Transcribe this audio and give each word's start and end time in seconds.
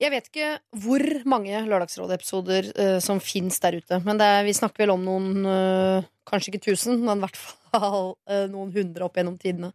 Jeg 0.00 0.12
vet 0.14 0.28
ikke 0.30 0.50
hvor 0.80 1.02
mange 1.28 1.60
Lørdagsrådet-episoder 1.68 2.70
uh, 2.72 2.98
som 3.04 3.20
fins 3.20 3.60
der 3.60 3.76
ute. 3.76 3.98
Men 4.06 4.20
er, 4.24 4.40
vi 4.46 4.56
snakker 4.56 4.86
vel 4.86 4.94
om 4.94 5.04
noen 5.04 5.44
uh, 5.44 6.08
Kanskje 6.30 6.52
ikke 6.52 6.70
tusen, 6.70 7.00
men 7.06 7.18
i 7.18 7.24
hvert 7.26 7.40
fall 7.40 8.14
uh, 8.14 8.46
noen 8.48 8.72
hundre 8.72 9.04
opp 9.04 9.18
gjennom 9.18 9.36
tidene. 9.40 9.72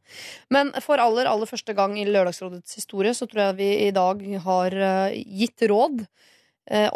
Men 0.54 0.72
for 0.82 1.02
aller, 1.02 1.30
aller 1.30 1.50
første 1.50 1.76
gang 1.78 1.94
i 2.00 2.08
Lørdagsrådets 2.10 2.80
historie 2.80 3.14
så 3.18 3.30
tror 3.30 3.50
jeg 3.50 3.60
vi 3.60 3.72
i 3.86 3.92
dag 3.96 4.24
har 4.46 4.80
gitt 5.14 5.68
råd 5.70 6.08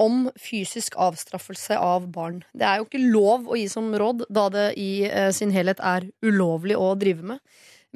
om 0.01 0.23
fysisk 0.41 0.95
avstraffelse 0.97 1.75
av 1.77 2.07
barn. 2.09 2.39
Det 2.57 2.65
er 2.65 2.79
jo 2.79 2.87
ikke 2.87 3.03
lov 3.03 3.51
å 3.53 3.57
gi 3.59 3.67
som 3.69 3.91
råd, 3.93 4.23
da 4.33 4.47
det 4.49 4.63
i 4.81 5.05
sin 5.35 5.53
helhet 5.53 5.77
er 5.85 6.07
ulovlig 6.25 6.73
å 6.73 6.95
drive 6.97 7.35
med. 7.35 7.43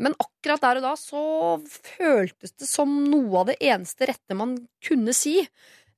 Men 0.01 0.15
akkurat 0.17 0.63
der 0.63 0.79
og 0.79 0.87
da 0.87 0.93
så 0.97 1.23
føltes 1.69 2.55
det 2.57 2.67
som 2.69 2.89
noe 3.05 3.43
av 3.43 3.51
det 3.51 3.59
eneste 3.61 4.09
rette 4.09 4.37
man 4.37 4.55
kunne 4.83 5.13
si. 5.17 5.39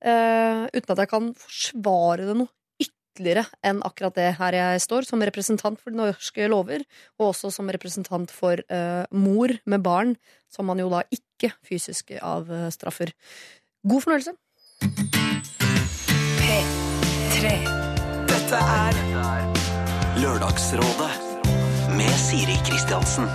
Uh, 0.05 0.68
uten 0.75 0.91
at 0.91 1.02
jeg 1.05 1.12
kan 1.12 1.31
forsvare 1.40 2.27
det 2.27 2.35
noe 2.41 2.52
ytterligere 2.84 3.45
enn 3.63 3.80
akkurat 3.88 4.18
det 4.20 4.27
her 4.40 4.58
jeg 4.59 4.84
står, 4.84 5.08
som 5.08 5.23
representant 5.23 5.80
for 5.80 5.95
de 5.95 6.02
norske 6.02 6.49
lover, 6.52 6.84
og 7.20 7.31
også 7.31 7.54
som 7.55 7.71
representant 7.71 8.34
for 8.35 8.59
uh, 8.68 9.08
mor 9.16 9.55
med 9.63 9.85
barn, 9.85 10.16
som 10.52 10.68
man 10.68 10.84
jo 10.84 10.91
da 10.91 11.05
ikke 11.16 11.54
fysisk 11.66 12.12
avstraffer. 12.20 13.16
God 13.88 14.04
fornøyelse. 14.04 14.35
P3. 16.43 17.55
Dette 18.27 18.59
er 18.59 19.04
Lørdagsrådet 20.20 21.12
med 21.96 22.16
Siri 22.20 22.59
Kristiansen 22.68 23.32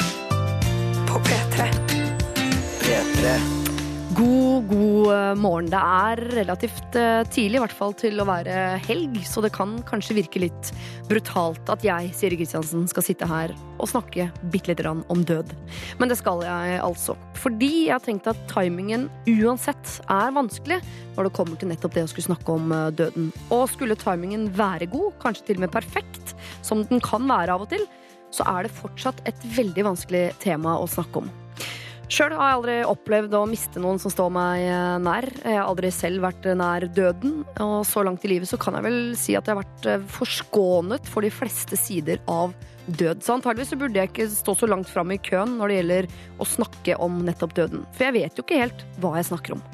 på 1.10 1.19
P3. 1.27 1.64
P3. 2.80 3.30
God, 4.14 4.66
god 4.69 5.12
eh, 5.14 5.34
morgen. 5.34 5.70
Det 5.73 5.80
er 5.80 6.20
relativt 6.36 6.98
eh, 6.98 7.23
tidlig, 7.27 7.59
i 7.59 7.62
hvert 7.64 7.74
fall 7.74 7.95
til 7.98 8.23
å 8.23 8.27
være 8.28 8.77
helg, 8.84 9.16
så 9.27 9.42
det 9.42 9.50
kan 9.55 9.72
kanskje 9.88 10.16
virke 10.20 10.42
litt 10.44 10.70
brutalt 11.11 11.70
at 11.72 11.83
jeg, 11.86 12.12
Siri 12.14 12.38
Kristiansen, 12.38 12.86
skal 12.91 13.06
sitte 13.06 13.27
her 13.31 13.55
og 13.81 13.91
snakke 13.91 14.28
bitte 14.53 14.70
lite 14.70 14.84
grann 14.84 15.03
om 15.11 15.25
død. 15.27 15.50
Men 15.98 16.12
det 16.12 16.20
skal 16.20 16.44
jeg 16.47 16.78
altså. 16.84 17.16
Fordi 17.41 17.72
jeg 17.88 17.97
har 17.97 18.05
tenkt 18.06 18.31
at 18.31 18.47
timingen 18.53 19.08
uansett 19.31 19.97
er 20.06 20.34
vanskelig 20.36 20.78
når 21.16 21.27
det 21.27 21.36
kommer 21.41 21.58
til 21.58 21.72
nettopp 21.72 21.97
det 21.97 22.06
å 22.06 22.12
skulle 22.12 22.31
snakke 22.31 22.55
om 22.55 22.70
eh, 22.77 22.91
døden. 23.03 23.33
Og 23.50 23.66
skulle 23.72 23.98
timingen 23.98 24.47
være 24.55 24.91
god, 24.94 25.16
kanskje 25.25 25.50
til 25.50 25.58
og 25.58 25.66
med 25.66 25.75
perfekt, 25.75 26.36
som 26.66 26.86
den 26.86 27.03
kan 27.03 27.27
være 27.31 27.58
av 27.58 27.66
og 27.66 27.75
til, 27.75 27.88
så 28.34 28.47
er 28.48 28.67
det 28.67 28.75
fortsatt 28.77 29.23
et 29.28 29.47
veldig 29.56 29.86
vanskelig 29.92 30.25
tema 30.42 30.78
å 30.81 30.89
snakke 30.91 31.25
om. 31.25 31.31
Sjøl 32.11 32.33
har 32.34 32.48
jeg 32.48 32.56
aldri 32.56 32.77
opplevd 32.91 33.34
å 33.39 33.45
miste 33.47 33.78
noen 33.78 34.00
som 34.03 34.11
står 34.11 34.33
meg 34.34 34.64
eh, 34.67 34.97
nær. 34.98 35.28
Jeg 35.45 35.55
har 35.55 35.69
aldri 35.69 35.92
selv 35.95 36.25
vært 36.25 36.48
nær 36.59 36.89
døden, 36.91 37.45
og 37.62 37.84
så 37.87 38.03
langt 38.03 38.27
i 38.27 38.33
livet 38.33 38.50
så 38.50 38.59
kan 38.59 38.75
jeg 38.75 38.87
vel 38.89 38.98
si 39.14 39.37
at 39.39 39.47
jeg 39.47 39.55
har 39.55 39.61
vært 39.61 39.87
eh, 39.87 40.09
forskånet 40.17 41.06
for 41.06 41.22
de 41.22 41.31
fleste 41.31 41.78
sider 41.78 42.19
av 42.27 42.56
død. 42.91 43.22
Så 43.22 43.37
antageligvis 43.37 43.70
så 43.70 43.78
burde 43.78 44.03
jeg 44.03 44.11
ikke 44.11 44.27
stå 44.33 44.56
så 44.59 44.67
langt 44.67 44.91
fram 44.91 45.15
i 45.15 45.20
køen 45.22 45.55
når 45.61 45.70
det 45.70 45.78
gjelder 45.78 46.11
å 46.42 46.50
snakke 46.56 46.98
om 47.06 47.22
nettopp 47.28 47.55
døden. 47.61 47.87
For 47.94 48.09
jeg 48.09 48.19
vet 48.19 48.39
jo 48.41 48.47
ikke 48.47 48.61
helt 48.65 48.84
hva 48.98 49.15
jeg 49.20 49.31
snakker 49.31 49.55
om. 49.61 49.65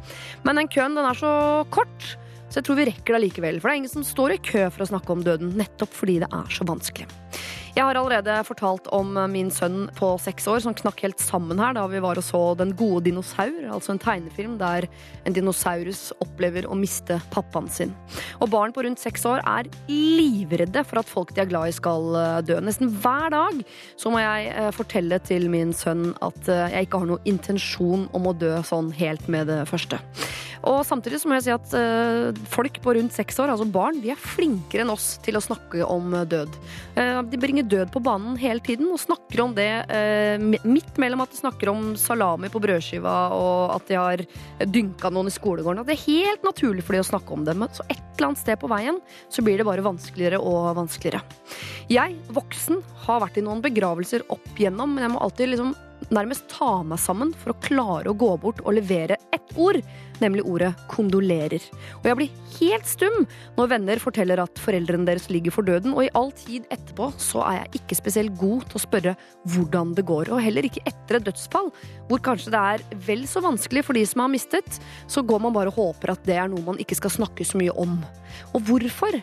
Men 0.44 0.60
den 0.60 0.72
køen 0.76 1.00
den 1.00 1.08
er 1.08 1.16
så 1.16 1.32
kort, 1.72 2.10
så 2.50 2.60
jeg 2.60 2.68
tror 2.68 2.82
vi 2.82 2.90
rekker 2.90 3.16
det 3.16 3.24
likevel. 3.24 3.62
For 3.62 3.70
det 3.70 3.78
er 3.78 3.80
ingen 3.80 3.96
som 3.96 4.04
står 4.04 4.36
i 4.36 4.42
kø 4.44 4.68
for 4.68 4.84
å 4.84 4.90
snakke 4.92 5.16
om 5.16 5.24
døden, 5.24 5.56
nettopp 5.56 5.96
fordi 5.96 6.20
det 6.26 6.28
er 6.28 6.52
så 6.52 6.68
vanskelig. 6.68 7.08
Jeg 7.76 7.84
har 7.84 7.98
allerede 8.00 8.34
fortalt 8.48 8.86
om 8.96 9.10
min 9.28 9.50
sønn 9.52 9.90
på 9.98 10.14
seks 10.16 10.46
år 10.48 10.62
som 10.64 10.72
knakk 10.72 11.02
helt 11.04 11.20
sammen 11.20 11.58
her 11.60 11.74
da 11.76 11.82
vi 11.92 12.00
var 12.00 12.16
og 12.16 12.24
så 12.24 12.38
Den 12.56 12.70
gode 12.72 13.02
dinosaur, 13.04 13.52
altså 13.68 13.92
en 13.92 14.00
tegnefilm 14.00 14.54
der 14.56 14.86
en 15.28 15.36
dinosaurus 15.36 16.06
opplever 16.24 16.64
å 16.64 16.78
miste 16.78 17.18
pappaen 17.34 17.68
sin. 17.68 17.92
Og 18.40 18.48
barn 18.54 18.72
på 18.72 18.86
rundt 18.86 19.02
seks 19.02 19.26
år 19.28 19.42
er 19.44 19.68
livredde 19.90 20.86
for 20.88 21.02
at 21.02 21.10
folk 21.10 21.34
de 21.36 21.42
er 21.44 21.50
glad 21.50 21.68
i 21.68 21.76
skal 21.76 22.16
eh, 22.16 22.38
dø. 22.48 22.56
Nesten 22.64 22.88
hver 23.02 23.28
dag 23.34 23.60
så 24.00 24.12
må 24.14 24.24
jeg 24.24 24.48
eh, 24.54 24.72
fortelle 24.72 25.20
til 25.28 25.50
min 25.52 25.76
sønn 25.76 26.14
at 26.24 26.48
eh, 26.48 26.78
jeg 26.78 26.88
ikke 26.88 27.02
har 27.02 27.12
noen 27.12 27.28
intensjon 27.28 28.08
om 28.16 28.30
å 28.30 28.36
dø 28.40 28.54
sånn 28.64 28.88
helt 28.96 29.28
med 29.28 29.50
det 29.52 29.60
første. 29.68 30.00
Og 30.66 30.80
samtidig 30.88 31.20
så 31.20 31.28
må 31.28 31.36
jeg 31.36 31.44
si 31.44 31.52
at 31.54 31.74
folk 32.50 32.80
på 32.82 32.96
rundt 32.96 33.14
seks 33.14 33.36
år, 33.38 33.52
altså 33.52 33.68
barn, 33.70 34.00
de 34.02 34.10
er 34.10 34.18
flinkere 34.18 34.82
enn 34.82 34.90
oss 34.90 35.12
til 35.22 35.38
å 35.38 35.42
snakke 35.44 35.84
om 35.86 36.16
død. 36.26 36.56
De 36.96 37.38
bringer 37.38 37.65
død 37.68 37.92
på 37.94 38.02
banen 38.04 38.36
hele 38.40 38.62
tiden 38.64 38.88
og 38.92 39.00
snakker 39.02 39.42
om 39.44 39.54
det 39.56 39.68
eh, 39.92 40.42
midt 40.66 40.98
mellom 41.02 41.24
at 41.24 41.32
de 41.32 41.40
snakker 41.40 41.70
om 41.72 41.94
salami 42.00 42.50
på 42.52 42.62
brødskiva 42.62 43.14
og 43.36 43.76
at 43.76 43.88
de 43.90 43.98
har 43.98 44.24
dynka 44.64 45.10
noen 45.12 45.30
i 45.30 45.34
skolegården. 45.34 45.82
At 45.82 45.90
det 45.90 45.96
er 45.98 46.06
helt 46.06 46.46
naturlig 46.46 46.84
for 46.86 46.96
de 46.96 47.04
å 47.04 47.08
snakke 47.10 47.36
om 47.36 47.46
det, 47.46 47.56
men 47.58 47.72
så 47.74 47.86
et 47.88 48.02
eller 48.16 48.30
annet 48.30 48.42
sted 48.42 48.60
på 48.60 48.70
veien 48.72 49.00
så 49.32 49.44
blir 49.44 49.60
det 49.60 49.68
bare 49.68 49.84
vanskeligere 49.84 50.40
og 50.40 50.76
vanskeligere. 50.78 51.22
Jeg, 51.92 52.16
voksen, 52.34 52.80
har 53.06 53.22
vært 53.22 53.40
i 53.40 53.44
noen 53.46 53.64
begravelser 53.64 54.24
opp 54.32 54.48
igjennom, 54.56 54.96
men 54.96 55.06
jeg 55.06 55.14
må 55.14 55.22
alltid 55.22 55.52
liksom 55.52 55.74
nærmest 56.12 56.46
ta 56.52 56.82
meg 56.86 57.00
sammen 57.02 57.32
for 57.36 57.52
å 57.52 57.60
klare 57.64 58.10
å 58.10 58.18
gå 58.18 58.32
bort 58.40 58.60
og 58.64 58.76
levere 58.76 59.18
ett 59.34 59.54
ord, 59.56 59.80
nemlig 60.22 60.44
ordet 60.48 60.72
kondolerer. 60.90 61.62
Og 62.00 62.08
jeg 62.08 62.18
blir 62.18 62.40
helt 62.56 62.88
stum 62.88 63.26
når 63.58 63.70
venner 63.74 64.02
forteller 64.02 64.42
at 64.42 64.62
foreldrene 64.62 65.08
deres 65.08 65.28
ligger 65.32 65.54
for 65.54 65.66
døden, 65.66 65.94
og 65.96 66.06
i 66.06 66.12
all 66.18 66.32
tid 66.36 66.66
etterpå 66.72 67.10
så 67.22 67.44
er 67.46 67.60
jeg 67.60 67.82
ikke 67.82 68.00
spesielt 68.00 68.36
god 68.40 68.66
til 68.70 68.80
å 68.80 68.84
spørre 68.86 69.14
hvordan 69.54 69.94
det 69.96 70.06
går, 70.08 70.32
og 70.32 70.42
heller 70.44 70.68
ikke 70.68 70.84
etter 70.88 71.20
et 71.20 71.28
dødsfall, 71.28 71.70
hvor 72.10 72.24
kanskje 72.24 72.54
det 72.54 72.64
er 72.74 72.84
vel 73.06 73.24
så 73.30 73.42
vanskelig 73.44 73.86
for 73.86 73.98
de 73.98 74.04
som 74.08 74.24
har 74.24 74.32
mistet, 74.32 74.80
så 75.10 75.24
går 75.26 75.42
man 75.46 75.56
bare 75.56 75.72
og 75.72 75.80
håper 75.80 76.14
at 76.16 76.26
det 76.28 76.38
er 76.40 76.52
noe 76.52 76.64
man 76.66 76.82
ikke 76.82 76.98
skal 76.98 77.18
snakke 77.18 77.46
så 77.46 77.60
mye 77.60 77.74
om. 77.76 77.98
Og 78.54 78.62
hvorfor? 78.68 79.20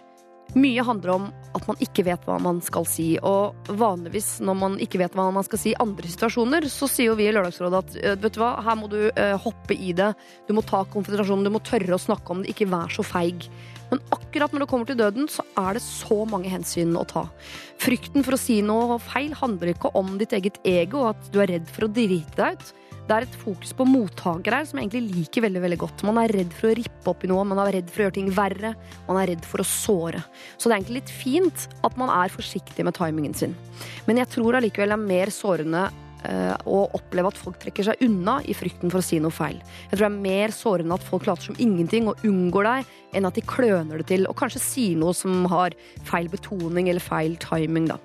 Mye 0.53 0.83
handler 0.85 1.15
om 1.15 1.29
at 1.57 1.65
man 1.69 1.79
ikke 1.81 2.05
vet 2.05 2.25
hva 2.27 2.35
man 2.41 2.59
skal 2.65 2.85
si. 2.89 3.15
Og 3.25 3.69
vanligvis 3.79 4.37
når 4.45 4.57
man 4.57 4.77
ikke 4.81 4.99
vet 5.01 5.15
hva 5.17 5.29
man 5.33 5.45
skal 5.45 5.61
si 5.61 5.71
i 5.71 5.79
andre 5.81 6.09
situasjoner, 6.09 6.67
så 6.69 6.89
sier 6.89 7.11
jo 7.11 7.17
vi 7.17 7.27
i 7.29 7.33
Lørdagsrådet 7.33 7.79
at 7.79 7.95
«Øh, 7.97 8.17
vet 8.21 8.35
du 8.35 8.41
hva, 8.41 8.55
her 8.65 8.77
må 8.77 8.89
du 8.91 8.99
uh, 9.07 9.35
hoppe 9.41 9.77
i 9.77 9.93
det. 9.97 10.11
Du 10.47 10.53
må 10.57 10.65
ta 10.65 10.83
konfrontasjonen, 10.93 11.45
du 11.47 11.53
må 11.53 11.63
tørre 11.65 11.97
å 11.97 12.01
snakke 12.01 12.35
om 12.35 12.43
det. 12.43 12.53
Ikke 12.53 12.69
vær 12.69 12.93
så 12.93 13.05
feig. 13.05 13.47
Men 13.89 14.01
akkurat 14.13 14.53
når 14.53 14.63
det 14.63 14.69
kommer 14.69 14.89
til 14.89 14.97
døden, 15.01 15.27
så 15.29 15.45
er 15.59 15.77
det 15.77 15.83
så 15.85 16.21
mange 16.29 16.49
hensyn 16.53 16.93
å 16.97 17.05
ta. 17.09 17.27
Frykten 17.81 18.25
for 18.25 18.37
å 18.37 18.41
si 18.41 18.61
noe 18.65 18.97
feil 19.01 19.33
handler 19.37 19.73
ikke 19.73 19.93
om 19.97 20.15
ditt 20.21 20.33
eget 20.37 20.61
ego 20.65 21.03
og 21.03 21.11
at 21.15 21.33
du 21.33 21.41
er 21.43 21.55
redd 21.55 21.69
for 21.69 21.87
å 21.87 21.93
drite 21.93 22.37
deg 22.39 22.57
ut. 22.57 22.73
Det 23.03 23.11
er 23.11 23.25
et 23.25 23.33
fokus 23.35 23.73
på 23.75 23.83
mottakere 23.83 24.61
her 24.61 24.67
som 24.67 24.79
jeg 24.79 24.87
egentlig 24.87 25.17
liker 25.17 25.43
veldig 25.43 25.63
veldig 25.65 25.79
godt. 25.81 26.03
Man 26.07 26.21
er 26.21 26.31
redd 26.31 26.53
for 26.55 26.69
å 26.69 26.77
rippe 26.79 27.11
opp 27.11 27.25
i 27.25 27.29
noe, 27.31 27.43
man 27.47 27.59
er 27.65 27.75
redd 27.75 27.89
for 27.91 27.99
å 27.99 28.05
gjøre 28.05 28.15
ting 28.15 28.29
verre. 28.31 28.71
Man 29.09 29.19
er 29.19 29.33
redd 29.33 29.47
for 29.47 29.59
å 29.59 29.67
såre. 29.67 30.21
Så 30.55 30.69
det 30.69 30.71
er 30.71 30.79
egentlig 30.79 31.01
litt 31.01 31.11
fint 31.11 31.65
at 31.83 31.99
man 31.99 32.13
er 32.13 32.31
forsiktig 32.31 32.85
med 32.87 32.95
timingen 32.95 33.35
sin. 33.35 33.57
Men 34.07 34.21
jeg 34.23 34.31
tror 34.37 34.59
allikevel 34.59 34.95
det 34.95 34.99
er 34.99 35.03
mer 35.11 35.33
sårende 35.35 35.83
Eh, 36.23 36.55
å 36.71 36.85
oppleve 36.95 37.33
at 37.33 37.39
folk 37.39 37.57
trekker 37.59 37.83
seg 37.89 38.03
unna 38.05 38.37
i 38.47 38.55
frykten 38.55 38.91
for 38.91 39.01
å 39.01 39.05
si 39.05 39.19
noe 39.19 39.33
feil. 39.33 39.57
Jeg 39.89 39.97
tror 39.97 40.05
det 40.05 40.09
er 40.09 40.23
mer 40.23 40.53
sårende 40.55 40.95
at 40.95 41.03
folk 41.03 41.27
later 41.27 41.49
som 41.49 41.59
ingenting 41.59 42.07
og 42.07 42.23
unngår 42.23 42.69
deg, 42.69 42.93
enn 43.17 43.27
at 43.27 43.35
de 43.35 43.43
kløner 43.43 43.99
det 43.99 44.07
til 44.13 44.23
og 44.31 44.37
kanskje 44.39 44.63
sier 44.63 45.01
noe 45.01 45.11
som 45.17 45.43
har 45.51 45.75
feil 46.07 46.31
betoning 46.31 46.87
eller 46.87 47.03
feil 47.03 47.35
timing. 47.43 47.91
Da. 47.91 47.99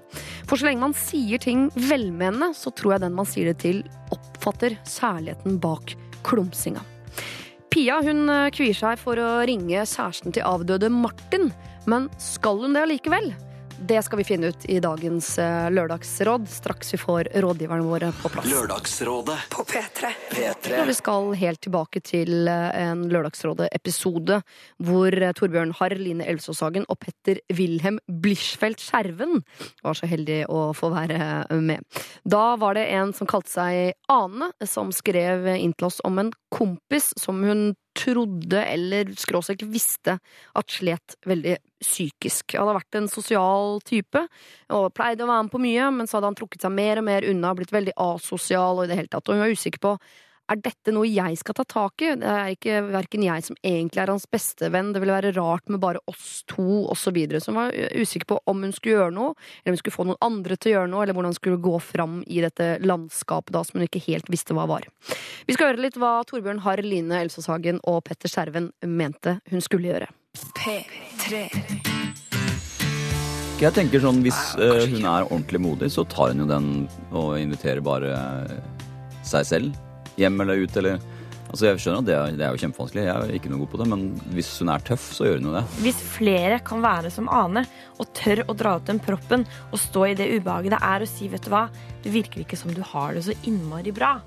For 0.51 0.59
så 0.59 0.67
lenge 0.67 0.83
man 0.89 0.99
sier 0.99 1.39
ting 1.43 1.69
velmenende, 1.79 2.51
så 2.59 2.75
tror 2.75 2.97
jeg 2.97 3.07
den 3.07 3.19
man 3.19 3.29
sier 3.29 3.53
det 3.53 3.61
til, 3.63 3.85
oppfatter 4.15 4.75
særligheten 4.89 5.61
bak 5.63 5.95
klumsinga. 6.27 6.83
Pia 7.71 8.01
hun 8.03 8.27
eh, 8.33 8.49
kvier 8.51 8.75
seg 8.75 8.99
for 8.99 9.21
å 9.23 9.45
ringe 9.47 9.85
kjæresten 9.85 10.35
til 10.35 10.47
avdøde 10.49 10.91
Martin, 10.91 11.53
men 11.87 12.11
skal 12.19 12.65
hun 12.65 12.75
det 12.75 12.83
allikevel? 12.83 13.31
Det 13.81 14.03
skal 14.03 14.19
vi 14.19 14.25
finne 14.25 14.47
ut 14.47 14.65
i 14.65 14.81
dagens 14.81 15.39
eh, 15.39 15.71
lørdagsråd, 15.71 16.49
straks 16.51 16.95
vi 16.95 16.99
får 16.99 17.29
rådgiverne 17.35 17.87
våre 17.87 18.11
på 18.23 18.29
plass. 18.29 18.49
Lørdagsrådet 18.51 19.37
på 19.53 19.63
P3. 19.71 20.11
P3. 20.33 20.81
Og 20.81 20.89
vi 20.91 20.97
skal 20.99 21.29
helt 21.39 21.61
tilbake 21.63 22.03
til 22.03 22.51
eh, 22.51 22.75
en 22.83 23.05
Lørdagsrådet-episode 23.13 24.41
hvor 24.83 25.15
eh, 25.15 25.35
Torbjørn 25.39 25.77
Harr, 25.79 25.95
Line 25.95 26.27
Elvsåshagen 26.27 26.89
og 26.91 26.99
Petter 27.05 27.39
Wilhelm 27.55 28.01
Blischfeldt 28.11 28.83
Skjerven 28.83 29.45
var 29.87 29.99
så 29.99 30.11
heldig 30.11 30.43
å 30.51 30.73
få 30.75 30.91
være 30.93 31.47
med. 31.63 31.87
Da 32.27 32.57
var 32.59 32.75
det 32.75 32.89
en 32.99 33.15
som 33.15 33.31
kalte 33.31 33.55
seg 33.55 33.95
Ane, 34.11 34.51
som 34.67 34.91
skrev 34.93 35.47
inn 35.55 35.77
til 35.79 35.93
oss 35.93 36.03
om 36.09 36.19
en 36.19 36.35
kompis 36.51 37.13
som 37.21 37.45
hun 37.47 37.71
trodde 37.99 38.61
eller 38.63 39.11
skråstrek 39.19 39.65
visste 39.69 40.19
at 40.59 40.71
slet 40.73 41.17
veldig 41.29 41.57
psykisk. 41.83 42.55
Han 42.55 42.67
hadde 42.67 42.79
vært 42.79 42.99
en 43.01 43.11
sosial 43.11 43.83
type 43.87 44.23
og 44.75 44.89
pleide 44.97 45.27
å 45.27 45.31
være 45.31 45.47
med 45.47 45.53
på 45.55 45.63
mye, 45.63 45.91
men 45.95 46.09
så 46.09 46.19
hadde 46.19 46.33
han 46.33 46.39
trukket 46.39 46.65
seg 46.65 46.75
mer 46.75 47.03
og 47.03 47.07
mer 47.09 47.27
unna, 47.29 47.55
blitt 47.59 47.75
veldig 47.75 47.95
asosial 48.03 48.81
og 48.81 48.87
i 48.87 48.91
det 48.93 48.99
hele 49.01 49.13
tatt. 49.13 49.27
Og 49.29 49.37
hun 49.37 49.45
var 49.45 49.55
usikker 49.55 49.83
på 49.85 49.95
Er 50.49 50.61
dette 50.65 50.93
noe 50.97 51.05
jeg 51.05 51.37
skal 51.37 51.57
ta 51.59 51.65
tak 51.69 52.01
i? 52.01 52.15
Det 52.17 52.29
er 52.33 52.55
ikke 52.55 52.79
verken 52.89 53.25
jeg 53.27 53.45
som 53.45 53.57
egentlig 53.61 54.01
er 54.01 54.13
hans 54.15 54.25
bestevenn, 54.33 54.95
det 54.95 55.03
ville 55.03 55.13
være 55.13 55.35
rart 55.37 55.69
med 55.69 55.83
bare 55.83 56.01
oss 56.09 56.43
to, 56.49 56.87
osv. 56.89 57.19
Så, 57.37 57.51
hun 57.51 57.59
var 57.59 57.75
usikker 57.93 58.31
på 58.33 58.39
om 58.49 58.63
hun 58.65 58.73
skulle 58.73 58.95
gjøre 58.97 59.13
noe, 59.13 59.35
eller 59.61 59.75
om 59.75 59.77
hun 59.77 59.81
skulle 59.83 59.97
få 59.99 60.07
noen 60.09 60.23
andre 60.25 60.57
til 60.57 60.71
å 60.71 60.75
gjøre 60.79 60.91
noe, 60.95 61.03
eller 61.05 61.19
hvordan 61.19 61.35
hun 61.35 61.37
skulle 61.37 61.61
gå 61.67 61.75
fram 61.85 62.23
i 62.25 62.41
dette 62.41 62.69
landskapet 62.81 63.53
da, 63.53 63.61
som 63.67 63.77
hun 63.77 63.85
ikke 63.85 64.01
helt 64.07 64.31
visste 64.33 64.57
hva 64.57 64.65
var. 64.71 64.89
Vi 65.45 65.57
skal 65.57 65.75
høre 65.75 65.85
litt 65.85 65.99
hva 66.01 66.15
Torbjørn 66.29 66.63
Harr, 66.65 66.81
Line 66.87 67.21
Elsåshagen 67.27 67.83
og 67.85 68.01
Petter 68.09 68.33
Skjerven 68.33 68.71
mente 68.89 69.37
hun 69.53 69.61
skulle 69.65 69.93
gjøre. 69.93 70.09
P3. 70.57 71.43
Jeg 73.59 73.75
tenker 73.75 74.01
sånn, 74.01 74.23
Hvis 74.25 74.39
uh, 74.57 74.87
hun 74.87 75.03
er 75.03 75.27
ordentlig 75.27 75.61
modig, 75.61 75.91
så 75.93 76.07
tar 76.09 76.33
hun 76.33 76.47
jo 76.47 76.49
den 76.49 76.71
og 77.11 77.37
inviterer 77.37 77.85
bare 77.85 78.15
seg 79.27 79.45
selv 79.45 79.88
hjem 80.19 80.45
eller 80.45 80.67
ut. 80.67 80.77
eller... 80.81 81.01
Altså 81.49 81.65
Jeg 81.65 81.81
skjønner 81.81 82.03
at 82.03 82.09
det 82.09 82.15
er, 82.15 82.35
det 82.37 82.45
er 82.45 82.53
jo 82.53 82.61
kjempevanskelig, 82.61 83.05
jeg 83.07 83.25
er 83.25 83.31
ikke 83.39 83.49
noe 83.49 83.63
god 83.63 83.71
på 83.73 83.79
det, 83.81 83.87
men 83.89 84.03
hvis 84.37 84.51
hun 84.61 84.69
er 84.69 84.83
tøff, 84.85 85.07
så 85.17 85.25
gjør 85.25 85.39
hun 85.39 85.47
jo 85.49 85.55
det. 85.55 85.63
Hvis 85.81 86.03
flere 86.05 86.59
kan 86.61 86.83
være 86.85 87.13
som 87.15 87.31
Ane 87.33 87.63
og 87.97 88.11
tør 88.19 88.43
å 88.45 88.57
dra 88.59 88.75
ut 88.77 88.91
den 88.91 89.01
proppen 89.01 89.47
og 89.71 89.81
stå 89.81 90.03
i 90.11 90.19
det 90.19 90.27
ubehaget 90.35 90.77
det 90.77 90.83
er 90.91 91.05
å 91.05 91.09
si 91.09 91.31
vet 91.33 91.47
du 91.47 91.55
hva, 91.55 91.65
det 92.05 92.13
virker 92.13 92.45
ikke 92.45 92.59
som 92.61 92.75
du 92.77 92.83
har 92.85 93.17
det 93.17 93.25
så 93.31 93.37
innmari 93.49 93.97
bra, 93.97 94.19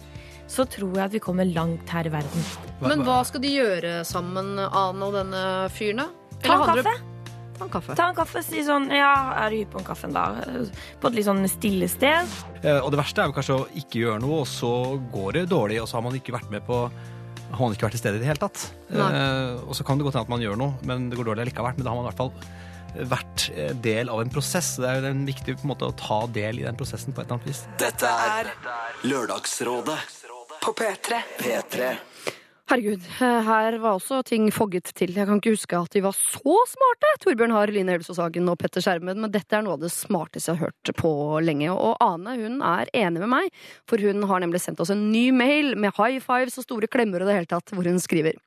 så 0.49 0.65
tror 0.65 0.97
jeg 0.97 1.05
at 1.05 1.13
vi 1.13 1.21
kommer 1.21 1.45
langt 1.45 1.93
her 1.93 2.09
i 2.09 2.15
verden. 2.17 2.49
Men 2.81 3.05
hva 3.05 3.21
skal 3.27 3.45
de 3.45 3.53
gjøre 3.53 4.01
sammen, 4.07 4.55
Ane 4.57 5.05
og 5.05 5.15
denne 5.21 5.45
fyren, 5.77 6.01
da? 6.01 6.37
Ta 6.41 6.57
Eller 6.57 6.57
en 6.57 6.69
kaffe. 6.73 7.10
Ta 7.61 7.67
en 7.67 7.73
kaffe. 7.77 7.95
Ta 7.99 8.07
en 8.09 8.15
kaffe, 8.17 8.41
si 8.41 8.63
sånn 8.65 8.87
ja, 8.89 9.11
er 9.43 9.53
du 9.53 9.59
hypp 9.59 9.75
på 9.75 9.81
en 9.83 9.85
kaffe 9.85 10.07
en 10.09 10.15
dag? 10.15 10.39
På 11.01 11.11
et 11.11 11.17
litt 11.19 11.27
sånn 11.27 11.43
stille 11.51 11.85
sted. 11.91 12.25
Eh, 12.63 12.79
Og 12.81 12.89
det 12.93 12.97
verste 13.03 13.21
er 13.21 13.29
jo 13.29 13.35
kanskje 13.37 13.57
å 13.59 13.67
ikke 13.77 14.01
gjøre 14.01 14.21
noe, 14.23 14.39
og 14.41 14.49
så 14.49 14.71
går 15.13 15.37
det 15.37 15.43
dårlig, 15.51 15.77
og 15.83 15.89
så 15.91 15.99
har 15.99 16.05
man 16.07 16.17
ikke 16.17 16.33
vært 16.33 16.49
med 16.49 16.65
på 16.65 16.79
har 17.51 17.59
man 17.59 17.73
ikke 17.75 17.83
vært 17.83 17.97
til 17.97 17.99
stede 17.99 18.15
i 18.17 18.21
det 18.23 18.29
hele 18.31 18.39
tatt. 18.39 18.61
Eh, 18.95 19.59
og 19.67 19.75
så 19.75 19.83
kan 19.85 19.99
det 19.99 20.05
godt 20.07 20.15
hende 20.17 20.25
at 20.25 20.31
man 20.33 20.41
gjør 20.41 20.57
noe, 20.57 20.73
men 20.87 21.09
det 21.11 21.19
går 21.19 21.27
dårlig 21.33 21.49
likevel. 21.51 21.75
Men 21.77 21.83
da 21.85 21.91
har 21.91 21.99
man 21.99 22.05
i 22.07 22.09
hvert 22.09 22.21
fall 22.21 23.07
vært 23.11 23.43
eh, 23.55 23.73
del 23.83 24.09
av 24.09 24.21
en 24.23 24.31
prosess. 24.31 24.77
Det 24.81 24.87
er 24.87 25.01
jo 25.01 25.11
en 25.11 25.25
viktig 25.27 25.57
på 25.59 25.67
en 25.67 25.71
måte, 25.73 25.89
å 25.91 25.95
ta 25.99 26.21
del 26.31 26.61
i 26.61 26.65
den 26.65 26.79
prosessen 26.79 27.13
på 27.13 27.21
et 27.21 27.27
eller 27.27 27.37
annet 27.41 27.51
vis. 27.51 27.61
Dette 27.77 28.07
er 28.07 28.49
Lørdagsrådet 29.03 29.99
På 30.63 30.73
P3. 30.77 31.19
P3. 31.43 31.91
Herregud, 32.71 33.03
her 33.19 33.75
var 33.83 33.97
også 33.97 34.21
ting 34.23 34.45
fogget 34.55 34.93
til. 34.95 35.11
Jeg 35.11 35.27
kan 35.27 35.41
ikke 35.41 35.51
huske 35.57 35.75
at 35.75 35.91
de 35.91 36.01
var 36.05 36.15
så 36.15 36.53
smarte, 36.71 37.09
Torbjørn 37.19 37.51
Harr, 37.51 37.73
Line 37.75 37.97
Elsåshagen 37.97 38.47
og 38.47 38.55
Petter 38.61 38.79
Skjermen, 38.79 39.19
men 39.19 39.33
dette 39.33 39.57
er 39.57 39.65
noe 39.65 39.75
av 39.75 39.81
det 39.83 39.89
smarteste 39.91 40.53
jeg 40.53 40.61
har 40.61 40.69
hørt 40.69 40.91
på 40.95 41.11
lenge. 41.43 41.67
Og 41.67 41.99
Ane 41.99 42.37
hun 42.39 42.61
er 42.63 42.87
enig 42.95 43.25
med 43.25 43.31
meg, 43.33 43.49
for 43.91 43.99
hun 43.99 44.23
har 44.29 44.39
nemlig 44.39 44.63
sendt 44.63 44.79
oss 44.79 44.93
en 44.95 45.09
ny 45.11 45.25
mail 45.35 45.73
med 45.75 45.91
high 45.99 46.23
fives 46.23 46.55
og 46.61 46.69
store 46.69 46.87
klemmer 46.87 47.19
og 47.19 47.27
det 47.27 47.41
hele 47.41 47.51
tatt, 47.51 47.75
hvor 47.75 47.91
hun 47.91 47.99
skriver 47.99 48.39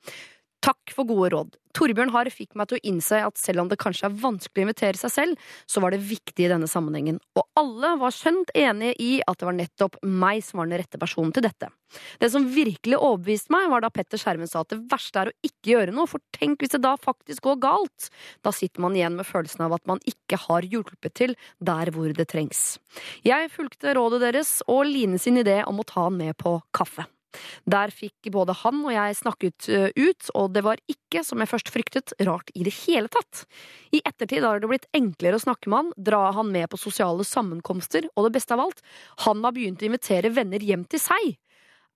Takk 0.65 0.95
for 0.97 1.05
gode 1.05 1.29
råd. 1.35 1.57
Torbjørn 1.77 2.13
Harr 2.15 2.31
fikk 2.33 2.55
meg 2.57 2.71
til 2.71 2.79
å 2.79 2.83
innse 2.89 3.19
at 3.27 3.37
selv 3.37 3.65
om 3.65 3.69
det 3.69 3.77
kanskje 3.83 4.07
er 4.07 4.15
vanskelig 4.23 4.63
å 4.63 4.65
invitere 4.65 4.97
seg 4.97 5.13
selv, 5.13 5.49
så 5.69 5.83
var 5.83 5.93
det 5.93 6.05
viktig 6.07 6.47
i 6.47 6.49
denne 6.49 6.69
sammenhengen. 6.71 7.19
Og 7.37 7.45
alle 7.61 7.91
var 8.01 8.15
skjønt 8.15 8.53
enige 8.57 8.95
i 9.03 9.11
at 9.27 9.41
det 9.41 9.49
var 9.49 9.57
nettopp 9.59 9.99
meg 10.07 10.41
som 10.47 10.63
var 10.63 10.71
den 10.71 10.81
rette 10.81 11.01
personen 11.03 11.35
til 11.37 11.45
dette. 11.45 11.69
Det 12.23 12.31
som 12.33 12.47
virkelig 12.55 12.97
overbeviste 12.97 13.53
meg, 13.53 13.67
var 13.75 13.85
da 13.85 13.91
Petter 13.93 14.21
Skjermen 14.23 14.49
sa 14.49 14.63
at 14.65 14.73
det 14.73 14.81
verste 14.89 15.21
er 15.21 15.33
å 15.33 15.37
ikke 15.45 15.75
gjøre 15.75 15.97
noe, 15.97 16.09
for 16.11 16.23
tenk 16.33 16.65
hvis 16.65 16.73
det 16.77 16.85
da 16.87 16.95
faktisk 16.97 17.45
går 17.45 17.61
galt. 17.67 18.09
Da 18.47 18.55
sitter 18.55 18.87
man 18.87 18.97
igjen 18.97 19.19
med 19.19 19.29
følelsen 19.29 19.67
av 19.67 19.77
at 19.77 19.85
man 19.91 20.01
ikke 20.09 20.41
har 20.47 20.65
hjulpet 20.65 21.19
til 21.21 21.37
der 21.61 21.93
hvor 21.93 22.15
det 22.15 22.31
trengs. 22.33 22.79
Jeg 23.27 23.53
fulgte 23.53 23.93
rådet 23.99 24.23
deres 24.25 24.61
og 24.65 24.87
Line 24.89 25.21
sin 25.21 25.43
idé 25.43 25.61
om 25.69 25.83
å 25.83 25.89
ta 25.89 26.07
han 26.07 26.17
med 26.23 26.39
på 26.41 26.57
kaffe. 26.73 27.05
Der 27.71 27.93
fikk 27.95 28.31
både 28.35 28.57
han 28.63 28.83
og 28.85 28.93
jeg 28.95 29.19
snakket 29.19 29.69
ut, 29.69 30.31
og 30.35 30.53
det 30.55 30.65
var 30.67 30.83
ikke, 30.91 31.25
som 31.27 31.43
jeg 31.43 31.51
først 31.51 31.71
fryktet, 31.73 32.15
rart 32.27 32.51
i 32.55 32.65
det 32.67 32.75
hele 32.85 33.11
tatt. 33.13 33.45
I 33.95 34.03
ettertid 34.05 34.45
har 34.47 34.61
det 34.61 34.71
blitt 34.71 34.91
enklere 34.97 35.39
å 35.39 35.45
snakke 35.45 35.71
med 35.71 35.81
han, 35.81 35.95
dra 36.11 36.27
han 36.37 36.53
med 36.55 36.71
på 36.73 36.81
sosiale 36.81 37.27
sammenkomster, 37.27 38.09
og 38.15 38.29
det 38.29 38.37
beste 38.39 38.57
av 38.57 38.65
alt, 38.67 38.85
han 39.27 39.43
har 39.45 39.57
begynt 39.57 39.83
å 39.83 39.89
invitere 39.89 40.33
venner 40.35 40.63
hjem 40.63 40.87
til 40.91 41.03
seg. 41.03 41.35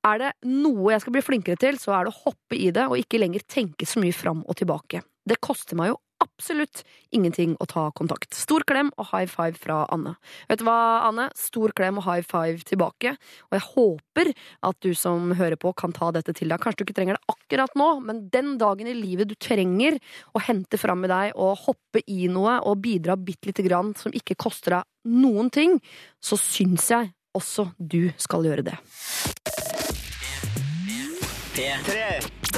Er 0.06 0.20
det 0.22 0.34
noe 0.46 0.92
jeg 0.92 1.02
skal 1.02 1.16
bli 1.16 1.24
flinkere 1.26 1.58
til, 1.60 1.78
så 1.80 1.96
er 1.96 2.06
det 2.06 2.14
å 2.14 2.22
hoppe 2.28 2.58
i 2.58 2.70
det 2.74 2.86
og 2.86 3.00
ikke 3.00 3.20
lenger 3.20 3.46
tenke 3.50 3.86
så 3.88 4.02
mye 4.02 4.14
fram 4.14 4.44
og 4.46 4.60
tilbake. 4.60 5.02
Det 5.28 5.40
koster 5.42 5.78
meg 5.78 5.92
jo 5.92 5.98
absolutt 6.22 6.84
ingenting 7.14 7.54
å 7.60 7.66
ta 7.68 7.88
kontakt. 7.96 8.34
Stor 8.36 8.64
klem 8.68 8.90
og 8.96 9.10
high 9.12 9.28
five 9.30 9.58
fra 9.58 9.84
Anne. 9.94 10.14
Vet 10.50 10.60
du 10.60 10.66
hva, 10.68 11.06
Anne? 11.08 11.28
Stor 11.38 11.72
klem 11.76 12.00
og 12.00 12.06
high 12.08 12.24
five 12.26 12.64
tilbake. 12.68 13.14
Og 13.48 13.58
jeg 13.58 13.66
håper 13.72 14.32
at 14.70 14.80
du 14.84 14.92
som 14.98 15.32
hører 15.38 15.58
på, 15.60 15.72
kan 15.78 15.94
ta 15.96 16.10
dette 16.14 16.34
til 16.36 16.50
deg. 16.52 16.60
Kanskje 16.62 16.82
du 16.82 16.86
ikke 16.88 16.98
trenger 17.00 17.18
det 17.18 17.34
akkurat 17.34 17.78
nå, 17.78 17.90
men 18.04 18.26
den 18.32 18.56
dagen 18.60 18.90
i 18.90 18.96
livet 18.96 19.30
du 19.30 19.36
trenger 19.38 19.98
å 20.34 20.42
hente 20.42 20.80
fram 20.80 21.06
i 21.06 21.12
deg 21.12 21.36
og 21.36 21.58
hoppe 21.66 22.02
i 22.06 22.26
noe 22.32 22.58
og 22.66 22.82
bidra 22.84 23.16
bitte 23.18 23.50
lite 23.50 23.64
grann 23.66 23.94
som 23.98 24.14
ikke 24.14 24.38
koster 24.38 24.78
deg 24.78 24.84
noen 25.08 25.48
ting, 25.54 25.78
så 26.20 26.36
syns 26.40 26.90
jeg 26.92 27.12
også 27.38 27.70
du 27.78 28.10
skal 28.20 28.44
gjøre 28.48 28.66
det. 28.66 28.76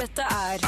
Dette 0.01 0.25
er 0.25 0.59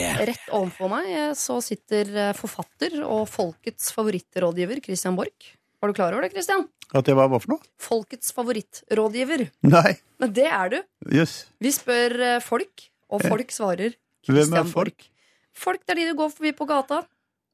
P3. 0.00 0.26
Rett 0.30 0.50
overfor 0.56 0.90
meg 0.92 1.08
eh, 1.12 1.30
så 1.38 1.60
sitter 1.64 2.10
eh, 2.16 2.32
forfatter 2.36 2.98
og 3.06 3.24
folkets 3.30 3.92
favorittrådgiver 3.96 4.82
Christian 4.84 5.18
Borch. 5.18 5.54
Var 5.80 5.90
du 5.92 5.96
klar 5.96 6.12
over 6.16 6.26
det, 6.26 6.32
Christian? 6.34 6.66
At 6.96 7.06
jeg 7.06 7.16
var 7.16 7.30
hva 7.30 7.38
for 7.40 7.54
noe? 7.54 7.68
Folkets 7.80 8.34
favorittrådgiver. 8.36 9.46
Nei. 9.70 9.94
Men 10.20 10.34
det 10.36 10.48
er 10.50 10.72
du. 10.74 10.78
Yes. 11.14 11.44
Vi 11.62 11.72
spør 11.74 12.16
eh, 12.26 12.40
folk, 12.44 12.88
og 13.10 13.24
folk 13.24 13.54
svarer 13.54 13.96
Hvem 14.28 14.52
er 14.58 14.68
folk? 14.68 15.06
Folk 15.56 15.82
det 15.86 15.94
er 15.94 16.00
de 16.02 16.10
du 16.10 16.18
går 16.18 16.30
forbi 16.34 16.52
på 16.56 16.66
gata. 16.68 17.00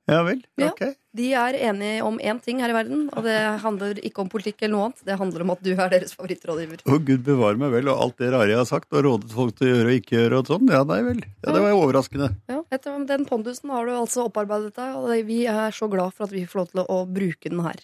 Ja 0.07 0.21
vel. 0.23 0.39
Ja. 0.55 0.69
Ok. 0.71 0.95
De 1.17 1.27
er 1.35 1.57
enige 1.67 2.05
om 2.05 2.19
én 2.23 2.39
ting 2.45 2.61
her 2.63 2.71
i 2.71 2.75
verden, 2.77 3.07
og 3.17 3.25
det 3.27 3.35
handler 3.63 3.99
ikke 4.07 4.21
om 4.23 4.29
politikk 4.31 4.61
eller 4.63 4.75
noe 4.75 4.85
annet. 4.87 5.01
Det 5.09 5.17
handler 5.19 5.43
om 5.43 5.53
at 5.55 5.63
du 5.65 5.71
er 5.73 5.91
deres 5.91 6.13
favorittrådgiver. 6.15 6.85
Å, 6.87 6.99
gud 7.09 7.25
bevare 7.27 7.59
meg 7.59 7.73
vel, 7.73 7.91
og 7.91 8.03
alt 8.05 8.21
det 8.23 8.29
rare 8.35 8.53
jeg 8.53 8.61
har 8.61 8.69
sagt 8.69 8.95
og 8.95 9.03
rådet 9.07 9.33
folk 9.35 9.57
til 9.57 9.67
å 9.67 9.71
gjøre 9.73 9.89
og 9.89 9.97
ikke 9.99 10.15
gjøre 10.19 10.39
og 10.43 10.53
sånn. 10.53 10.71
Ja, 10.71 10.83
nei 10.87 11.01
vel. 11.09 11.25
Ja, 11.41 11.57
det 11.57 11.65
var 11.65 11.73
jo 11.73 11.81
overraskende. 11.81 12.29
Ja, 12.53 12.61
etter 12.77 13.01
Den 13.09 13.27
pondusen 13.27 13.73
har 13.75 13.89
du 13.89 13.97
altså 13.97 14.29
opparbeidet 14.29 14.77
deg, 14.79 15.01
og 15.01 15.27
vi 15.27 15.41
er 15.51 15.75
så 15.75 15.91
glad 15.91 16.15
for 16.15 16.29
at 16.29 16.37
vi 16.37 16.45
får 16.47 16.63
lov 16.63 16.71
til 16.71 16.85
å 16.85 17.01
bruke 17.19 17.51
den 17.51 17.65
her. 17.67 17.83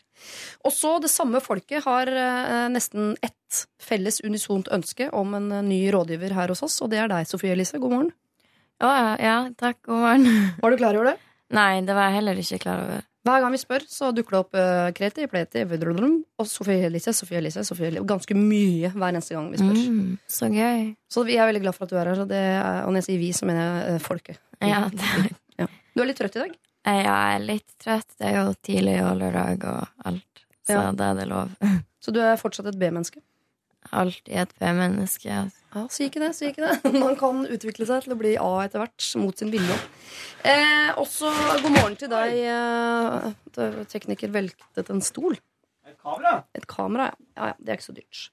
Og 0.62 0.76
så 0.76 0.94
det 1.02 1.10
samme 1.10 1.42
folket 1.42 1.88
har 1.88 2.06
eh, 2.12 2.68
nesten 2.70 3.16
ett 3.24 3.64
felles 3.82 4.22
unisont 4.22 4.70
ønske 4.70 5.10
om 5.10 5.34
en 5.40 5.50
eh, 5.58 5.66
ny 5.66 5.82
rådgiver 5.90 6.36
her 6.38 6.54
hos 6.54 6.62
oss, 6.68 6.78
og 6.84 6.94
det 6.94 7.02
er 7.02 7.10
deg, 7.10 7.26
Sofie 7.26 7.56
Elise. 7.56 7.82
God 7.82 7.96
morgen. 7.96 8.14
Ja, 8.82 8.94
ja, 9.18 9.36
takk, 9.58 9.82
god 9.88 10.04
morgen. 10.06 10.50
Var 10.62 10.70
du 10.70 10.82
klar 10.84 11.02
over 11.02 11.14
det? 11.14 11.18
Nei, 11.52 11.80
det 11.86 11.94
var 11.96 12.08
jeg 12.08 12.16
heller 12.20 12.38
ikke 12.42 12.58
klar 12.62 12.82
over. 12.84 13.02
Hver 13.22 13.42
gang 13.44 13.52
vi 13.54 13.58
spør, 13.60 13.84
så 13.86 14.08
dukker 14.16 14.34
det 14.34 14.38
opp 14.40 14.56
uh, 14.58 14.88
Kreti, 14.96 15.28
Pleti, 15.30 15.62
Vedrudrum, 15.70 16.16
og 16.42 16.48
Sofie 16.50 16.88
Elise, 16.88 17.12
Sofie 17.14 17.38
Elise, 17.38 17.62
Sofie 17.68 17.86
Elise. 17.92 18.02
Ganske 18.08 18.34
mye 18.34 18.90
hver 18.90 19.12
eneste 19.12 19.36
gang 19.36 19.46
vi 19.52 19.60
spør. 19.60 19.78
Mm, 19.78 20.16
så 20.26 20.48
gøy. 20.50 20.88
Så 21.12 21.22
vi 21.28 21.36
er 21.38 21.46
veldig 21.46 21.62
glad 21.62 21.76
for 21.76 21.86
at 21.86 21.92
du 21.92 22.00
er 22.00 22.10
her. 22.10 22.24
Er, 22.26 22.80
og 22.82 22.90
når 22.90 22.98
jeg 23.02 23.08
sier 23.10 23.20
vi, 23.22 23.30
så 23.36 23.46
mener 23.46 23.62
jeg 23.68 23.94
uh, 24.00 24.02
folket. 24.02 24.40
Ja, 24.64 24.82
det, 24.90 25.68
Du 25.94 26.02
er 26.02 26.08
litt 26.08 26.18
trøtt 26.18 26.40
i 26.40 26.44
dag? 26.46 26.58
jeg 26.82 27.06
er 27.06 27.42
litt 27.46 27.76
trøtt. 27.78 28.08
Det 28.18 28.26
er 28.26 28.40
jo 28.40 28.54
tidlig 28.66 28.96
og 29.06 29.12
lørdag 29.20 29.68
og 29.70 30.06
alt. 30.10 30.42
Så 30.66 30.74
Ja. 30.80 30.88
da 30.90 31.12
er 31.12 31.20
det 31.20 31.28
lov. 31.30 31.52
Så 32.02 32.10
du 32.14 32.18
er 32.22 32.34
fortsatt 32.40 32.66
et 32.72 32.78
B-menneske? 32.80 33.20
Alltid 33.90 34.34
et 34.42 34.52
B-menneske. 34.60 35.28
altså. 35.28 35.58
Ja, 35.74 35.86
si 35.88 36.04
ikke 36.06 36.20
det. 36.20 36.92
Man 37.04 37.16
kan 37.16 37.46
utvikle 37.48 37.86
seg 37.88 38.04
til 38.04 38.14
å 38.14 38.18
bli 38.20 38.34
A 38.40 38.50
etter 38.64 38.82
hvert, 38.82 39.06
mot 39.20 39.38
sin 39.38 39.52
vilje. 39.52 39.78
Eh, 40.44 40.90
også 41.00 41.32
god 41.64 41.72
morgen 41.72 41.96
til 42.00 42.12
deg, 42.12 42.36
eh, 42.52 43.86
tekniker 43.92 44.32
veltet 44.34 44.92
en 44.92 45.02
stol. 45.04 45.38
Et 45.88 45.96
kamera? 45.98 46.42
Et 46.54 46.68
kamera, 46.68 47.10
ja. 47.10 47.32
ja, 47.36 47.50
ja 47.52 47.56
det 47.58 47.72
er 47.72 47.80
ikke 47.80 47.88
så 47.88 47.96
dyrt. 47.96 48.26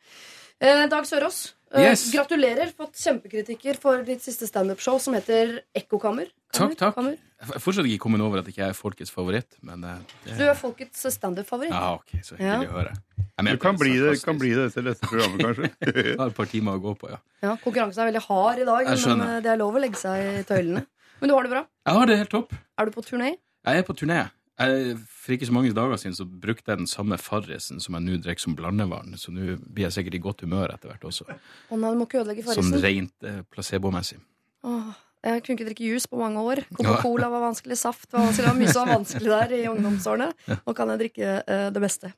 Eh, 0.62 0.86
Dag 0.92 1.06
Sørås, 1.08 1.54
eh, 1.74 1.82
Yes. 1.92 2.12
gratulerer. 2.12 2.72
Fått 2.75 2.96
kjempekritikker 3.00 3.78
for 3.80 4.04
ditt 4.04 4.22
siste 4.22 4.48
standup-show 4.48 5.00
som 5.00 5.13
heter 5.13 5.62
Ekkokammer. 5.75 6.28
Takk, 6.51 6.75
takk. 6.75 6.96
Kammer. 6.96 7.18
Jeg 7.39 7.62
fortsatt 7.63 7.86
ikke 7.88 8.00
kommet 8.04 8.20
over 8.20 8.39
at 8.39 8.46
jeg 8.50 8.56
ikke 8.58 8.68
er 8.68 8.74
folkets 8.75 9.12
favoritt, 9.12 9.56
men 9.63 9.84
eh, 9.86 9.98
det, 10.25 10.38
Du 10.38 10.44
er 10.44 10.56
folkets 10.60 11.06
standup-favoritt. 11.16 11.72
Ja, 11.72 11.94
ok, 11.96 12.12
så 12.22 12.36
hyggelig 12.36 12.68
å 12.68 12.75
høre. 12.75 12.94
Mener, 13.39 13.51
Du 13.56 13.58
kan 13.63 13.78
bli 13.80 13.94
det, 13.98 14.22
kan 14.25 14.38
bli 14.38 14.50
det 14.54 14.66
etter 14.74 14.84
dette 14.84 15.08
programmet, 15.08 15.39
kanskje. 15.48 15.70
Jeg 15.96 16.18
har 16.20 16.28
et 16.28 16.36
par 16.36 16.46
timer 16.51 16.75
å 16.75 16.82
gå 16.84 16.98
på, 17.00 17.10
ja. 17.13 17.18
Ja, 17.42 17.56
Konkurransen 17.63 18.04
er 18.04 18.12
veldig 18.12 18.25
hard 18.28 18.60
i 18.60 18.66
dag, 18.68 18.89
men 19.08 19.44
det 19.46 19.54
er 19.54 19.62
lov 19.62 19.75
å 19.80 19.80
legge 19.80 19.96
seg 19.96 20.42
i 20.42 20.44
tøylene. 20.44 20.84
Men 21.22 21.30
du 21.30 21.36
har 21.36 21.44
det 21.48 21.51
bra? 21.51 21.63
Jeg 21.88 21.96
har 21.96 22.06
det 22.12 22.18
helt 22.18 22.30
topp. 22.36 22.51
Er 22.80 22.86
du 22.86 22.92
på 22.92 23.01
turné? 23.08 23.38
Jeg 23.68 23.78
er 23.80 23.84
på 23.88 23.96
turné. 23.96 24.30
Jeg, 24.60 24.96
for 25.08 25.36
ikke 25.36 25.48
så 25.48 25.56
mange 25.56 25.72
dager 25.75 26.00
siden 26.01 26.16
så 26.18 26.25
brukte 26.28 26.74
jeg 26.74 26.82
den 26.82 26.89
samme 26.89 27.18
Farrisen 27.22 27.80
som 27.80 27.96
jeg 27.96 28.04
nå 28.06 28.18
drikker 28.24 28.44
som 28.44 28.56
blandevann, 28.58 29.13
så 29.20 29.32
nå 29.32 29.56
blir 29.63 29.88
jeg 29.88 29.96
sikkert 29.96 30.18
i 30.18 30.24
godt 30.24 30.44
humør 30.44 30.74
etter 30.74 30.92
hvert 30.92 31.06
også. 31.08 31.28
Å 31.30 31.80
nei, 31.80 31.94
du 31.94 32.00
må 32.01 32.08
ikke 32.10 32.24
ødelegge 32.24 32.58
Sånn 32.58 32.75
rent 32.84 33.30
eh, 33.30 33.39
placebo-messig. 33.54 34.20
Åh, 34.68 34.89
jeg 35.30 35.44
kunne 35.44 35.58
ikke 35.58 35.70
drikke 35.70 35.88
juice 35.88 36.12
på 36.12 36.20
mange 36.20 36.44
år. 36.44 36.63
Coca-Cola 36.75 37.28
var 37.32 37.46
vanskelig, 37.48 37.80
saft 37.80 38.12
var 38.12 38.28
vanskelig. 38.28 38.46
Det 38.46 38.51
var 38.51 38.60
mye 38.60 38.74
som 38.75 38.84
var 38.84 38.98
vanskelig 38.98 39.32
der 39.34 39.56
i 39.56 39.62
ungdomsårene. 39.72 40.30
Nå 40.66 40.75
kan 40.75 40.92
jeg 40.94 41.01
drikke 41.06 41.32
eh, 41.39 41.68
det 41.75 41.84
beste. 41.84 42.12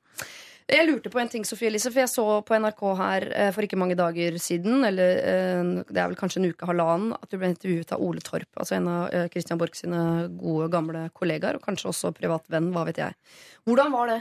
Jeg 0.69 0.87
lurte 0.87 1.09
på 1.11 1.19
en 1.19 1.27
ting, 1.29 1.43
Sofie 1.47 1.67
Elise, 1.67 1.89
for 1.91 1.99
jeg 2.03 2.09
så 2.11 2.23
på 2.47 2.55
NRK 2.55 2.81
her 2.99 3.25
eh, 3.35 3.51
for 3.51 3.65
ikke 3.65 3.79
mange 3.79 3.95
dager 3.99 4.37
siden, 4.39 4.83
eller 4.87 5.17
eh, 5.19 5.71
det 5.89 5.97
er 5.99 6.07
vel 6.11 6.15
kanskje 6.19 6.39
en 6.43 6.49
uke, 6.53 6.67
halvannen, 6.69 7.13
at 7.17 7.29
du 7.31 7.37
ble 7.41 7.49
intervjuet 7.51 7.91
av 7.95 8.03
Ole 8.05 8.21
Torp, 8.23 8.47
altså 8.55 8.77
en 8.77 8.87
av 8.87 9.07
eh, 9.11 9.25
Christian 9.33 9.59
Borch 9.59 9.75
sine 9.81 10.29
gode, 10.39 10.69
gamle 10.71 11.07
kollegaer, 11.17 11.57
og 11.59 11.65
kanskje 11.65 11.89
også 11.91 12.13
privat 12.15 12.45
venn, 12.53 12.69
hva 12.71 12.85
vet 12.87 13.01
jeg. 13.01 13.17
Hvordan 13.67 13.91
var 13.91 14.13
det? 14.13 14.19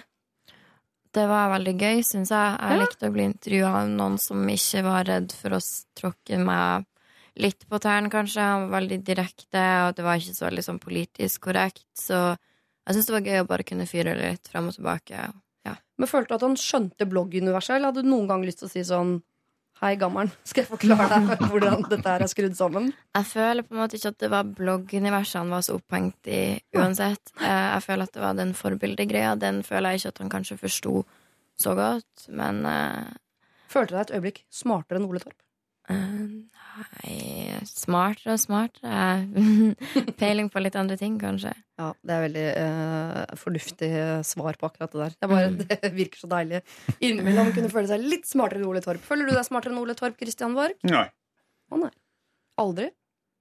Det 1.13 1.27
var 1.27 1.51
veldig 1.51 1.75
gøy, 1.75 2.01
syns 2.07 2.31
jeg. 2.31 2.57
Jeg 2.57 2.79
Ja. 2.79 2.81
likte 2.85 3.09
å 3.11 3.15
bli 3.15 3.25
intervjua 3.27 3.71
av 3.83 3.89
noen 3.91 4.19
som 4.23 4.43
ikke 4.49 4.83
var 4.87 5.05
redd 5.09 5.33
for 5.35 5.51
å 5.59 5.61
tråkke 5.99 6.39
meg 6.39 6.87
litt 7.37 7.67
på 7.69 7.79
tærne, 7.83 8.11
kanskje. 8.11 8.41
Han 8.43 8.69
var 8.71 8.81
veldig 8.81 9.01
direkte, 9.07 9.65
og 9.89 9.95
det 9.99 10.05
var 10.07 10.19
ikke 10.19 10.35
så 10.39 10.47
veldig 10.49 10.65
sånn 10.67 10.79
politisk 10.83 11.41
korrekt. 11.49 11.85
Så 11.99 12.37
jeg 12.37 12.95
syns 12.97 13.07
det 13.11 13.17
var 13.17 13.27
gøy 13.27 13.41
å 13.43 13.49
bare 13.51 13.67
kunne 13.67 13.87
fyre 13.91 14.15
litt 14.19 14.47
frem 14.51 14.69
og 14.71 14.75
tilbake. 14.75 15.33
Men 16.01 16.09
følte 16.09 16.33
du 16.33 16.39
at 16.39 16.47
han 16.49 16.57
skjønte 16.57 17.07
blogguniverset, 17.11 17.75
eller 17.77 17.91
hadde 17.93 18.05
du 18.07 18.09
noen 18.09 18.29
gang 18.31 18.45
lyst 18.47 18.63
til 18.63 18.71
å 18.71 18.73
si 18.73 18.87
sånn 18.89 19.19
Hei, 19.81 19.95
gammelen, 19.97 20.29
skal 20.45 20.61
jeg 20.61 20.69
forklare 20.69 21.07
deg 21.09 21.41
hvordan 21.49 21.87
dette 21.89 22.05
her 22.13 22.21
er 22.21 22.29
skrudd 22.29 22.53
sammen? 22.59 22.91
Jeg 23.17 23.29
føler 23.31 23.65
på 23.65 23.73
en 23.73 23.79
måte 23.81 23.97
ikke 23.97 24.11
at 24.13 24.19
det 24.21 24.29
var 24.29 24.51
blogguniverset 24.59 25.39
han 25.41 25.53
var 25.55 25.63
så 25.65 25.79
opphengt 25.79 26.29
i 26.29 26.41
uansett. 26.77 27.33
Eh, 27.41 27.49
Jeg 27.79 27.87
føler 27.87 28.05
at 28.05 28.13
det 28.13 28.21
var 28.21 28.37
den 28.37 28.53
forbildegreia. 28.59 29.31
Den 29.41 29.63
føler 29.65 29.95
jeg 29.95 30.03
ikke 30.03 30.13
at 30.13 30.21
han 30.21 30.33
kanskje 30.35 30.59
forsto 30.61 30.93
så 31.65 31.73
godt, 31.79 32.27
men 32.29 32.61
eh, 32.69 33.09
Følte 33.73 33.95
du 33.95 33.97
deg 33.97 34.03
et 34.05 34.13
øyeblikk 34.19 34.43
smartere 34.53 35.01
enn 35.01 35.09
Ole 35.09 35.23
Torp? 35.25 35.39
Uh, 35.89 36.29
Smartere 37.69 38.35
og 38.35 38.41
smartere. 38.41 39.65
Peiling 40.21 40.51
på 40.53 40.63
litt 40.63 40.77
andre 40.79 40.97
ting, 41.01 41.17
kanskje. 41.21 41.53
Ja, 41.81 41.91
det 42.07 42.15
er 42.15 42.25
veldig 42.25 42.45
uh, 42.57 43.37
fornuftig 43.41 43.91
svar 44.29 44.59
på 44.61 44.69
akkurat 44.69 44.93
det 44.95 45.01
der. 45.03 45.17
Det, 45.17 45.31
bare, 45.31 45.51
det 45.85 45.93
virker 45.97 46.23
så 46.23 46.31
deilig 46.31 46.63
innimellom 46.99 47.51
å 47.51 47.57
kunne 47.57 47.73
føle 47.73 47.91
seg 47.91 48.05
litt 48.05 48.29
smartere 48.29 48.63
enn 48.63 48.71
Ole 48.71 48.85
Torp. 48.85 49.03
Føler 49.05 49.29
du 49.29 49.35
deg 49.37 49.47
smartere 49.49 49.75
enn 49.75 49.83
Ole 49.83 49.97
Torp, 49.99 50.19
Christian 50.21 50.57
Borch? 50.59 50.79
Nei. 50.89 51.07
Å 51.71 51.81
nei. 51.81 51.93
Aldri? 52.61 52.91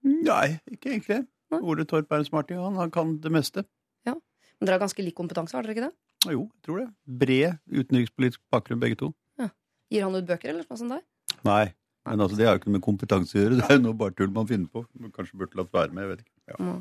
Nei, 0.06 0.46
ikke 0.72 0.94
egentlig. 0.94 1.24
Nei. 1.52 1.62
Ole 1.66 1.86
Torp 1.90 2.12
er 2.14 2.22
en 2.22 2.28
smarting, 2.28 2.60
han. 2.62 2.78
Han 2.80 2.94
kan 2.94 3.18
det 3.24 3.32
meste. 3.34 3.66
Ja, 4.08 4.16
Men 4.16 4.70
dere 4.70 4.78
har 4.78 4.86
ganske 4.86 5.04
lik 5.04 5.18
kompetanse, 5.18 5.58
har 5.58 5.66
dere 5.66 5.76
ikke 5.76 5.90
det? 5.90 5.96
Jo, 6.28 6.46
jeg 6.46 6.66
tror 6.68 6.82
det. 6.82 6.88
Bred 7.22 7.60
utenrikspolitisk 7.72 8.42
bakgrunn, 8.54 8.82
begge 8.82 9.00
to. 9.00 9.14
Ja. 9.40 9.50
Gir 9.92 10.08
han 10.08 10.16
ut 10.18 10.28
bøker, 10.28 10.52
eller 10.54 10.68
noe 10.68 10.80
sånt 10.80 10.98
der? 10.98 11.06
Nei. 11.48 11.66
Men 12.10 12.26
altså, 12.26 12.38
det 12.40 12.48
har 12.48 12.56
jo 12.56 12.62
ikke 12.62 12.72
noe 12.72 12.78
med 12.78 12.86
kompetanse 12.86 13.38
å 13.38 13.42
gjøre. 13.44 13.58
Det 13.60 13.68
er 13.70 13.80
jo 13.80 13.86
noe 13.86 13.98
bare 14.00 14.16
tull 14.18 14.32
man 14.36 14.48
finner 14.50 14.70
på. 14.74 14.86
Man 15.00 15.14
kanskje 15.16 15.40
burde 15.42 15.60
latt 15.60 15.74
være 15.74 15.94
med. 15.96 16.06
jeg 16.06 16.12
vet 16.16 16.24
ikke. 16.26 16.36
Ja. 16.50 16.78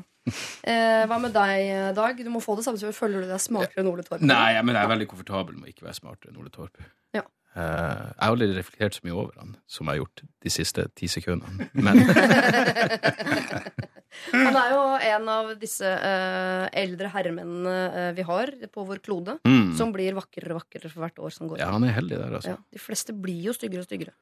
Eh, 0.69 1.03
hva 1.09 1.17
med 1.21 1.33
deg, 1.33 1.93
Dag? 1.97 2.23
Du 2.25 2.29
må 2.33 2.41
få 2.43 2.55
det 2.57 2.65
samme 2.65 2.77
så 2.81 2.91
Føler 2.93 3.23
du 3.23 3.29
deg 3.31 3.41
smartere 3.41 3.81
enn 3.83 3.89
Ole 3.91 4.05
Torp? 4.05 4.21
Nei, 4.25 4.53
men 4.61 4.75
jeg 4.75 4.83
er 4.83 4.91
veldig 4.93 5.09
komfortabel 5.09 5.57
med 5.57 5.69
å 5.69 5.73
ikke 5.73 5.87
være 5.87 5.97
smartere 6.01 6.33
enn 6.33 6.41
Ole 6.41 6.53
Torp. 6.53 6.81
Ja. 7.17 7.23
Eh, 7.57 7.61
jeg 7.61 8.21
har 8.21 8.33
aldri 8.35 8.49
reflektert 8.53 8.97
så 8.97 9.05
mye 9.07 9.15
over 9.17 9.33
han 9.41 9.55
som 9.65 9.87
jeg 9.89 9.97
har 9.97 10.01
gjort 10.03 10.21
de 10.45 10.51
siste 10.53 10.85
ti 10.99 11.09
sekundene. 11.09 11.69
Men 11.73 12.03
Han 14.33 14.57
er 14.57 14.71
jo 14.73 14.81
en 15.09 15.27
av 15.31 15.51
disse 15.61 15.85
eh, 15.87 16.65
eldre 16.81 17.11
herremennene 17.13 17.75
eh, 17.89 18.09
vi 18.17 18.25
har 18.25 18.51
på 18.73 18.85
vår 18.87 19.01
klode, 19.05 19.37
mm, 19.47 19.75
som 19.79 19.93
blir 19.95 20.17
vakrere 20.17 20.55
og 20.55 20.61
vakrere 20.63 20.91
for 20.91 21.05
hvert 21.05 21.21
år 21.23 21.35
som 21.35 21.49
går. 21.49 21.61
ja, 21.61 21.69
han 21.73 21.85
er 21.87 21.95
heldig 21.95 22.17
der, 22.17 22.33
altså. 22.39 22.55
Ja, 22.55 22.59
de 22.73 22.81
fleste 22.81 23.15
blir 23.15 23.49
jo 23.49 23.55
styggere 23.55 23.85
og 23.85 23.89
styggere. 23.89 24.15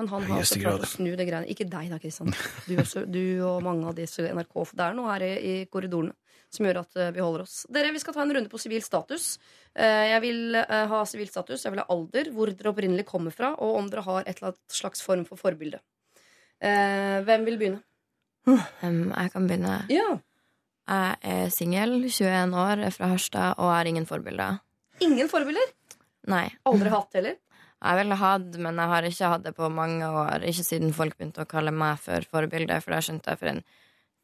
Men 0.00 0.08
han 0.08 0.24
har 0.24 0.40
også 0.40 0.60
klart 0.62 0.86
å 0.86 0.88
snu 0.88 1.10
det 1.18 1.26
greiene. 1.28 1.48
Ikke 1.52 1.66
deg 1.68 1.90
da, 1.92 1.98
Kristian. 2.00 2.32
Du, 2.64 2.76
du 3.12 3.24
og 3.44 3.62
mange 3.64 3.90
av 3.90 3.96
disse 3.98 4.24
NRK. 4.24 4.54
Det 4.72 4.86
er 4.86 4.96
noe 4.96 5.10
her 5.12 5.24
i, 5.26 5.32
i 5.36 5.54
korridorene 5.68 6.16
som 6.52 6.66
gjør 6.68 6.82
at 6.82 6.98
eh, 7.00 7.12
vi 7.16 7.22
holder 7.24 7.44
oss. 7.46 7.62
Dere, 7.72 7.92
Vi 7.94 8.00
skal 8.02 8.16
ta 8.16 8.24
en 8.24 8.32
runde 8.36 8.52
på 8.52 8.60
sivil 8.60 8.82
status. 8.84 9.38
Eh, 9.72 10.08
jeg 10.12 10.22
vil 10.24 10.58
eh, 10.60 10.82
ha 10.90 10.98
sivil 11.08 11.30
status, 11.30 11.64
jeg 11.64 11.72
vil 11.72 11.80
ha 11.80 11.86
alder, 11.92 12.28
hvor 12.34 12.52
dere 12.52 12.72
opprinnelig 12.72 13.06
kommer 13.08 13.32
fra, 13.32 13.54
og 13.56 13.78
om 13.78 13.88
dere 13.92 14.04
har 14.04 14.26
et 14.26 14.36
eller 14.36 14.52
annet 14.52 14.76
slags 14.80 15.04
form 15.04 15.24
for 15.28 15.40
forbilde. 15.40 15.80
Eh, 16.60 17.20
hvem 17.24 17.48
vil 17.48 17.56
begynne? 17.60 17.80
Jeg 18.48 19.32
kan 19.32 19.48
begynne. 19.48 19.78
Ja. 19.92 20.18
Jeg 20.92 21.16
er 21.32 21.52
singel, 21.54 21.96
21 22.10 22.56
år, 22.58 22.84
er 22.88 22.92
fra 22.94 23.08
Harstad 23.12 23.54
og 23.56 23.70
har 23.70 23.88
ingen 23.88 24.06
forbilder. 24.08 24.60
Ingen 25.04 25.30
forbilder? 25.32 25.72
Nei. 26.30 26.48
Aldri 26.68 26.92
hatt 26.92 27.16
heller? 27.16 27.38
Jeg 27.82 27.98
ville 27.98 28.14
hatt, 28.20 28.58
men 28.62 28.76
jeg 28.78 28.90
har 28.92 29.06
ikke 29.08 29.30
hatt 29.32 29.46
det 29.46 29.54
på 29.56 29.68
mange 29.74 30.06
år. 30.06 30.44
Ikke 30.46 30.62
siden 30.66 30.92
folk 30.94 31.16
begynte 31.18 31.42
å 31.42 31.48
kalle 31.50 31.72
meg 31.74 31.98
for 32.02 32.22
forbilde, 32.30 32.76
for 32.84 32.94
da 32.94 33.00
skjønte 33.02 33.32
jeg 33.34 33.40
for 33.40 33.50
en 33.56 33.64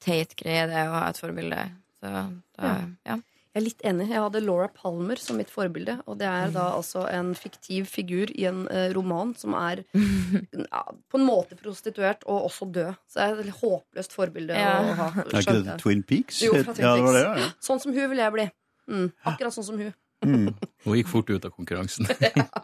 teit 0.04 0.36
greie 0.38 0.68
det 0.70 0.76
er 0.78 0.92
å 0.92 0.94
ha 1.00 1.08
et 1.10 1.18
forbilde. 1.18 1.64
Så 1.98 2.12
da, 2.14 2.22
ja. 2.62 3.16
Jeg 3.56 3.62
er 3.62 3.64
litt 3.64 3.80
enig. 3.90 4.06
Jeg 4.12 4.22
hadde 4.22 4.42
Laura 4.44 4.68
Palmer 4.70 5.18
som 5.18 5.38
mitt 5.40 5.48
forbilde. 5.50 5.96
Og 6.06 6.18
det 6.20 6.28
er 6.30 6.52
da 6.54 6.68
altså 6.76 7.06
en 7.10 7.32
fiktiv 7.34 7.88
figur 7.90 8.30
i 8.38 8.44
en 8.46 8.60
eh, 8.70 8.92
roman 8.94 9.32
som 9.34 9.56
er 9.58 9.80
ja, 9.96 10.82
på 11.10 11.18
en 11.18 11.26
måte 11.26 11.58
prostituert 11.58 12.22
og 12.28 12.46
også 12.52 12.68
død. 12.76 13.00
Så 13.10 13.18
det 13.18 13.26
er 13.26 13.40
et 13.48 13.56
håpløst 13.58 14.14
forbilde 14.14 14.54
Ja. 14.54 14.76
å 14.84 14.94
ha. 15.00 15.08
Er 15.24 15.40
ikke 15.40 15.56
det. 15.66 15.78
Twin 15.82 16.04
Peaks? 16.06 16.42
Jo, 16.44 16.52
fra 16.60 16.76
Twin 16.76 16.86
ja, 16.86 16.92
det 16.94 17.06
var 17.08 17.18
det, 17.18 17.24
ja. 17.42 17.48
Sånn 17.64 17.82
som 17.82 17.96
hun 17.96 18.12
vil 18.14 18.22
jeg 18.22 18.36
bli. 18.36 18.46
Mm, 18.88 19.08
akkurat 19.32 19.56
sånn 19.58 19.66
som 19.72 19.80
hun. 19.82 19.90
Mm. 20.26 20.48
Hun 20.84 20.96
gikk 20.98 21.08
fort 21.12 21.28
ut 21.30 21.44
av 21.46 21.52
konkurransen. 21.54 22.08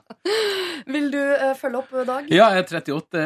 Vil 0.95 1.07
du 1.13 1.21
uh, 1.21 1.53
følge 1.59 1.79
opp, 1.81 1.93
Dag? 2.09 2.27
Ja, 2.33 2.49
jeg 2.57 2.65
er 2.65 2.81
38, 2.81 3.23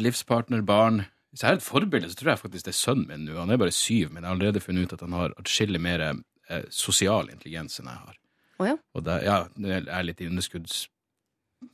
livspartner, 0.00 0.62
barn. 0.66 1.02
Hvis 1.34 1.42
jeg 1.42 1.50
er 1.50 1.58
et 1.58 1.66
forbilde, 1.66 2.08
så 2.12 2.16
tror 2.20 2.30
jeg 2.34 2.40
faktisk 2.44 2.68
det 2.68 2.72
er 2.74 2.78
sønnen 2.78 3.08
min 3.10 3.24
nå. 3.26 3.34
Han 3.40 3.50
er 3.50 3.58
bare 3.60 3.74
syv, 3.74 4.12
men 4.14 4.22
jeg 4.22 4.28
har 4.30 4.36
allerede 4.38 4.62
funnet 4.62 4.86
ut 4.86 4.94
at 4.96 5.02
han 5.02 5.16
har 5.18 5.34
atskillig 5.40 5.80
mer 5.82 6.04
eh, 6.06 6.62
sosial 6.70 7.32
intelligens 7.34 7.80
enn 7.82 7.90
jeg 7.90 8.02
har. 8.06 8.18
Oh, 8.62 8.68
ja. 8.70 8.76
Og 8.94 9.02
det, 9.08 9.16
ja, 9.26 9.40
jeg 9.58 9.86
er 9.90 10.06
litt 10.06 10.22
i 10.22 10.28
underskudds... 10.30 10.84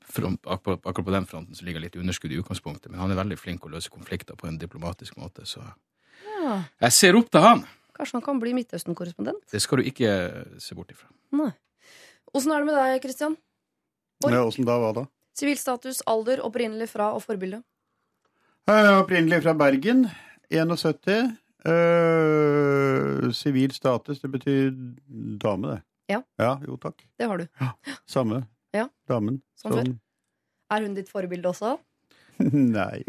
front- 0.08 0.46
Akkurat 0.48 1.04
på 1.04 1.12
den 1.12 1.26
fronten 1.28 1.54
så 1.58 1.66
ligger 1.66 1.80
jeg 1.82 1.90
litt 1.90 1.98
i 1.98 2.02
underskudd 2.04 2.32
i 2.32 2.38
utgangspunktet, 2.40 2.88
men 2.92 3.02
han 3.02 3.12
er 3.12 3.18
veldig 3.20 3.36
flink 3.38 3.66
å 3.68 3.72
løse 3.74 3.92
konflikter 3.92 4.38
på 4.40 4.48
en 4.48 4.56
diplomatisk 4.58 5.18
måte, 5.20 5.44
så 5.46 5.60
Ja. 6.40 6.62
jeg 6.86 6.92
ser 6.96 7.16
opp 7.20 7.28
til 7.32 7.44
han! 7.44 7.66
Kanskje 8.00 8.16
han 8.16 8.24
kan 8.24 8.38
bli 8.40 8.54
Midtøsten-korrespondent? 8.56 9.42
Det 9.52 9.60
skal 9.60 9.82
du 9.82 9.88
ikke 9.90 10.12
se 10.62 10.74
bort 10.78 10.92
ifra. 10.94 11.10
Nei. 11.36 11.50
Åssen 12.36 12.52
er 12.54 12.62
det 12.62 12.68
med 12.70 12.76
deg, 12.78 13.00
Kristian? 13.02 13.36
Ja, 14.26 14.42
Åssen 14.44 14.66
da, 14.68 14.76
hva 14.78 14.92
da? 14.94 15.06
Sivil 15.38 15.58
status, 15.58 16.02
alder, 16.10 16.42
opprinnelig 16.44 16.90
fra 16.92 17.10
og 17.16 17.22
forbilde? 17.24 17.62
Er 18.70 18.90
opprinnelig 19.00 19.40
fra 19.44 19.54
Bergen. 19.56 20.04
71. 20.50 21.36
Sivil 21.64 23.34
Sivil 23.36 23.72
status, 23.74 24.20
det 24.22 24.30
betyr 24.32 24.70
dame, 25.42 25.74
det. 25.74 25.80
Ja. 26.10 26.22
Ja, 26.40 26.54
jo 26.66 26.76
takk. 26.82 27.04
Det 27.18 27.28
har 27.30 27.38
du. 27.38 27.46
Samme. 28.10 28.42
Ja. 28.74 28.88
Damen. 29.10 29.40
Som 29.60 29.74
før. 29.76 29.90
Er 30.70 30.86
hun 30.86 30.94
ditt 30.96 31.10
forbilde 31.10 31.50
også? 31.50 31.76
Nei. 32.76 33.02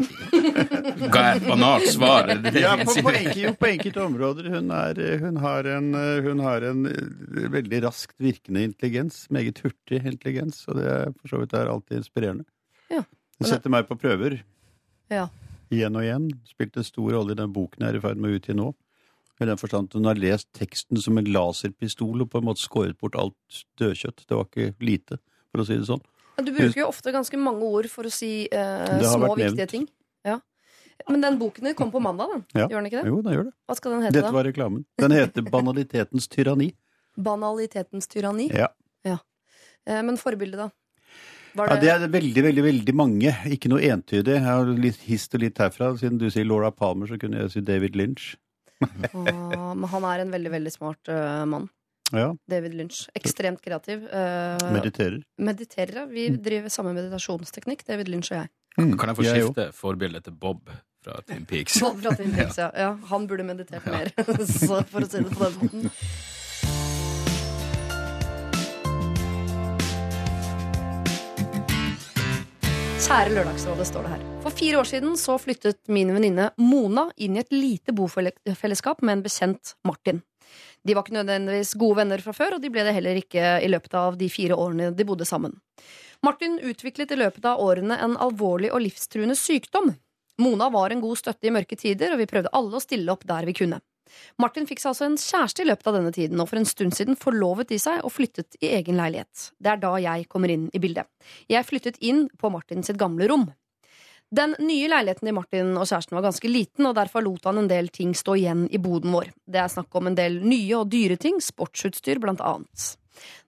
Ga 1.12 1.22
jeg 1.24 1.40
et 1.40 1.46
banalt 1.46 1.88
svar? 1.90 2.30
Ja, 2.62 2.74
på, 2.82 2.94
på, 2.94 3.12
enkelte, 3.12 3.52
på 3.58 3.68
enkelte 3.70 4.02
områder. 4.04 4.48
Hun, 4.52 4.70
er, 4.76 5.00
hun, 5.22 5.38
har 5.42 5.68
en, 5.72 5.90
hun 6.26 6.42
har 6.44 6.66
en 6.68 6.86
eh, 6.90 7.46
veldig 7.54 7.82
raskt 7.86 8.16
virkende 8.22 8.66
intelligens. 8.68 9.24
Meget 9.32 9.62
hurtig 9.64 10.02
intelligens. 10.02 10.62
Og 10.68 10.78
det 10.80 10.88
er 10.90 11.14
for 11.16 11.32
så 11.32 11.42
vidt 11.42 11.56
er 11.56 11.72
alltid 11.72 12.02
inspirerende. 12.02 12.46
Ja. 12.92 13.04
Hun 13.40 13.48
setter 13.48 13.72
meg 13.72 13.88
på 13.88 13.98
prøver. 13.98 14.42
Ja. 15.12 15.26
Igjen 15.72 15.96
og 15.96 16.04
igjen. 16.04 16.28
Spilte 16.48 16.82
en 16.82 16.88
stor 16.88 17.12
rolle 17.16 17.34
i 17.34 17.40
den 17.40 17.52
boken 17.54 17.86
jeg 17.86 17.94
er 17.94 18.00
i 18.00 18.04
ferd 18.04 18.20
med 18.20 18.32
å 18.32 18.40
utgi 18.40 18.56
nå. 18.58 18.70
I 19.42 19.48
den 19.48 19.58
forstand 19.58 19.90
at 19.90 19.98
hun 19.98 20.06
har 20.06 20.20
lest 20.20 20.50
teksten 20.54 21.00
som 21.02 21.18
en 21.18 21.30
laserpistol 21.34 22.22
og 22.22 22.30
på 22.30 22.38
en 22.38 22.46
måte 22.46 22.62
skåret 22.62 22.98
bort 23.00 23.16
alt 23.18 23.62
dødkjøtt. 23.80 24.26
Det 24.28 24.38
var 24.38 24.46
ikke 24.46 24.74
lite, 24.84 25.18
for 25.50 25.64
å 25.64 25.66
si 25.66 25.78
det 25.80 25.88
sånn. 25.88 26.04
Du 26.40 26.52
bruker 26.52 26.78
jo 26.80 26.88
ofte 26.88 27.12
ganske 27.12 27.38
mange 27.40 27.66
ord 27.66 27.90
for 27.92 28.08
å 28.08 28.12
si 28.12 28.46
eh, 28.48 29.02
små, 29.04 29.34
viktige 29.36 29.68
ting. 29.68 29.88
Ja. 30.24 30.38
Men 31.08 31.24
den 31.24 31.36
boken 31.40 31.66
din 31.68 31.76
kom 31.76 31.90
på 31.92 32.00
mandag, 32.00 32.30
den. 32.32 32.44
Ja. 32.54 32.68
Gjør 32.70 32.78
den 32.78 32.88
ikke 32.88 33.00
det? 33.02 33.10
Jo, 33.10 33.18
den 33.24 33.36
gjør 33.36 33.48
det. 33.50 33.56
Hva 33.68 33.76
skal 33.78 33.96
den 33.96 34.06
hete, 34.06 34.16
Dette 34.20 34.36
var 34.36 34.48
reklamen. 34.48 34.86
Den 35.02 35.16
heter 35.16 35.44
Banalitetens 35.50 36.30
tyranni. 36.32 36.70
Banalitetens 37.20 38.08
tyranni? 38.08 38.48
Ja. 38.54 38.70
Eh, 39.86 40.02
men 40.02 40.18
forbildet, 40.20 40.60
da? 40.60 40.70
Var 41.54 41.68
Ja, 41.68 41.76
det, 41.76 41.88
det 42.00 42.08
er 42.08 42.14
veldig, 42.14 42.44
veldig 42.48 42.64
veldig 42.64 42.94
mange. 42.96 43.34
Ikke 43.52 43.70
noe 43.72 43.82
entydig. 43.84 44.38
Jeg 44.38 44.44
har 44.46 44.72
litt 44.86 45.02
hist 45.08 45.34
og 45.36 45.42
litt 45.44 45.60
herfra. 45.60 45.92
Siden 46.00 46.20
du 46.20 46.28
sier 46.32 46.46
Laura 46.48 46.72
Palmer, 46.72 47.10
så 47.10 47.18
kunne 47.20 47.42
jeg 47.42 47.52
si 47.52 47.64
David 47.66 47.98
Lynch. 47.98 48.32
Åh, 48.82 49.72
men 49.76 49.88
han 49.92 50.06
er 50.08 50.24
en 50.24 50.32
veldig, 50.32 50.52
veldig 50.56 50.72
smart 50.74 51.12
uh, 51.12 51.44
mann. 51.46 51.68
Ja, 52.12 52.30
David 52.50 52.74
Lynch. 52.76 53.06
Ekstremt 53.16 53.62
kreativ. 53.64 54.04
Uh, 54.12 54.60
mediterer. 54.74 55.22
mediterer. 55.40 56.02
ja. 56.02 56.06
Vi 56.10 56.28
driver 56.36 56.72
samme 56.72 56.92
meditasjonsteknikk, 56.96 57.86
David 57.88 58.12
Lynch 58.12 58.32
og 58.34 58.42
jeg. 58.42 58.52
Kan 58.76 59.12
jeg 59.12 59.16
få 59.18 59.28
skifte 59.28 59.68
forbildet 59.76 60.24
til 60.28 60.36
Bob 60.36 60.68
fra 61.04 61.18
Twin 61.28 61.46
Peaks? 61.48 61.80
Bob 61.84 61.98
fra 62.02 62.14
Twin 62.16 62.34
Peaks, 62.36 62.60
ja. 62.60 62.70
ja. 62.84 62.92
Han 63.12 63.26
burde 63.28 63.46
meditert 63.48 63.88
mer, 63.88 64.12
så 64.66 64.82
for 64.88 65.04
å 65.04 65.08
si 65.08 65.24
det 65.24 65.32
på 65.32 65.48
den 65.48 65.58
måten. 65.60 65.90
Kjære 73.02 73.32
Lørdagsrådet, 73.34 73.84
står 73.88 74.06
det 74.06 74.10
her. 74.14 74.20
For 74.44 74.56
fire 74.56 74.78
år 74.80 74.86
siden 74.88 75.16
så 75.20 75.34
flyttet 75.36 75.80
min 75.92 76.12
venninne 76.14 76.46
Mona 76.56 77.08
inn 77.20 77.34
i 77.36 77.42
et 77.42 77.50
lite 77.52 77.92
bofellesskap 77.92 79.02
med 79.04 79.18
en 79.18 79.24
bekjent 79.26 79.74
Martin. 79.84 80.22
De 80.82 80.94
var 80.94 81.04
ikke 81.04 81.14
nødvendigvis 81.14 81.74
gode 81.78 82.00
venner 82.00 82.22
fra 82.22 82.34
før, 82.34 82.56
og 82.56 82.62
de 82.62 82.70
ble 82.72 82.84
det 82.86 82.94
heller 82.96 83.18
ikke 83.20 83.58
i 83.62 83.70
løpet 83.70 83.94
av 83.98 84.16
de 84.18 84.28
fire 84.32 84.58
årene 84.58 84.90
de 84.96 85.06
bodde 85.06 85.28
sammen. 85.28 85.54
Martin 86.22 86.58
utviklet 86.62 87.14
i 87.14 87.18
løpet 87.18 87.46
av 87.46 87.62
årene 87.62 87.98
en 88.02 88.18
alvorlig 88.22 88.70
og 88.74 88.82
livstruende 88.84 89.36
sykdom. 89.38 89.94
Mona 90.42 90.68
var 90.72 90.90
en 90.90 91.02
god 91.02 91.18
støtte 91.20 91.48
i 91.48 91.54
mørke 91.54 91.78
tider, 91.78 92.14
og 92.14 92.22
vi 92.22 92.28
prøvde 92.30 92.52
alle 92.56 92.78
å 92.78 92.82
stille 92.82 93.10
opp 93.14 93.26
der 93.28 93.46
vi 93.46 93.54
kunne. 93.58 93.80
Martin 94.42 94.66
fikk 94.68 94.82
seg 94.82 94.92
altså 94.92 95.06
en 95.06 95.18
kjæreste 95.20 95.64
i 95.64 95.68
løpet 95.68 95.88
av 95.88 95.96
denne 95.96 96.12
tiden, 96.14 96.40
og 96.42 96.50
for 96.50 96.60
en 96.60 96.68
stund 96.68 96.96
siden 96.96 97.18
forlovet 97.18 97.70
de 97.72 97.78
seg 97.80 98.02
og 98.04 98.12
flyttet 98.12 98.58
i 98.60 98.72
egen 98.76 98.98
leilighet. 99.00 99.50
Det 99.62 99.72
er 99.72 99.82
da 99.82 99.94
jeg 100.02 100.28
kommer 100.32 100.52
inn 100.52 100.68
i 100.74 100.82
bildet. 100.82 101.08
Jeg 101.50 101.68
flyttet 101.68 102.00
inn 102.04 102.26
på 102.40 102.50
Martin 102.52 102.84
sitt 102.86 103.00
gamle 103.00 103.28
rom. 103.30 103.48
Den 104.32 104.54
nye 104.64 104.88
leiligheten 104.88 105.28
til 105.28 105.34
Martin 105.36 105.74
og 105.76 105.84
kjæresten 105.84 106.16
var 106.16 106.24
ganske 106.24 106.48
liten, 106.48 106.86
og 106.88 106.96
derfor 106.96 107.20
lot 107.20 107.44
han 107.44 107.60
en 107.60 107.68
del 107.68 107.90
ting 107.92 108.14
stå 108.16 108.38
igjen 108.40 108.64
i 108.72 108.80
boden 108.80 109.12
vår. 109.12 109.28
Det 109.44 109.60
er 109.60 109.68
snakk 109.68 109.92
om 109.98 110.08
en 110.08 110.16
del 110.16 110.38
nye 110.40 110.78
og 110.78 110.88
dyre 110.94 111.18
ting, 111.20 111.36
sportsutstyr 111.44 112.20
blant 112.22 112.40
annet. 112.40 112.86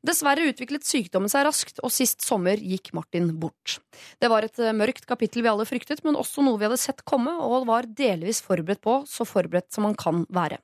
Dessverre 0.05 0.45
utviklet 0.51 0.85
sykdommen 0.85 1.33
seg 1.33 1.47
raskt, 1.47 1.81
og 1.81 1.93
sist 1.95 2.21
sommer 2.27 2.61
gikk 2.61 2.93
Martin 2.93 3.31
bort. 3.41 3.79
Det 4.21 4.29
var 4.29 4.45
et 4.45 4.61
eh, 4.61 4.77
mørkt 4.77 5.09
kapittel 5.09 5.41
vi 5.41 5.49
alle 5.55 5.65
fryktet, 5.65 6.05
men 6.05 6.21
også 6.21 6.45
noe 6.45 6.61
vi 6.61 6.69
hadde 6.69 6.83
sett 6.83 7.01
komme 7.09 7.33
og 7.33 7.65
var 7.71 7.89
delvis 7.89 8.43
forberedt 8.45 8.85
på, 8.85 9.01
så 9.09 9.25
forberedt 9.25 9.73
som 9.73 9.89
man 9.89 9.97
kan 9.97 10.27
være. 10.29 10.61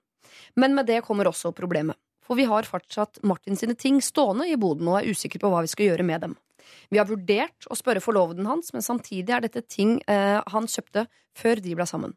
Men 0.61 0.77
med 0.77 0.93
det 0.93 1.01
kommer 1.07 1.33
også 1.33 1.55
problemet. 1.57 1.97
For 2.29 2.37
vi 2.37 2.45
har 2.45 2.69
fortsatt 2.69 3.25
Martin 3.25 3.57
sine 3.57 3.75
ting 3.75 4.03
stående 4.05 4.53
i 4.53 4.61
boden 4.61 4.93
og 4.93 5.01
er 5.01 5.09
usikre 5.11 5.41
på 5.41 5.49
hva 5.51 5.65
vi 5.65 5.73
skal 5.73 5.89
gjøre 5.95 6.07
med 6.07 6.29
dem. 6.29 6.37
Vi 6.91 7.01
har 7.01 7.09
vurdert 7.09 7.69
å 7.71 7.79
spørre 7.79 8.03
forloveden 8.05 8.49
hans, 8.49 8.73
men 8.75 8.85
samtidig 8.85 9.35
er 9.37 9.45
dette 9.47 9.63
ting 9.67 9.99
eh, 10.11 10.41
han 10.41 10.69
kjøpte 10.71 11.07
før 11.39 11.63
de 11.63 11.77
ble 11.79 11.87
sammen. 11.89 12.17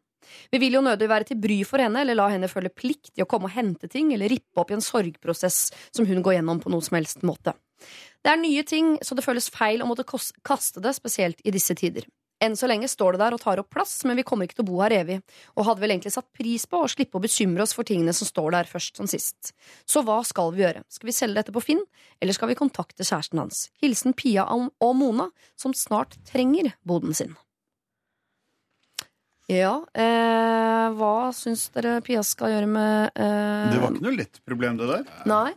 Vi 0.50 0.60
vil 0.62 0.78
jo 0.78 0.84
nødig 0.84 1.08
være 1.10 1.28
til 1.28 1.40
bry 1.40 1.58
for 1.68 1.82
henne 1.84 2.00
eller 2.00 2.16
la 2.16 2.30
henne 2.32 2.48
føle 2.48 2.72
plikt 2.72 3.18
i 3.18 3.24
å 3.24 3.28
komme 3.28 3.50
og 3.50 3.56
hente 3.56 3.90
ting 3.92 4.12
eller 4.14 4.32
rippe 4.32 4.60
opp 4.60 4.72
i 4.72 4.78
en 4.78 4.84
sorgprosess 4.84 5.66
som 5.94 6.08
hun 6.08 6.22
går 6.24 6.38
gjennom 6.38 6.62
på 6.64 6.72
noen 6.72 6.84
som 6.84 6.96
helst 6.98 7.24
måte. 7.26 7.52
Det 8.24 8.32
er 8.32 8.40
nye 8.40 8.64
ting, 8.64 8.94
så 9.04 9.16
det 9.16 9.24
føles 9.26 9.50
feil 9.52 9.84
å 9.84 9.88
måtte 9.88 10.06
kaste 10.08 10.80
det, 10.80 10.94
spesielt 10.96 11.42
i 11.44 11.52
disse 11.52 11.76
tider. 11.76 12.06
Enn 12.44 12.56
så 12.58 12.68
lenge 12.68 12.90
står 12.90 13.14
det 13.14 13.22
der 13.22 13.36
og 13.36 13.40
tar 13.40 13.60
opp 13.62 13.70
plass, 13.72 13.94
men 14.04 14.18
vi 14.20 14.24
kommer 14.26 14.48
ikke 14.48 14.58
til 14.58 14.66
å 14.66 14.68
bo 14.68 14.80
her 14.82 14.92
evig, 14.98 15.20
og 15.56 15.68
hadde 15.68 15.84
vel 15.84 15.94
egentlig 15.94 16.12
satt 16.12 16.28
pris 16.36 16.66
på 16.68 16.82
å 16.84 16.90
slippe 16.90 17.16
å 17.16 17.22
bekymre 17.24 17.64
oss 17.64 17.72
for 17.76 17.88
tingene 17.88 18.12
som 18.16 18.28
står 18.28 18.52
der 18.56 18.68
først 18.68 19.00
som 19.00 19.08
sist. 19.10 19.54
Så 19.88 20.04
hva 20.04 20.18
skal 20.26 20.52
vi 20.52 20.64
gjøre? 20.66 20.84
Skal 20.92 21.08
vi 21.08 21.16
selge 21.16 21.40
dette 21.40 21.54
på 21.54 21.62
Finn, 21.64 21.80
eller 22.20 22.36
skal 22.36 22.52
vi 22.52 22.58
kontakte 22.58 23.06
kjæresten 23.06 23.40
hans? 23.40 23.68
Hilsen 23.80 24.16
Pia 24.18 24.44
og 24.52 24.94
Mona, 25.00 25.30
som 25.56 25.76
snart 25.76 26.18
trenger 26.28 26.74
boden 26.84 27.16
sin. 27.16 27.34
Ja, 29.50 29.82
eh, 29.92 30.86
hva 30.96 31.28
syns 31.36 31.66
dere 31.74 31.98
Pia 32.04 32.22
skal 32.24 32.54
gjøre 32.54 32.68
med 32.70 33.10
eh, 33.12 33.72
Det 33.74 33.80
var 33.82 33.92
ikke 33.92 34.06
noe 34.06 34.16
lett 34.16 34.40
problem, 34.48 34.78
det 34.80 34.88
der. 34.88 35.04
Nei. 35.28 35.52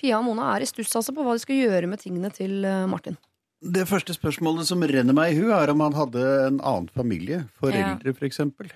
Pia 0.00 0.18
og 0.18 0.26
Mona 0.28 0.50
er 0.54 0.64
i 0.64 0.68
stuss 0.68 0.92
altså 0.96 1.14
på 1.16 1.24
hva 1.24 1.36
de 1.36 1.40
skal 1.40 1.60
gjøre 1.62 1.88
med 1.88 2.00
tingene 2.02 2.28
til 2.32 2.60
eh, 2.64 2.84
Martin. 2.88 3.16
Det 3.60 3.84
første 3.88 4.14
spørsmålet 4.16 4.64
som 4.70 4.80
renner 4.88 5.16
meg 5.16 5.34
i 5.34 5.40
hu, 5.40 5.50
er 5.52 5.68
om 5.72 5.82
han 5.84 5.96
hadde 5.96 6.20
en 6.46 6.60
annen 6.64 6.88
familie. 6.96 7.42
Foreldre, 7.60 8.14
for 8.16 8.24
eksempel. 8.28 8.70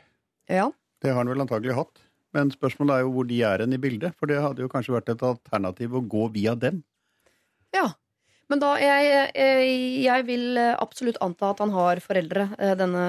Ja. 0.50 0.68
Det 1.00 1.12
har 1.12 1.22
han 1.22 1.30
vel 1.32 1.40
antagelig 1.40 1.76
hatt. 1.78 2.02
Men 2.36 2.50
spørsmålet 2.52 2.98
er 2.98 3.04
jo 3.06 3.12
hvor 3.14 3.28
de 3.28 3.38
er 3.46 3.62
hen 3.64 3.72
i 3.72 3.80
bildet. 3.80 4.12
For 4.18 4.28
det 4.28 4.42
hadde 4.42 4.60
jo 4.64 4.68
kanskje 4.68 4.92
vært 4.96 5.12
et 5.14 5.24
alternativ 5.24 5.94
å 5.96 6.02
gå 6.04 6.26
via 6.34 6.52
dem. 6.58 6.82
Ja. 7.72 7.92
Men 8.52 8.60
da, 8.60 8.74
jeg, 8.76 9.12
jeg, 9.32 9.68
jeg 10.04 10.24
vil 10.28 10.58
eh, 10.60 10.74
absolutt 10.76 11.16
anta 11.24 11.54
at 11.54 11.62
han 11.64 11.72
har 11.72 12.02
foreldre, 12.04 12.50
eh, 12.58 12.74
denne 12.76 13.04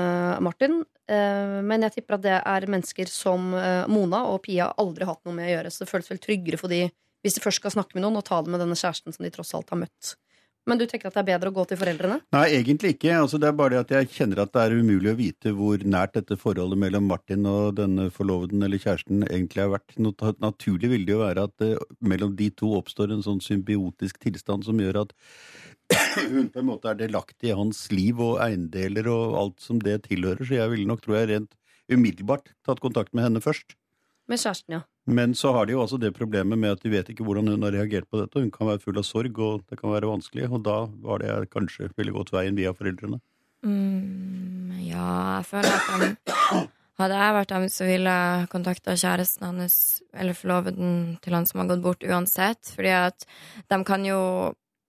Martin. 0.45 0.77
Eh, 1.11 1.57
Men 1.59 1.83
jeg 1.83 1.97
tipper 1.97 2.15
at 2.15 2.23
det 2.23 2.37
er 2.39 2.67
mennesker 2.71 3.11
som 3.11 3.51
eh, 3.59 3.83
Mona 3.91 4.23
og 4.31 4.45
Pia 4.47 4.69
aldri 4.79 5.03
har 5.03 5.17
hatt 5.17 5.27
noe 5.27 5.35
med 5.35 5.49
å 5.49 5.57
gjøre. 5.57 5.73
Så 5.75 5.83
det 5.83 5.91
føles 5.91 6.07
vel 6.13 6.23
tryggere 6.23 6.61
for 6.61 6.71
de 6.71 6.85
hvis 7.25 7.35
de 7.35 7.43
først 7.43 7.59
skal 7.59 7.73
snakke 7.73 7.97
med 7.97 8.05
noen, 8.05 8.19
og 8.21 8.23
ta 8.27 8.37
det 8.45 8.53
med 8.53 8.61
denne 8.61 8.77
kjæresten 8.77 9.11
som 9.11 9.25
de 9.25 9.31
tross 9.33 9.51
alt 9.57 9.71
har 9.73 9.81
møtt. 9.81 10.13
Men 10.65 10.79
du 10.81 10.85
tenker 10.89 11.11
at 11.11 11.17
det 11.17 11.21
er 11.21 11.27
bedre 11.27 11.51
å 11.51 11.55
gå 11.55 11.63
til 11.69 11.77
foreldrene? 11.77 12.17
Nei, 12.33 12.45
egentlig 12.57 12.95
ikke. 12.95 13.11
Altså, 13.19 13.37
det 13.41 13.49
er 13.49 13.57
bare 13.57 13.75
det 13.75 13.81
at 13.83 13.91
jeg 13.93 14.09
kjenner 14.15 14.41
at 14.41 14.53
det 14.55 14.63
er 14.63 14.77
umulig 14.79 15.11
å 15.11 15.19
vite 15.19 15.53
hvor 15.53 15.83
nært 15.85 16.15
dette 16.17 16.37
forholdet 16.41 16.81
mellom 16.81 17.05
Martin 17.09 17.45
og 17.49 17.75
denne 17.77 18.07
forloveden 18.13 18.65
eller 18.65 18.81
kjæresten 18.81 19.27
egentlig 19.27 19.61
har 19.61 19.75
vært. 19.75 19.93
Naturlig 20.41 20.89
vil 20.95 21.05
det 21.05 21.13
jo 21.13 21.21
være 21.21 21.45
at 21.45 21.53
det, 21.61 21.71
mellom 22.01 22.33
de 22.39 22.49
to 22.57 22.71
oppstår 22.79 23.13
en 23.13 23.23
sånn 23.25 23.43
symbiotisk 23.45 24.17
tilstand 24.25 24.65
som 24.65 24.81
gjør 24.81 25.03
at 25.05 25.13
hun 26.33 26.49
på 26.49 26.63
en 26.63 26.69
måte 26.71 26.89
er 26.89 26.97
delaktig 27.03 27.51
i 27.51 27.57
hans 27.57 27.85
liv 27.93 28.17
og 28.25 28.41
eiendeler 28.41 29.11
og 29.13 29.37
alt 29.43 29.61
som 29.61 29.77
det 29.81 30.01
tilhører. 30.09 30.41
Så 30.41 30.57
jeg 30.57 30.73
ville 30.73 30.89
nok, 30.89 31.05
tror 31.05 31.21
jeg, 31.21 31.29
rent 31.35 31.53
umiddelbart 31.93 32.55
tatt 32.65 32.81
kontakt 32.81 33.13
med 33.13 33.27
henne 33.27 33.43
først. 33.43 33.77
Med 34.29 34.41
kjæresten, 34.41 34.79
ja. 34.79 34.81
Men 35.05 35.35
så 35.37 35.51
har 35.53 35.67
de 35.67 35.75
jo 35.75 35.83
også 35.83 35.99
det 36.01 36.15
problemet 36.17 36.57
med 36.57 36.73
at 36.73 36.81
de 36.81 36.89
vet 36.89 37.09
ikke 37.11 37.25
hvordan 37.27 37.51
hun 37.53 37.65
har 37.67 37.75
reagert 37.75 38.07
på 38.09 38.17
dette. 38.17 38.41
Hun 38.41 38.49
kan 38.53 38.71
være 38.71 38.81
full 38.81 38.97
av 38.97 39.05
sorg, 39.05 39.37
og 39.37 39.65
det 39.69 39.77
kan 39.77 39.93
være 39.93 40.09
vanskelig. 40.09 40.47
Og 40.49 40.63
da 40.65 40.79
var 41.05 41.21
det 41.21 41.51
kanskje 41.53 41.91
ville 41.93 42.15
gått 42.15 42.33
veien 42.33 42.57
via 42.57 42.73
foreldrene. 42.73 43.21
Mm, 43.65 44.73
ja, 44.81 45.09
jeg 45.37 45.45
føler 45.51 45.77
at 45.77 45.91
han, 45.93 46.71
Hadde 46.95 47.15
jeg 47.19 47.35
vært 47.35 47.49
dem, 47.51 47.63
så 47.67 47.85
ville 47.89 48.11
jeg 48.17 48.49
kontakta 48.53 48.93
kjæresten 48.95 49.43
hans 49.49 49.73
eller 50.15 50.37
forloveden 50.37 50.93
til 51.25 51.35
han 51.35 51.47
som 51.49 51.59
har 51.59 51.73
gått 51.73 51.83
bort, 51.83 52.05
uansett. 52.07 52.71
Fordi 52.71 52.93
at 52.95 53.25
de 53.67 53.79
kan 53.87 54.05
jo 54.07 54.19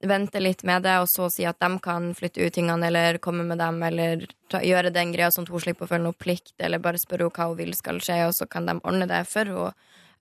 vente 0.05 0.41
litt 0.41 0.65
med 0.69 0.85
det, 0.85 0.97
og 1.01 1.09
så 1.09 1.29
si 1.33 1.47
at 1.49 1.59
de 1.63 1.71
kan 1.83 2.11
flytte 2.17 2.43
ut 2.45 2.55
tingene 2.55 2.89
eller 2.91 3.19
komme 3.23 3.47
med 3.49 3.61
dem, 3.63 3.83
eller 3.87 4.27
ta, 4.53 4.61
gjøre 4.65 4.93
den 4.95 5.15
greia 5.15 5.31
sånn 5.33 5.47
at 5.49 5.53
hun 5.55 5.63
slipper 5.65 5.87
å 5.87 5.93
føle 5.95 6.05
noe 6.05 6.19
plikt, 6.19 6.55
eller 6.61 6.83
bare 6.83 7.01
spørre 7.01 7.27
henne 7.27 7.37
hva 7.39 7.49
hun 7.51 7.61
vil 7.61 7.73
skal 7.77 8.03
skje, 8.05 8.19
og 8.29 8.35
så 8.37 8.49
kan 8.51 8.69
de 8.69 8.77
ordne 8.83 9.09
det 9.11 9.23
for 9.31 9.53
henne. 9.53 9.73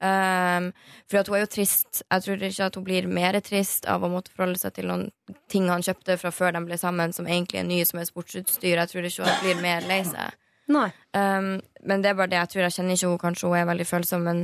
Um, 0.04 0.74
for 1.08 1.22
at 1.22 1.30
hun 1.32 1.38
er 1.38 1.46
jo 1.46 1.52
trist. 1.54 2.02
Jeg 2.04 2.24
tror 2.26 2.42
ikke 2.44 2.66
at 2.68 2.76
hun 2.76 2.84
blir 2.86 3.06
mer 3.08 3.38
trist 3.40 3.88
av 3.90 4.04
å 4.04 4.10
måtte 4.12 4.34
forholde 4.34 4.60
seg 4.60 4.76
til 4.76 4.90
noen 4.90 5.06
ting 5.50 5.70
han 5.72 5.86
kjøpte 5.86 6.18
fra 6.20 6.34
før 6.36 6.52
de 6.58 6.62
ble 6.68 6.78
sammen, 6.78 7.16
som 7.16 7.30
egentlig 7.30 7.62
er 7.62 7.70
nye, 7.70 7.86
som 7.88 8.02
er 8.02 8.10
sportsutstyr. 8.10 8.76
Jeg 8.76 8.92
tror 8.92 9.08
ikke 9.08 9.30
hun 9.30 9.40
blir 9.46 9.64
mer 9.64 9.88
lei 9.88 10.02
seg. 10.06 10.36
Um, 11.14 11.62
men 11.86 12.02
det 12.04 12.12
er 12.12 12.18
bare 12.18 12.32
det 12.34 12.40
jeg 12.42 12.52
tror. 12.52 12.66
Jeg 12.66 12.76
kjenner 12.78 12.98
ikke 12.98 13.08
henne, 13.08 13.22
kanskje 13.24 13.50
hun 13.50 13.58
er 13.60 13.70
veldig 13.70 13.88
følsom, 13.88 14.28
men 14.28 14.44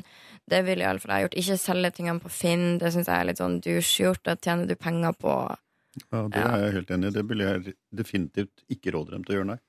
det 0.51 0.61
ville 0.67 0.83
iallfall 0.85 1.15
jeg 1.15 1.25
gjort. 1.27 1.39
Ikke 1.41 1.57
selge 1.61 1.91
tingene 1.97 2.21
på 2.23 2.31
Finn. 2.35 2.67
Det 2.81 2.91
syns 2.93 3.07
jeg 3.09 3.15
er 3.17 3.27
litt 3.31 3.41
sånn 3.41 3.59
douche-gjort. 3.63 4.23
Da 4.27 4.35
tjener 4.37 4.67
du 4.69 4.75
penger 4.79 5.15
på 5.17 5.33
Ja, 6.11 6.21
Det 6.31 6.39
er 6.45 6.61
jeg 6.67 6.73
helt 6.77 6.91
enig 6.95 7.09
i. 7.11 7.17
Det 7.17 7.25
ville 7.27 7.49
jeg 7.49 7.75
definitivt 7.91 8.63
ikke 8.71 8.93
råde 8.95 9.11
dem 9.15 9.23
til 9.27 9.35
å 9.35 9.37
gjøre, 9.41 9.49
nei. 9.55 9.59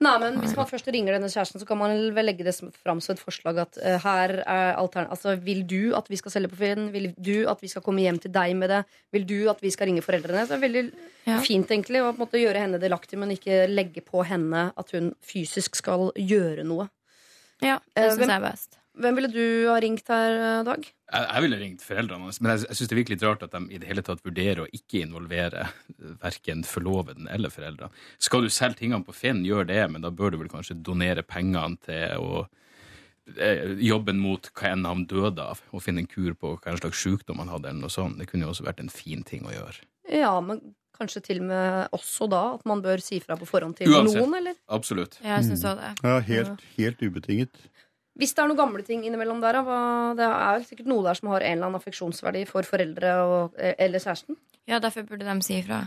Nei, 0.00 0.14
men 0.16 0.38
Hvis 0.40 0.54
man 0.56 0.64
først 0.64 0.86
ringer 0.88 1.12
denne 1.12 1.28
kjæresten, 1.28 1.60
så 1.60 1.66
kan 1.68 1.76
man 1.76 1.92
vel 2.16 2.24
legge 2.24 2.40
det 2.46 2.54
fram 2.80 3.02
som 3.04 3.12
et 3.12 3.20
forslag 3.20 3.58
at 3.60 3.76
uh, 3.84 3.98
her 4.00 4.32
er 4.48 4.70
altern 4.80 5.10
altså, 5.12 5.34
Vil 5.44 5.60
du 5.68 5.92
at 5.94 6.08
vi 6.08 6.16
skal 6.16 6.32
selge 6.32 6.48
på 6.48 6.56
Finn? 6.62 6.86
Vil 6.94 7.10
du 7.20 7.44
at 7.52 7.60
vi 7.60 7.68
skal 7.68 7.84
komme 7.84 8.00
hjem 8.06 8.16
til 8.24 8.32
deg 8.32 8.54
med 8.56 8.72
det? 8.72 8.78
Vil 9.12 9.26
du 9.28 9.36
at 9.52 9.60
vi 9.60 9.68
skal 9.74 9.90
ringe 9.90 10.00
foreldrene? 10.06 10.46
Så 10.48 10.56
det 10.56 10.58
er 10.58 10.64
veldig 10.64 10.84
Ja. 11.28 11.36
fint 11.44 11.68
egentlig 11.68 12.00
å 12.00 12.08
på 12.14 12.16
en 12.16 12.22
måte 12.24 12.40
gjøre 12.40 12.62
henne 12.64 12.80
delaktig, 12.80 13.18
men 13.20 13.34
ikke 13.36 13.66
legge 13.68 14.00
på 14.00 14.24
henne 14.24 14.70
at 14.74 14.90
hun 14.96 15.12
fysisk 15.20 15.76
skal 15.76 16.08
gjøre 16.16 16.64
noe. 16.64 16.88
Ja, 17.60 17.76
Eh, 17.92 18.08
det 18.08 18.16
syns 18.16 18.24
jeg 18.24 18.40
er 18.40 18.46
best. 18.48 18.79
Hvem 19.00 19.16
ville 19.16 19.30
du 19.32 19.44
ha 19.70 19.78
ringt 19.80 20.08
her, 20.12 20.62
Dag? 20.66 20.84
Jeg, 20.84 21.26
jeg 21.26 21.44
ville 21.46 21.58
ringt 21.60 21.84
foreldrene 21.84 22.28
hans, 22.28 22.40
men 22.42 22.52
jeg, 22.52 22.66
jeg 22.68 22.78
syns 22.78 22.90
det 22.90 22.96
er 22.98 23.12
litt 23.14 23.24
rart 23.26 23.44
at 23.46 23.54
de 23.56 23.60
i 23.72 23.80
det 23.80 23.88
hele 23.88 24.04
tatt 24.06 24.22
vurderer 24.26 24.62
å 24.64 24.70
ikke 24.76 25.02
involvere 25.06 25.66
verken 26.22 26.64
forloveden 26.68 27.28
eller 27.32 27.52
foreldrene. 27.52 27.92
Skal 28.22 28.44
du 28.46 28.52
selge 28.52 28.82
tingene 28.82 29.06
på 29.06 29.16
Finn, 29.16 29.44
gjør 29.46 29.68
det, 29.70 29.82
men 29.92 30.04
da 30.04 30.12
bør 30.14 30.34
du 30.34 30.40
vel 30.42 30.52
kanskje 30.52 30.78
donere 30.86 31.24
pengene 31.26 31.80
til 31.86 32.20
å 32.20 32.42
eh, 33.36 33.76
jobben 33.82 34.20
mot 34.22 34.50
hva 34.52 34.74
enn 34.74 34.88
han 34.88 35.06
døde 35.10 35.48
av, 35.54 35.64
og 35.72 35.84
finne 35.84 36.04
en 36.04 36.10
kur 36.10 36.36
på 36.36 36.56
hva 36.58 36.76
slags 36.78 37.00
sykdom 37.00 37.40
han 37.42 37.52
hadde, 37.52 37.72
eller 37.72 37.88
noe 37.88 37.94
sånt. 37.94 38.20
Det 38.20 38.28
kunne 38.30 38.46
jo 38.46 38.52
også 38.54 38.68
vært 38.68 38.84
en 38.84 38.92
fin 38.92 39.24
ting 39.26 39.48
å 39.48 39.54
gjøre. 39.54 39.88
Ja, 40.10 40.34
men 40.44 40.60
kanskje 41.00 41.22
til 41.24 41.40
og 41.40 41.48
med 41.48 41.94
også 41.96 42.28
da 42.30 42.42
at 42.58 42.64
man 42.68 42.82
bør 42.84 43.00
si 43.02 43.20
fra 43.24 43.36
på 43.40 43.48
forhånd 43.48 43.78
til 43.78 43.88
Uansett. 43.88 44.20
noen, 44.20 44.36
eller? 44.42 44.58
Absolutt. 44.68 45.16
Ja, 45.24 45.38
jeg 45.38 45.48
syns 45.48 45.64
òg 45.70 45.80
det. 45.80 45.92
Ja, 46.04 46.18
helt, 46.28 46.66
helt 46.76 47.04
ubetinget. 47.06 47.62
Hvis 48.18 48.34
det 48.34 48.42
er 48.42 48.50
noen 48.50 48.58
gamle 48.58 48.82
ting 48.84 49.04
innimellom 49.06 49.40
der, 49.42 49.60
det 50.18 50.26
er 50.26 50.64
sikkert 50.66 50.90
noe 50.90 51.04
der 51.06 51.16
som 51.18 51.30
har 51.30 51.44
en 51.44 51.56
eller 51.56 51.68
annen 51.68 51.78
affeksjonsverdi 51.78 52.42
for 52.48 52.66
foreldre 52.66 53.14
og, 53.22 53.56
eh, 53.56 53.76
eller 53.78 54.02
kjæresten. 54.02 54.36
Ja, 54.68 54.80
derfor 54.82 55.06
burde 55.06 55.24
de 55.24 55.42
si 55.46 55.60
ifra. 55.60 55.84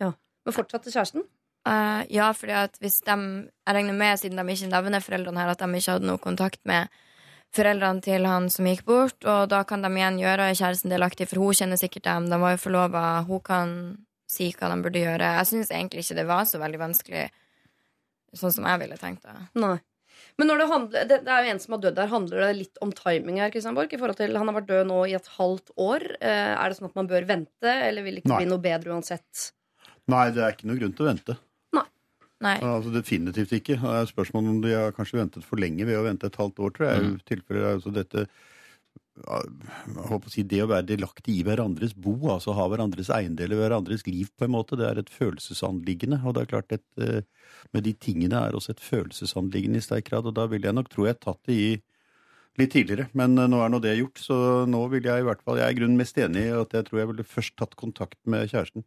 Ja. 0.00 0.12
Men 0.46 0.56
fortsatt 0.56 0.86
til 0.86 0.94
kjæresten. 0.94 1.26
Uh, 1.68 2.06
ja, 2.08 2.30
fordi 2.32 2.54
at 2.56 2.78
hvis 2.80 3.02
de 3.04 3.12
Jeg 3.12 3.74
regner 3.74 3.92
med, 3.92 4.16
siden 4.16 4.38
de 4.38 4.52
ikke 4.52 4.70
nevner 4.70 5.00
foreldrene 5.04 5.40
her, 5.40 5.50
at 5.52 5.58
de 5.60 5.66
ikke 5.76 5.92
hadde 5.92 6.06
noe 6.06 6.18
kontakt 6.18 6.60
med 6.64 6.88
foreldrene 7.52 8.00
til 8.00 8.24
han 8.26 8.48
som 8.50 8.64
gikk 8.64 8.84
bort, 8.86 9.24
og 9.26 9.50
da 9.50 9.62
kan 9.66 9.82
de 9.82 9.90
igjen 9.90 10.20
gjøre 10.22 10.54
kjæresten 10.54 10.90
delaktig, 10.90 11.28
for 11.28 11.42
hun 11.42 11.54
kjenner 11.58 11.76
sikkert 11.76 12.06
dem, 12.06 12.30
de 12.30 12.38
var 12.40 12.54
jo 12.54 12.62
forlova, 12.62 13.04
hun 13.26 13.42
kan 13.44 13.74
si 14.30 14.52
hva 14.54 14.70
de 14.70 14.82
burde 14.84 15.02
gjøre. 15.02 15.34
Jeg 15.40 15.50
syns 15.50 15.72
egentlig 15.74 16.04
ikke 16.04 16.18
det 16.20 16.26
var 16.30 16.46
så 16.46 16.60
veldig 16.62 16.80
vanskelig, 16.80 17.24
sånn 18.38 18.54
som 18.54 18.68
jeg 18.70 18.82
ville 18.84 18.98
tenkt 19.00 19.26
det. 19.26 19.34
Nei. 19.58 19.76
Men 20.40 20.50
når 20.50 20.62
det, 20.62 20.66
handler, 20.70 21.06
det, 21.10 21.18
det 21.26 21.34
er 21.34 21.44
jo 21.44 21.52
en 21.52 21.62
som 21.62 21.76
har 21.76 21.82
dødd 21.84 22.00
her. 22.00 22.10
Handler 22.14 22.44
det 22.46 22.50
litt 22.58 22.80
om 22.84 22.94
timing 22.96 23.40
her? 23.42 23.52
Kristian 23.52 23.76
Borch, 23.76 23.92
i 23.92 24.00
forhold 24.00 24.18
til 24.20 24.38
Han 24.38 24.50
har 24.50 24.56
vært 24.60 24.70
død 24.70 24.88
nå 24.88 25.02
i 25.10 25.14
et 25.18 25.30
halvt 25.36 25.74
år. 25.76 26.06
Eh, 26.20 26.54
er 26.54 26.64
det 26.64 26.78
sånn 26.78 26.90
at 26.90 26.98
man 26.98 27.10
bør 27.10 27.28
vente, 27.28 27.76
eller 27.90 28.06
vil 28.06 28.18
det 28.18 28.24
ikke 28.24 28.34
Nei. 28.34 28.42
bli 28.44 28.50
noe 28.54 28.64
bedre 28.64 28.96
uansett? 28.96 29.46
Nei, 30.10 30.26
det 30.34 30.42
er 30.42 30.56
ikke 30.56 30.70
noe 30.70 30.80
grunn 30.80 30.96
til 30.96 31.06
å 31.06 31.10
vente. 31.12 31.38
Nei. 32.40 32.56
Altså 32.64 32.92
Definitivt 32.94 33.52
ikke. 33.52 33.76
Det 33.76 33.96
er 33.98 34.06
spørsmål 34.08 34.46
om 34.48 34.60
de 34.64 34.72
har 34.72 34.94
kanskje 34.96 35.18
ventet 35.18 35.44
for 35.44 35.60
lenge 35.60 35.84
ved 35.84 35.98
å 35.98 36.06
vente 36.06 36.30
et 36.30 36.38
halvt 36.40 36.62
år, 36.64 36.72
tror 36.76 36.86
jeg. 36.88 37.02
Mm. 37.02 37.18
Tilfeller, 37.28 37.28
tilfelle, 37.28 37.74
altså 37.76 37.92
dette 37.92 38.24
å 39.28 40.18
si, 40.30 40.44
det 40.48 40.62
å 40.64 40.68
være 40.70 40.88
delaktig 40.88 41.36
i 41.38 41.44
hverandres 41.46 41.92
bo, 41.94 42.14
altså 42.32 42.54
ha 42.56 42.66
hverandres 42.70 43.10
eiendeler, 43.14 43.58
hverandres 43.60 44.06
liv, 44.08 44.30
på 44.36 44.46
en 44.46 44.54
måte, 44.54 44.78
det 44.80 44.88
er 44.88 45.00
et 45.02 45.12
følelsesanliggende. 45.12 46.20
Og 46.24 46.36
det 46.36 46.44
er 46.44 46.50
klart, 46.54 46.72
et, 46.72 46.86
eh, 47.00 47.22
med 47.74 47.84
de 47.84 47.94
tingene 47.94 48.40
er 48.40 48.56
også 48.56 48.74
et 48.74 48.84
følelsesanliggende 48.84 49.80
i 49.80 49.86
sterk 49.86 50.10
grad. 50.10 50.26
Og 50.26 50.34
da 50.34 50.46
ville 50.50 50.68
jeg 50.68 50.78
nok 50.78 50.90
tro 50.92 51.06
jeg 51.06 51.20
tatt 51.20 51.40
det 51.46 51.56
i 51.56 51.70
litt 52.60 52.72
tidligere. 52.72 53.08
Men 53.14 53.38
eh, 53.38 53.50
nå 53.50 53.60
er 53.64 53.72
nå 53.72 53.82
det 53.82 53.98
gjort, 53.98 54.22
så 54.22 54.38
nå 54.68 54.86
vil 54.94 55.10
jeg 55.10 55.22
i 55.22 55.28
hvert 55.28 55.44
fall 55.44 55.60
Jeg 55.60 55.68
er 55.68 55.76
i 55.76 55.80
grunnen 55.80 56.00
mest 56.00 56.18
enig 56.18 56.46
i 56.48 56.56
at 56.56 56.74
jeg 56.76 56.88
tror 56.88 57.02
jeg 57.02 57.12
ville 57.12 57.30
først 57.36 57.56
tatt 57.60 57.76
kontakt 57.80 58.18
med 58.26 58.50
kjæresten. 58.50 58.86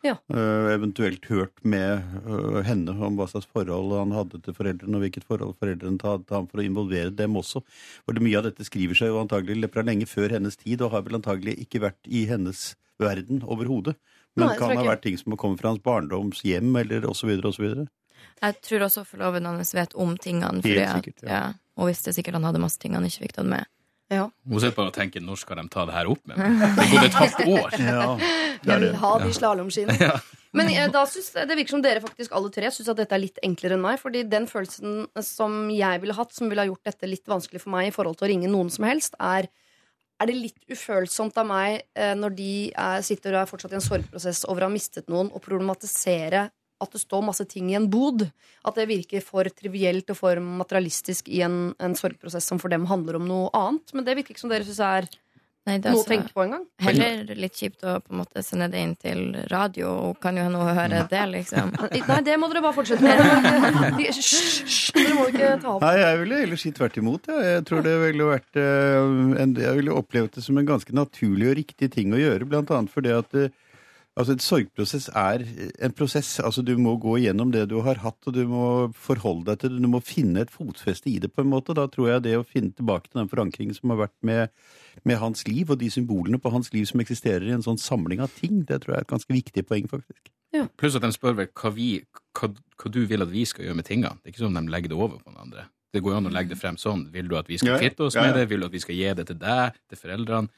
Ja. 0.00 0.14
Uh, 0.32 0.70
eventuelt 0.72 1.26
hørt 1.28 1.58
med 1.60 2.00
uh, 2.24 2.60
henne 2.64 2.94
om 3.04 3.18
hva 3.18 3.26
slags 3.28 3.48
forhold 3.52 3.92
han 3.98 4.14
hadde 4.16 4.40
til 4.46 4.56
foreldrene, 4.56 4.96
og 4.96 5.04
hvilket 5.04 5.26
forhold 5.28 5.58
foreldrene 5.60 6.00
hadde 6.00 6.24
til 6.24 6.38
ham, 6.38 6.46
for 6.48 6.62
å 6.62 6.64
involvere 6.64 7.12
dem 7.12 7.36
også. 7.36 7.60
For 8.06 8.16
det, 8.16 8.24
mye 8.24 8.40
av 8.40 8.48
dette 8.48 8.64
skriver 8.64 8.96
seg 8.96 9.12
jo 9.12 9.20
antagelig 9.20 9.68
fra 9.74 9.84
lenge 9.84 10.08
før 10.08 10.36
hennes 10.38 10.56
tid, 10.60 10.80
og 10.80 10.94
har 10.96 11.04
vel 11.04 11.20
antagelig 11.20 11.58
ikke 11.66 11.84
vært 11.84 12.08
i 12.08 12.24
hennes 12.30 12.70
verden 13.00 13.44
overhodet. 13.44 13.98
Men 14.38 14.48
Nei, 14.48 14.56
kan 14.60 14.76
ha 14.78 14.86
vært 14.86 15.04
ting 15.04 15.18
som 15.20 15.34
har 15.34 15.40
kommet 15.42 15.60
fra 15.60 15.74
hans 15.74 15.82
barndoms 15.84 16.44
hjem, 16.46 16.72
eller 16.80 17.04
osv., 17.10 17.34
osv. 17.50 17.66
Jeg 18.40 18.56
tror 18.64 18.86
også 18.86 19.04
forloveden 19.08 19.50
hans 19.50 19.74
vet 19.76 19.96
om 20.00 20.14
tingene. 20.16 20.62
Fordi 20.64 20.78
Helt 20.78 20.96
sikkert, 21.00 21.18
at, 21.24 21.28
ja. 21.28 21.42
ja. 21.50 21.76
Og 21.80 21.90
visste 21.90 22.14
sikkert 22.16 22.38
han 22.38 22.48
hadde 22.48 22.62
masse 22.62 22.80
ting 22.80 22.96
han 22.96 23.04
ikke 23.08 23.26
fikk 23.26 23.36
tatt 23.36 23.48
med. 23.50 23.68
Hun 24.10 24.58
sitter 24.58 24.74
bare 24.76 24.90
og 24.90 24.96
tenker 24.96 25.22
når 25.22 25.38
skal 25.42 25.60
de 25.60 25.66
ta 25.70 25.84
det 25.88 25.94
her 25.94 26.10
opp 26.10 26.22
med 26.26 26.40
meg? 26.40 26.58
Det 26.76 26.84
er 26.84 26.92
gått 26.94 27.08
et 27.08 27.18
halvt 27.20 27.40
år. 27.46 27.76
Ja, 27.80 28.08
det 28.18 28.68
Jeg 28.68 28.74
er 28.74 28.82
det. 28.82 28.88
ha 29.00 29.10
de 29.22 29.32
slalåmskiene. 29.32 30.10
Men 30.58 30.68
eh, 30.74 30.88
da 30.92 31.04
synes, 31.08 31.30
det 31.32 31.56
virker 31.56 31.76
som 31.76 31.84
dere 31.84 32.02
faktisk 32.02 32.34
alle 32.36 32.50
tre 32.52 32.68
syns 32.74 32.90
at 32.90 32.98
dette 32.98 33.14
er 33.16 33.22
litt 33.22 33.38
enklere 33.46 33.78
enn 33.78 33.84
meg. 33.84 34.00
Fordi 34.02 34.24
den 34.28 34.48
følelsen 34.50 35.06
som 35.24 35.62
jeg 35.72 36.02
ville 36.02 36.16
hatt, 36.18 36.34
som 36.36 36.50
ville 36.50 36.64
ha 36.64 36.68
gjort 36.68 36.90
dette 36.90 37.08
litt 37.08 37.30
vanskelig 37.30 37.62
for 37.62 37.72
meg 37.72 37.88
i 37.88 37.94
forhold 37.94 38.18
til 38.18 38.26
å 38.26 38.32
ringe 38.34 38.50
noen 38.50 38.72
som 38.74 38.88
helst, 38.90 39.16
er 39.22 39.48
er 40.20 40.28
det 40.28 40.36
litt 40.36 40.58
ufølsomt 40.68 41.38
av 41.40 41.46
meg 41.48 41.78
eh, 41.96 42.12
når 42.18 42.34
de 42.36 42.52
er, 42.76 43.04
sitter 43.06 43.32
og 43.32 43.40
er 43.40 43.48
fortsatt 43.48 43.72
i 43.72 43.78
en 43.78 43.84
sorgprosess 43.84 44.42
over 44.52 44.66
å 44.66 44.68
ha 44.68 44.74
mistet 44.74 45.08
noen, 45.08 45.30
og 45.32 45.40
problematisere 45.40 46.50
at 46.80 46.94
det 46.96 47.02
står 47.02 47.24
masse 47.26 47.46
ting 47.50 47.70
i 47.72 47.78
en 47.78 47.88
bod? 47.92 48.26
At 48.66 48.76
det 48.78 48.88
virker 48.90 49.24
for 49.24 49.48
trivielt 49.52 50.10
og 50.12 50.18
for 50.18 50.40
materialistisk 50.40 51.28
i 51.32 51.42
en, 51.46 51.72
en 51.80 51.96
sorgprosess 51.98 52.48
som 52.50 52.60
for 52.62 52.72
dem 52.72 52.88
handler 52.90 53.20
om 53.20 53.28
noe 53.28 53.50
annet? 53.56 53.94
Men 53.96 54.06
det 54.06 54.18
virker 54.18 54.34
ikke 54.34 54.44
som 54.44 54.52
dere 54.52 54.68
syns 54.68 54.84
er 54.84 55.10
Nei, 55.68 55.74
det 55.76 55.90
er 55.90 55.92
noe 55.92 56.00
å 56.00 56.00
altså 56.00 56.10
tenke 56.14 56.32
på 56.32 56.40
engang. 56.46 56.62
heller 56.80 57.36
litt 57.36 57.58
kjipt 57.58 57.82
å 57.84 57.98
på 58.00 58.14
en 58.14 58.20
måte 58.22 58.42
sende 58.42 58.70
det 58.72 58.80
inn 58.80 58.94
til 58.96 59.20
radio, 59.50 59.90
og 60.08 60.16
kan 60.22 60.38
jo 60.38 60.46
hende 60.46 60.62
hun 60.62 60.78
høre 60.78 61.02
det, 61.10 61.24
liksom. 61.34 61.74
Nei, 62.08 62.20
det 62.24 62.36
må 62.40 62.48
dere 62.48 62.62
bare 62.64 62.76
fortsette 62.78 63.04
med. 63.04 63.98
Hysj, 64.00 64.94
dere 64.96 65.18
må 65.18 65.26
ikke 65.28 65.50
ta 65.60 65.74
opp. 65.74 65.84
Nei, 65.84 65.92
jeg 66.00 66.20
ville 66.22 66.40
heller 66.46 66.62
si 66.62 66.72
tvert 66.74 66.96
imot. 67.02 67.28
Ja. 67.28 67.42
Jeg 67.44 67.66
tror 67.68 67.84
det 67.84 67.92
ville 68.06 68.30
vært 68.30 68.60
eh, 68.62 69.10
en, 69.44 69.52
Jeg 69.60 69.76
ville 69.82 69.98
opplevd 70.00 70.38
det 70.38 70.46
som 70.46 70.58
en 70.60 70.70
ganske 70.72 70.96
naturlig 70.96 71.52
og 71.52 71.58
riktig 71.60 71.90
ting 71.92 72.16
å 72.16 72.22
gjøre, 72.22 72.48
blant 72.48 72.72
annet 72.74 72.96
fordi 72.96 73.12
at 73.18 73.36
eh, 73.36 73.52
Altså, 74.20 74.34
Et 74.36 74.44
sorgprosess 74.44 75.06
er 75.16 75.44
en 75.86 75.92
prosess. 75.96 76.34
Altså, 76.44 76.62
Du 76.66 76.74
må 76.76 76.92
gå 77.00 77.16
igjennom 77.22 77.50
det 77.54 77.62
du 77.70 77.78
har 77.86 78.00
hatt, 78.04 78.18
og 78.28 78.34
du 78.36 78.42
må 78.50 78.64
forholde 78.92 79.46
deg 79.48 79.58
til 79.62 79.72
det. 79.74 79.80
Du 79.82 79.88
må 79.88 80.02
finne 80.04 80.42
et 80.44 80.52
fotfeste 80.52 81.08
i 81.08 81.18
det, 81.22 81.30
på 81.32 81.40
en 81.44 81.48
måte. 81.52 81.72
Da 81.78 81.86
tror 81.88 82.10
jeg 82.12 82.22
det 82.28 82.34
å 82.38 82.44
finne 82.46 82.74
tilbake 82.76 83.08
til 83.08 83.22
den 83.22 83.30
forankringen 83.32 83.74
som 83.76 83.94
har 83.94 84.02
vært 84.04 84.16
med, 84.22 84.50
med 85.08 85.18
hans 85.22 85.46
liv, 85.48 85.70
og 85.72 85.80
de 85.80 85.88
symbolene 85.90 86.38
på 86.42 86.52
hans 86.52 86.68
liv 86.76 86.84
som 86.90 87.00
eksisterer 87.00 87.48
i 87.48 87.54
en 87.56 87.64
sånn 87.64 87.80
samling 87.80 88.20
av 88.20 88.28
ting, 88.36 88.62
det 88.68 88.82
tror 88.82 88.94
jeg 88.94 89.00
er 89.00 89.08
et 89.08 89.14
ganske 89.16 89.32
viktig 89.34 89.64
poeng, 89.66 89.88
faktisk. 89.88 90.30
Pluss 90.76 90.96
at 90.98 91.02
de 91.06 91.12
spør 91.14 91.36
vel 91.38 91.46
hva, 91.54 91.70
vi, 91.72 91.90
hva, 92.36 92.48
hva 92.82 92.90
du 92.92 93.04
vil 93.06 93.22
at 93.22 93.30
vi 93.30 93.44
skal 93.46 93.64
gjøre 93.68 93.78
med 93.78 93.86
tingene. 93.86 94.16
Det 94.20 94.28
er 94.28 94.34
ikke 94.34 94.44
sånn 94.44 94.56
at 94.58 94.66
de 94.66 94.72
legger 94.74 94.90
det 94.92 94.98
over 94.98 95.20
på 95.22 95.30
den 95.30 95.38
andre. 95.40 95.68
Det 95.94 96.02
går 96.02 96.12
jo 96.12 96.18
an 96.20 96.26
å 96.26 96.32
legge 96.34 96.52
det 96.54 96.58
frem 96.60 96.76
sånn. 96.78 97.08
Vil 97.14 97.28
du 97.30 97.36
at 97.38 97.48
vi 97.50 97.56
skal 97.58 97.72
Ja, 97.72 97.76
ja. 97.78 97.82
kvitte 97.86 98.04
oss 98.06 98.14
Ja, 98.18 98.22
ja. 98.24 98.30
med 98.30 98.36
det? 98.38 98.48
Vil 98.50 98.60
du 98.60 98.66
at 98.66 98.74
vi 98.74 98.82
skal 98.82 98.94
gi 98.98 99.14
det 99.14 99.26
til 99.30 99.38
deg, 99.38 99.78
til 99.90 99.98
foreldrene? 99.98 100.48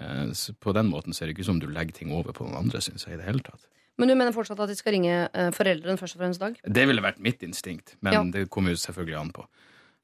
Eh, 0.00 0.30
så 0.32 0.54
på 0.58 0.72
den 0.76 0.88
måten 0.90 1.12
så 1.14 1.22
er 1.24 1.30
det 1.30 1.36
ikke 1.38 1.44
som 1.50 1.58
du 1.60 1.66
legger 1.70 1.92
ting 1.92 2.12
over 2.12 2.32
på 2.32 2.46
noen 2.46 2.56
andre, 2.64 2.80
syns 2.80 3.04
jeg, 3.06 3.14
i 3.14 3.20
det 3.20 3.26
hele 3.28 3.40
tatt. 3.44 3.66
Men 4.00 4.08
du 4.08 4.14
mener 4.16 4.32
fortsatt 4.32 4.60
at 4.64 4.68
de 4.72 4.74
skal 4.78 4.94
ringe 4.96 5.28
eh, 5.28 5.50
foreldrene 5.52 5.98
først 6.00 6.16
og 6.16 6.22
fremst, 6.24 6.40
Dag? 6.40 6.56
Det 6.64 6.86
ville 6.88 7.02
vært 7.04 7.20
mitt 7.20 7.42
instinkt, 7.44 7.96
men 8.00 8.12
Ja. 8.12 8.22
det 8.24 8.48
kommer 8.50 8.72
jo 8.72 8.80
selvfølgelig 8.80 9.18
an 9.20 9.32
på. 9.36 9.44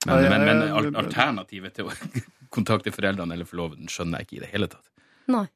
Men, 0.06 0.14
ja, 0.14 0.30
ja, 0.30 0.38
men 0.38 0.84
men- 0.84 0.94
alternativet 0.94 1.72
til 1.74 1.88
å 1.88 1.92
kontakte 2.54 2.92
foreldrene 2.94 3.32
eller 3.34 3.44
forloveden 3.48 3.88
skjønner 3.88 4.18
jeg 4.20 4.26
ikke 4.28 4.36
i 4.36 4.44
det 4.44 4.50
hele 4.52 4.68
tatt. 4.68 4.84
Nei. 5.28 5.46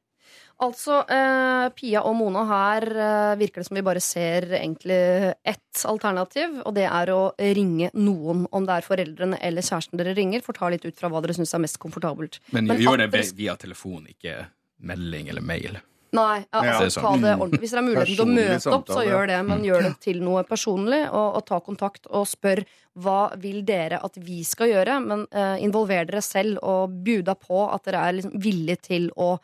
Altså, 0.63 1.01
eh, 1.11 1.69
Pia 1.75 2.05
og 2.07 2.15
Mona, 2.21 2.45
her 2.47 2.87
eh, 2.93 3.37
virker 3.41 3.63
det 3.63 3.67
som 3.67 3.79
vi 3.79 3.83
bare 3.83 4.03
ser 4.05 4.47
egentlig 4.61 4.99
ett 5.43 5.85
alternativ, 5.91 6.61
og 6.63 6.75
det 6.77 6.87
er 6.87 7.11
å 7.11 7.23
ringe 7.59 7.91
noen. 7.99 8.45
Om 8.53 8.69
det 8.69 8.77
er 8.79 8.87
foreldrene 8.87 9.41
eller 9.43 9.67
kjæresten 9.67 9.99
dere 9.99 10.15
ringer, 10.15 10.45
får 10.45 10.61
ta 10.61 10.71
litt 10.71 10.87
ut 10.87 10.99
fra 10.99 11.11
hva 11.11 11.23
dere 11.25 11.35
syns 11.35 11.55
er 11.57 11.65
mest 11.65 11.81
komfortabelt. 11.83 12.39
Men, 12.53 12.71
Men 12.71 12.83
gjør 12.83 13.03
det 13.03 13.11
via 13.35 13.57
telefon, 13.59 14.07
ikke 14.13 14.45
melding 14.87 15.33
eller 15.33 15.43
mail. 15.43 15.81
Nei, 16.13 16.45
ja, 16.53 16.61
Ja. 16.65 16.73
altså, 16.79 16.85
Det 16.85 16.97
er 16.99 17.01
ta 17.01 17.17
det 17.17 17.33
ordentlig. 17.41 17.61
Hvis 17.63 17.71
dere 17.71 17.81
har 17.81 17.89
muligheten 17.89 18.17
til 18.17 18.23
å 18.23 18.35
møte 18.37 18.73
opp, 18.77 18.89
så 18.93 19.05
gjør 19.07 19.27
det. 19.31 19.39
Men 19.49 19.65
gjør 19.65 19.83
det 19.83 19.93
til 20.05 20.21
noe 20.21 20.43
personlig, 20.45 21.03
og, 21.09 21.37
og 21.39 21.47
ta 21.49 21.61
kontakt 21.61 22.07
og 22.11 22.27
spør 22.29 22.65
hva 23.01 23.21
vil 23.41 23.63
dere 23.65 23.99
at 24.05 24.19
vi 24.21 24.43
skal 24.45 24.69
gjøre. 24.69 24.99
Men 25.01 25.27
eh, 25.33 25.65
involver 25.65 26.05
dere 26.11 26.21
selv 26.23 26.61
og 26.63 26.93
bjuda 27.03 27.35
på 27.41 27.65
at 27.73 27.89
dere 27.89 28.05
er 28.05 28.19
liksom 28.19 28.37
villige 28.45 28.83
til 28.93 29.11
å 29.17 29.39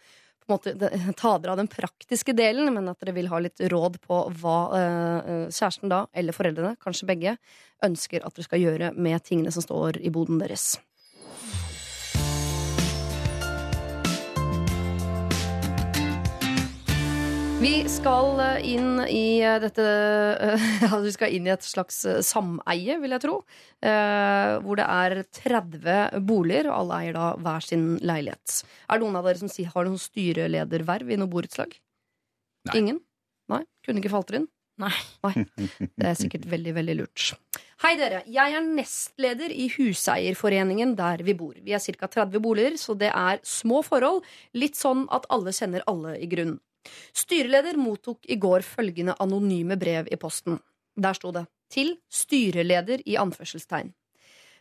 måte, 0.52 0.74
ta 1.20 1.36
dere 1.38 1.54
av 1.54 1.60
den 1.60 1.70
praktiske 1.70 2.34
delen, 2.36 2.72
men 2.74 2.90
at 2.90 3.00
dere 3.02 3.16
vil 3.16 3.30
ha 3.32 3.40
litt 3.42 3.60
råd 3.72 4.00
på 4.04 4.20
hva 4.40 4.58
eh, 4.78 5.46
kjæresten 5.52 5.92
da, 5.92 6.04
eller 6.12 6.36
foreldrene, 6.36 6.76
kanskje 6.82 7.08
begge, 7.10 7.38
ønsker 7.84 8.24
at 8.24 8.34
dere 8.34 8.48
skal 8.48 8.64
gjøre 8.64 8.92
med 8.96 9.24
tingene 9.26 9.54
som 9.54 9.64
står 9.64 10.00
i 10.02 10.12
boden 10.14 10.40
deres. 10.42 10.76
Vi 17.58 17.72
skal 17.90 18.38
eh, 18.38 18.58
inn 18.74 19.00
i 19.10 19.40
eh, 19.42 19.56
dette 19.62 19.82
eh, 19.84 20.66
ja, 20.84 20.98
Vi 21.02 21.10
skal 21.14 21.32
inn 21.34 21.48
i 21.48 21.52
et 21.52 21.64
slags 21.66 22.04
sameie, 22.26 22.98
vil 23.02 23.14
jeg 23.16 23.22
tro. 23.24 23.40
eh, 23.82 24.52
Hvor 24.62 24.78
det 24.78 24.86
er 24.86 25.16
30 25.40 26.22
boliger, 26.28 26.68
og 26.70 26.76
alle 26.84 27.00
eier 27.02 27.16
da 27.18 27.32
hver 27.42 27.66
sin 27.66 27.88
leilighet. 27.98 28.60
Er 28.86 28.98
det 29.00 29.06
noen 29.06 29.18
av 29.18 29.26
dere 29.26 29.42
som 29.42 29.50
har 29.74 29.88
noen 29.88 29.98
styrelederverv 30.02 31.10
i 31.10 31.18
noe 31.18 31.30
borettslag? 31.32 31.74
Nei. 32.70 32.76
Ingen? 32.78 33.02
Nei? 33.50 33.64
Kunne 33.86 34.02
ikke 34.04 34.14
falt 34.14 34.30
dere 34.30 34.44
inn? 34.44 34.48
Nei. 34.78 34.94
Det 35.98 36.06
er 36.06 36.14
sikkert 36.14 36.46
veldig, 36.46 36.76
veldig 36.76 36.94
lurt. 37.00 37.32
Hei, 37.82 37.96
dere. 37.98 38.22
Jeg 38.30 38.54
er 38.54 38.62
nestleder 38.62 39.50
i 39.50 39.66
Huseierforeningen 39.74 40.94
der 40.98 41.24
vi 41.26 41.34
bor. 41.38 41.58
Vi 41.66 41.74
er 41.74 41.82
ca. 41.82 42.06
30 42.06 42.38
boliger, 42.44 42.78
så 42.78 42.94
det 42.98 43.10
er 43.10 43.42
små 43.46 43.82
forhold. 43.86 44.22
Litt 44.54 44.78
sånn 44.78 45.08
at 45.14 45.26
alle 45.34 45.50
kjenner 45.54 45.82
alle 45.90 46.14
i 46.22 46.30
grunnen. 46.30 46.60
Styreleder 47.12 47.76
mottok 47.80 48.26
i 48.28 48.36
går 48.40 48.64
følgende 48.66 49.16
anonyme 49.20 49.76
brev 49.76 50.08
i 50.10 50.16
posten. 50.16 50.60
Der 50.96 51.14
sto 51.14 51.32
det 51.32 51.46
'Til 51.68 51.98
styreleder' 52.10 53.02
i 53.06 53.16
anførselstegn. 53.16 53.92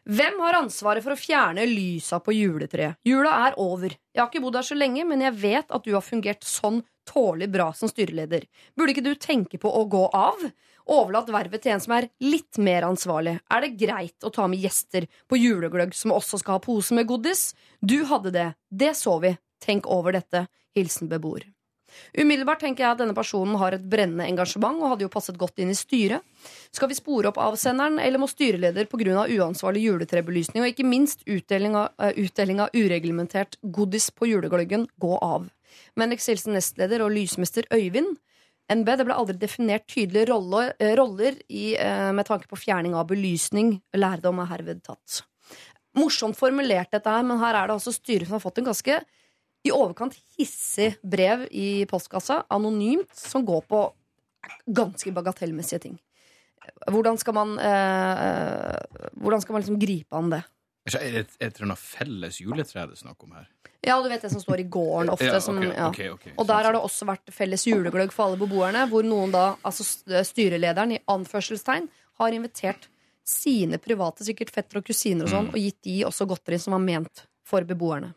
Hvem 0.08 0.38
har 0.40 0.56
ansvaret 0.62 1.04
for 1.04 1.12
å 1.12 1.20
fjerne 1.20 1.66
lysa 1.68 2.22
på 2.24 2.32
juletreet? 2.32 2.96
Jula 3.04 3.48
er 3.48 3.58
over. 3.60 3.92
Jeg 4.16 4.22
har 4.22 4.30
ikke 4.30 4.40
bodd 4.42 4.56
her 4.56 4.64
så 4.64 4.78
lenge, 4.78 5.04
men 5.04 5.20
jeg 5.20 5.36
vet 5.36 5.74
at 5.76 5.84
du 5.84 5.92
har 5.98 6.06
fungert 6.06 6.48
sånn 6.48 6.80
tålelig 7.08 7.50
bra 7.52 7.74
som 7.76 7.92
styreleder. 7.92 8.46
Burde 8.76 8.96
ikke 8.96 9.04
du 9.04 9.16
tenke 9.16 9.60
på 9.60 9.68
å 9.68 9.84
gå 9.92 10.06
av? 10.16 10.40
Overlatt 10.88 11.28
vervet 11.28 11.66
til 11.66 11.76
en 11.76 11.84
som 11.84 11.98
er 11.98 12.08
litt 12.24 12.56
mer 12.64 12.88
ansvarlig. 12.88 13.36
Er 13.52 13.66
det 13.66 13.76
greit 13.82 14.24
å 14.24 14.32
ta 14.32 14.48
med 14.48 14.64
gjester 14.64 15.10
på 15.28 15.42
julegløgg 15.42 15.92
som 15.96 16.16
også 16.16 16.40
skal 16.40 16.56
ha 16.56 16.64
pose 16.64 16.96
med 16.96 17.10
godis? 17.12 17.52
Du 17.84 18.06
hadde 18.08 18.32
det. 18.32 18.48
Det 18.72 18.96
så 18.96 19.20
vi. 19.20 19.36
Tenk 19.60 19.92
over 19.92 20.16
dette. 20.16 20.48
Hilsen 20.78 21.12
beboer. 21.12 21.44
Umiddelbart 22.18 22.62
tenker 22.64 22.84
jeg 22.84 22.96
at 22.96 23.02
denne 23.02 23.16
personen 23.18 23.58
har 23.62 23.76
et 23.76 23.86
brennende 23.90 24.28
engasjement 24.28 24.80
og 24.82 24.94
hadde 24.94 25.06
jo 25.06 25.12
passet 25.14 25.38
godt 25.40 25.62
inn 25.64 25.72
i 25.74 25.78
styret. 25.78 26.24
Skal 26.76 26.92
vi 26.92 26.98
spore 26.98 27.32
opp 27.32 27.40
avsenderen, 27.42 28.00
eller 28.04 28.22
må 28.22 28.30
styreleder 28.32 28.90
pga. 28.92 29.26
uansvarlig 29.28 29.86
juletrebelysning 29.88 30.64
og 30.64 30.72
ikke 30.72 30.88
minst 30.88 31.24
utdeling 31.28 31.76
av, 31.76 31.94
uh, 32.00 32.12
utdeling 32.16 32.62
av 32.64 32.74
ureglementert 32.76 33.58
godis 33.62 34.10
på 34.12 34.30
julegløggen 34.32 34.88
gå 35.00 35.18
av? 35.22 35.50
Vennligst 35.96 36.32
hilsen 36.32 36.58
nestleder 36.58 37.04
og 37.06 37.12
lysmester 37.12 37.68
Øyvind. 37.74 38.18
NB, 38.70 38.98
Det 38.98 39.06
ble 39.06 39.16
aldri 39.16 39.38
definert 39.38 39.88
tydelige 39.88 40.28
roller, 40.34 40.74
uh, 40.82 40.96
roller 40.96 41.40
i, 41.50 41.78
uh, 41.80 42.12
med 42.12 42.26
tanke 42.26 42.48
på 42.48 42.60
fjerning 42.60 42.96
av 42.96 43.08
belysning. 43.08 43.82
Lærdom 43.96 44.40
er 44.40 44.52
herved 44.52 44.84
tatt. 44.84 45.24
Morsomt 45.98 46.38
formulert 46.38 46.92
dette 46.92 47.10
her, 47.10 47.24
men 47.24 47.40
her 47.40 47.56
er 47.56 47.68
det 47.68 47.78
altså 47.80 47.94
styret 47.96 48.28
som 48.28 48.38
har 48.38 48.44
fått 48.44 48.60
en 48.60 48.70
ganske 48.70 49.00
i 49.68 49.72
overkant 49.76 50.18
hissig 50.38 50.94
brev 51.04 51.46
i 51.52 51.86
postkassa, 51.90 52.44
anonymt, 52.54 53.12
som 53.16 53.46
går 53.46 53.66
på 53.70 53.84
ganske 54.66 55.12
bagatellmessige 55.16 55.84
ting. 55.88 55.98
Hvordan 56.92 57.18
skal 57.20 57.36
man, 57.36 57.58
eh, 57.60 58.76
hvordan 59.22 59.42
skal 59.44 59.56
man 59.56 59.64
liksom 59.64 59.80
gripe 59.80 60.16
an 60.16 60.32
det? 60.34 60.44
Er 60.88 60.92
det 60.92 61.20
et, 61.20 61.38
et 61.40 61.56
eller 61.56 61.68
annet 61.68 61.84
felles 61.84 62.42
juletre 62.42 62.86
det 62.88 62.96
er 62.96 63.00
snakk 63.02 63.24
om 63.24 63.36
her? 63.36 63.48
Ja, 63.84 63.98
du 64.02 64.10
vet 64.10 64.24
det 64.24 64.32
som 64.32 64.42
står 64.42 64.64
i 64.64 64.68
gården 64.72 65.10
ofte. 65.16 65.30
Ja, 65.30 65.40
som, 65.44 65.60
ja. 65.64 65.90
okay, 65.90 66.10
okay, 66.12 66.34
Og 66.36 66.48
der 66.48 66.68
har 66.68 66.76
det 66.76 66.84
også 66.84 67.08
vært 67.08 67.34
felles 67.34 67.66
julegløgg 67.68 68.14
for 68.16 68.28
alle 68.28 68.40
beboerne, 68.40 68.86
hvor 68.92 69.06
noen 69.08 69.34
da, 69.36 69.50
altså 69.68 69.86
styrelederen 70.28 70.96
i 70.96 71.02
anførselstegn, 71.12 71.90
har 72.18 72.36
invitert 72.36 72.88
sine 73.28 73.80
private, 73.84 74.24
sikkert 74.24 74.54
fetter 74.56 74.80
og 74.80 74.88
kusiner 74.88 75.28
og 75.28 75.34
sånn, 75.34 75.50
og 75.52 75.60
gitt 75.60 75.82
de 75.86 76.00
også 76.08 76.28
godteri 76.30 76.60
som 76.64 76.78
var 76.78 76.84
ment 76.84 77.26
for 77.48 77.68
beboerne. 77.68 78.14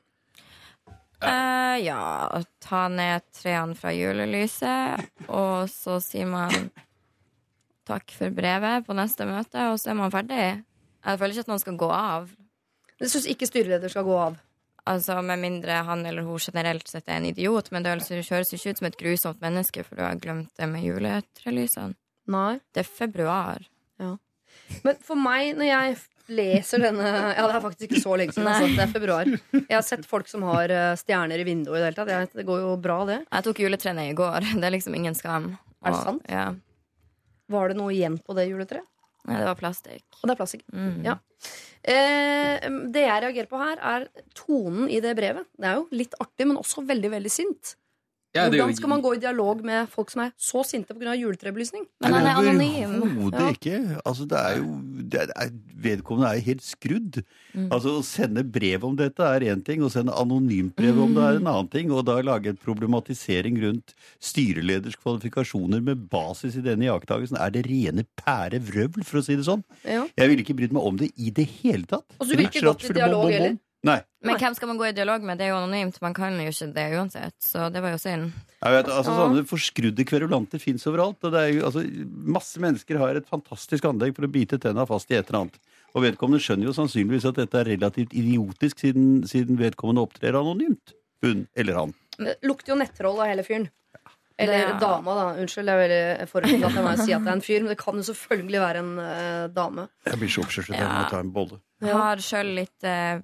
Eh, 1.21 1.77
ja, 1.85 2.43
ta 2.65 2.87
ned 2.89 3.27
trærne 3.37 3.77
fra 3.77 3.93
julelyset, 3.93 5.09
og 5.29 5.69
så 5.73 5.99
sier 6.01 6.29
man 6.31 6.71
takk 7.89 8.13
for 8.17 8.33
brevet 8.35 8.87
på 8.87 8.97
neste 8.97 9.27
møte, 9.29 9.71
og 9.73 9.81
så 9.81 9.93
er 9.93 9.99
man 9.99 10.13
ferdig. 10.15 10.45
Jeg 11.01 11.21
føler 11.21 11.35
ikke 11.35 11.47
at 11.49 11.53
man 11.53 11.63
skal 11.63 11.81
gå 11.81 11.91
av. 11.93 12.31
Du 13.01 13.09
syns 13.09 13.29
ikke 13.29 13.49
styreleder 13.49 13.93
skal 13.93 14.07
gå 14.09 14.17
av. 14.21 14.39
Altså, 14.89 15.21
Med 15.23 15.39
mindre 15.39 15.83
han 15.85 16.07
eller 16.07 16.25
hun 16.25 16.41
generelt 16.41 16.89
sett 16.89 17.09
er 17.09 17.21
en 17.21 17.29
idiot, 17.29 17.71
men 17.73 17.85
det 17.85 17.93
høres 18.01 18.53
ikke 18.55 18.73
ut 18.73 18.81
som 18.81 18.89
et 18.89 18.99
grusomt 19.01 19.41
menneske, 19.45 19.85
for 19.85 19.97
du 19.97 20.03
har 20.03 20.21
glemt 20.21 20.53
det 20.57 20.69
med 20.69 20.85
juletrelysene. 20.85 21.97
Nei. 22.31 22.61
Det 22.73 22.85
er 22.85 22.89
februar. 22.89 23.65
Ja. 24.01 24.15
Men 24.85 24.99
for 25.05 25.19
meg, 25.19 25.55
når 25.59 25.69
jeg 25.69 25.97
leser 26.31 26.83
denne 26.83 27.09
Ja, 27.09 27.45
det 27.47 27.57
er 27.59 27.65
faktisk 27.65 27.87
ikke 27.89 28.03
så 28.03 28.17
lenge 28.19 28.35
siden. 28.37 28.49
Altså. 28.51 28.69
Det 28.77 28.85
er 28.85 28.93
februar. 28.95 29.31
Jeg 29.57 29.75
har 29.75 29.85
sett 29.87 30.07
folk 30.09 30.31
som 30.31 30.45
har 30.49 30.73
eh, 30.75 30.93
stjerner 31.01 31.43
i 31.43 31.47
vinduet 31.47 31.77
i 31.77 31.81
det 31.83 31.91
hele 31.91 31.99
tatt. 31.99 32.13
Jeg, 32.15 32.31
det 32.41 32.47
går 32.49 32.63
jo 32.65 32.77
bra, 32.83 33.01
det. 33.09 33.19
Jeg 33.27 33.47
tok 33.49 33.63
juletrening 33.65 34.13
i 34.13 34.17
går. 34.19 34.49
Det 34.61 34.69
er 34.69 34.77
liksom 34.77 34.97
ingen 34.99 35.19
skam. 35.19 35.53
Er 35.81 35.95
det 35.97 36.03
sant? 36.05 36.31
Ja. 36.31 36.47
Var 37.51 37.73
det 37.73 37.79
noe 37.81 37.95
igjen 37.95 38.19
på 38.23 38.37
det 38.39 38.47
juletreet? 38.51 38.87
Nei, 39.29 39.37
det 39.37 39.49
var 39.51 39.59
plastikk. 39.59 40.05
Og 40.21 40.29
det 40.29 40.33
er 40.33 40.39
plastikk. 40.39 40.63
Mm. 40.73 41.03
Ja. 41.05 41.19
Eh, 41.83 42.69
det 42.93 43.03
jeg 43.05 43.23
reagerer 43.27 43.51
på 43.51 43.61
her, 43.61 43.81
er 43.81 44.07
tonen 44.37 44.89
i 44.89 45.01
det 45.05 45.13
brevet. 45.19 45.49
Det 45.61 45.69
er 45.69 45.81
jo 45.81 45.87
litt 45.93 46.17
artig, 46.23 46.47
men 46.49 46.61
også 46.61 46.85
veldig, 46.89 47.11
veldig 47.19 47.33
sint. 47.33 47.75
Ja, 48.31 48.45
Hvordan 48.47 48.77
skal 48.79 48.91
man 48.93 49.01
gå 49.03 49.17
i 49.17 49.19
dialog 49.19 49.63
med 49.67 49.89
folk 49.91 50.11
som 50.13 50.23
er 50.23 50.31
så 50.39 50.63
sinte 50.63 50.95
pga. 50.95 51.17
juletrebelysning? 51.19 51.83
Men 52.01 52.13
han 52.15 52.27
er 52.31 52.37
anonym. 52.39 52.93
Overhodet 53.03 53.41
Ja. 53.41 53.49
ikke. 53.51 54.01
Altså, 54.07 54.27
det 54.29 54.39
er 54.39 54.57
jo 54.61 54.69
det 55.11 55.21
er, 55.35 55.51
Vedkommende 55.81 56.29
er 56.29 56.35
jo 56.39 56.45
helt 56.45 56.63
skrudd. 56.63 57.23
Altså, 57.57 57.99
Å 57.99 58.05
sende 58.05 58.45
brev 58.45 58.85
om 58.85 58.95
dette 58.95 59.19
er 59.19 59.41
én 59.41 59.65
ting, 59.65 59.81
å 59.81 59.91
sende 59.91 60.13
anonymt 60.13 60.77
brev 60.77 61.01
om 61.01 61.15
det 61.15 61.23
er 61.25 61.41
en 61.41 61.47
annen 61.49 61.71
ting. 61.71 61.91
Og 61.91 62.05
da 62.05 62.21
lage 62.21 62.53
en 62.53 62.57
problematisering 62.57 63.59
rundt 63.65 63.95
styreleders 64.21 64.95
kvalifikasjoner 65.01 65.83
med 65.83 66.09
basis 66.09 66.55
i 66.55 66.61
denne 66.63 66.87
iakttagelsen, 66.87 67.41
er 67.41 67.51
det 67.51 67.67
rene 67.67 68.05
pære 68.21 68.61
vrøvl, 68.61 69.03
for 69.03 69.19
å 69.19 69.25
si 69.25 69.35
det 69.35 69.49
sånn. 69.49 69.65
Ja. 69.85 70.07
Jeg 70.17 70.29
ville 70.29 70.45
ikke 70.45 70.59
brydd 70.61 70.73
meg 70.77 70.85
om 70.85 70.97
det 71.01 71.11
i 71.17 71.31
det 71.31 71.49
hele 71.65 71.89
tatt. 71.89 72.07
Og 72.21 72.29
så 72.29 72.37
vil 72.37 72.47
ikke 72.47 72.63
gå 72.63 72.91
i 72.91 72.99
dialog 73.01 73.33
heller? 73.33 73.59
Nei. 73.87 73.97
Men 74.21 74.37
hvem 74.37 74.55
skal 74.57 74.69
man 74.69 74.77
gå 74.77 74.91
i 74.91 74.93
dialog 74.93 75.23
med? 75.25 75.39
Det 75.41 75.47
er 75.47 75.55
jo 75.55 75.61
anonymt. 75.63 75.97
Man 76.05 76.13
kan 76.17 76.35
jo 76.37 76.51
ikke 76.53 76.67
det 76.77 76.85
uansett. 76.99 77.37
Så 77.41 77.71
det 77.73 77.81
var 77.81 77.95
jo 77.95 78.01
synd. 78.03 78.27
Jeg 78.61 78.75
vet, 78.77 78.91
altså 78.93 79.15
Sånne 79.17 79.45
forskrudde 79.49 80.05
kverulanter 80.05 80.61
fins 80.61 80.85
overalt. 80.91 81.17
Og 81.25 81.33
det 81.33 81.41
er 81.41 81.55
jo, 81.55 81.65
altså, 81.71 81.85
masse 82.37 82.61
mennesker 82.61 83.01
har 83.01 83.17
et 83.17 83.31
fantastisk 83.31 83.89
anlegg 83.89 84.13
for 84.19 84.29
å 84.29 84.33
bite 84.33 84.61
tenna 84.61 84.85
fast 84.89 85.09
i 85.11 85.17
et 85.17 85.31
eller 85.33 85.47
annet. 85.47 85.59
Og 85.97 86.05
vedkommende 86.05 86.45
skjønner 86.45 86.69
jo 86.69 86.77
sannsynligvis 86.77 87.25
at 87.33 87.41
dette 87.41 87.57
er 87.63 87.73
relativt 87.73 88.13
idiotisk, 88.13 88.85
siden, 88.85 89.09
siden 89.31 89.57
vedkommende 89.59 90.05
opptrer 90.05 90.37
anonymt. 90.37 90.93
Hun 91.25 91.47
eller 91.57 91.81
han. 91.81 91.97
Det 92.21 92.37
lukter 92.45 92.75
jo 92.75 92.81
nettroll 92.83 93.19
av 93.25 93.33
hele 93.33 93.45
fyren. 93.49 93.71
Eller 94.41 94.71
ja. 94.71 94.77
dama, 94.81 95.15
da. 95.17 95.25
Unnskyld, 95.41 95.69
jeg 95.69 95.77
er 95.77 95.83
veldig 95.85 96.29
forutsatt 96.31 96.63
at 96.69 96.77
jeg 96.79 96.85
må 96.85 96.93
si 96.97 97.13
at 97.13 97.25
det 97.27 97.29
er 97.29 97.37
en 97.37 97.43
fyr, 97.45 97.61
men 97.65 97.73
det 97.75 97.81
kan 97.81 97.99
jo 98.01 98.05
selvfølgelig 98.09 98.61
være 98.63 98.81
en 98.85 98.93
uh, 98.97 99.49
dame. 99.53 99.85
Jeg 100.09 100.21
blir 100.21 100.33
så 100.33 100.45
oppskjørt. 100.45 100.71
Jeg 100.73 100.81
Ja. 100.81 100.93
må 100.97 101.11
ta 101.13 101.21
en 101.21 101.33
bolle. 101.35 101.59
Jeg 101.85 101.97
har 101.97 102.23
sjøl 102.25 102.53
litt 102.57 102.85
eh, 102.89 103.21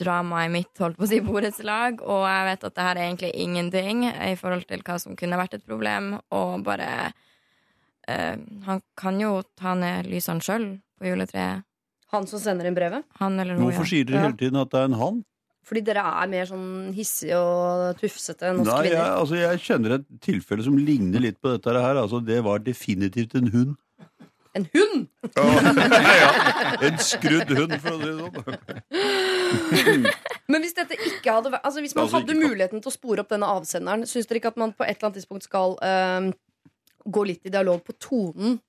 drama 0.00 0.44
i 0.46 0.48
mitt 0.52 0.78
holdt 0.80 0.96
på 0.98 1.04
å 1.06 1.10
si 1.10 1.20
borettslag, 1.24 2.00
og 2.02 2.24
jeg 2.26 2.46
vet 2.48 2.64
at 2.64 2.74
det 2.78 2.86
her 2.86 2.96
er 2.96 3.04
egentlig 3.08 3.32
ingenting 3.44 4.04
i 4.08 4.34
forhold 4.40 4.64
til 4.70 4.82
hva 4.86 4.96
som 5.02 5.16
kunne 5.18 5.36
vært 5.40 5.54
et 5.58 5.66
problem, 5.68 6.14
og 6.34 6.64
bare 6.66 6.88
eh, 8.08 8.36
Han 8.66 8.82
kan 8.96 9.20
jo 9.20 9.42
ta 9.56 9.74
ned 9.78 10.08
lysene 10.10 10.40
sjøl 10.44 10.66
på 11.00 11.10
juletreet. 11.12 11.64
Han 12.14 12.26
som 12.30 12.38
sender 12.38 12.68
inn 12.68 12.76
brevet. 12.76 13.04
Han 13.18 13.38
eller 13.42 13.56
hun, 13.58 13.64
Hvorfor 13.68 13.88
sier 13.90 14.04
dere 14.06 14.20
Ja. 14.20 14.26
hele 14.28 14.36
tiden 14.38 14.56
at 14.60 14.70
det 14.70 14.80
er 14.80 14.84
en 14.90 14.98
han? 15.00 15.24
Fordi 15.64 15.80
dere 15.82 16.02
er 16.04 16.28
mer 16.28 16.44
sånn 16.44 16.92
hissige 16.94 17.38
og 17.40 17.96
tufsete 17.96 18.50
enn 18.50 18.60
oss 18.60 18.68
Nei, 18.68 18.82
jeg, 18.84 18.92
kvinner. 18.92 19.14
altså, 19.16 19.36
jeg 19.40 19.60
kjenner 19.64 19.94
et 19.96 20.04
tilfelle 20.20 20.62
som 20.66 20.76
ligner 20.76 21.20
litt 21.24 21.38
på 21.40 21.54
dette 21.54 21.72
her. 21.72 21.96
Altså, 21.96 22.20
det 22.24 22.42
var 22.44 22.58
definitivt 22.60 23.34
en 23.40 23.48
hund. 23.48 23.76
En 24.54 24.66
hund! 24.70 25.08
ja, 25.34 26.28
en 26.86 26.98
skrudd 27.02 27.50
hund, 27.58 27.74
for 27.82 27.90
å 27.90 27.98
si 27.98 28.06
det 28.06 28.14
sånn. 28.20 30.04
Men 30.52 30.62
hvis 30.62 30.76
dette 30.76 30.98
ikke 31.08 31.32
hadde 31.32 31.50
vært 31.54 31.64
Altså 31.66 31.82
hvis 31.82 31.94
man 31.96 32.04
Altså, 32.06 32.20
hadde 32.20 32.36
muligheten 32.38 32.82
til 32.84 32.90
å 32.90 32.94
spore 32.94 33.24
opp 33.24 33.32
denne 33.32 33.48
avsenderen, 33.50 34.06
syns 34.08 34.28
dere 34.30 34.42
ikke 34.42 34.52
at 34.52 34.60
man 34.60 34.74
på 34.76 34.86
et 34.86 34.94
eller 34.94 35.08
annet 35.10 35.18
tidspunkt 35.18 35.48
skal 35.48 35.74
uh, 35.80 36.30
gå 37.04 37.26
litt 37.26 37.48
i 37.48 37.52
dialog 37.54 37.82
på 37.86 37.96
tonen? 37.98 38.60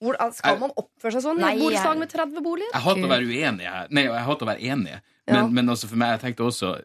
Hvor, 0.00 0.16
skal 0.32 0.56
man 0.60 0.72
oppføre 0.80 1.12
seg 1.16 1.24
sånn? 1.26 1.40
Nei, 1.42 1.56
borettslag 1.60 1.98
med 2.00 2.08
30 2.12 2.44
boliger? 2.44 2.70
Jeg 2.72 2.84
hater 2.86 3.04
å 3.04 3.10
være 3.10 3.26
uenig 3.28 3.66
her. 3.68 3.90
Nei, 3.92 4.06
jeg 4.06 4.26
hater 4.30 4.46
å 4.46 4.48
være 4.48 4.70
enig. 4.72 4.94
Men, 5.28 5.36
Ja. 5.36 5.42
men 5.58 5.68
altså 5.68 5.90
for 5.90 6.00
meg, 6.00 6.14
jeg 6.16 6.22
tenkte 6.24 6.46
også 6.48 6.78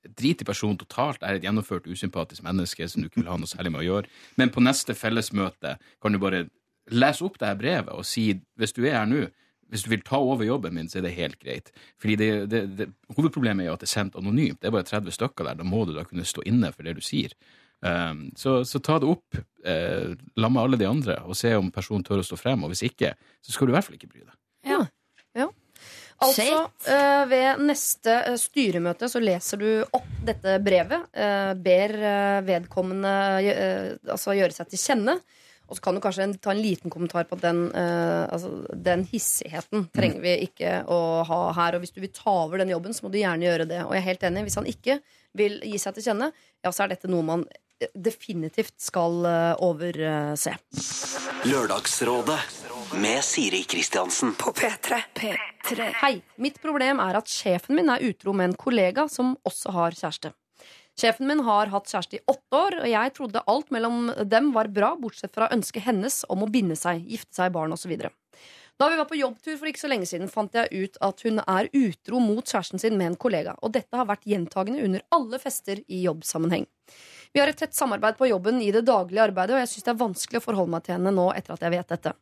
Drit 0.00 0.40
i 0.40 0.46
personen 0.48 0.78
totalt. 0.80 1.20
Jeg 1.20 1.28
er 1.28 1.36
et 1.36 1.44
gjennomført 1.44 1.84
usympatisk 1.84 2.40
menneske 2.46 2.86
som 2.88 3.02
du 3.02 3.10
ikke 3.10 3.20
vil 3.20 3.28
ha 3.28 3.34
noe 3.36 3.50
særlig 3.50 3.72
med 3.74 3.82
å 3.82 3.84
gjøre. 3.84 4.08
Men 4.40 4.48
på 4.48 4.62
neste 4.64 4.94
fellesmøte 4.96 5.74
kan 6.00 6.14
du 6.14 6.18
bare 6.22 6.46
lese 6.92 7.24
opp 7.26 7.38
det 7.40 7.50
her 7.50 7.60
brevet 7.60 7.94
og 7.94 8.06
si 8.08 8.32
hvis 8.58 8.74
du 8.76 8.82
er 8.84 9.00
her 9.00 9.08
nå 9.10 9.26
hvis 9.70 9.84
du 9.86 9.92
vil 9.92 10.02
ta 10.02 10.18
over 10.18 10.42
jobben 10.44 10.74
min, 10.74 10.88
så 10.90 10.98
er 10.98 11.06
det 11.06 11.14
helt 11.14 11.38
greit. 11.38 11.70
Fordi 12.02 12.16
det, 12.18 12.30
det, 12.50 12.62
det, 12.78 12.88
Hovedproblemet 13.14 13.64
er 13.64 13.70
jo 13.70 13.76
at 13.76 13.84
det 13.84 13.86
er 13.86 13.92
sendt 13.94 14.18
anonymt. 14.18 14.58
Det 14.58 14.66
er 14.66 14.74
bare 14.74 14.88
30 14.88 15.14
stykker 15.14 15.46
der. 15.46 15.60
Da 15.60 15.66
må 15.66 15.84
du 15.86 15.94
da 15.94 16.02
kunne 16.08 16.26
stå 16.26 16.42
inne 16.50 16.72
for 16.74 16.86
det 16.86 16.96
du 16.98 17.04
sier. 17.04 17.36
Um, 17.80 18.26
så, 18.36 18.58
så 18.68 18.80
ta 18.84 18.98
det 19.00 19.08
opp 19.08 19.38
uh, 19.38 20.10
la 20.36 20.50
med 20.52 20.60
alle 20.60 20.76
de 20.76 20.84
andre 20.84 21.14
og 21.24 21.38
se 21.38 21.54
om 21.56 21.70
personen 21.72 22.04
tør 22.04 22.20
å 22.20 22.26
stå 22.26 22.36
frem. 22.40 22.66
Og 22.66 22.74
hvis 22.74 22.84
ikke, 22.90 23.14
så 23.40 23.54
skal 23.54 23.68
du 23.68 23.72
i 23.72 23.78
hvert 23.78 23.86
fall 23.86 23.96
ikke 23.96 24.10
bry 24.10 24.24
deg. 24.24 24.34
Ja. 24.68 24.80
ja. 25.38 25.46
Altså, 26.20 26.66
uh, 26.90 27.22
ved 27.30 27.62
neste 27.64 28.16
eh, 28.28 28.40
styremøte 28.42 29.08
så 29.08 29.22
leser 29.22 29.62
du 29.62 29.68
opp 29.96 30.10
dette 30.26 30.58
brevet. 30.66 31.06
Uh, 31.14 31.54
ber 31.56 31.94
vedkommende 32.44 33.14
altså 34.10 34.36
gjøre 34.36 34.58
seg 34.58 34.74
til 34.74 34.82
kjenne. 34.82 35.16
Og 35.70 35.78
så 35.78 35.84
kan 35.84 35.94
du 35.94 36.02
kanskje 36.02 36.26
ta 36.42 36.50
en 36.50 36.62
liten 36.62 36.90
kommentar 36.90 37.28
på 37.30 37.38
at 37.38 37.44
den, 37.44 37.62
uh, 37.70 38.26
altså, 38.26 38.50
den 38.74 39.04
hissigheten 39.06 39.86
trenger 39.94 40.24
vi 40.24 40.34
ikke 40.48 40.80
å 40.90 41.00
ha 41.28 41.40
her. 41.60 41.78
Og 41.78 41.84
hvis 41.84 41.94
du 41.94 42.00
vil 42.02 42.12
ta 42.14 42.34
over 42.42 42.58
den 42.58 42.72
jobben, 42.74 42.96
så 42.96 43.06
må 43.06 43.12
du 43.14 43.20
gjerne 43.20 43.46
gjøre 43.46 43.68
det. 43.70 43.84
Og 43.86 43.94
jeg 43.94 44.02
er 44.02 44.08
helt 44.08 44.26
enig. 44.26 44.46
Hvis 44.48 44.58
han 44.58 44.70
ikke 44.70 44.98
vil 45.38 45.60
gi 45.62 45.78
seg 45.78 45.94
til 45.96 46.08
kjenne, 46.10 46.32
ja, 46.34 46.72
så 46.74 46.84
er 46.84 46.96
dette 46.96 47.10
noe 47.10 47.22
man 47.26 47.46
eh, 47.78 47.92
definitivt 47.94 48.74
skal 48.82 49.22
eh, 49.30 49.62
overse. 49.62 50.56
Lørdagsrådet 51.46 52.40
med 52.98 53.22
Siri 53.24 53.62
Kristiansen. 53.70 54.34
På 54.34 54.50
P3. 54.56 55.00
P3. 55.14 55.90
Hei, 56.02 56.14
mitt 56.42 56.58
problem 56.62 56.98
er 57.02 57.22
at 57.22 57.30
sjefen 57.30 57.78
min 57.78 57.94
er 57.94 58.02
utro 58.10 58.34
med 58.34 58.50
en 58.50 58.58
kollega 58.58 59.06
som 59.12 59.36
også 59.46 59.78
har 59.78 59.94
kjæreste. 59.94 60.34
Sjefen 60.98 61.28
min 61.30 61.42
har 61.46 61.70
hatt 61.72 61.88
kjæreste 61.88 62.18
i 62.18 62.24
åtte 62.28 62.56
år, 62.56 62.78
og 62.82 62.88
jeg 62.90 63.12
trodde 63.16 63.44
alt 63.48 63.70
mellom 63.74 64.10
dem 64.28 64.50
var 64.56 64.68
bra, 64.74 64.94
bortsett 65.00 65.34
fra 65.36 65.48
ønsket 65.54 65.86
hennes 65.86 66.22
om 66.28 66.44
å 66.44 66.50
binde 66.50 66.76
seg, 66.76 67.04
gifte 67.08 67.38
seg, 67.38 67.52
barn 67.54 67.72
osv. 67.76 67.94
Da 68.80 68.88
vi 68.88 68.96
var 68.96 69.04
på 69.04 69.18
jobbtur 69.18 69.58
for 69.60 69.68
ikke 69.68 69.82
så 69.82 69.90
lenge 69.92 70.08
siden, 70.08 70.30
fant 70.32 70.54
jeg 70.56 70.70
ut 70.72 70.94
at 71.04 71.20
hun 71.26 71.42
er 71.42 71.68
utro 71.76 72.20
mot 72.24 72.40
kjæresten 72.40 72.80
sin 72.80 72.96
med 72.96 73.10
en 73.10 73.18
kollega, 73.20 73.52
og 73.60 73.74
dette 73.76 73.96
har 73.96 74.08
vært 74.08 74.24
gjentagende 74.28 74.86
under 74.86 75.04
alle 75.12 75.40
fester 75.42 75.82
i 75.84 76.00
jobbsammenheng. 76.06 76.64
Vi 77.32 77.42
har 77.42 77.52
et 77.52 77.60
tett 77.60 77.76
samarbeid 77.76 78.16
på 78.16 78.30
jobben 78.30 78.62
i 78.64 78.70
det 78.72 78.86
daglige 78.88 79.26
arbeidet, 79.28 79.54
og 79.54 79.60
jeg 79.60 79.70
syns 79.74 79.86
det 79.86 79.92
er 79.92 80.00
vanskelig 80.00 80.40
å 80.40 80.46
forholde 80.46 80.74
meg 80.74 80.86
til 80.86 80.96
henne 80.96 81.12
nå 81.14 81.28
etter 81.36 81.54
at 81.54 81.66
jeg 81.66 81.74
vet 81.76 81.92
dette. 81.92 82.14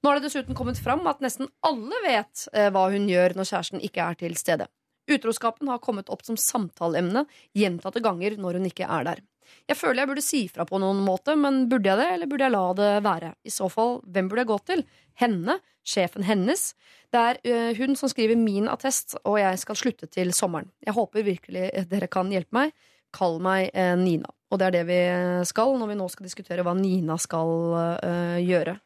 Nå 0.00 0.10
har 0.10 0.20
det 0.20 0.28
dessuten 0.28 0.56
kommet 0.56 0.78
fram 0.78 1.02
at 1.10 1.20
nesten 1.24 1.50
alle 1.66 1.98
vet 2.06 2.46
eh, 2.54 2.70
hva 2.70 2.86
hun 2.94 3.10
gjør 3.10 3.34
når 3.34 3.50
kjæresten 3.50 3.82
ikke 3.84 4.06
er 4.06 4.18
til 4.22 4.38
stede. 4.38 4.70
Utroskapen 5.10 5.68
har 5.68 5.82
kommet 5.84 6.10
opp 6.12 6.24
som 6.24 6.38
samtaleemne 6.40 7.26
gjentatte 7.56 8.02
ganger 8.04 8.38
når 8.40 8.60
hun 8.60 8.68
ikke 8.70 8.88
er 8.88 9.08
der. 9.10 9.22
Jeg 9.68 9.76
føler 9.76 10.02
jeg 10.02 10.10
burde 10.10 10.24
si 10.24 10.40
fra 10.48 10.64
på 10.68 10.80
noen 10.80 11.02
måte, 11.04 11.36
men 11.36 11.66
burde 11.68 11.90
jeg 11.90 12.00
det, 12.00 12.08
eller 12.14 12.28
burde 12.30 12.46
jeg 12.46 12.54
la 12.54 12.64
det 12.78 12.90
være? 13.04 13.30
I 13.44 13.52
så 13.52 13.68
fall, 13.72 13.98
hvem 14.08 14.28
burde 14.30 14.44
jeg 14.44 14.50
gå 14.50 14.58
til? 14.70 14.84
Henne? 15.20 15.58
Sjefen 15.84 16.24
hennes? 16.24 16.70
Det 17.12 17.20
er 17.20 17.40
øh, 17.44 17.76
hun 17.76 17.96
som 17.96 18.08
skriver 18.08 18.40
min 18.40 18.70
attest, 18.72 19.18
og 19.24 19.36
jeg 19.40 19.60
skal 19.60 19.76
slutte 19.76 20.08
til 20.08 20.32
sommeren. 20.36 20.70
Jeg 20.84 20.96
håper 20.96 21.26
virkelig 21.26 21.68
dere 21.90 22.08
kan 22.08 22.32
hjelpe 22.32 22.56
meg. 22.56 22.72
Kall 23.14 23.36
meg 23.44 23.68
eh, 23.76 23.92
Nina. 24.00 24.32
Og 24.50 24.60
det 24.60 24.68
er 24.68 24.76
det 24.78 24.84
vi 24.88 25.00
skal 25.48 25.76
når 25.78 25.92
vi 25.92 25.98
nå 25.98 26.08
skal 26.10 26.26
diskutere 26.26 26.64
hva 26.66 26.74
Nina 26.78 27.18
skal 27.20 27.52
øh, 28.00 28.40
gjøre. 28.42 28.78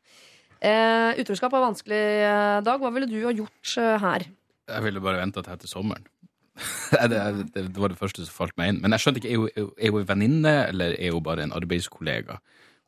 Eh, 0.59 1.21
utroskap 1.23 1.55
er 1.55 1.63
vanskelig, 1.63 2.03
eh, 2.27 2.59
Dag. 2.67 2.83
Hva 2.83 2.91
ville 2.91 3.07
du 3.07 3.19
ha 3.23 3.35
gjort 3.35 3.77
eh, 3.79 3.99
her? 4.03 4.27
Jeg 4.69 4.85
ville 4.85 5.01
bare 5.01 5.21
venta 5.23 5.43
til 5.43 5.53
etter 5.57 5.69
sommeren. 5.71 6.07
det, 7.11 7.19
det, 7.55 7.63
det 7.73 7.79
var 7.79 7.89
det 7.93 7.99
første 8.01 8.25
som 8.27 8.35
falt 8.35 8.57
meg 8.59 8.73
inn. 8.73 8.81
Men 8.83 8.93
jeg 8.97 9.01
skjønte 9.05 9.21
ikke, 9.23 9.33
er 9.33 9.91
hun- 9.93 10.01
en 10.03 10.09
venninne, 10.09 10.55
eller 10.69 10.97
er 10.99 11.13
hun 11.15 11.23
bare 11.23 11.43
en 11.47 11.53
arbeidskollega? 11.57 12.39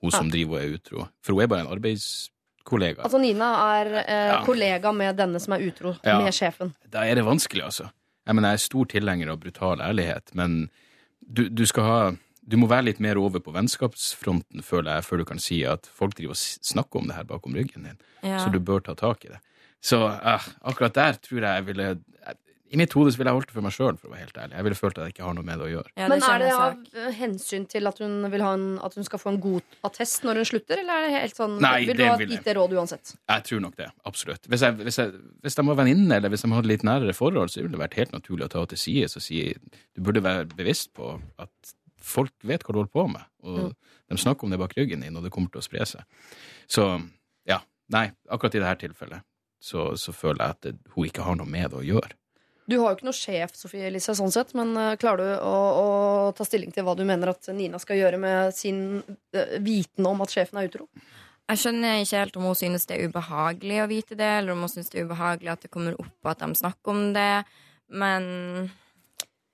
Hun 0.02 0.10
som 0.14 0.30
driver 0.32 0.56
og 0.58 0.62
er 0.64 0.74
utro. 0.78 1.08
For 1.22 1.36
hun 1.36 1.42
er 1.44 1.50
bare 1.52 1.60
en 1.66 1.72
arbeidskollega. 1.74 3.02
Altså 3.04 3.18
Nina 3.20 3.50
er 3.80 3.90
eh, 4.00 4.26
Ja. 4.32 4.38
kollega 4.46 4.92
med 4.92 5.16
denne 5.16 5.40
som 5.40 5.52
er 5.54 5.66
utro 5.68 5.94
Ja. 6.04 6.18
med 6.22 6.32
sjefen. 6.34 6.74
Da 6.88 7.04
er 7.04 7.14
det 7.20 7.24
vanskelig, 7.24 7.62
altså. 7.64 7.90
Jeg 8.26 8.34
mener, 8.34 8.48
jeg 8.50 8.54
er 8.60 8.64
stor 8.68 8.84
tilhenger 8.84 9.30
av 9.30 9.40
brutal 9.40 9.80
ærlighet, 9.80 10.34
men 10.34 10.70
du, 11.20 11.48
du 11.48 11.64
skal 11.66 11.82
ha 11.84 12.00
du 12.50 12.56
må 12.56 12.66
være 12.66 12.82
litt 12.88 12.98
mer 13.00 13.14
over 13.20 13.38
på 13.38 13.52
vennskapsfronten, 13.54 14.62
føler 14.64 14.96
jeg, 14.96 15.04
før 15.06 15.18
du 15.20 15.24
kan 15.28 15.38
si 15.38 15.60
at 15.68 15.86
folk 15.94 16.16
driver 16.18 16.32
og 16.34 16.40
snakker 16.66 16.98
om 16.98 17.06
det 17.06 17.14
her 17.14 17.26
bakom 17.28 17.54
ryggen 17.54 17.84
din. 17.86 17.98
Ja. 18.24 18.38
Så 18.42 18.50
du 18.50 18.58
bør 18.58 18.80
ta 18.82 18.94
tak 18.98 19.24
i 19.24 19.28
det. 19.28 19.38
Så 19.80 19.98
uh, 20.04 20.48
akkurat 20.68 20.94
der 20.96 21.18
tror 21.24 21.40
jeg 21.40 21.48
jeg 21.48 21.66
ville 21.70 21.90
I 22.70 22.78
mitt 22.78 22.92
hode 22.94 23.10
ville 23.16 23.26
jeg 23.32 23.34
holdt 23.34 23.48
det 23.50 23.54
for 23.56 23.64
meg 23.64 23.72
sjøl. 23.74 23.96
Jeg 24.36 24.62
ville 24.62 24.76
følt 24.78 24.98
at 25.00 25.08
jeg 25.08 25.14
ikke 25.16 25.24
har 25.26 25.32
noe 25.34 25.46
med 25.46 25.58
det 25.58 25.64
å 25.66 25.70
gjøre. 25.72 25.90
Ja, 25.98 26.06
Men 26.12 26.22
er 26.22 26.36
det 26.38 26.50
av 26.54 26.66
jeg 26.68 27.00
eh, 27.02 27.16
hensyn 27.18 27.64
til 27.66 27.90
at 27.90 27.98
hun, 27.98 28.12
vil 28.30 28.44
ha 28.46 28.52
en, 28.54 28.66
at 28.86 28.94
hun 28.94 29.06
skal 29.08 29.18
få 29.18 29.32
en 29.32 29.40
god 29.42 29.78
attest 29.88 30.22
når 30.22 30.38
hun 30.38 30.46
slutter, 30.52 30.82
eller 30.84 31.00
er 31.00 31.06
det 31.08 31.16
helt 31.16 31.40
sånn 31.40 31.56
Nei, 31.64 31.72
Vil 31.88 31.98
du 31.98 32.04
ha 32.06 32.12
gitt 32.20 32.46
det 32.46 32.54
råd 32.54 32.76
uansett? 32.78 33.16
Jeg 33.16 33.46
tror 33.48 33.64
nok 33.64 33.74
det, 33.80 33.88
absolutt. 34.06 34.46
Hvis, 34.46 34.62
jeg, 34.62 34.76
hvis, 34.86 35.00
jeg, 35.02 35.18
hvis 35.42 35.58
de 35.58 35.64
var 35.66 35.80
venninne, 35.80 36.20
eller 36.20 36.30
hvis 36.30 36.46
de 36.46 36.50
hadde 36.52 36.70
litt 36.70 36.84
nærere 36.86 37.16
forhold, 37.16 37.50
så 37.50 37.64
ville 37.64 37.74
det 37.74 37.80
vært 37.82 37.98
helt 37.98 38.14
naturlig 38.14 38.46
å 38.46 38.52
ta 38.52 38.62
henne 38.62 38.74
til 38.76 38.82
side 38.84 39.08
og 39.10 39.24
si 39.24 39.40
du 39.58 40.02
burde 40.06 40.22
være 40.28 40.46
bevisst 40.52 40.92
på 40.94 41.16
at 41.42 41.74
folk 42.06 42.36
vet 42.46 42.62
hva 42.62 42.76
du 42.76 42.84
holder 42.84 42.92
på 42.94 43.08
med, 43.16 43.26
og 43.50 43.74
de 43.74 44.20
snakker 44.20 44.46
om 44.46 44.54
det 44.54 44.60
bak 44.62 44.78
ryggen 44.78 45.02
din, 45.02 45.18
og 45.18 45.26
det 45.26 45.34
kommer 45.34 45.50
til 45.50 45.58
å 45.58 45.66
spre 45.66 45.82
seg. 45.90 46.06
Så 46.70 46.86
ja, 47.50 47.58
nei, 47.90 48.06
akkurat 48.30 48.54
i 48.54 48.62
dette 48.62 48.86
tilfellet 48.86 49.26
så, 49.60 49.92
så 50.00 50.14
føler 50.16 50.42
jeg 50.42 50.56
at 50.56 50.66
det, 50.66 50.74
hun 50.94 51.06
ikke 51.06 51.26
har 51.26 51.38
noe 51.38 51.48
med 51.48 51.70
det 51.70 51.80
å 51.82 51.86
gjøre. 51.86 52.16
Du 52.70 52.76
har 52.78 52.92
jo 52.92 52.98
ikke 52.98 53.08
noe 53.08 53.16
sjef, 53.16 53.54
Sofie 53.58 53.88
Elise, 53.88 54.14
sånn 54.14 54.30
sett, 54.30 54.52
men 54.58 54.70
eh, 54.78 54.96
klarer 55.00 55.24
du 55.24 55.30
å, 55.42 55.54
å 55.80 55.86
ta 56.36 56.46
stilling 56.46 56.70
til 56.74 56.86
hva 56.86 56.94
du 56.94 57.02
mener 57.08 57.32
at 57.32 57.48
Nina 57.56 57.80
skal 57.82 57.98
gjøre 57.98 58.20
med 58.22 58.54
sin 58.54 59.00
eh, 59.34 59.56
viten 59.64 60.06
om 60.06 60.22
at 60.22 60.34
sjefen 60.34 60.60
er 60.60 60.70
utro? 60.70 60.86
Jeg 61.50 61.58
skjønner 61.64 61.98
ikke 61.98 62.20
helt 62.20 62.36
om 62.38 62.46
hun 62.46 62.58
synes 62.58 62.86
det 62.86 62.94
er 62.96 63.10
ubehagelig 63.10 63.80
å 63.82 63.88
vite 63.90 64.18
det, 64.18 64.28
eller 64.38 64.54
om 64.54 64.62
hun 64.62 64.70
synes 64.70 64.92
det 64.92 65.00
er 65.00 65.08
ubehagelig 65.08 65.50
at 65.50 65.64
det 65.66 65.72
kommer 65.74 65.98
opp 65.98 66.30
at 66.30 66.44
de 66.44 66.60
snakker 66.60 66.94
om 66.94 67.08
det. 67.16 67.32
Men 67.90 68.28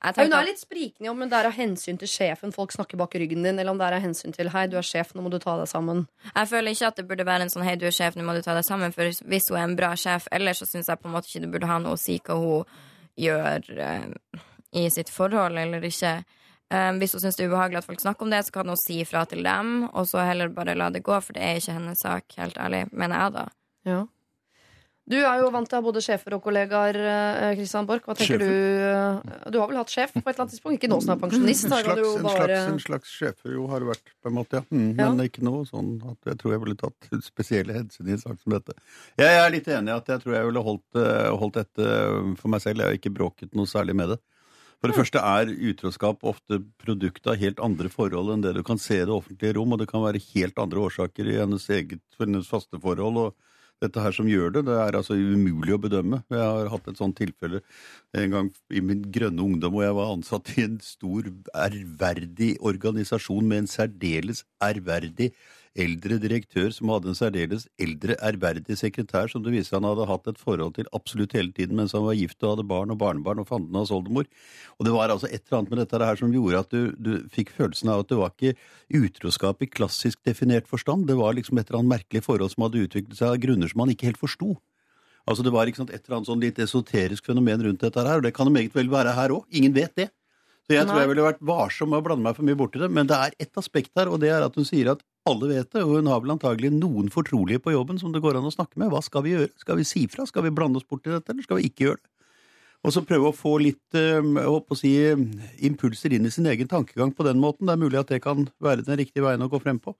hun 0.04 0.34
er 0.36 0.44
litt 0.44 0.60
sprikende 0.60 1.10
om 1.10 1.22
det 1.24 1.38
er 1.38 1.48
av 1.48 1.54
hensyn 1.56 1.96
til 1.98 2.10
sjefen 2.10 2.52
folk 2.54 2.74
snakker 2.74 2.98
bak 3.00 3.14
ryggen 3.16 3.46
din, 3.46 3.58
eller 3.58 3.72
om 3.72 3.78
det 3.80 3.86
er 3.88 3.96
av 3.96 4.04
hensyn 4.04 4.34
til 4.36 4.50
hei, 4.52 4.66
du 4.70 4.76
er 4.76 4.84
sjef, 4.86 5.14
nå 5.16 5.24
må 5.24 5.32
du 5.32 5.38
ta 5.42 5.56
deg 5.58 5.70
sammen. 5.70 6.04
Jeg 6.28 6.50
føler 6.52 6.76
ikke 6.76 6.90
at 6.90 7.00
det 7.00 7.06
burde 7.08 7.26
være 7.26 7.46
en 7.46 7.52
sånn 7.52 7.64
hei, 7.66 7.78
du 7.80 7.86
er 7.88 7.96
sjef, 7.96 8.18
nå 8.18 8.26
må 8.26 8.36
du 8.36 8.42
ta 8.44 8.54
deg 8.54 8.66
sammen. 8.68 8.92
For 8.94 9.08
hvis 9.08 9.48
hun 9.50 9.58
er 9.58 9.64
en 9.64 9.78
bra 9.78 9.94
sjef, 9.98 10.28
ellers 10.36 10.60
så 10.62 10.68
syns 10.68 10.92
jeg 10.92 11.00
på 11.00 11.08
en 11.08 11.16
måte 11.16 11.32
ikke 11.32 11.46
det 11.46 11.52
burde 11.54 11.70
ha 11.70 11.78
noe 11.82 11.96
å 11.96 12.00
si 12.00 12.18
hva 12.20 12.36
hun 12.38 12.76
gjør 13.16 13.70
eh, 13.80 14.42
i 14.76 14.88
sitt 14.92 15.12
forhold 15.12 15.58
eller 15.64 15.88
ikke. 15.88 16.18
Um, 16.66 16.98
hvis 16.98 17.14
hun 17.14 17.22
syns 17.22 17.38
det 17.38 17.44
er 17.44 17.52
ubehagelig 17.52 17.78
at 17.78 17.86
folk 17.86 18.02
snakker 18.02 18.26
om 18.26 18.32
det, 18.34 18.42
så 18.44 18.56
kan 18.56 18.68
hun 18.68 18.78
si 18.80 18.98
ifra 19.00 19.22
til 19.30 19.46
dem, 19.46 19.86
og 19.86 20.08
så 20.10 20.24
heller 20.26 20.50
bare 20.52 20.74
la 20.74 20.90
det 20.90 21.04
gå, 21.06 21.14
for 21.22 21.36
det 21.36 21.44
er 21.46 21.60
ikke 21.60 21.76
hennes 21.78 22.02
sak, 22.02 22.36
helt 22.40 22.58
ærlig, 22.58 22.84
mener 22.90 23.22
jeg 23.22 23.34
da. 23.36 23.44
Ja. 23.86 24.00
Du 25.06 25.14
er 25.20 25.38
jo 25.38 25.50
vant 25.54 25.68
til 25.70 25.76
å 25.76 25.78
ha 25.78 25.84
både 25.86 26.00
sjefer 26.02 26.34
og 26.34 26.40
kollegaer, 26.42 26.96
Kristian 26.98 27.56
Christian 27.60 27.86
Borch. 27.86 28.02
Hva 28.08 28.14
tenker 28.18 28.40
Sjefer. 28.40 28.48
du? 28.50 29.36
eh, 29.46 29.50
Du 29.54 29.58
har 29.60 29.68
vel 29.70 29.76
hatt 29.78 29.92
sjef 29.92 30.10
på 30.16 30.18
et 30.24 30.32
eller 30.32 30.42
annet 30.42 30.54
tidspunkt? 30.56 30.78
Ikke 30.80 30.90
nå 30.90 30.98
som 31.04 31.12
er 31.14 31.20
pensjonist. 31.22 31.64
En 31.68 31.70
slags, 31.70 32.22
bare 32.24 32.46
slags, 32.48 32.72
en 32.72 32.80
slags 32.82 33.12
sjefer 33.14 33.52
jo 33.54 33.68
har 33.70 33.86
vært, 33.86 34.10
på 34.20 34.32
en 34.32 34.34
måte, 34.34 34.58
ja. 34.58 34.64
Mm, 34.74 34.88
Ja. 34.98 35.10
Men 35.12 35.28
ikke 35.28 35.44
noe 35.46 35.62
sånn 35.68 35.92
at 36.10 36.18
jeg 36.32 36.38
tror 36.42 36.52
jeg 36.56 36.60
ville 36.64 36.74
tatt 36.82 37.22
spesielle 37.22 37.72
hensyn 37.78 38.08
i 38.10 38.16
en 38.16 38.18
sak 38.24 38.40
som 38.42 38.52
dette. 38.56 38.74
Jeg 39.16 39.38
er 39.44 39.50
litt 39.54 39.68
enig 39.68 39.94
i 39.94 39.96
at 39.96 40.06
jeg 40.10 40.24
tror 40.24 40.34
jeg 40.40 40.46
ville 40.50 40.64
holdt, 40.66 40.98
eh, 40.98 41.30
holdt 41.38 41.54
dette 41.62 42.36
for 42.42 42.48
meg 42.48 42.60
selv. 42.66 42.82
Jeg 42.82 42.86
har 42.90 42.98
ikke 42.98 43.14
bråket 43.14 43.54
noe 43.54 43.66
særlig 43.70 43.94
med 43.94 44.08
det. 44.16 44.18
For 44.82 44.90
det 44.90 44.96
første 44.98 45.22
er 45.22 45.46
utroskap 45.70 46.18
ofte 46.26 46.58
produkt 46.82 47.26
av 47.30 47.38
helt 47.40 47.60
andre 47.64 47.88
forhold 47.88 48.34
enn 48.34 48.42
det 48.42 48.54
du 48.58 48.62
kan 48.66 48.76
se 48.76 48.98
i 49.00 49.06
det 49.06 49.14
offentlige 49.14 49.54
rom, 49.56 49.72
og 49.72 49.78
det 49.78 49.88
kan 49.88 50.02
være 50.02 50.18
helt 50.34 50.58
andre 50.58 50.82
årsaker 50.82 51.30
i 51.30 51.38
hennes 51.38 51.64
eget 51.70 52.02
hennes 52.18 52.46
faste 52.50 52.76
forhold. 52.82 53.16
og 53.16 53.34
dette 53.82 54.00
her 54.00 54.14
som 54.16 54.28
gjør 54.30 54.54
det, 54.54 54.62
det 54.68 54.76
er 54.80 54.96
altså 54.96 55.16
umulig 55.16 55.74
å 55.76 55.80
bedømme. 55.82 56.22
Jeg 56.32 56.40
har 56.40 56.70
hatt 56.72 56.88
et 56.88 57.00
sånt 57.00 57.16
tilfelle 57.18 57.60
en 58.16 58.32
gang 58.32 58.48
i 58.72 58.82
min 58.84 59.02
grønne 59.12 59.44
ungdom 59.44 59.74
hvor 59.76 59.84
jeg 59.84 59.98
var 59.98 60.14
ansatt 60.14 60.52
i 60.56 60.64
en 60.64 60.78
stor, 60.84 61.28
ærverdig 61.66 62.54
organisasjon 62.64 63.46
med 63.48 63.64
en 63.64 63.70
særdeles 63.70 64.44
ærverdig 64.64 65.32
eldre 65.80 66.16
direktør 66.22 66.70
som 66.74 66.90
hadde 66.92 67.10
en 67.10 67.18
særdeles 67.18 67.66
eldre, 67.82 68.16
ærverdig 68.24 68.76
sekretær 68.80 69.30
som 69.30 69.44
det 69.44 69.52
viste 69.54 69.76
han 69.76 69.86
hadde 69.86 70.06
hatt 70.08 70.30
et 70.30 70.40
forhold 70.40 70.74
til 70.78 70.88
absolutt 70.96 71.36
hele 71.36 71.52
tiden 71.56 71.78
mens 71.78 71.94
han 71.96 72.06
var 72.06 72.16
gift 72.18 72.40
og 72.42 72.54
hadde 72.54 72.66
barn 72.70 72.94
og 72.94 73.00
barnebarn 73.00 73.42
og 73.42 73.48
fanden 73.50 73.76
hans 73.78 73.92
oldemor. 73.94 74.28
Og 74.78 74.88
det 74.88 74.94
var 74.96 75.12
altså 75.12 75.30
et 75.30 75.42
eller 75.44 75.60
annet 75.60 75.74
med 75.74 75.82
dette 75.82 76.10
her 76.10 76.20
som 76.20 76.34
gjorde 76.34 76.62
at 76.64 76.74
du, 76.74 76.94
du 76.96 77.12
fikk 77.32 77.52
følelsen 77.56 77.92
av 77.92 78.04
at 78.04 78.12
det 78.12 78.20
var 78.20 78.34
ikke 78.34 78.56
utroskap 79.00 79.62
i 79.62 79.70
klassisk 79.70 80.22
definert 80.26 80.68
forstand. 80.70 81.06
Det 81.10 81.18
var 81.18 81.36
liksom 81.36 81.58
et 81.60 81.68
eller 81.68 81.82
annet 81.82 81.94
merkelig 81.98 82.24
forhold 82.26 82.54
som 82.54 82.66
hadde 82.66 82.84
utviklet 82.86 83.18
seg 83.18 83.34
av 83.34 83.42
grunner 83.42 83.72
som 83.72 83.84
man 83.84 83.92
ikke 83.92 84.10
helt 84.10 84.22
forsto. 84.22 84.56
Altså 85.26 85.42
Det 85.42 85.52
var 85.52 85.66
ikke 85.66 85.82
sant, 85.82 85.90
et 85.90 86.04
eller 86.04 86.20
annet 86.20 86.30
sånn 86.30 86.44
litt 86.44 86.60
esoterisk 86.62 87.26
fenomen 87.26 87.64
rundt 87.66 87.82
dette 87.82 88.04
her, 88.06 88.20
og 88.20 88.22
det 88.24 88.32
kan 88.34 88.46
det 88.46 88.54
meget 88.54 88.76
vel 88.76 88.92
være 88.92 89.14
her 89.16 89.34
òg. 89.34 89.48
Ingen 89.58 89.74
vet 89.74 89.96
det. 89.98 90.12
Så 90.66 90.74
jeg 90.74 90.86
tror 90.86 90.98
jeg 90.98 91.10
ville 91.12 91.26
vært 91.26 91.42
varsom 91.46 91.92
med 91.92 92.00
å 92.00 92.04
blande 92.06 92.26
meg 92.26 92.34
for 92.34 92.46
mye 92.46 92.58
borti 92.58 92.80
det. 92.82 92.88
Men 92.90 93.06
det 93.10 93.18
er 93.18 93.34
ett 93.42 93.58
aspekt 93.58 93.92
her, 93.98 94.10
og 94.10 94.18
det 94.22 94.32
er 94.34 94.42
at 94.46 94.54
hun 94.58 94.66
sier 94.66 94.90
at 94.94 95.02
alle 95.26 95.48
vet 95.50 95.70
det, 95.74 95.82
og 95.84 95.98
hun 95.98 96.10
har 96.10 96.20
vel 96.22 96.34
antagelig 96.36 96.70
noen 96.74 97.08
fortrolige 97.12 97.62
på 97.62 97.74
jobben 97.74 97.98
som 98.00 98.12
det 98.14 98.22
går 98.24 98.38
an 98.38 98.48
å 98.48 98.54
snakke 98.54 98.78
med. 98.80 98.90
Hva 98.92 99.02
skal 99.04 99.24
vi 99.26 99.34
gjøre? 99.34 99.50
Skal 99.62 99.80
vi 99.80 99.86
si 99.88 100.04
fra? 100.10 100.26
Skal 100.28 100.46
vi 100.46 100.54
blande 100.54 100.80
oss 100.80 100.86
bort 100.88 101.06
i 101.06 101.14
dette, 101.14 101.32
eller 101.32 101.46
skal 101.46 101.60
vi 101.60 101.70
ikke 101.70 101.88
gjøre 101.88 102.00
det? 102.02 102.10
Og 102.86 102.92
så 102.94 103.02
prøve 103.02 103.32
å 103.32 103.34
få 103.34 103.56
litt 103.58 103.96
eh, 103.98 104.20
jeg 104.20 104.50
håper 104.52 104.76
å 104.76 104.78
si, 104.78 104.92
impulser 105.66 106.14
inn 106.14 106.28
i 106.28 106.30
sin 106.30 106.46
egen 106.46 106.68
tankegang 106.70 107.10
på 107.16 107.26
den 107.26 107.40
måten. 107.42 107.66
Det 107.66 107.74
er 107.74 107.82
mulig 107.82 107.98
at 107.98 108.12
det 108.12 108.20
kan 108.22 108.46
være 108.62 108.84
den 108.86 109.00
riktige 109.00 109.24
veien 109.24 109.42
å 109.42 109.50
gå 109.50 109.58
frem 109.62 109.80
på. 109.82 109.96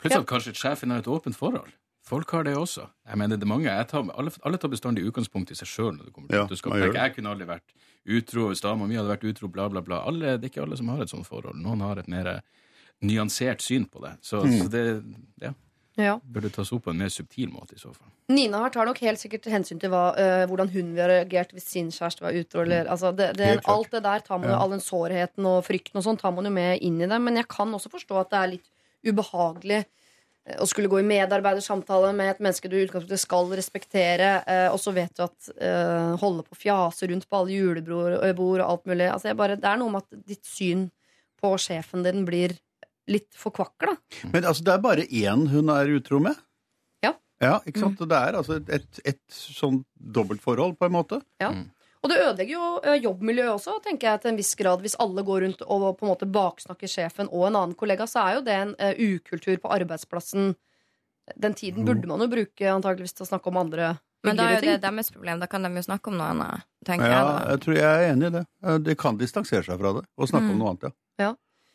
Pluss 0.00 0.16
at 0.16 0.28
kanskje 0.28 0.56
sjefen 0.56 0.92
har 0.92 1.00
et 1.00 1.08
åpent 1.08 1.36
forhold. 1.36 1.72
Folk 2.04 2.32
har 2.34 2.44
det 2.44 2.56
også. 2.56 2.86
Jeg 3.06 3.20
mener, 3.20 3.38
det 3.38 3.46
er 3.46 3.52
mange, 3.52 3.68
jeg 3.68 3.88
tar, 3.88 4.06
alle, 4.18 4.32
alle 4.44 4.58
tar 4.60 4.72
bestandig 4.72 5.04
utgangspunkt 5.08 5.52
i 5.52 5.56
seg 5.56 5.68
sjøl 5.68 5.92
når 5.94 6.08
det 6.08 6.14
kommer 6.16 6.32
til 6.32 6.40
Ja, 6.40 6.72
man 6.72 6.80
gjør 6.80 6.96
Jeg 6.96 7.14
kunne 7.16 7.34
aldri 7.34 7.48
vært 7.50 7.74
utro 8.10 8.46
hvis 8.48 8.64
dama 8.64 8.88
mi 8.88 8.96
hadde 8.98 9.12
vært 9.12 9.26
utro, 9.28 9.50
bla, 9.52 9.68
bla, 9.72 9.82
bla. 9.84 10.00
Alle, 10.08 10.34
det 10.40 10.48
er 10.48 10.52
ikke 10.52 10.64
alle 10.64 10.78
som 10.80 10.90
har 10.92 11.04
et 11.04 11.12
sånt 11.12 11.28
forhold. 11.28 11.60
Noen 11.60 11.84
har 11.84 12.00
et 12.00 12.08
mer 12.10 12.32
nyansert 13.02 13.62
syn 13.64 13.84
på 13.88 14.00
det. 14.04 14.16
Så, 14.22 14.42
Mm. 14.44 14.58
så 14.62 14.70
det 14.70 14.84
ja, 15.40 15.52
ja. 15.96 16.18
burde 16.24 16.50
tas 16.52 16.72
opp 16.72 16.84
på 16.84 16.90
en 16.90 16.98
mer 16.98 17.08
subtil 17.08 17.48
måte 17.52 17.74
i 17.74 17.78
så 17.78 17.92
fall. 17.94 18.08
Nina 18.28 18.58
her 18.62 18.70
tar 18.70 18.86
nok 18.86 18.98
helt 19.02 19.18
sikkert 19.18 19.46
hensyn 19.50 19.80
til 19.80 19.90
hva, 19.90 20.12
uh, 20.14 20.46
hvordan 20.46 20.68
hun 20.70 20.92
ville 20.94 21.06
reagert 21.08 21.50
hvis 21.52 21.66
sin 21.66 21.88
kjæreste 21.90 22.22
var 22.22 22.36
utro. 22.36 22.62
Eller, 22.62 22.86
altså 22.86 23.10
det, 23.16 23.32
det, 23.36 23.46
Helt 23.56 23.68
alt 23.68 23.90
det 23.90 24.02
der 24.04 24.20
tar 24.20 24.38
man 24.38 24.48
jo, 24.50 24.54
Ja. 24.54 24.60
all 24.62 24.70
den 24.70 24.80
sårheten 24.84 25.46
og 25.46 25.64
frykten 25.66 25.96
og 25.98 26.04
sånn 26.04 26.20
tar 26.20 26.30
man 26.36 26.44
jo 26.44 26.50
med 26.54 26.78
inn 26.82 27.00
i 27.00 27.06
det. 27.10 27.20
Men 27.20 27.36
jeg 27.40 27.48
kan 27.48 27.72
også 27.74 27.90
forstå 27.90 28.20
at 28.20 28.30
det 28.30 28.38
er 28.38 28.52
litt 28.52 28.70
ubehagelig 29.04 29.80
eh, 30.46 30.56
å 30.60 30.68
skulle 30.68 30.88
gå 30.88 31.00
i 31.00 31.08
medarbeidersamtale 31.10 32.12
med 32.14 32.30
et 32.36 32.40
menneske 32.44 32.68
du 32.70 32.76
i 32.78 32.84
utgangspunktet 32.86 33.20
skal 33.24 33.50
respektere, 33.50 34.44
eh, 34.46 34.68
og 34.70 34.78
så 34.78 34.92
vet 34.94 35.12
du 35.16 35.24
at 35.24 35.50
eh, 35.58 36.14
holde 36.22 36.44
på 36.46 36.54
å 36.54 36.60
fjase 36.60 37.08
rundt 37.10 37.26
på 37.28 37.36
alle 37.40 37.50
julebord 37.56 38.60
og 38.60 38.66
alt 38.68 38.86
mulig. 38.86 39.10
Altså 39.10 39.32
jeg 39.32 39.36
bare, 39.40 39.56
det 39.56 39.66
er 39.68 39.76
noe 39.80 39.90
med 39.90 40.04
at 40.06 40.26
ditt 40.28 40.44
syn 40.46 40.90
på 41.40 41.56
sjefen 41.58 42.04
din 42.04 42.24
blir 42.28 42.54
litt 43.10 43.34
forkvakla. 43.36 43.96
Men 44.32 44.46
altså, 44.46 44.64
det 44.68 44.72
er 44.76 44.84
bare 44.84 45.04
én 45.10 45.48
hun 45.50 45.68
er 45.74 45.90
utro 45.98 46.20
med? 46.22 46.38
Ja. 47.04 47.12
Ja, 47.42 47.58
ikke 47.66 47.82
sant? 47.82 48.00
Og 48.04 48.08
Det 48.10 48.16
er 48.22 48.38
altså 48.38 48.60
et, 48.62 49.00
et 49.04 49.20
sånn 49.34 49.82
dobbeltforhold, 49.98 50.76
på 50.78 50.86
en 50.88 50.94
måte. 50.94 51.20
Ja. 51.42 51.50
Og 52.00 52.08
det 52.08 52.16
ødelegger 52.16 52.54
jo 52.54 52.66
ø, 52.80 52.94
jobbmiljøet 52.96 53.52
også, 53.58 53.74
tenker 53.84 54.08
jeg 54.08 54.20
til 54.22 54.30
en 54.30 54.38
viss 54.40 54.54
grad. 54.56 54.80
Hvis 54.80 54.94
alle 55.04 55.20
går 55.26 55.42
rundt 55.44 55.64
og 55.66 55.82
på 55.98 56.06
en 56.06 56.12
måte 56.14 56.28
baksnakker 56.32 56.88
sjefen 56.88 57.28
og 57.28 57.48
en 57.50 57.58
annen 57.60 57.74
kollega, 57.76 58.06
så 58.08 58.22
er 58.24 58.38
jo 58.38 58.44
det 58.46 58.54
en 58.56 58.70
uh, 58.80 58.94
ukultur 58.96 59.58
på 59.60 59.72
arbeidsplassen. 59.74 60.54
Den 61.36 61.54
tiden 61.54 61.84
burde 61.84 62.08
man 62.08 62.24
jo 62.24 62.30
bruke 62.32 62.70
antageligvis 62.72 63.12
til 63.18 63.26
å 63.26 63.28
snakke 63.28 63.52
om 63.52 63.58
andre 63.60 63.90
Men 64.24 64.36
da 64.40 64.48
er 64.48 64.56
jo 64.56 64.64
det 64.70 64.78
deres 64.82 65.12
problem. 65.12 65.40
Da 65.44 65.46
kan 65.52 65.62
de 65.62 65.70
jo 65.76 65.84
snakke 65.84 66.08
om 66.10 66.16
noe 66.16 66.30
annet, 66.32 66.64
tenker 66.88 67.04
Ja, 67.06 67.12
jeg 67.12 67.28
Ja, 67.28 67.50
jeg 67.52 67.60
tror 67.66 67.76
jeg 67.76 67.84
er 68.00 68.08
enig 68.14 68.26
i 68.30 68.34
det. 68.38 68.44
De 68.88 68.96
kan 69.04 69.20
distansere 69.20 69.64
seg 69.68 69.78
fra 69.80 69.92
det 70.00 70.02
og 70.16 70.28
snakke 70.32 70.48
Mm. 70.48 70.50
om 70.56 70.58
noe 70.64 70.72
annet, 70.72 70.88
ja. 70.88 71.24
ja. 71.26 71.30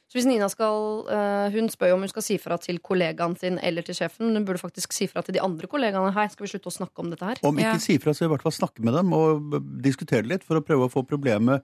Så 0.05 0.19
hvis 0.19 0.27
Nina 0.29 0.47
skal 0.51 1.05
ø, 1.09 1.19
Hun 1.55 1.67
spør 1.73 1.89
jo 1.89 1.95
om 1.97 2.03
hun 2.05 2.11
skal 2.11 2.23
si 2.23 2.35
fra 2.37 2.57
til 2.61 2.77
kollegaen 2.79 3.33
sin 3.41 3.57
eller 3.57 3.81
til 3.85 3.97
sjefen. 3.97 4.31
Hun 4.31 4.45
burde 4.45 4.61
faktisk 4.61 4.93
si 4.93 5.07
fra 5.11 5.23
til 5.25 5.33
de 5.35 5.41
andre 5.41 5.67
kollegaene. 5.67 6.13
Hei, 6.13 6.27
skal 6.29 6.45
vi 6.45 6.51
slutte 6.53 6.69
å 6.69 6.75
snakke 6.77 7.01
om 7.01 7.09
dette 7.11 7.25
her? 7.25 7.41
Om 7.43 7.57
ikke 7.57 7.73
Ja. 7.73 7.81
si 7.81 7.97
fra, 7.97 8.13
så 8.13 8.25
i 8.25 8.31
hvert 8.31 8.45
fall 8.45 8.53
snakke 8.53 8.85
med 8.85 8.93
dem 8.93 9.11
og 9.17 9.57
diskutere 9.81 10.05
diskutere 10.05 10.27
litt 10.29 10.43
for 10.45 10.59
å 10.59 10.65
prøve 10.65 10.87
å 10.87 10.91
få 10.91 11.05
problemet 11.07 11.63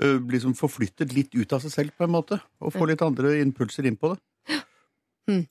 liksom 0.00 0.56
forflyttet 0.58 1.12
litt 1.14 1.34
ut 1.34 1.52
av 1.52 1.60
seg 1.62 1.70
selv, 1.70 1.90
på 1.96 2.04
en 2.04 2.10
måte. 2.10 2.40
Og 2.60 2.72
få 2.74 2.86
litt 2.88 3.02
andre 3.02 3.36
impulser 3.40 3.86
inn 3.86 3.96
på 3.96 4.14
det. 4.14 5.46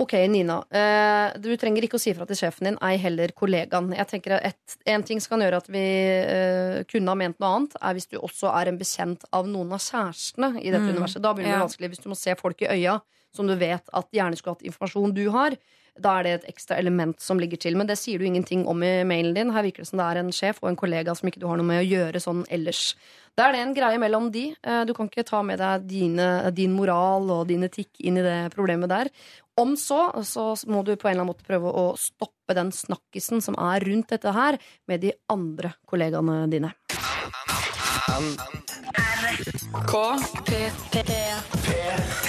Ok, 0.00 0.12
Nina. 0.32 0.62
eh, 0.72 1.34
du 1.38 1.50
trenger 1.60 1.84
ikke 1.84 1.98
å 1.98 2.00
si 2.00 2.14
fra 2.16 2.24
til 2.24 2.36
sjefen 2.38 2.64
din, 2.64 2.78
ei 2.80 2.96
heller 2.96 3.28
kollegaen. 3.36 3.90
Jeg 3.94 4.08
tenker 4.08 4.32
at 4.38 4.44
et, 4.54 4.76
En 4.86 5.02
ting 5.02 5.20
som 5.20 5.36
kan 5.36 5.44
gjøre 5.44 5.56
at 5.60 5.68
vi 5.68 5.82
eh, 5.82 6.84
kunne 6.88 7.08
ha 7.12 7.14
ment 7.14 7.38
noe 7.38 7.50
annet, 7.58 7.76
er 7.82 7.92
hvis 7.94 8.08
du 8.08 8.16
også 8.18 8.48
er 8.56 8.68
en 8.72 8.78
bekjent 8.80 9.24
av 9.32 9.46
noen 9.46 9.70
av 9.76 9.78
kjærestene 9.84 10.54
i 10.62 10.70
dette 10.70 10.80
Mm, 10.88 10.96
universet. 10.96 11.20
Da 11.22 11.34
begynner 11.34 11.52
det 11.52 11.60
ja. 11.60 11.66
vanskelig. 11.66 11.92
Hvis 11.92 12.02
du 12.04 12.08
må 12.08 12.16
se 12.16 12.34
folk 12.40 12.62
i 12.62 12.72
øya 12.72 13.00
som 13.36 13.46
du 13.46 13.54
vet 13.56 13.84
at 13.92 14.10
gjerne 14.12 14.36
skulle 14.36 14.56
hatt 14.56 14.66
informasjon 14.68 15.14
du 15.14 15.28
har, 15.30 15.56
da 16.00 16.18
er 16.18 16.22
det 16.24 16.32
et 16.38 16.54
ekstra 16.54 16.78
element 16.80 17.20
som 17.20 17.36
ligger 17.38 17.58
til. 17.60 17.76
Men 17.76 17.86
det 17.86 17.98
sier 18.00 18.18
du 18.18 18.24
ingenting 18.24 18.66
om 18.66 18.80
i 18.82 19.04
mailen 19.04 19.34
din. 19.36 19.50
Her 19.52 19.62
virker 19.62 19.84
det 19.84 19.88
som 19.90 19.98
det 20.00 20.06
er 20.08 20.20
en 20.22 20.32
sjef 20.32 20.56
og 20.62 20.70
en 20.70 20.76
kollega 20.76 21.12
som 21.14 21.28
ikke 21.28 21.40
du 21.40 21.46
har 21.46 21.56
noe 21.60 21.68
med 21.68 21.82
å 21.84 21.88
gjøre 21.88 22.20
sånn 22.20 22.46
ellers. 22.48 22.94
Da 23.36 23.48
er 23.48 23.52
det 23.52 23.60
en 23.60 23.74
greie 23.76 23.98
mellom 24.00 24.30
de. 24.32 24.54
Eh, 24.62 24.84
Du 24.88 24.92
kan 24.94 25.08
ikke 25.08 25.24
ta 25.24 25.42
med 25.42 25.58
deg 25.60 25.86
dine, 25.88 26.50
din 26.52 26.72
moral 26.72 27.30
og 27.30 27.46
din 27.48 27.62
etikk 27.64 27.88
inn 28.00 28.16
i 28.16 28.22
det 28.24 28.52
problemet 28.54 28.88
der. 28.88 29.08
Om 29.60 29.74
så, 29.76 29.98
så 30.24 30.44
må 30.72 30.80
du 30.86 30.94
på 30.96 31.08
en 31.08 31.12
eller 31.12 31.24
annen 31.26 31.32
måte 31.34 31.44
prøve 31.44 31.68
å 31.76 31.84
stoppe 32.00 32.54
den 32.56 32.70
snakkisen 32.72 33.42
som 33.44 33.56
er 33.60 33.84
rundt 33.84 34.08
dette 34.14 34.32
her, 34.32 34.56
med 34.88 35.02
de 35.04 35.12
andre 35.32 35.74
kollegaene 35.88 36.46
dine. 36.52 36.72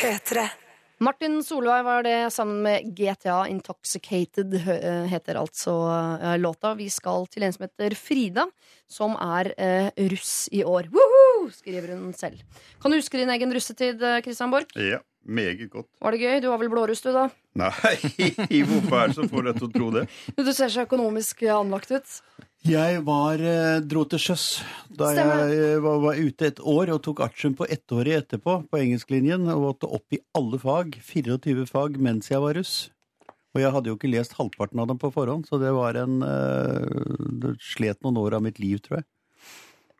P3. 0.02 0.50
Martin 1.04 1.42
Solveig 1.44 1.84
var 1.84 2.04
det 2.06 2.18
sammen 2.32 2.62
med 2.64 2.86
GTA 2.96 3.42
Intoxicated, 3.52 4.54
hø- 4.64 5.06
heter 5.12 5.36
altså 5.42 5.74
eh, 6.22 6.36
låta. 6.40 6.72
Vi 6.80 6.88
skal 6.94 7.26
til 7.32 7.44
en 7.44 7.54
som 7.56 7.66
heter 7.66 7.96
Frida, 8.00 8.46
som 8.88 9.16
er 9.20 9.50
eh, 9.58 9.90
russ 10.14 10.48
i 10.56 10.62
år. 10.64 10.88
Woohoo! 10.94 11.50
skriver 11.52 11.96
hun 11.98 12.14
selv. 12.16 12.40
Kan 12.80 12.94
du 12.94 13.00
huske 13.02 13.20
din 13.20 13.32
egen 13.36 13.52
russetid, 13.56 14.00
eh, 14.04 14.22
Christian 14.24 14.54
Borch? 14.54 14.72
Ja, 14.80 15.02
meget 15.26 15.70
godt. 15.72 15.88
Var 16.02 16.16
det 16.16 16.20
gøy? 16.24 16.40
Du 16.44 16.48
var 16.52 16.62
vel 16.62 16.72
blåruss, 16.72 17.02
du, 17.06 17.12
da? 17.16 17.28
Nei, 17.60 17.72
hvorfor 18.70 18.98
er 19.00 19.12
det 19.12 19.18
så 19.18 19.28
får 19.30 19.48
deg 19.50 19.60
til 19.60 19.68
å 19.68 19.74
tro 19.78 19.92
det? 19.98 20.08
Du 20.44 20.52
ser 20.54 20.72
så 20.74 20.86
økonomisk 20.88 21.44
anlagt 21.54 21.92
ut. 21.94 22.18
Jeg 22.64 23.02
var, 23.04 23.42
eh, 23.44 23.82
dro 23.84 24.06
til 24.08 24.22
sjøs 24.24 24.46
da 24.88 25.10
Stemmer. 25.12 25.42
jeg 25.52 25.74
eh, 25.76 25.82
var, 25.84 25.98
var 26.06 26.20
ute 26.20 26.48
et 26.48 26.62
år 26.64 26.94
og 26.96 27.02
tok 27.04 27.20
artium 27.26 27.56
på 27.60 27.68
ettåret 27.68 28.22
etterpå 28.24 28.62
på 28.72 28.80
engelsklinjen 28.80 29.50
og 29.52 29.66
måtte 29.68 29.90
opp 29.92 30.16
i 30.16 30.22
alle 30.38 30.60
fag, 30.62 30.96
24 31.04 31.68
fag, 31.68 32.00
mens 32.00 32.32
jeg 32.32 32.40
var 32.44 32.56
russ. 32.56 32.76
Og 33.54 33.62
jeg 33.62 33.74
hadde 33.76 33.92
jo 33.92 33.98
ikke 34.00 34.10
lest 34.10 34.34
halvparten 34.40 34.80
av 34.82 34.88
dem 34.90 34.98
på 35.02 35.12
forhånd, 35.14 35.46
så 35.46 35.60
det 35.62 35.74
var 35.76 36.00
en 36.00 36.24
eh, 36.26 37.18
Det 37.44 37.54
slet 37.62 38.00
noen 38.02 38.18
år 38.24 38.40
av 38.40 38.46
mitt 38.48 38.64
liv, 38.64 38.80
tror 38.82 39.02
jeg. 39.02 39.08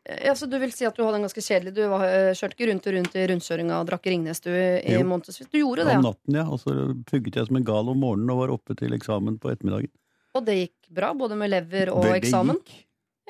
Ja, 0.04 0.34
så 0.36 0.44
du 0.50 0.58
vil 0.60 0.72
si 0.74 0.84
at 0.84 0.96
du 0.98 1.00
hadde 1.06 1.16
en 1.16 1.24
ganske 1.24 1.40
kjedelig 1.40 1.72
Du 1.78 1.80
var, 1.88 2.02
eh, 2.04 2.34
kjørte 2.36 2.52
ikke 2.58 2.66
rundt 2.68 2.86
og 2.90 2.92
rundt 2.98 3.14
i 3.16 3.22
rundkjøringa 3.30 3.78
og 3.80 3.86
drakk 3.88 4.08
Ringnes 4.12 4.42
du 4.44 4.50
i 4.52 4.98
månedsvis. 5.00 5.48
Du 5.48 5.56
gjorde 5.62 5.86
det, 5.86 5.94
Om 5.96 6.04
ja. 6.04 6.10
natten, 6.10 6.36
ja. 6.36 6.44
Og 6.44 6.60
så 6.60 6.74
pugget 7.08 7.38
jeg 7.40 7.48
som 7.48 7.56
en 7.56 7.64
gal 7.64 7.88
om 7.88 8.02
morgenen 8.04 8.32
og 8.34 8.42
var 8.42 8.52
oppe 8.52 8.76
til 8.76 8.92
eksamen 8.92 9.38
på 9.40 9.48
ettermiddagen. 9.54 9.92
Og 10.34 10.44
det 10.44 10.58
gikk 10.58 10.90
bra, 10.98 11.14
både 11.16 11.38
med 11.40 11.50
lever 11.54 11.88
og 11.94 12.02
det, 12.04 12.10
det 12.12 12.20
eksamen. 12.24 12.60
gikk. 12.60 12.82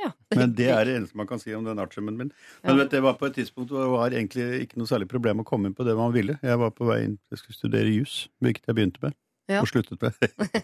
Ja. 0.02 0.10
Men 0.34 0.54
det 0.58 0.66
er 0.74 0.84
det 0.88 0.94
eneste 0.98 1.16
man 1.16 1.28
kan 1.30 1.38
si 1.38 1.54
om 1.54 1.62
den 1.64 1.78
artiumen 1.78 2.16
min. 2.18 2.32
Men 2.64 2.76
Ja. 2.76 2.82
vet, 2.82 2.90
det 2.90 3.02
var 3.04 3.14
på 3.14 3.26
et 3.30 3.36
tidspunkt 3.38 3.70
hvor 3.70 3.84
det 3.84 3.92
var 3.94 4.10
egentlig 4.10 4.66
ikke 4.66 4.76
noe 4.82 4.90
særlig 4.90 5.06
problem 5.08 5.40
å 5.40 5.44
komme 5.46 5.66
inn 5.70 5.74
på 5.78 5.84
det 5.86 5.94
man 5.96 6.12
ville. 6.12 6.40
Jeg 6.42 6.58
var 6.58 6.70
på 6.74 6.88
vei 6.90 7.04
inn, 7.04 7.18
jeg 7.30 7.38
skulle 7.38 7.54
studere 7.56 7.92
jus, 7.94 8.28
hvilket 8.42 8.66
jeg 8.66 8.74
begynte 8.74 9.02
med. 9.06 9.14
Ja. 9.50 9.60
Og 9.60 9.68
sluttet 9.68 10.00
med. 10.00 10.14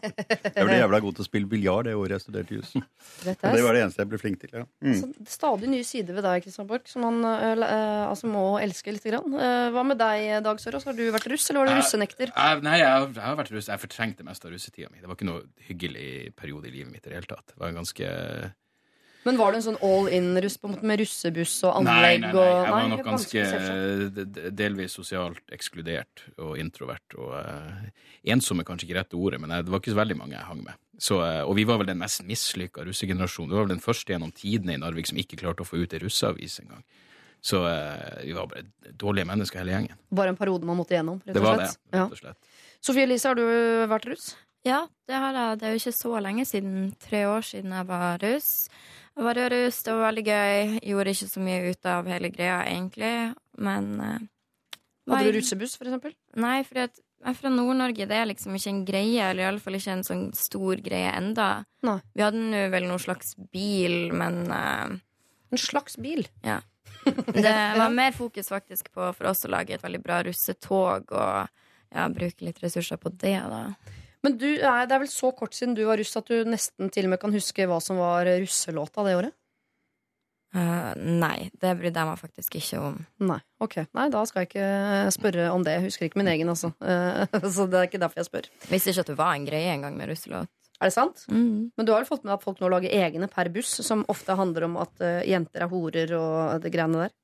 jeg 0.56 0.64
ble 0.64 0.76
jævla 0.78 1.00
god 1.04 1.16
til 1.18 1.24
å 1.24 1.26
spille 1.26 1.48
biljard 1.50 1.84
det 1.84 1.92
året 1.98 2.14
jeg 2.16 2.22
studerte 2.24 2.56
jus. 2.56 2.70
Dette 3.26 3.44
Og 3.44 3.50
er 3.50 3.58
det 3.58 3.64
var 3.66 3.76
det 3.76 3.82
eneste 3.84 4.00
jeg 4.00 4.08
ble 4.08 4.20
flink 4.22 4.38
til. 4.40 4.54
Ja. 4.56 4.62
Mm. 4.80 4.94
Så 4.96 5.34
stadig 5.34 5.68
nye 5.68 5.84
sider 5.84 6.16
ved 6.16 6.24
deg, 6.24 6.46
Kristian 6.46 6.68
Borch, 6.70 6.88
som 6.88 7.04
man 7.04 7.20
uh, 7.26 8.06
altså 8.08 8.30
må 8.32 8.44
elske 8.62 8.94
lite 8.96 9.12
grann. 9.12 9.36
Uh, 9.36 9.68
hva 9.74 9.84
med 9.84 10.00
deg, 10.00 10.30
Dag 10.46 10.62
Sørås? 10.62 10.88
Har 10.88 10.96
du 10.96 11.04
vært 11.12 11.28
russ, 11.28 11.50
eller 11.52 11.60
var 11.66 11.74
du 11.74 11.80
russenekter? 11.82 12.32
Jeg, 12.32 12.62
nei, 12.64 12.78
jeg, 12.80 12.88
har- 12.88 13.12
jeg 13.12 13.26
har 13.26 13.36
vært 13.42 13.52
russ. 13.56 13.68
Jeg 13.68 13.84
fortrengte 13.84 14.24
mest 14.30 14.48
av 14.48 14.54
russetida 14.54 14.88
mi. 14.88 15.02
Det 15.02 15.10
var 15.10 15.18
ikke 15.18 15.28
noe 15.28 15.44
hyggelig 15.68 16.08
periode 16.40 16.72
i 16.72 16.74
livet 16.78 16.94
mitt 16.94 17.04
i 17.04 17.12
det 17.12 17.20
hele 17.20 17.28
tatt. 17.34 17.52
Det 17.52 17.60
var 17.60 17.74
en 17.74 17.82
ganske 17.82 18.08
Men 19.26 19.36
var 19.36 19.52
du 19.52 19.58
en 19.58 19.64
sånn 19.64 19.78
all 19.84 20.08
in-russ 20.16 20.56
med 20.80 21.02
russebuss 21.02 21.58
og 21.68 21.80
anlegg? 21.80 22.22
nei, 22.22 22.30
nei. 22.30 22.30
nei. 22.32 22.44
Jeg 22.48 22.72
var 22.72 22.86
nok 22.88 23.02
ganske 23.04 24.52
delvis 24.56 24.96
sosialt 24.96 25.52
ekskludert 25.52 26.24
og 26.40 26.56
introvert. 26.60 27.18
Og 27.20 27.34
uh, 27.36 27.82
ensom 28.32 28.62
er 28.62 28.68
kanskje 28.68 28.88
ikke 28.88 28.98
rette 29.02 29.18
ordet, 29.20 29.42
men 29.42 29.52
det 29.52 29.68
var 29.68 29.82
ikke 29.82 29.92
så 29.92 30.00
veldig 30.00 30.16
mange 30.22 30.38
jeg 30.38 30.48
hang 30.48 30.64
med. 30.64 30.80
Så, 31.00 31.20
uh, 31.20 31.42
og 31.44 31.52
vi 31.58 31.66
var 31.68 31.82
vel 31.82 31.92
den 31.92 32.00
mest 32.00 32.24
mislykka 32.28 32.86
russegenerasjonen. 32.88 33.52
Vi 33.52 33.60
var 33.60 33.68
vel 33.68 33.76
den 33.76 33.84
første 33.84 34.14
gjennom 34.14 34.32
tidene 34.36 34.78
i 34.78 34.80
Narvik 34.80 35.12
som 35.12 35.20
ikke 35.20 35.40
klarte 35.42 35.66
å 35.66 35.68
få 35.68 35.82
ut 35.82 35.96
ei 35.96 36.00
russeavis 36.00 36.62
engang. 36.64 36.84
Så 37.44 37.60
uh, 37.64 38.20
vi 38.24 38.32
var 38.36 38.48
bare 38.48 38.64
dårlige 39.00 39.28
mennesker 39.28 39.60
hele 39.60 39.76
gjengen. 39.76 40.00
Bare 40.16 40.32
en 40.32 40.40
periode 40.40 40.68
man 40.68 40.80
måtte 40.80 40.96
gjennom, 40.96 41.20
rett 41.26 41.36
og 41.36 41.44
slett? 41.44 41.44
det, 41.44 41.48
var 41.48 41.66
det, 41.66 41.98
rett 41.98 42.16
og 42.16 42.22
slett. 42.24 42.54
Sofie 42.80 43.04
Elise, 43.04 43.28
har 43.28 43.36
du 43.36 43.44
vært 43.90 44.08
russ? 44.08 44.32
Ja, 44.64 44.86
det 45.08 45.16
har 45.16 45.36
jeg. 45.36 45.60
Det 45.60 45.68
er 45.68 45.74
jo 45.74 45.80
ikke 45.80 45.96
så 45.96 46.14
lenge 46.20 46.44
siden. 46.48 46.90
Tre 47.00 47.22
år 47.28 47.44
siden 47.44 47.72
jeg 47.72 47.86
var 47.88 48.20
russ. 48.20 48.50
Jeg 49.18 49.26
var 49.26 49.40
russ, 49.52 49.82
det 49.84 49.94
var 49.94 50.06
veldig 50.06 50.24
gøy. 50.26 50.80
Gjorde 50.90 51.14
ikke 51.14 51.28
så 51.28 51.42
mye 51.44 51.72
ut 51.72 51.88
av 51.90 52.08
hele 52.08 52.30
greia, 52.32 52.58
egentlig. 52.70 53.14
Men 53.60 53.88
uh, 54.00 54.18
Hadde 55.10 55.32
du 55.32 55.38
russebuss, 55.40 55.76
for 55.76 55.90
eksempel? 55.90 56.14
Nei, 56.40 56.60
for 56.64 56.80
jeg 56.80 56.92
er 57.26 57.36
fra 57.36 57.52
Nord-Norge. 57.52 58.06
Det 58.08 58.16
er 58.16 58.28
liksom 58.30 58.56
ikke 58.56 58.72
en 58.72 58.82
greie, 58.88 59.26
eller 59.26 59.46
iallfall 59.46 59.76
ikke 59.76 59.96
en 59.98 60.06
sånn 60.06 60.26
stor 60.36 60.80
greie 60.84 61.12
enda. 61.12 61.50
Nei. 61.86 61.98
Vi 62.16 62.24
hadde 62.24 62.42
nå 62.52 62.64
vel 62.72 62.88
noen 62.88 63.02
slags 63.02 63.34
bil, 63.52 64.14
men 64.16 64.42
uh, 64.48 64.98
En 65.50 65.58
slags 65.58 65.98
bil? 65.98 66.28
Ja. 66.46 66.60
Det 67.34 67.50
var 67.76 67.90
mer 67.90 68.12
fokus 68.14 68.50
faktisk 68.52 68.92
på 68.94 69.08
for 69.16 69.30
oss 69.30 69.44
å 69.46 69.50
lage 69.50 69.74
et 69.74 69.82
veldig 69.82 70.00
bra 70.04 70.20
russetog 70.26 71.10
og 71.10 71.48
ja, 71.90 72.04
bruke 72.12 72.46
litt 72.46 72.60
ressurser 72.62 73.00
på 73.02 73.10
det, 73.18 73.38
da. 73.50 73.64
Men 74.24 74.34
du, 74.36 74.48
er- 74.58 74.86
det 74.86 74.92
er 74.96 75.00
vel 75.04 75.08
så 75.12 75.30
kort 75.36 75.54
siden 75.56 75.74
du 75.78 75.84
var 75.88 75.96
russ 76.00 76.16
at 76.18 76.26
du 76.28 76.42
nesten 76.44 76.90
til 76.92 77.06
og 77.08 77.14
med 77.14 77.20
kan 77.22 77.32
huske 77.32 77.64
hva 77.70 77.78
som 77.80 77.96
var 78.02 78.28
russelåta 78.42 79.04
det 79.06 79.14
året? 79.16 79.36
Uh, 80.50 80.90
nei, 80.98 81.46
det 81.62 81.76
brydde 81.78 81.94
jeg 82.02 82.08
meg 82.08 82.18
faktisk 82.18 82.56
ikke 82.58 82.78
om. 82.82 82.96
Nei, 83.22 83.36
ok. 83.62 83.76
Nei, 83.94 84.08
da 84.10 84.24
skal 84.26 84.42
jeg 84.42 84.48
ikke 84.50 85.12
spørre 85.14 85.44
om 85.54 85.62
det. 85.62 85.76
Jeg 85.76 85.84
husker 85.84 86.08
ikke 86.08 86.18
min 86.18 86.30
egen, 86.32 86.50
altså. 86.50 86.72
Uh, 86.82 87.22
Så 87.54 87.68
det 87.70 87.78
er 87.78 87.86
ikke 87.86 88.00
derfor 88.02 88.18
jeg 88.18 88.26
spør. 88.26 88.48
Visste 88.72 88.90
ikke 88.90 89.04
at 89.06 89.12
det 89.12 89.18
var 89.20 89.36
en 89.38 89.46
greie 89.46 89.70
engang 89.76 89.94
med 90.00 90.10
russelåt. 90.10 90.50
Er 90.80 90.88
det 90.90 90.94
sant? 90.96 91.22
Mm. 91.30 91.70
Men 91.76 91.86
du 91.86 91.92
har 91.94 92.02
jo 92.02 92.08
fått 92.08 92.24
med 92.26 92.34
at 92.34 92.42
folk 92.42 92.58
nå 92.58 92.70
lager 92.72 92.90
egne 92.98 93.28
per 93.30 93.50
buss, 93.54 93.76
som 93.86 94.02
ofte 94.10 94.34
handler 94.34 94.66
om 94.66 94.78
at 94.82 95.04
uh, 95.04 95.20
jenter 95.28 95.62
er 95.68 95.70
horer 95.70 96.14
og 96.18 96.64
det 96.64 96.72
greiene 96.74 97.04
der? 97.06 97.14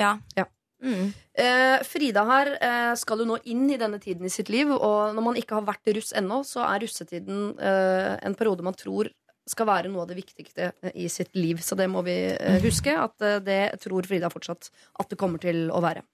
Ja. 0.00 0.14
Ja. 0.38 0.46
Mm. 0.80 1.12
Eh, 1.44 1.78
Frida 1.86 2.24
her 2.28 2.52
eh, 2.56 2.92
skal 2.98 3.22
jo 3.22 3.28
nå 3.28 3.38
inn 3.52 3.66
i 3.70 3.78
denne 3.80 4.00
tiden 4.02 4.26
i 4.26 4.32
sitt 4.32 4.50
liv, 4.52 4.70
og 4.72 5.14
når 5.16 5.26
man 5.26 5.40
ikke 5.40 5.58
har 5.58 5.66
vært 5.68 5.92
russ 5.96 6.14
ennå, 6.16 6.42
så 6.46 6.64
er 6.66 6.84
russetiden 6.84 7.50
eh, 7.58 8.14
en 8.26 8.36
periode 8.38 8.64
man 8.66 8.76
tror 8.78 9.12
skal 9.50 9.66
være 9.66 9.90
noe 9.90 10.04
av 10.04 10.10
det 10.12 10.18
viktigste 10.20 10.70
i 10.94 11.08
sitt 11.10 11.34
liv. 11.34 11.58
Så 11.64 11.74
det 11.78 11.88
må 11.90 12.04
vi 12.06 12.16
eh, 12.32 12.60
huske, 12.62 12.94
at 12.94 13.16
det 13.44 13.62
tror 13.82 14.06
Frida 14.08 14.30
fortsatt 14.32 14.70
at 14.70 15.10
det 15.10 15.18
kommer 15.20 15.42
til 15.42 15.68
å 15.74 15.82
være. 15.84 16.04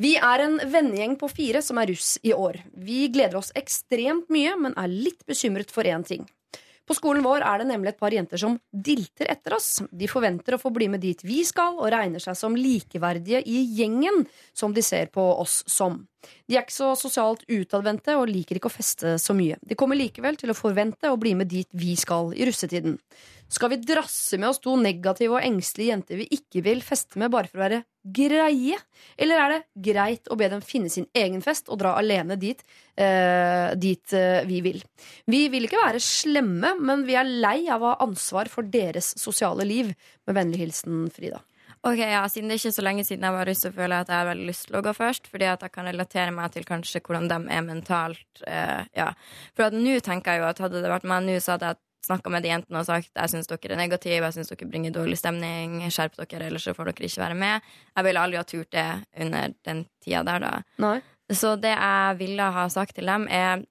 Vi 0.00 0.14
er 0.16 0.40
en 0.40 0.56
vennegjeng 0.72 1.18
på 1.20 1.28
fire 1.28 1.60
som 1.62 1.78
er 1.78 1.90
russ 1.92 2.14
i 2.24 2.32
år. 2.32 2.62
Vi 2.72 3.04
gleder 3.12 3.36
oss 3.42 3.52
ekstremt 3.58 4.30
mye, 4.32 4.54
men 4.56 4.76
er 4.80 4.88
litt 4.88 5.20
bekymret 5.28 5.74
for 5.74 5.84
én 5.84 6.06
ting. 6.06 6.24
På 6.92 6.98
skolen 6.98 7.24
vår 7.24 7.40
er 7.40 7.62
det 7.62 7.70
nemlig 7.70 7.88
et 7.94 8.00
par 8.02 8.12
jenter 8.12 8.36
som 8.36 8.58
dilter 8.68 9.30
etter 9.32 9.54
oss. 9.56 9.78
De 9.88 10.04
forventer 10.10 10.52
å 10.52 10.60
få 10.60 10.68
bli 10.76 10.90
med 10.92 11.00
dit 11.00 11.22
vi 11.24 11.38
skal, 11.48 11.78
og 11.80 11.88
regner 11.88 12.20
seg 12.20 12.36
som 12.36 12.52
likeverdige 12.52 13.40
i 13.48 13.62
gjengen, 13.78 14.26
som 14.52 14.74
de 14.76 14.84
ser 14.84 15.08
på 15.08 15.24
oss 15.40 15.62
som. 15.64 16.02
De 16.44 16.58
er 16.58 16.66
ikke 16.66 16.74
så 16.76 16.90
sosialt 17.00 17.46
utadvendte 17.48 18.18
og 18.20 18.28
liker 18.28 18.60
ikke 18.60 18.68
å 18.68 18.74
feste 18.74 19.14
så 19.16 19.32
mye. 19.32 19.56
De 19.64 19.78
kommer 19.78 19.96
likevel 19.96 20.36
til 20.36 20.52
å 20.52 20.58
forvente 20.58 21.08
å 21.08 21.16
bli 21.16 21.32
med 21.38 21.48
dit 21.48 21.70
vi 21.72 21.96
skal 21.96 22.34
i 22.36 22.44
russetiden. 22.44 23.00
Skal 23.52 23.68
vi 23.68 23.82
drasse 23.84 24.38
med 24.40 24.48
oss 24.48 24.62
to 24.64 24.74
negative 24.80 25.36
og 25.36 25.44
engstelige 25.44 25.92
jenter 25.92 26.20
vi 26.22 26.28
ikke 26.32 26.62
vil 26.64 26.80
feste 26.84 27.20
med 27.20 27.32
bare 27.34 27.50
for 27.50 27.60
å 27.60 27.64
være 27.66 27.82
greie? 28.02 28.78
Eller 29.20 29.42
er 29.42 29.52
det 29.52 29.58
greit 29.92 30.30
å 30.32 30.38
be 30.40 30.48
dem 30.48 30.64
finne 30.64 30.88
sin 30.92 31.04
egen 31.12 31.44
fest 31.44 31.68
og 31.68 31.82
dra 31.82 31.92
alene 32.00 32.38
dit, 32.40 32.62
eh, 32.96 33.74
dit 33.76 34.16
eh, 34.16 34.40
vi 34.48 34.62
vil? 34.64 34.80
Vi 35.28 35.44
vil 35.52 35.68
ikke 35.68 35.82
være 35.82 36.00
slemme, 36.00 36.78
men 36.80 37.04
vi 37.04 37.18
er 37.20 37.28
lei 37.28 37.58
av 37.68 37.84
å 37.84 37.92
ha 37.92 38.08
ansvar 38.08 38.48
for 38.48 38.64
deres 38.64 39.12
sosiale 39.20 39.68
liv. 39.68 39.92
Med 40.26 40.38
vennlig 40.38 40.62
hilsen 40.62 41.06
Frida. 41.12 41.42
Ok, 41.82 41.98
ja, 41.98 42.22
Siden 42.30 42.48
det 42.48 42.56
er 42.56 42.60
ikke 42.62 42.76
så 42.78 42.82
lenge 42.86 43.04
siden 43.04 43.24
jeg 43.26 43.34
var 43.34 43.48
russ, 43.50 43.62
så 43.64 43.72
føler 43.74 43.96
jeg 43.96 44.04
at 44.06 44.10
jeg 44.12 44.20
har 44.20 44.28
veldig 44.28 44.44
lyst 44.48 44.68
til 44.68 44.76
å 44.78 44.84
gå 44.86 44.92
først. 44.96 45.28
Fordi 45.28 45.48
at 45.50 45.64
jeg 45.66 45.74
kan 45.74 45.88
relatere 45.90 46.32
meg 46.32 46.52
til 46.54 46.64
kanskje 46.64 47.02
hvordan 47.04 47.28
de 47.28 47.40
er 47.52 47.64
mentalt. 47.66 48.44
Eh, 48.46 48.84
ja. 48.96 49.12
For 49.52 49.68
at 49.68 49.76
nå 49.76 49.98
tenker 50.00 50.38
jeg 50.38 50.44
jo 50.44 50.52
at 50.54 50.62
hadde 50.62 50.84
det 50.84 50.92
vært 50.94 51.08
meg 51.10 51.26
nå, 51.26 51.40
så 51.42 51.58
hadde 51.58 51.74
jeg 51.74 51.82
snakka 52.06 52.30
med 52.34 52.42
de 52.44 52.50
jentene 52.52 52.80
og 52.82 52.86
sagt 52.88 53.10
jeg 53.14 53.32
syns 53.32 53.50
dere 53.50 53.74
er 53.76 53.80
negative, 53.80 54.20
jeg 54.26 54.36
syns 54.38 54.52
dere 54.52 54.68
bringer 54.70 54.94
dårlig 54.94 55.18
stemning, 55.20 55.80
skjerp 55.92 56.16
dere, 56.20 56.48
ellers 56.50 56.66
så 56.68 56.74
får 56.76 56.92
dere 56.92 57.08
ikke 57.08 57.24
være 57.24 57.38
med. 57.38 57.72
Jeg 57.96 58.08
ville 58.08 58.22
aldri 58.26 58.40
ha 58.40 58.46
turt 58.48 58.70
det 58.74 58.88
under 59.26 59.54
den 59.68 59.84
tida 60.04 60.24
der, 60.26 60.46
da. 60.46 60.54
Nei. 60.82 60.96
Så 61.32 61.54
det 61.60 61.72
jeg 61.72 62.18
ville 62.20 62.48
ha 62.56 62.66
sagt 62.72 62.96
til 62.98 63.08
dem, 63.08 63.28
er 63.30 63.62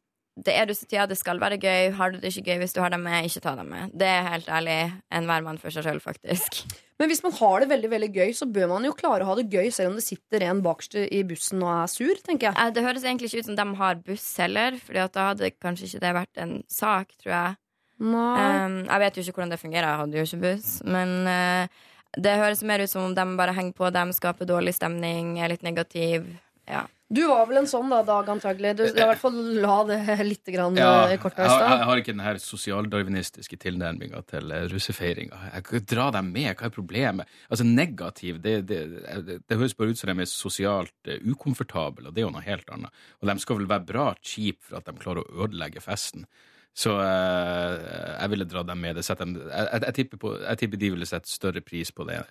det 0.41 0.53
er 0.55 0.69
russetida, 0.69 1.03
det 1.11 1.17
skal 1.19 1.41
være 1.41 1.57
gøy. 1.59 1.91
Har 1.97 2.13
du 2.13 2.21
det 2.21 2.31
ikke 2.31 2.53
gøy 2.53 2.61
hvis 2.63 2.73
du 2.73 2.79
har 2.81 2.93
dem 2.93 3.03
med, 3.03 3.27
ikke 3.27 3.41
ta 3.43 3.51
dem 3.59 3.67
med. 3.69 3.91
Det 3.99 4.07
er 4.07 4.29
helt 4.29 4.47
ærlig 4.49 4.77
enhver 5.13 5.43
mann 5.45 5.59
for 5.61 5.73
seg 5.75 5.83
sjøl, 5.85 5.99
faktisk. 6.01 6.61
Men 7.01 7.09
hvis 7.09 7.23
man 7.25 7.33
har 7.33 7.63
det 7.63 7.67
veldig 7.71 7.89
veldig 7.91 8.09
gøy, 8.13 8.31
så 8.37 8.45
bør 8.45 8.67
man 8.69 8.85
jo 8.85 8.93
klare 8.93 9.25
å 9.25 9.31
ha 9.31 9.35
det 9.39 9.47
gøy 9.51 9.71
selv 9.73 9.91
om 9.91 9.95
det 9.97 10.05
sitter 10.05 10.45
en 10.45 10.61
bakerst 10.61 10.99
i 11.01 11.23
bussen 11.27 11.63
og 11.65 11.71
er 11.73 11.89
sur, 11.89 12.19
tenker 12.21 12.51
jeg. 12.51 12.57
Eh, 12.61 12.71
Det 12.75 12.83
høres 12.85 13.05
egentlig 13.07 13.31
ikke 13.31 13.41
ut 13.41 13.49
som 13.49 13.57
de 13.57 13.65
har 13.81 14.01
buss 14.05 14.27
heller, 14.37 14.77
Fordi 14.85 15.07
da 15.17 15.27
hadde 15.31 15.49
kanskje 15.57 15.89
ikke 15.89 16.03
det 16.05 16.13
vært 16.19 16.41
en 16.45 16.53
sak, 16.69 17.15
tror 17.17 17.33
jeg. 17.33 17.57
Nei. 18.01 18.65
Um, 18.65 18.77
jeg 18.87 19.03
vet 19.05 19.17
jo 19.19 19.25
ikke 19.27 19.37
hvordan 19.39 19.53
det 19.53 19.61
fungerer, 19.61 19.87
jeg 19.91 20.01
hadde 20.03 20.17
jo 20.21 20.27
ikke 20.29 20.41
buss. 20.45 20.69
Men 20.89 21.11
uh, 21.29 21.83
det 22.17 22.37
høres 22.41 22.63
mer 22.67 22.81
ut 22.83 22.91
som 22.91 23.05
om 23.09 23.13
de 23.15 23.27
bare 23.37 23.53
henger 23.55 23.77
på 23.77 23.91
dem, 23.93 24.11
skaper 24.17 24.49
dårlig 24.49 24.73
stemning, 24.75 25.37
er 25.39 25.53
litt 25.53 25.63
negativ. 25.67 26.25
Ja. 26.69 26.87
Du 27.11 27.25
var 27.27 27.43
vel 27.49 27.57
en 27.59 27.67
sånn 27.67 27.89
da, 27.91 27.97
Dag, 28.07 28.29
antagelig. 28.31 28.69
Du, 28.79 28.85
I 28.87 28.93
hvert 28.95 29.19
fall 29.19 29.35
la 29.59 29.73
det 29.83 29.97
litt 30.23 30.47
grann 30.47 30.77
Ja, 30.79 31.09
eh, 31.09 31.17
i 31.17 31.17
har- 31.19 31.73
jeg 31.75 31.87
har 31.89 31.99
ikke 31.99 32.13
den 32.13 32.23
her 32.23 32.37
sosialdarwinistiske 32.39 33.57
tilnærminga 33.59 34.21
til 34.29 34.51
eh, 34.55 34.63
russefeiringa. 34.71 35.39
Jeg 35.57 35.65
kan 35.67 35.83
dra 35.91 36.05
dem 36.15 36.29
med, 36.31 36.55
hva 36.55 36.69
er 36.69 36.71
problemet? 36.71 37.27
Altså 37.51 37.65
Negativ, 37.67 38.39
det, 38.41 38.65
det, 38.69 38.79
det, 39.27 39.41
det 39.43 39.57
høres 39.59 39.75
bare 39.75 39.91
ut 39.91 39.99
som 39.99 40.07
de 40.13 40.23
er 40.23 40.31
sosialt 40.31 41.11
ukomfortable, 41.33 42.07
og 42.07 42.15
det 42.15 42.23
er 42.23 42.29
jo 42.29 42.31
noe 42.37 42.45
helt 42.47 42.71
annet. 42.71 43.03
Og 43.19 43.27
de 43.27 43.37
skal 43.43 43.59
vel 43.59 43.67
være 43.73 43.87
bra 43.91 44.07
cheap 44.23 44.61
for 44.63 44.79
at 44.79 44.87
de 44.87 44.95
klarer 45.03 45.25
å 45.27 45.45
ødelegge 45.45 45.83
festen. 45.83 46.23
Så 46.77 46.93
eh, 47.03 47.73
jeg 48.15 48.31
ville 48.31 48.47
dra 48.47 48.63
dem 48.63 48.79
med. 48.83 48.95
Det 48.97 49.05
setter 49.05 49.27
dem, 49.27 49.39
jeg, 49.43 49.81
jeg, 49.85 49.95
tipper 49.97 50.21
på, 50.21 50.35
jeg 50.39 50.61
tipper 50.61 50.81
de 50.81 50.91
ville 50.93 51.09
sette 51.09 51.31
større 51.31 51.63
pris 51.65 51.91
på 51.91 52.07
det 52.07 52.21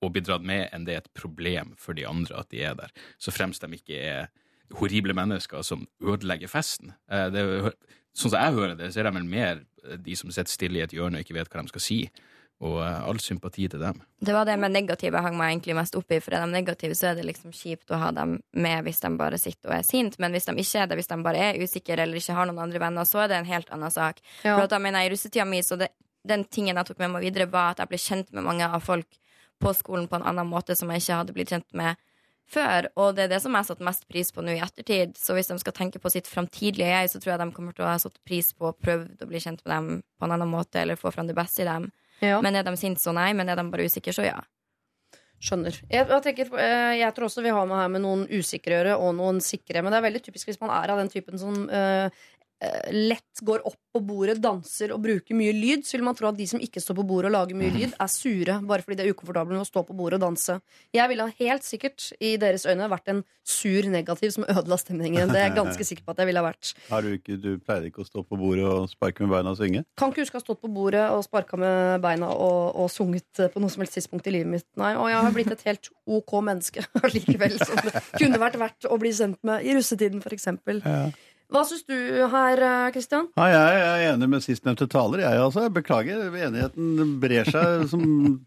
å 0.00 0.08
bli 0.08 0.22
dratt 0.24 0.44
med 0.46 0.70
enn 0.72 0.86
det 0.86 0.94
er 0.94 1.02
et 1.02 1.10
problem 1.16 1.74
for 1.80 1.98
de 1.98 2.06
andre 2.08 2.38
at 2.40 2.48
de 2.54 2.62
er 2.64 2.76
der. 2.78 2.92
Så 3.20 3.34
fremst 3.34 3.64
de 3.64 3.76
ikke 3.76 3.98
er 3.98 4.30
horrible 4.78 5.16
mennesker 5.16 5.64
som 5.66 5.84
ødelegger 6.00 6.50
festen. 6.50 6.94
Eh, 7.10 7.26
det, 7.34 7.44
sånn 8.14 8.34
som 8.34 8.38
jeg 8.38 8.58
hører 8.58 8.78
det, 8.78 8.92
så 8.94 9.02
er 9.02 9.10
de 9.10 9.16
vel 9.18 9.28
mer 9.28 9.64
de 10.00 10.16
som 10.18 10.30
sitter 10.30 10.52
stille 10.52 10.80
i 10.80 10.84
et 10.84 10.94
hjørne 10.94 11.18
og 11.18 11.26
ikke 11.26 11.38
vet 11.38 11.50
hva 11.50 11.64
de 11.64 11.72
skal 11.72 11.84
si. 11.84 12.00
Og 12.60 12.76
eh, 12.84 12.96
all 13.08 13.20
sympati 13.22 13.64
til 13.72 13.80
dem. 13.80 14.02
Det 14.20 14.34
var 14.36 14.44
det 14.44 14.58
med 14.60 14.74
negative 14.74 15.16
jeg 15.16 15.24
hang 15.24 15.38
meg 15.38 15.54
egentlig 15.54 15.76
mest 15.78 15.96
opp 15.96 16.12
i. 16.12 16.18
For 16.20 16.36
er 16.36 16.44
de 16.44 16.52
negative, 16.52 16.96
så 16.98 17.10
er 17.10 17.16
det 17.16 17.24
liksom 17.24 17.54
kjipt 17.56 17.92
å 17.92 18.00
ha 18.02 18.10
dem 18.16 18.36
med 18.52 18.84
hvis 18.84 19.00
de 19.00 19.12
bare 19.16 19.40
sitter 19.40 19.70
og 19.70 19.78
er 19.78 19.86
sint. 19.86 20.18
Men 20.20 20.36
hvis 20.36 20.48
de 20.50 20.56
ikke 20.60 20.82
er 20.82 20.90
det, 20.90 21.00
hvis 21.00 21.08
de 21.08 21.18
bare 21.24 21.46
er 21.50 21.62
usikre 21.62 21.96
eller 22.04 22.20
ikke 22.20 22.36
har 22.36 22.50
noen 22.50 22.60
andre 22.66 22.82
venner, 22.82 23.08
så 23.08 23.24
er 23.24 23.32
det 23.32 23.40
en 23.40 23.48
helt 23.48 23.72
annen 23.72 23.94
sak. 23.94 24.20
Ja. 24.42 24.58
For 24.58 24.66
at 24.66 24.74
da 24.74 24.82
mener 24.82 25.00
jeg 25.00 25.10
I 25.10 25.14
russetida 25.14 25.48
mi, 25.48 25.62
så 25.64 25.80
det, 25.80 25.88
den 26.28 26.44
tingen 26.52 26.76
jeg 26.76 26.90
tok 26.90 27.00
med 27.00 27.14
meg 27.14 27.24
videre, 27.30 27.48
var 27.48 27.72
at 27.72 27.80
jeg 27.80 27.92
ble 27.94 28.02
kjent 28.04 28.36
med 28.36 28.44
mange 28.44 28.68
av 28.68 28.84
folk 28.84 29.08
på 29.60 29.72
skolen 29.76 30.08
på 30.08 30.20
en 30.20 30.28
annen 30.28 30.48
måte 30.48 30.76
som 30.76 30.92
jeg 30.92 31.02
ikke 31.02 31.18
hadde 31.22 31.36
blitt 31.36 31.52
kjent 31.52 31.68
med 31.76 32.00
før. 32.50 32.88
Og 32.98 33.14
det 33.16 33.26
er 33.26 33.32
det 33.34 33.40
som 33.44 33.54
jeg 33.54 33.62
har 33.62 33.68
satt 33.68 33.84
mest 33.84 34.06
pris 34.10 34.32
på 34.34 34.44
nå 34.44 34.56
i 34.56 34.62
ettertid. 34.64 35.16
Så 35.20 35.36
hvis 35.36 35.50
de 35.50 35.58
skal 35.62 35.76
tenke 35.76 36.02
på 36.02 36.12
sitt 36.12 36.28
framtidige 36.28 36.88
jeg, 36.88 37.12
så 37.12 37.20
tror 37.20 37.34
jeg 37.34 37.42
de 37.42 37.50
kommer 37.56 37.76
til 37.76 37.86
å 37.86 37.92
ha 37.92 37.98
satt 38.02 38.18
pris 38.26 38.52
på 38.56 38.70
og 38.70 38.80
prøvd 38.82 39.24
å 39.24 39.30
bli 39.30 39.42
kjent 39.42 39.62
med 39.64 39.74
dem 39.74 39.90
på 40.18 40.26
en 40.26 40.36
annen 40.36 40.50
måte, 40.50 40.82
eller 40.82 41.00
få 41.00 41.12
fram 41.14 41.30
det 41.30 41.38
beste 41.38 41.64
i 41.64 41.68
dem. 41.68 41.90
Ja. 42.20 42.40
Men 42.44 42.58
er 42.58 42.66
de 42.66 42.76
sinte, 42.80 43.02
så 43.02 43.14
nei. 43.16 43.30
Men 43.36 43.48
er 43.48 43.60
de 43.60 43.66
bare 43.72 43.86
usikre, 43.88 44.14
så 44.16 44.26
ja. 44.26 44.38
Skjønner. 45.40 45.76
Jeg, 45.88 46.04
jeg, 46.04 46.20
tenker, 46.26 46.50
eh, 46.60 46.98
jeg 47.00 47.16
tror 47.16 47.30
også 47.30 47.44
vi 47.44 47.52
har 47.56 47.68
med 47.68 47.80
her 47.80 47.88
med 47.92 48.04
noen 48.04 48.26
usikre 48.28 48.74
å 48.74 48.80
gjøre 48.80 48.96
og 49.00 49.14
noen 49.16 49.40
sikre. 49.44 49.80
Men 49.80 49.94
det 49.94 50.00
er 50.00 50.08
veldig 50.10 50.24
typisk 50.26 50.50
hvis 50.50 50.60
man 50.60 50.72
er 50.76 50.92
av 50.92 51.00
den 51.00 51.08
typen 51.12 51.40
som 51.40 51.62
eh, 51.72 52.12
lett 52.92 53.40
går 53.42 53.62
opp 53.66 53.78
på 53.90 54.02
bordet, 54.04 54.36
danser 54.42 54.92
og 54.94 55.00
bruker 55.02 55.34
mye 55.34 55.52
lyd. 55.56 55.84
Så 55.86 55.96
vil 55.96 56.04
man 56.06 56.16
tro 56.18 56.28
at 56.28 56.38
de 56.38 56.46
som 56.46 56.60
ikke 56.62 56.82
står 56.82 56.98
på 57.00 57.06
bordet 57.08 57.30
og 57.30 57.36
lager 57.38 57.58
mye 57.58 57.72
lyd, 57.74 57.94
er 57.96 58.10
sure 58.12 58.58
bare 58.68 58.84
fordi 58.84 58.98
de 59.00 59.06
er 59.06 59.14
ukomfortable 59.14 59.56
med 59.56 59.64
å 59.64 59.68
stå 59.68 59.82
på 59.88 59.96
bordet 59.96 60.20
og 60.20 60.26
danse. 60.28 60.58
Jeg 60.94 61.10
ville 61.10 61.26
helt 61.40 61.66
sikkert 61.66 62.10
i 62.20 62.34
deres 62.40 62.66
øyne 62.68 62.90
vært 62.92 63.10
en 63.12 63.22
sur 63.50 63.88
negativ 63.90 64.34
som 64.36 64.44
ødela 64.46 64.78
stemningen. 64.78 65.32
Det 65.32 65.40
er 65.40 65.48
jeg 65.48 65.56
ganske 65.56 65.86
sikker 65.88 66.06
på 66.06 66.14
at 66.14 66.22
jeg 66.22 66.30
ville 66.30 66.42
ha 66.42 66.46
vært. 66.46 66.72
Har 66.90 67.06
du 67.06 67.14
ikke, 67.16 67.38
du 67.40 67.50
pleier 67.58 67.88
ikke 67.88 68.04
å 68.04 68.08
stå 68.08 68.22
på 68.28 68.38
bordet 68.38 68.68
og 68.68 68.90
sparke 68.92 69.24
med 69.24 69.32
beina 69.34 69.54
og 69.54 69.58
synge? 69.58 69.82
Kan 69.98 70.12
ikke 70.12 70.26
huske 70.26 70.38
å 70.38 70.42
ha 70.42 70.44
stått 70.44 70.62
på 70.62 70.70
bordet 70.74 71.06
og 71.14 71.24
sparka 71.26 71.58
med 71.60 72.04
beina 72.04 72.30
og, 72.30 72.76
og 72.84 72.92
sunget 72.92 73.42
på 73.50 73.62
noe 73.62 73.72
som 73.72 73.82
helst 73.82 73.98
tidspunkt 73.98 74.28
i 74.30 74.36
livet 74.36 74.52
mitt. 74.52 74.68
Nei, 74.80 74.92
Og 75.00 75.10
jeg 75.10 75.24
har 75.26 75.34
blitt 75.34 75.52
et 75.56 75.66
helt 75.66 75.90
OK 76.10 76.36
menneske 76.46 76.84
likevel. 77.16 77.58
Som 77.58 77.82
det 77.88 78.04
kunne 78.20 78.42
vært 78.42 78.60
verdt 78.60 78.86
å 78.86 79.00
bli 79.00 79.12
sendt 79.16 79.40
med 79.46 79.66
i 79.66 79.74
russetiden, 79.78 80.22
f.eks. 80.22 80.50
Ja. 80.84 81.02
Hva 81.50 81.64
syns 81.66 81.82
du 81.88 81.96
her, 82.30 82.60
Kristian? 82.94 83.26
Ja, 83.34 83.46
jeg 83.50 83.80
er 83.82 84.04
enig 84.12 84.28
med 84.30 84.44
sistnevnte 84.44 84.86
taler. 84.90 85.24
Jeg, 85.24 85.40
altså. 85.42 85.64
jeg 85.66 85.74
beklager. 85.74 86.22
Enigheten 86.30 87.16
brer 87.22 87.50
seg 87.50 87.88
som 87.90 88.04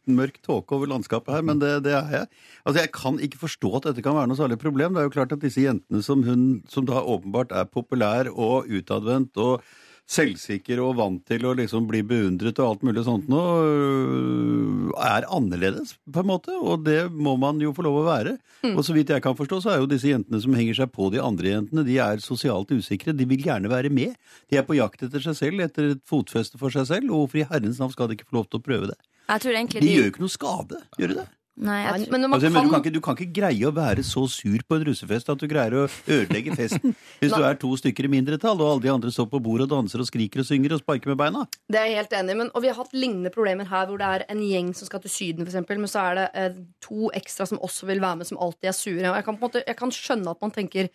mørk 0.08 0.40
tåke 0.46 0.78
over 0.78 0.88
landskapet 0.94 1.36
her, 1.36 1.44
men 1.44 1.60
det, 1.60 1.74
det 1.84 1.96
er 1.98 2.14
jeg. 2.16 2.30
Altså, 2.64 2.78
Jeg 2.80 2.94
kan 2.96 3.20
ikke 3.20 3.42
forstå 3.44 3.74
at 3.82 3.90
dette 3.90 4.06
kan 4.06 4.16
være 4.16 4.32
noe 4.32 4.40
særlig 4.40 4.60
problem. 4.62 4.96
Det 4.96 5.04
er 5.04 5.10
jo 5.10 5.16
klart 5.18 5.36
at 5.36 5.44
disse 5.44 5.66
jentene 5.66 6.04
som 6.06 6.24
hun, 6.24 6.46
som 6.72 6.88
da 6.88 7.04
åpenbart 7.04 7.52
er 7.52 7.68
populær 7.68 8.32
og 8.32 8.72
utadvendt 8.72 9.36
og 9.42 9.66
selvsikker 10.10 10.82
og 10.84 10.98
vant 11.00 11.22
til 11.28 11.46
å 11.48 11.54
liksom 11.58 11.86
bli 11.88 12.02
beundret 12.06 12.60
og 12.60 12.68
alt 12.68 12.84
mulig 12.86 13.04
sånt 13.08 13.30
nå, 13.32 13.42
øh, 13.64 14.90
er 15.00 15.28
annerledes, 15.32 15.96
på 16.12 16.22
en 16.22 16.30
måte. 16.30 16.56
Og 16.60 16.84
det 16.86 17.08
må 17.12 17.36
man 17.40 17.62
jo 17.64 17.72
få 17.76 17.86
lov 17.88 18.02
å 18.02 18.06
være. 18.08 18.36
Og 18.74 18.84
så 18.86 18.96
vidt 18.96 19.14
jeg 19.14 19.24
kan 19.24 19.38
forstå, 19.38 19.62
så 19.64 19.74
er 19.74 19.82
jo 19.82 19.90
disse 19.90 20.12
jentene 20.12 20.42
som 20.44 20.56
henger 20.58 20.82
seg 20.82 20.92
på 20.94 21.10
de 21.14 21.22
andre 21.24 21.56
jentene, 21.56 21.86
de 21.88 21.98
er 22.04 22.24
sosialt 22.24 22.72
usikre. 22.76 23.16
De 23.16 23.28
vil 23.30 23.48
gjerne 23.48 23.72
være 23.72 23.92
med. 23.94 24.18
De 24.52 24.60
er 24.60 24.68
på 24.68 24.78
jakt 24.78 25.06
etter 25.08 25.24
seg 25.24 25.40
selv, 25.40 25.64
etter 25.64 25.94
et 25.94 26.04
fotfeste 26.10 26.60
for 26.62 26.74
seg 26.74 26.90
selv. 26.92 27.12
Og 27.12 27.26
hvorfor 27.26 27.44
i 27.44 27.48
herrens 27.50 27.82
navn 27.82 27.96
skal 27.96 28.12
de 28.12 28.20
ikke 28.20 28.30
få 28.30 28.42
lov 28.42 28.50
til 28.50 28.62
å 28.62 28.68
prøve 28.68 28.92
det? 28.92 29.00
Egentlig 29.32 29.82
De 29.82 29.94
gjør 29.94 30.10
jo 30.10 30.12
ikke 30.12 30.26
noe 30.26 30.36
skade, 30.36 30.84
gjør 31.00 31.14
de 31.14 31.22
det? 31.22 31.30
Nei, 31.54 31.84
jeg, 31.86 32.08
Men 32.10 32.26
Altså, 32.34 32.50
men 32.50 32.66
du, 32.66 32.72
kan 32.72 32.72
kan 32.72 32.82
ikke, 32.82 32.94
du 32.96 33.02
kan 33.04 33.18
ikke 33.18 33.36
greie 33.36 33.68
å 33.70 33.74
være 33.76 34.02
så 34.08 34.24
sur 34.32 34.64
på 34.66 34.78
en 34.80 34.86
russefest 34.88 35.28
at 35.30 35.42
du 35.42 35.46
greier 35.50 35.76
å 35.78 35.84
ødelegge 35.86 36.56
festen. 36.58 36.96
Hvis 37.22 37.36
du 37.36 37.46
er 37.46 37.60
to 37.62 37.70
stykker 37.78 38.08
i 38.08 38.12
mindretall, 38.16 38.58
og 38.58 38.72
alle 38.72 38.86
de 38.88 38.92
andre 38.94 39.14
står 39.14 39.28
på 39.30 39.42
bordet 39.44 39.68
og 39.68 39.76
danser 39.76 40.02
og 40.02 40.10
skriker 40.10 40.42
og 40.42 40.50
synger 40.50 40.74
og 40.74 40.82
sparker 40.82 41.14
med 41.14 41.22
beina. 41.22 41.46
Det 41.70 41.78
er 41.78 41.92
jeg 41.92 42.02
helt 42.02 42.18
enig 42.18 42.34
i, 42.34 42.40
men, 42.42 42.50
og 42.50 42.66
vi 42.66 42.72
har 42.72 42.80
hatt 42.80 42.98
lignende 42.98 43.34
problemer 43.34 43.70
her 43.70 43.86
hvor 43.90 44.02
det 44.02 44.10
er 44.10 44.26
en 44.34 44.42
gjeng 44.42 44.74
som 44.74 44.90
skal 44.90 45.04
til 45.06 45.14
Syden, 45.14 45.46
for 45.46 45.54
eksempel, 45.54 45.82
men 45.84 45.94
så 45.94 46.08
er 46.08 46.20
det 46.20 46.28
eh, 46.42 46.62
to 46.82 47.14
ekstra 47.14 47.46
som 47.50 47.62
også 47.62 47.92
vil 47.92 48.02
være 48.02 48.24
med, 48.24 48.32
som 48.32 48.42
alltid 48.42 48.72
er 48.74 48.78
sure. 48.80 49.06
Og 49.12 49.20
jeg 49.20 49.28
kan, 49.30 49.38
på 49.38 49.46
en 49.46 49.52
måte, 49.52 49.66
jeg 49.68 49.78
kan 49.84 49.94
skjønne 49.94 50.34
at 50.34 50.42
man 50.42 50.58
tenker 50.58 50.90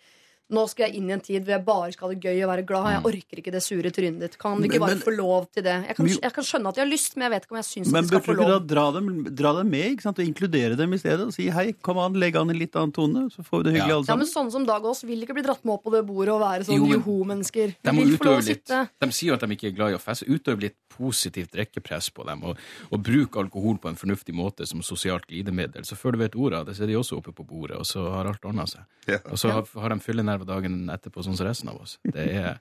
nå 0.49 0.63
skal 0.69 0.87
jeg 0.87 0.97
inn 0.97 1.09
i 1.09 1.13
en 1.13 1.21
tid 1.21 1.43
hvor 1.45 1.53
jeg 1.53 1.63
bare 1.65 1.91
skal 1.93 2.07
ha 2.09 2.13
det 2.15 2.23
gøy 2.25 2.39
og 2.43 2.49
være 2.49 2.65
glad. 2.65 2.85
Jeg 2.95 3.03
orker 3.09 3.41
ikke 3.41 3.51
det 3.53 3.61
sure 3.61 3.91
trynet 3.93 4.19
ditt. 4.23 4.37
Kan 4.41 4.57
vi 4.61 4.69
ikke 4.69 4.79
bare 4.81 4.95
men- 4.97 5.03
få 5.05 5.13
lov 5.15 5.45
til 5.53 5.63
det? 5.63 5.75
Jeg 5.87 5.95
kan, 5.95 6.07
jeg 6.07 6.33
kan 6.33 6.43
skjønne 6.43 6.67
at 6.71 6.75
de 6.75 6.81
har 6.81 6.89
lyst, 6.89 7.15
men 7.15 7.25
jeg 7.27 7.31
vet 7.35 7.45
ikke 7.45 7.53
om 7.53 7.59
jeg 7.61 7.69
syns 7.69 7.87
at 7.87 7.93
Men 7.93 8.03
de 8.03 8.07
skal 8.09 8.19
burde 8.19 8.35
du 8.35 8.41
ikke 8.41 8.49
da 8.49 8.73
dra 8.73 8.85
dem, 8.97 9.09
dra 9.35 9.51
dem 9.59 9.69
med 9.69 9.85
ikke 9.93 10.01
sant? 10.07 10.19
og 10.19 10.25
inkludere 10.25 10.75
dem 10.79 10.93
i 10.93 10.97
stedet? 10.97 11.27
Og 11.27 11.33
si 11.33 11.49
hei, 11.49 11.67
kom 11.85 11.97
an, 12.01 12.13
legg 12.13 12.35
an 12.35 12.49
en 12.49 12.57
litt 12.57 12.75
annen 12.75 12.91
tone, 12.91 13.29
så 13.29 13.45
får 13.45 13.63
vi 13.63 13.63
det 13.69 13.73
hyggelig 13.77 13.89
Ja. 13.93 13.97
alle 13.99 14.05
Ja, 14.09 14.15
men 14.15 14.25
sammen. 14.25 14.49
Sånne 14.49 14.51
som 14.51 14.65
Dag 14.65 14.83
Aas 14.85 15.03
vil 15.03 15.21
ikke 15.21 15.33
bli 15.37 15.43
dratt 15.45 15.63
med 15.65 15.73
opp 15.73 15.83
på 15.83 15.91
det 15.91 16.05
bordet 16.07 16.33
og 16.33 16.41
være 16.41 16.65
sånn 16.65 16.81
joho-mennesker. 16.81 17.75
De 17.83 17.89
De 17.89 17.91
må 17.93 18.01
få 18.17 18.25
lov 18.25 18.39
utøve 18.39 18.47
litt 18.47 18.65
De 18.99 19.11
sier 19.11 19.29
jo 19.29 19.33
at 19.35 19.41
de 19.41 19.47
ikke 19.55 19.67
er 19.69 19.75
glad 19.75 19.91
i 19.93 19.97
å 19.97 20.01
feste. 20.01 20.25
Utøv 20.29 20.59
litt 20.61 20.75
positivt 20.89 21.51
drikkepress 21.53 22.09
på 22.11 22.25
dem, 22.27 22.43
og, 22.43 22.57
og 22.91 23.03
bruke 23.03 23.39
alkohol 23.39 23.77
på 23.79 23.89
en 23.89 23.95
fornuftig 23.95 24.33
måte 24.35 24.65
som 24.67 24.81
sosialt 24.81 25.25
glidemiddel. 25.27 25.85
Så 25.85 25.95
før 25.95 26.11
du 26.13 26.17
vet 26.19 26.35
ordet 26.35 26.59
av 26.59 26.65
det, 26.65 26.75
så 26.75 26.83
er 26.83 26.87
de 26.91 26.97
også 26.99 27.17
oppe 27.21 27.31
på 27.35 27.45
bordet, 27.47 27.77
og 27.79 27.85
så 27.87 28.03
har 28.11 28.25
alt 28.27 28.43
ordna 28.43 28.65
seg. 28.67 28.81
Ja. 29.07 29.19
Og 29.31 29.37
så 29.39 29.51
har, 29.51 29.63
har 29.79 29.89
de 29.89 29.99
fyllenerver 30.39 30.45
dagen 30.45 30.89
etterpå, 30.89 31.23
sånn 31.23 31.37
som 31.37 31.47
resten 31.47 31.69
av 31.69 31.81
oss. 31.81 31.99
Det 32.03 32.29
er 32.31 32.59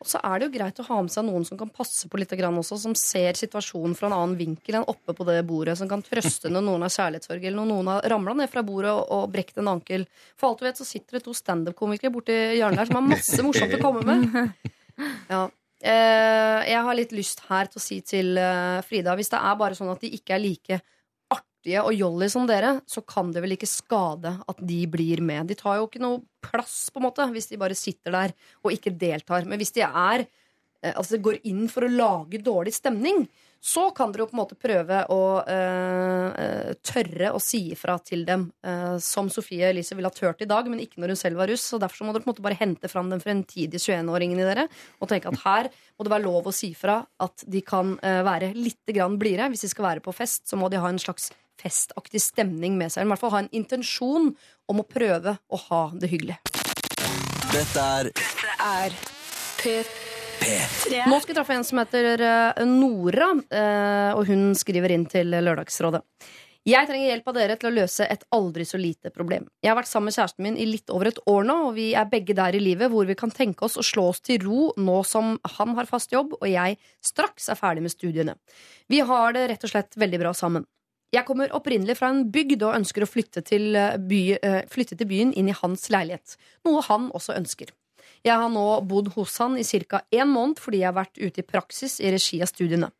Og 0.00 0.06
så 0.06 0.20
er 0.22 0.38
det 0.38 0.46
jo 0.46 0.52
greit 0.54 0.78
å 0.78 0.84
ha 0.86 1.00
med 1.02 1.10
seg 1.10 1.24
noen 1.26 1.44
som 1.44 1.58
kan 1.58 1.68
passe 1.68 2.06
på 2.08 2.18
litt 2.18 2.30
grann 2.30 2.54
også, 2.54 2.78
som 2.78 2.94
ser 2.94 3.34
situasjonen 3.34 3.96
fra 3.98 4.06
en 4.06 4.14
annen 4.14 4.36
vinkel 4.38 4.76
enn 4.78 4.86
oppe 4.86 5.12
på 5.12 5.26
det 5.26 5.42
bordet, 5.42 5.76
som 5.76 5.88
kan 5.88 6.02
trøste 6.02 6.48
når 6.48 6.62
noen 6.62 6.84
har 6.86 6.92
kjærlighetssorg, 6.94 7.42
eller 7.42 7.58
når 7.58 7.66
noen 7.72 7.90
har 7.90 8.06
ramla 8.08 8.36
ned 8.38 8.48
fra 8.48 8.62
bordet 8.62 8.92
og, 8.94 9.26
brekt 9.32 9.58
en 9.58 9.72
ankel. 9.74 10.06
For 10.38 10.52
alt 10.52 10.62
du 10.62 10.68
vet, 10.68 10.78
så 10.78 10.86
sitter 10.86 11.18
det 11.18 11.24
to 11.26 11.34
standup-komikere 11.34 12.14
borti 12.14 12.36
hjørnet 12.60 12.84
der 12.84 12.92
som 12.92 13.00
har 13.00 13.08
masse 13.08 13.42
morsomt 13.42 13.74
å 13.74 13.82
komme 13.82 14.06
med. 14.06 14.52
Ja. 15.30 15.44
Eh, 15.78 16.60
jeg 16.66 16.82
har 16.82 16.96
litt 16.98 17.12
lyst 17.14 17.44
her 17.46 17.68
til 17.70 17.78
å 17.78 17.82
si 17.82 18.00
til 18.02 18.32
eh, 18.34 18.80
Frida, 18.82 19.12
hvis 19.14 19.30
det 19.30 19.38
er 19.38 19.58
bare 19.60 19.76
sånn 19.78 19.92
at 19.92 20.02
de 20.02 20.10
ikke 20.16 20.34
er 20.34 20.42
like 20.42 20.80
artige 21.68 21.84
og 21.84 21.94
jolly 21.94 22.28
som 22.30 22.46
dere, 22.46 22.80
så 22.86 23.02
kan 23.02 23.32
det 23.32 23.42
vel 23.42 23.56
ikke 23.56 23.68
skade 23.68 24.38
at 24.48 24.58
de 24.60 24.86
blir 24.86 25.20
med. 25.20 25.48
De 25.48 25.54
tar 25.54 25.78
jo 25.78 25.88
ikke 25.88 26.00
noe 26.00 26.22
plass, 26.40 26.90
på 26.90 27.00
en 27.00 27.08
måte, 27.08 27.26
hvis 27.32 27.50
de 27.50 27.58
bare 27.58 27.74
sitter 27.74 28.12
der 28.12 28.34
og 28.64 28.72
ikke 28.72 28.96
deltar. 28.96 29.44
Men 29.44 29.58
hvis 29.58 29.74
de 29.74 29.82
er 29.82 30.24
eh, 30.82 30.94
altså 30.94 31.18
går 31.18 31.40
inn 31.44 31.68
for 31.68 31.84
å 31.84 31.92
lage 31.92 32.40
dårlig 32.40 32.74
stemning, 32.74 33.26
så 33.60 33.88
kan 33.90 34.12
dere 34.12 34.22
jo 34.22 34.28
på 34.30 34.36
en 34.36 34.38
måte 34.38 34.54
prøve 34.54 35.00
å 35.10 35.22
eh, 35.42 36.28
eh, 36.38 36.74
tørre 36.78 37.32
å 37.34 37.40
si 37.42 37.72
ifra 37.72 37.96
til 37.98 38.22
dem, 38.24 38.46
eh, 38.62 38.98
som 39.02 39.26
Sofie 39.28 39.72
Elise 39.72 39.98
ville 39.98 40.06
ha 40.06 40.14
tørt 40.14 40.44
i 40.44 40.48
dag, 40.48 40.68
men 40.70 40.78
ikke 40.84 41.02
når 41.02 41.12
hun 41.12 41.18
selv 41.18 41.42
var 41.42 41.50
russ. 41.50 41.66
Så 41.66 41.80
derfor 41.82 41.98
så 41.98 42.06
må 42.06 42.14
dere 42.14 42.22
på 42.22 42.30
en 42.30 42.34
måte 42.36 42.46
bare 42.46 42.60
hente 42.60 42.90
fram 42.90 43.10
den 43.10 43.22
fremtidige 43.22 43.82
21-åringen 43.82 44.38
i 44.38 44.46
dere 44.46 44.68
og 45.02 45.10
tenke 45.10 45.32
at 45.32 45.42
her 45.42 45.72
må 45.98 46.06
det 46.06 46.14
være 46.14 46.26
lov 46.28 46.46
å 46.46 46.54
si 46.54 46.70
fra 46.78 47.00
at 47.26 47.44
de 47.50 47.64
kan 47.66 47.96
eh, 47.98 48.22
være 48.26 48.54
litt 48.54 48.78
blidere. 49.18 49.50
Hvis 49.50 49.66
de 49.66 49.74
skal 49.74 49.90
være 49.90 50.06
på 50.06 50.14
fest, 50.14 50.46
så 50.46 50.56
må 50.60 50.70
de 50.70 50.78
ha 50.78 50.94
en 50.94 51.02
slags 51.02 51.32
festaktig 51.58 52.22
stemning 52.22 52.78
med 52.78 52.92
seg. 52.92 53.02
Eller 53.02 53.12
i 53.12 53.14
hvert 53.16 53.24
fall 53.26 53.36
ha 53.36 53.44
en 53.44 53.52
intensjon 53.56 54.32
om 54.68 54.82
å 54.82 54.86
prøve 54.88 55.38
å 55.48 55.62
ha 55.68 55.84
det 55.98 56.12
hyggelig. 56.12 56.38
Dette 57.48 57.84
er 57.84 58.12
er 58.58 58.96
P3. 59.58 61.06
Nå 61.08 61.20
skal 61.20 61.32
vi 61.32 61.36
treffe 61.36 61.56
en 61.56 61.64
som 61.66 61.80
heter 61.80 62.22
eh, 62.22 62.66
Nora, 62.68 63.32
eh, 63.50 64.10
og 64.16 64.28
hun 64.28 64.52
skriver 64.58 64.94
inn 64.94 65.06
til 65.10 65.32
Lørdagsrådet. 65.34 66.04
Jeg 66.68 66.84
trenger 66.84 67.08
hjelp 67.08 67.28
av 67.30 67.36
dere 67.38 67.54
til 67.56 67.70
å 67.70 67.72
løse 67.72 68.04
et 68.12 68.24
aldri 68.34 68.64
så 68.68 68.76
lite 68.80 69.12
problem. 69.14 69.46
Jeg 69.62 69.70
har 69.70 69.78
vært 69.78 69.88
sammen 69.88 70.10
med 70.10 70.18
kjæresten 70.18 70.44
min 70.44 70.58
i 70.60 70.66
litt 70.68 70.92
over 70.92 71.08
et 71.08 71.20
år 71.30 71.46
nå, 71.48 71.56
og 71.70 71.76
vi 71.78 71.86
er 71.96 72.10
begge 72.10 72.36
der 72.36 72.58
i 72.58 72.60
livet 72.60 72.92
hvor 72.92 73.08
vi 73.08 73.16
kan 73.16 73.32
tenke 73.32 73.64
oss 73.64 73.78
å 73.80 73.84
slå 73.86 74.10
oss 74.10 74.20
til 74.20 74.42
ro 74.44 74.66
nå 74.76 74.98
som 75.08 75.38
han 75.56 75.72
har 75.78 75.88
fast 75.88 76.12
jobb 76.12 76.34
og 76.36 76.44
jeg 76.50 76.76
straks 77.00 77.48
er 77.48 77.58
ferdig 77.58 77.86
med 77.86 77.94
studiene. 77.94 78.36
Vi 78.90 79.00
har 79.00 79.32
det 79.36 79.46
rett 79.54 79.64
og 79.64 79.72
slett 79.72 79.96
veldig 79.96 80.20
bra 80.26 80.34
sammen. 80.36 80.68
Jeg 81.14 81.24
kommer 81.24 81.52
opprinnelig 81.56 81.96
fra 81.96 82.10
en 82.12 82.26
bygd 82.28 82.66
og 82.66 82.74
ønsker 82.76 83.04
å 83.04 83.08
flytte 83.08 83.40
til, 83.40 83.74
eh, 83.76 83.96
by, 83.96 84.38
eh, 84.42 84.62
flytte 84.68 84.96
til 84.98 85.06
byen 85.08 85.32
inn 85.32 85.48
i 85.48 85.56
hans 85.56 85.88
leilighet, 85.88 86.36
noe 86.64 86.82
han 86.82 87.10
også 87.12 87.34
ønsker. 87.34 87.70
Jeg 88.24 88.34
har 88.34 88.48
nå 88.48 88.86
bodd 88.86 89.12
hos 89.14 89.36
han 89.38 89.56
i 89.56 89.62
ca. 89.62 90.02
en 90.12 90.28
måned 90.28 90.58
fordi 90.58 90.80
jeg 90.80 90.92
har 90.92 91.04
vært 91.04 91.18
ute 91.18 91.38
i 91.38 91.46
praksis 91.46 92.00
i 92.00 92.10
regi 92.10 92.40
av 92.42 92.48
studiene. 92.48 92.90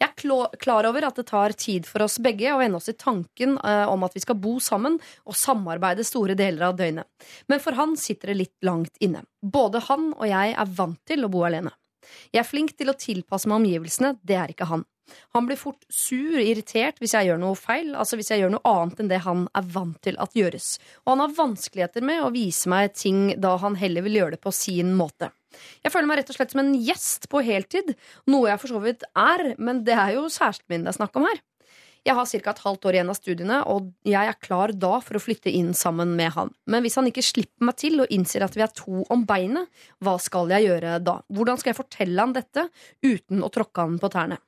Jeg 0.00 0.10
er 0.10 0.56
klar 0.58 0.86
over 0.88 1.04
at 1.04 1.14
det 1.14 1.26
tar 1.26 1.52
tid 1.52 1.86
for 1.86 2.02
oss 2.02 2.18
begge 2.18 2.50
å 2.50 2.58
vende 2.58 2.76
oss 2.76 2.88
i 2.88 2.94
tanken 2.94 3.58
eh, 3.62 3.86
om 3.86 4.02
at 4.02 4.14
vi 4.14 4.20
skal 4.20 4.34
bo 4.34 4.58
sammen 4.58 4.98
og 5.26 5.34
samarbeide 5.34 6.04
store 6.04 6.34
deler 6.34 6.62
av 6.62 6.76
døgnet. 6.76 7.06
Men 7.48 7.60
for 7.60 7.72
han 7.72 7.96
sitter 7.96 8.32
det 8.32 8.36
litt 8.36 8.56
langt 8.62 8.96
inne. 9.00 9.24
Både 9.42 9.80
han 9.88 10.12
og 10.14 10.26
jeg 10.26 10.56
er 10.56 10.66
vant 10.66 10.98
til 11.06 11.24
å 11.24 11.30
bo 11.30 11.44
alene. 11.44 11.70
Jeg 12.32 12.42
er 12.42 12.48
flink 12.48 12.76
til 12.76 12.90
å 12.90 12.98
tilpasse 12.98 13.46
meg 13.46 13.60
omgivelsene, 13.60 14.16
det 14.24 14.34
er 14.34 14.50
ikke 14.50 14.66
han. 14.66 14.84
Han 15.36 15.48
blir 15.48 15.58
fort 15.60 15.84
sur 15.92 16.38
og 16.38 16.44
irritert 16.44 17.00
hvis 17.02 17.14
jeg 17.16 17.28
gjør 17.28 17.40
noe 17.42 17.58
feil, 17.58 17.92
altså 17.98 18.18
hvis 18.18 18.32
jeg 18.32 18.42
gjør 18.42 18.54
noe 18.54 18.72
annet 18.72 19.02
enn 19.02 19.12
det 19.12 19.20
han 19.26 19.44
er 19.58 19.68
vant 19.74 20.00
til 20.04 20.18
at 20.22 20.34
gjøres. 20.36 20.74
Og 21.04 21.14
han 21.14 21.24
har 21.24 21.36
vanskeligheter 21.36 22.06
med 22.06 22.24
å 22.24 22.32
vise 22.34 22.70
meg 22.72 22.94
ting 22.96 23.22
da 23.42 23.56
han 23.62 23.78
heller 23.80 24.06
vil 24.06 24.20
gjøre 24.20 24.36
det 24.36 24.42
på 24.44 24.54
sin 24.56 24.94
måte. 24.98 25.32
Jeg 25.84 25.92
føler 25.92 26.08
meg 26.08 26.22
rett 26.22 26.32
og 26.32 26.38
slett 26.38 26.52
som 26.54 26.62
en 26.62 26.74
gjest 26.80 27.28
på 27.32 27.42
heltid, 27.44 27.94
noe 28.30 28.48
jeg 28.48 28.60
for 28.62 28.72
så 28.72 28.82
vidt 28.84 29.04
er, 29.12 29.52
men 29.60 29.82
det 29.86 29.96
er 29.98 30.14
jo 30.16 30.28
kjæresten 30.30 30.68
min 30.72 30.86
det 30.86 30.94
er 30.94 31.00
snakk 31.02 31.18
om 31.20 31.28
her. 31.28 31.42
Jeg 32.02 32.18
har 32.18 32.26
ca. 32.26 32.50
et 32.50 32.62
halvt 32.64 32.86
år 32.88 32.96
igjen 32.96 33.10
av 33.12 33.14
studiene, 33.14 33.58
og 33.70 33.92
jeg 34.02 34.26
er 34.26 34.38
klar 34.42 34.72
da 34.74 34.96
for 35.04 35.18
å 35.18 35.22
flytte 35.22 35.52
inn 35.54 35.70
sammen 35.78 36.16
med 36.18 36.32
han. 36.34 36.50
Men 36.66 36.82
hvis 36.82 36.98
han 36.98 37.06
ikke 37.06 37.22
slipper 37.22 37.68
meg 37.68 37.76
til 37.78 38.02
og 38.02 38.10
innser 38.10 38.42
at 38.42 38.56
vi 38.58 38.64
er 38.64 38.72
to 38.74 39.04
om 39.06 39.22
beinet, 39.28 39.70
hva 40.02 40.16
skal 40.18 40.50
jeg 40.50 40.66
gjøre 40.66 40.96
da? 41.04 41.20
Hvordan 41.30 41.60
skal 41.60 41.70
jeg 41.70 41.78
fortelle 41.78 42.24
han 42.24 42.34
dette 42.34 42.66
uten 43.06 43.46
å 43.46 43.52
tråkke 43.54 43.86
han 43.86 44.00
på 44.02 44.10
tærne? 44.10 44.40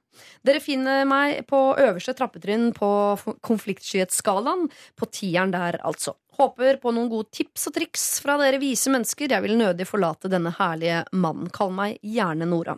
Dere 0.47 0.62
finner 0.62 1.05
meg 1.09 1.45
på 1.51 1.61
øverste 1.81 2.15
trappetrinn 2.17 2.71
på 2.77 2.91
konfliktskyhetsskalaen, 3.45 4.69
på 4.99 5.11
tieren 5.12 5.55
der, 5.55 5.81
altså. 5.85 6.17
Håper 6.35 6.81
på 6.83 6.91
noen 6.91 7.07
gode 7.12 7.31
tips 7.35 7.69
og 7.69 7.77
triks 7.77 8.05
fra 8.25 8.35
dere 8.41 8.59
vise 8.59 8.91
mennesker. 8.91 9.31
Jeg 9.31 9.45
vil 9.45 9.55
nødig 9.59 9.87
forlate 9.87 10.31
denne 10.33 10.51
herlige 10.57 11.05
mannen. 11.15 11.47
Kall 11.55 11.71
meg 11.75 12.01
gjerne 12.03 12.49
Nora. 12.51 12.75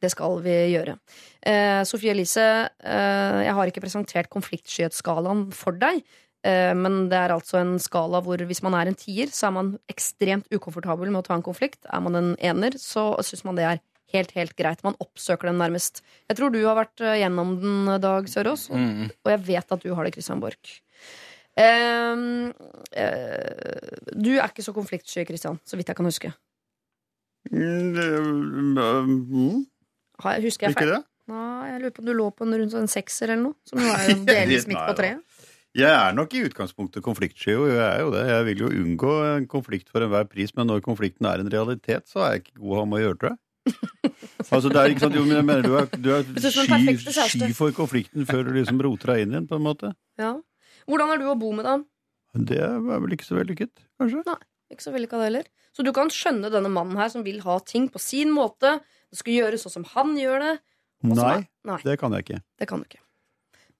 Det 0.00 0.08
skal 0.12 0.38
vi 0.44 0.54
gjøre. 0.72 0.96
Eh, 1.44 1.82
Sofie 1.84 2.14
Elise, 2.14 2.46
eh, 2.80 3.40
jeg 3.44 3.56
har 3.58 3.68
ikke 3.68 3.84
presentert 3.84 4.32
konfliktskyhetsskalaen 4.32 5.50
for 5.52 5.76
deg. 5.76 6.00
Eh, 6.44 6.72
men 6.76 7.08
det 7.12 7.18
er 7.18 7.32
altså 7.34 7.60
en 7.60 7.76
skala 7.80 8.20
hvor 8.24 8.40
hvis 8.40 8.62
man 8.64 8.76
er 8.76 8.88
en 8.88 8.98
tier, 8.98 9.28
så 9.32 9.48
er 9.48 9.56
man 9.58 9.74
ekstremt 9.90 10.48
ukomfortabel 10.52 11.12
med 11.12 11.22
å 11.22 11.28
ta 11.28 11.36
en 11.36 11.44
konflikt. 11.44 11.82
Er 11.88 12.04
man 12.04 12.16
en 12.20 12.32
ener, 12.36 12.76
så 12.80 13.10
syns 13.24 13.44
man 13.44 13.60
det 13.60 13.68
er 13.68 13.84
helt, 14.14 14.32
helt 14.38 14.54
greit. 14.58 14.80
Man 14.86 14.96
oppsøker 15.02 15.50
den 15.50 15.58
nærmest. 15.60 16.00
Jeg 16.30 16.38
tror 16.38 16.52
du 16.54 16.60
har 16.64 16.78
vært 16.78 17.02
eh, 17.04 17.18
gjennom 17.22 17.54
den, 17.62 17.92
Dag 18.02 18.30
Sørås, 18.30 18.68
og, 18.70 18.78
Mm. 18.80 19.10
og 19.24 19.30
jeg 19.34 19.42
vet 19.50 19.74
at 19.76 19.82
du 19.84 19.92
har 19.94 20.04
det, 20.08 20.14
Christian 20.16 20.40
Borch. 20.42 20.78
Ehm, 21.60 22.50
uh, 22.50 24.10
du 24.18 24.32
er 24.40 24.48
ikke 24.48 24.64
så 24.66 24.72
konfliktsky, 24.74 25.22
Christian, 25.28 25.60
så 25.62 25.76
vidt 25.78 25.86
jeg 25.92 25.96
kan 26.00 26.08
huske. 26.08 26.32
Mm, 27.52 28.74
mm, 28.74 29.66
Har 30.24 30.36
jeg, 30.38 30.44
husker 30.48 30.66
jeg 30.66 30.74
Ikke 30.74 30.84
feil? 30.86 30.94
det? 30.96 31.02
Nei, 31.30 31.68
jeg 31.72 31.80
lurer 31.82 31.94
på 31.96 32.02
om 32.02 32.08
du 32.08 32.12
lå 32.16 32.26
på 32.36 32.44
en 32.46 32.56
rundt 32.60 32.74
en 32.78 32.90
sekser 32.90 33.30
eller 33.32 33.42
noe. 33.50 33.56
Som 33.68 33.80
jo 33.84 33.92
er 33.92 34.12
delvis 34.28 34.66
midt 34.70 34.80
på 34.82 34.96
treet. 34.98 35.22
Jeg 35.74 35.90
er 35.90 36.12
nok 36.14 36.34
i 36.38 36.42
utgangspunktet 36.46 37.02
konfliktsky, 37.02 37.50
jeg 37.56 37.80
er 37.82 38.02
jo 38.04 38.10
det. 38.14 38.20
Jeg 38.30 38.44
vil 38.46 38.60
jo 38.62 38.68
unngå 38.70 39.14
en 39.32 39.46
konflikt 39.50 39.88
for 39.90 40.04
enhver 40.06 40.28
pris, 40.30 40.52
men 40.54 40.68
når 40.70 40.84
konflikten 40.86 41.26
er 41.26 41.42
en 41.42 41.50
realitet, 41.50 42.06
så 42.06 42.22
er 42.22 42.36
jeg 42.36 42.44
ikke 42.44 42.60
god 42.62 42.82
om 42.84 42.94
å 42.94 43.00
gjøre, 43.02 43.18
tror 43.18 43.32
jeg. 43.32 43.40
Altså, 44.52 44.68
det 44.68 44.76
er 44.80 44.92
ikke 44.92 45.04
sant, 45.06 45.14
jo, 45.16 45.22
men 45.24 45.38
jeg 45.38 45.46
mener 45.48 45.64
du 45.64 45.74
er, 45.78 45.86
du 45.96 46.08
er 46.12 46.24
Du 46.26 46.40
synes 46.42 46.56
sky, 46.68 47.12
sky 47.30 47.52
for 47.56 47.72
konflikten 47.76 48.26
før 48.28 48.44
du 48.46 48.52
liksom 48.56 48.80
roter 48.84 49.14
deg 49.14 49.24
inn 49.24 49.36
igjen, 49.36 49.46
på 49.50 49.56
en 49.58 49.64
måte. 49.64 49.92
Ja. 50.20 50.34
Hvordan 50.90 51.14
er 51.14 51.22
du 51.22 51.28
å 51.32 51.36
bo 51.40 51.52
med, 51.56 51.64
da? 51.64 51.78
Det 52.50 52.58
er 52.60 52.76
vel 52.82 53.14
ikke 53.16 53.26
så 53.28 53.38
vellykket, 53.38 53.72
kanskje? 54.00 54.36
Ikke 54.74 54.84
så 54.84 54.92
vellykka 54.94 55.20
det 55.20 55.28
heller. 55.30 55.48
Så 55.76 55.84
du 55.86 55.92
kan 55.96 56.10
skjønne 56.12 56.50
denne 56.52 56.70
mannen 56.72 56.98
her 56.98 57.10
som 57.12 57.24
vil 57.26 57.40
ha 57.46 57.56
ting 57.64 57.88
på 57.92 58.00
sin 58.02 58.32
måte. 58.34 58.76
Det 59.12 59.20
skal 59.20 59.36
gjøres 59.38 59.64
sånn 59.64 59.76
som 59.78 59.88
han 59.94 60.14
gjør 60.18 60.42
det. 60.42 60.52
Nei, 61.04 61.38
Nei, 61.68 61.78
det 61.84 61.98
kan 62.00 62.14
jeg 62.16 62.24
ikke. 62.26 62.42
det 62.60 62.68
kan 62.70 62.80
du 62.82 62.88
ikke. 62.88 63.03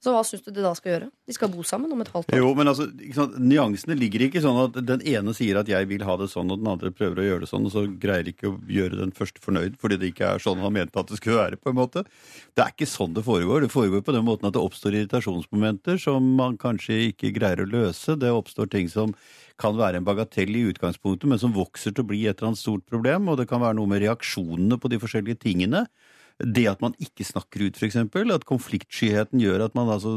Så 0.04 0.12
hva 0.12 0.20
syns 0.26 0.42
du 0.44 0.50
de 0.52 0.60
da 0.60 0.74
skal 0.76 0.90
gjøre? 0.90 1.06
De 1.24 1.32
skal 1.32 1.48
bo 1.48 1.62
sammen 1.64 1.92
om 1.94 2.02
et 2.02 2.10
halvt 2.12 2.28
år. 2.28 2.36
Jo, 2.36 2.50
men 2.58 2.68
altså, 2.68 2.84
sant, 3.16 3.38
Nyansene 3.40 3.94
ligger 3.96 4.26
ikke 4.26 4.42
sånn 4.44 4.58
at 4.60 4.74
den 4.84 5.04
ene 5.08 5.32
sier 5.36 5.56
at 5.56 5.70
jeg 5.70 5.88
vil 5.88 6.04
ha 6.04 6.16
det 6.20 6.26
sånn, 6.28 6.50
og 6.52 6.60
den 6.60 6.68
andre 6.68 6.90
prøver 6.92 7.22
å 7.22 7.24
gjøre 7.24 7.44
det 7.46 7.48
sånn, 7.48 7.64
og 7.64 7.72
så 7.72 7.86
greier 8.02 8.28
ikke 8.28 8.50
å 8.50 8.58
gjøre 8.68 8.98
den 9.00 9.14
første 9.16 9.40
fornøyd 9.44 9.78
fordi 9.80 9.96
det 10.02 10.10
ikke 10.12 10.34
er 10.34 10.44
sånn 10.44 10.60
han 10.60 10.74
mente 10.76 11.00
at 11.00 11.08
det 11.08 11.20
skulle 11.22 11.38
være. 11.40 11.56
på 11.56 11.72
en 11.72 11.78
måte. 11.78 12.04
Det 12.52 12.66
er 12.66 12.74
ikke 12.74 12.90
sånn 12.90 13.16
det 13.16 13.24
foregår. 13.24 13.64
Det 13.64 13.72
foregår 13.72 14.04
på 14.04 14.12
den 14.12 14.26
måten 14.28 14.50
at 14.50 14.58
det 14.58 14.60
oppstår 14.60 14.98
irritasjonsmomenter 14.98 15.96
som 16.02 16.34
man 16.36 16.60
kanskje 16.60 17.00
ikke 17.08 17.32
greier 17.38 17.64
å 17.64 17.70
løse. 17.70 18.18
Det 18.20 18.34
oppstår 18.34 18.68
ting 18.74 18.92
som 18.92 19.16
kan 19.56 19.78
være 19.78 20.02
en 20.02 20.04
bagatell 20.04 20.52
i 20.52 20.66
utgangspunktet, 20.68 21.30
men 21.30 21.40
som 21.40 21.54
vokser 21.56 21.94
til 21.94 22.04
å 22.04 22.10
bli 22.12 22.26
et 22.26 22.36
eller 22.36 22.52
annet 22.52 22.60
stort 22.60 22.84
problem, 22.90 23.30
og 23.30 23.40
det 23.40 23.48
kan 23.48 23.62
være 23.64 23.78
noe 23.78 23.88
med 23.88 24.04
reaksjonene 24.04 24.76
på 24.82 24.92
de 24.92 25.00
forskjellige 25.00 25.40
tingene. 25.46 25.86
Det 26.42 26.64
at 26.66 26.80
man 26.82 26.96
ikke 26.98 27.22
snakker 27.26 27.62
ut, 27.62 27.76
f.eks. 27.78 27.96
At 28.34 28.46
konfliktskyheten 28.48 29.38
gjør 29.42 29.68
at 29.68 29.76
man 29.78 29.92
altså 29.92 30.14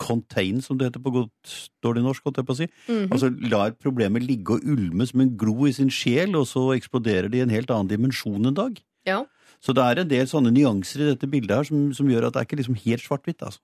contain, 0.00 0.58
som 0.64 0.78
det 0.78 0.90
heter 0.90 1.02
på 1.04 1.12
godt 1.14 1.52
dårlig 1.84 2.02
norsk, 2.02 2.24
holdt 2.26 2.40
jeg 2.40 2.48
på 2.48 2.56
å 2.56 2.60
si. 2.62 2.68
Mhm. 2.88 3.12
Altså 3.12 3.30
lar 3.52 3.76
problemet 3.78 4.26
ligge 4.26 4.56
og 4.56 4.66
ulme 4.66 5.06
som 5.06 5.22
en 5.22 5.36
glo 5.38 5.68
i 5.68 5.76
sin 5.76 5.92
sjel, 5.94 6.34
og 6.38 6.48
så 6.50 6.72
eksploderer 6.74 7.30
det 7.30 7.38
i 7.38 7.44
en 7.46 7.54
helt 7.54 7.70
annen 7.70 7.92
dimensjon 7.92 8.50
en 8.50 8.58
dag. 8.58 8.82
Ja. 9.06 9.22
Så 9.62 9.74
det 9.76 9.84
er 9.84 10.02
en 10.02 10.10
del 10.10 10.26
sånne 10.26 10.50
nyanser 10.50 11.04
i 11.04 11.12
dette 11.12 11.30
bildet 11.30 11.54
her 11.54 11.68
som, 11.68 11.92
som 11.94 12.10
gjør 12.10 12.26
at 12.26 12.34
det 12.34 12.42
er 12.42 12.48
ikke 12.48 12.58
liksom 12.58 12.80
helt 12.82 13.04
svart-hvitt. 13.04 13.46
altså. 13.46 13.62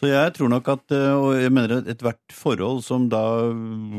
Så 0.00 0.08
jeg 0.08 0.32
tror 0.32 0.48
nok 0.48 0.68
at, 0.72 0.92
eh, 0.96 1.12
og 1.12 1.34
jeg 1.36 1.52
mener 1.52 1.82
at 1.82 1.88
ethvert 1.92 2.32
forhold 2.32 2.80
som 2.86 3.10
da 3.12 3.20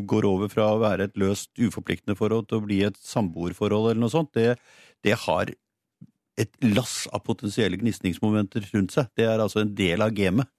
går 0.09 0.25
over 0.25 0.49
fra 0.49 0.71
å 0.73 0.79
være 0.81 1.05
et 1.05 1.19
løst, 1.21 1.51
uforpliktende 1.61 2.17
forhold 2.17 2.47
til 2.49 2.57
å 2.57 2.65
bli 2.65 2.79
et 2.87 2.97
samboerforhold 2.97 3.91
eller 3.91 4.01
noe 4.01 4.13
sånt, 4.13 4.33
det, 4.33 4.55
det 5.05 5.13
har 5.27 5.53
et 6.39 6.51
lass 6.63 7.05
av 7.11 7.23
potensielle 7.27 7.79
gnisningsmomenter 7.81 8.65
rundt 8.71 8.95
seg. 8.95 9.11
Det 9.17 9.27
er 9.27 9.41
altså 9.43 9.63
en 9.63 9.75
del 9.75 10.03
av 10.03 10.15
gamet. 10.15 10.49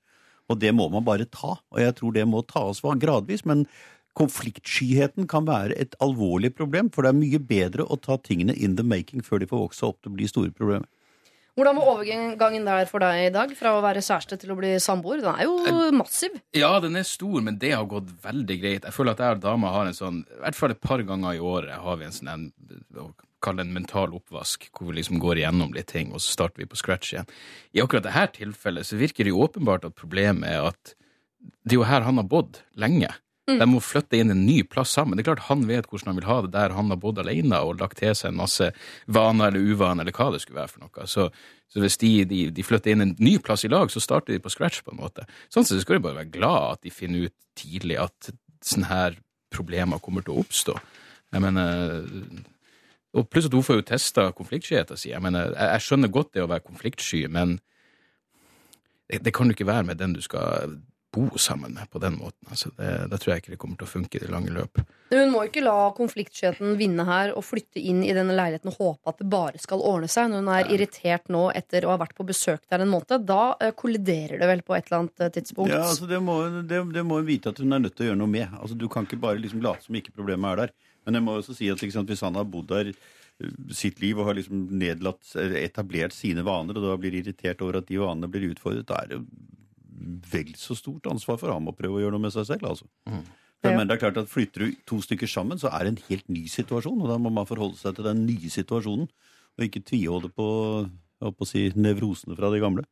Og 0.50 0.58
det 0.60 0.72
må 0.76 0.88
man 0.92 1.04
bare 1.06 1.28
ta. 1.30 1.56
Og 1.72 1.80
jeg 1.80 1.96
tror 1.98 2.14
det 2.16 2.26
må 2.28 2.42
tas 2.44 2.82
gradvis. 2.82 3.46
Men 3.48 3.64
konfliktskyheten 4.18 5.28
kan 5.30 5.46
være 5.48 5.78
et 5.80 5.94
alvorlig 6.04 6.52
problem, 6.56 6.90
for 6.92 7.04
det 7.04 7.12
er 7.12 7.20
mye 7.20 7.40
bedre 7.40 7.86
å 7.86 7.96
ta 7.96 8.18
tingene 8.20 8.52
in 8.52 8.76
the 8.76 8.84
making 8.84 9.24
før 9.24 9.40
de 9.40 9.48
får 9.48 9.62
vokse 9.68 9.86
opp 9.88 10.02
til 10.02 10.12
å 10.12 10.18
bli 10.18 10.28
store 10.28 10.52
problemer. 10.52 10.88
Hvordan 11.52 11.76
var 11.76 11.88
overgangen 11.90 12.64
der 12.64 12.86
for 12.88 13.04
deg 13.04 13.26
i 13.26 13.32
dag? 13.32 13.50
Fra 13.58 13.74
å 13.76 13.82
være 13.84 14.00
kjæreste 14.00 14.38
til 14.40 14.54
å 14.54 14.56
bli 14.56 14.70
samboer? 14.80 15.20
Den 15.20 15.34
er 15.36 15.44
jo 15.44 15.90
massiv. 15.98 16.38
Ja, 16.56 16.70
den 16.80 16.96
er 16.96 17.04
stor, 17.04 17.42
men 17.44 17.58
det 17.60 17.74
har 17.74 17.84
gått 17.88 18.08
veldig 18.24 18.56
greit. 18.62 18.86
Jeg 18.88 18.96
føler 18.96 19.12
at 19.12 19.20
jeg 19.20 19.36
og 19.36 19.42
dama 19.44 19.72
har 19.74 19.90
en 19.90 19.96
sånn 19.96 20.22
I 20.24 20.40
hvert 20.46 20.56
fall 20.56 20.72
et 20.72 20.80
par 20.80 21.04
ganger 21.04 21.36
i 21.36 21.42
året 21.44 21.76
har 21.84 22.00
vi 22.00 22.08
en 22.08 22.16
sånn 22.16 22.32
en, 22.32 22.46
kalle 23.42 23.62
det 23.62 23.68
en 23.68 23.76
mental 23.76 24.14
oppvask, 24.16 24.68
hvor 24.72 24.90
vi 24.90 25.00
liksom 25.00 25.20
går 25.22 25.42
igjennom 25.42 25.74
litt 25.76 25.90
ting, 25.92 26.12
og 26.14 26.22
så 26.22 26.36
starter 26.38 26.62
vi 26.62 26.68
på 26.70 26.78
scratch 26.78 27.14
igjen. 27.14 27.30
I 27.76 27.82
akkurat 27.84 28.06
dette 28.08 28.38
tilfellet 28.38 28.88
så 28.88 29.00
virker 29.00 29.26
det 29.26 29.34
jo 29.34 29.42
åpenbart 29.44 29.88
at 29.88 29.98
problemet 29.98 30.48
er 30.50 30.70
at 30.72 30.94
det 31.66 31.74
er 31.74 31.80
jo 31.80 31.90
her 31.90 32.06
han 32.06 32.20
har 32.20 32.28
bodd 32.30 32.62
lenge. 32.78 33.10
De 33.50 33.66
må 33.66 33.80
flytte 33.82 34.18
inn 34.20 34.30
en 34.30 34.44
ny 34.46 34.60
plass 34.70 34.92
sammen. 34.94 35.18
Det 35.18 35.24
er 35.24 35.32
klart 35.32 35.48
Han 35.48 35.64
vet 35.66 35.88
hvordan 35.90 36.12
han 36.12 36.18
vil 36.20 36.28
ha 36.28 36.36
det 36.44 36.52
der 36.54 36.74
han 36.76 36.92
har 36.94 37.00
bodd 37.02 37.18
alene 37.18 37.58
og 37.66 37.80
lagt 37.80 37.98
til 37.98 38.14
seg 38.14 38.30
en 38.30 38.38
masse 38.38 38.68
vaner 39.10 39.50
eller 39.50 39.72
uvaner 39.72 40.06
eller 40.06 40.14
hva 40.14 40.28
det 40.30 40.42
skulle 40.44 40.60
være 40.60 40.70
for 40.70 40.84
noe. 40.84 41.06
Så, 41.10 41.26
så 41.72 41.82
hvis 41.82 41.98
de, 41.98 42.12
de, 42.30 42.44
de 42.54 42.66
flytter 42.66 42.94
inn 42.94 43.02
en 43.08 43.16
ny 43.18 43.34
plass 43.42 43.66
i 43.66 43.72
lag, 43.72 43.90
så 43.90 44.02
starter 44.02 44.36
de 44.36 44.42
på 44.42 44.52
scratch 44.54 44.84
på 44.86 44.94
en 44.94 45.02
måte. 45.02 45.26
Sånn 45.50 45.66
sett 45.66 45.80
så 45.80 45.82
skal 45.82 45.98
de 45.98 46.06
bare 46.06 46.20
være 46.22 46.34
glad 46.38 46.78
at 46.78 46.86
de 46.86 46.94
finner 46.94 47.26
ut 47.26 47.36
tidlig 47.58 47.98
at 48.04 48.30
sånne 48.62 48.92
her 48.92 49.18
problemer 49.52 50.00
kommer 50.02 50.24
til 50.24 50.36
å 50.36 50.44
oppstå. 50.46 50.78
Jeg 51.34 51.42
mener 51.42 51.98
Og 53.12 53.28
pluss 53.28 53.48
at 53.48 53.56
hun 53.56 53.66
får 53.66 53.80
jo 53.80 53.88
testa 53.92 54.30
konfliktskyheten 54.36 54.96
sin. 54.96 55.12
Jeg 55.12 55.24
mener, 55.24 55.52
jeg, 55.52 55.68
jeg 55.74 55.84
skjønner 55.86 56.12
godt 56.12 56.32
det 56.36 56.44
å 56.44 56.48
være 56.48 56.64
konfliktsky, 56.64 57.26
men 57.32 57.58
det, 59.10 59.20
det 59.26 59.34
kan 59.36 59.50
jo 59.50 59.56
ikke 59.56 59.68
være 59.68 59.90
med 59.90 60.00
den 60.00 60.16
du 60.16 60.22
skal 60.24 60.78
bo 61.12 61.38
sammen 61.38 61.74
med 61.76 61.90
på 61.90 62.00
den 62.00 62.16
måten. 62.16 62.46
Altså 62.48 62.70
det, 62.76 62.88
da 63.12 63.18
tror 63.20 63.34
jeg 63.34 63.42
ikke 63.42 63.52
det 63.52 63.58
kommer 63.60 63.76
til 63.76 63.84
å 63.84 63.90
funke 63.90 64.16
i 64.16 64.22
det 64.22 64.30
lange 64.32 64.52
løp. 64.54 64.80
Men 65.12 65.26
Hun 65.26 65.34
må 65.34 65.42
ikke 65.44 65.64
la 65.64 65.90
konfliktskyheten 65.96 66.78
vinne 66.80 67.04
her 67.04 67.34
og 67.36 67.44
flytte 67.44 67.82
inn 67.82 68.00
i 68.06 68.14
denne 68.16 68.32
leiligheten 68.36 68.72
og 68.72 68.78
håpe 68.78 69.12
at 69.12 69.20
det 69.20 69.28
bare 69.32 69.60
skal 69.60 69.84
ordne 69.84 70.08
seg. 70.08 70.30
Når 70.32 70.40
hun 70.40 70.52
er 70.54 70.72
irritert 70.72 71.28
nå 71.32 71.42
etter 71.52 71.84
å 71.84 71.92
ha 71.92 71.98
vært 72.00 72.16
på 72.16 72.26
besøk 72.28 72.64
der 72.72 72.84
en 72.84 72.92
måned, 72.94 73.26
da 73.28 73.42
eh, 73.60 73.74
kolliderer 73.76 74.40
det 74.40 74.48
vel 74.48 74.64
på 74.64 74.76
et 74.78 74.88
eller 74.88 75.02
annet 75.02 75.26
eh, 75.26 75.34
tidspunkt. 75.36 75.74
Ja, 75.74 75.82
altså 75.90 76.08
det 76.08 76.22
det, 76.70 76.80
det 76.96 77.04
må 77.04 77.20
hun 77.20 77.28
vite 77.28 77.52
at 77.52 77.60
hun 77.60 77.76
er 77.76 77.84
nødt 77.84 77.98
til 77.98 78.06
å 78.06 78.10
gjøre 78.12 78.22
noe 78.22 78.32
med. 78.38 78.56
Altså 78.62 78.78
Du 78.80 78.88
kan 78.88 79.04
ikke 79.08 79.20
bare 79.20 79.42
liksom 79.42 79.60
late 79.64 79.84
som 79.84 80.00
ikke 80.00 80.16
problemet 80.16 80.54
er 80.54 80.64
der. 80.64 80.74
Men 81.06 81.18
jeg 81.18 81.26
må 81.26 81.36
også 81.38 81.56
si 81.58 81.70
at 81.72 81.82
liksom, 81.82 82.06
hvis 82.08 82.22
han 82.24 82.38
har 82.38 82.48
bodd 82.48 82.70
der 82.72 82.92
eh, 82.92 83.52
sitt 83.74 84.02
liv 84.02 84.20
og 84.20 84.30
har 84.30 84.38
liksom 84.38 84.68
nedlatt, 84.80 85.34
etablert 85.58 86.14
sine 86.16 86.44
vaner, 86.46 86.78
og 86.78 86.86
da 86.86 86.96
blir 87.00 87.18
irritert 87.20 87.62
over 87.64 87.80
at 87.80 87.90
de 87.90 88.00
vanene 88.02 88.30
blir 88.30 88.50
utfordret, 88.52 88.86
da 88.88 89.02
er 89.02 89.14
det 89.14 89.22
vel 90.32 90.54
så 90.58 90.76
stort 90.78 91.06
ansvar 91.10 91.38
for 91.40 91.52
ham 91.52 91.70
å 91.70 91.76
prøve 91.76 91.98
å 91.98 92.02
gjøre 92.02 92.16
noe 92.16 92.26
med 92.26 92.34
seg 92.34 92.48
selv. 92.48 92.66
altså. 92.72 92.88
Mm. 93.06 93.22
jeg 93.62 93.76
men 93.76 93.86
det 93.86 93.96
er 93.96 94.02
klart 94.02 94.18
at 94.18 94.30
Flytter 94.30 94.66
du 94.66 94.80
to 94.88 94.98
stykker 95.04 95.30
sammen, 95.30 95.60
så 95.60 95.70
er 95.70 95.84
det 95.84 95.92
en 95.92 96.02
helt 96.08 96.32
ny 96.32 96.46
situasjon. 96.50 97.04
og 97.04 97.12
Da 97.12 97.18
må 97.22 97.30
man 97.30 97.48
forholde 97.48 97.78
seg 97.78 97.96
til 97.96 98.08
den 98.08 98.24
nye 98.26 98.50
situasjonen, 98.50 99.06
og 99.52 99.66
ikke 99.66 99.84
tviholde 99.86 100.32
på, 100.32 100.48
på 101.22 101.46
å 101.46 101.48
si, 101.48 101.68
nevrosene 101.76 102.38
fra 102.38 102.50
de 102.52 102.62
gamle. 102.62 102.86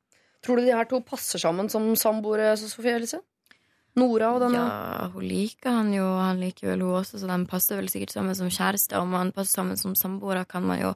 Tror 0.44 0.56
du 0.56 0.64
de 0.64 0.76
her 0.76 0.88
to 0.88 1.02
passer 1.04 1.40
sammen 1.42 1.68
som 1.72 1.90
samboere, 1.98 2.54
Sofie 2.60 2.96
Elise? 2.96 3.20
Nora 3.98 4.34
og 4.34 4.42
denne 4.44 4.60
Ja, 4.60 5.08
hun 5.14 5.24
liker 5.26 5.74
han 5.80 5.94
jo, 5.94 6.04
og 6.06 6.20
han 6.22 6.42
liker 6.42 6.70
vel 6.72 6.84
hun 6.84 7.00
også, 7.00 7.18
så 7.18 7.30
de 7.30 7.38
passer 7.50 7.80
vel 7.80 7.90
sikkert 7.90 8.14
sammen 8.14 8.36
som 8.38 8.52
kjærester. 8.52 9.00
Om 9.02 9.16
han 9.18 9.32
passer 9.34 9.60
sammen 9.60 9.80
som 9.80 9.96
samboere, 9.98 10.44
kan 10.48 10.62
man 10.66 10.80
jo 10.80 10.92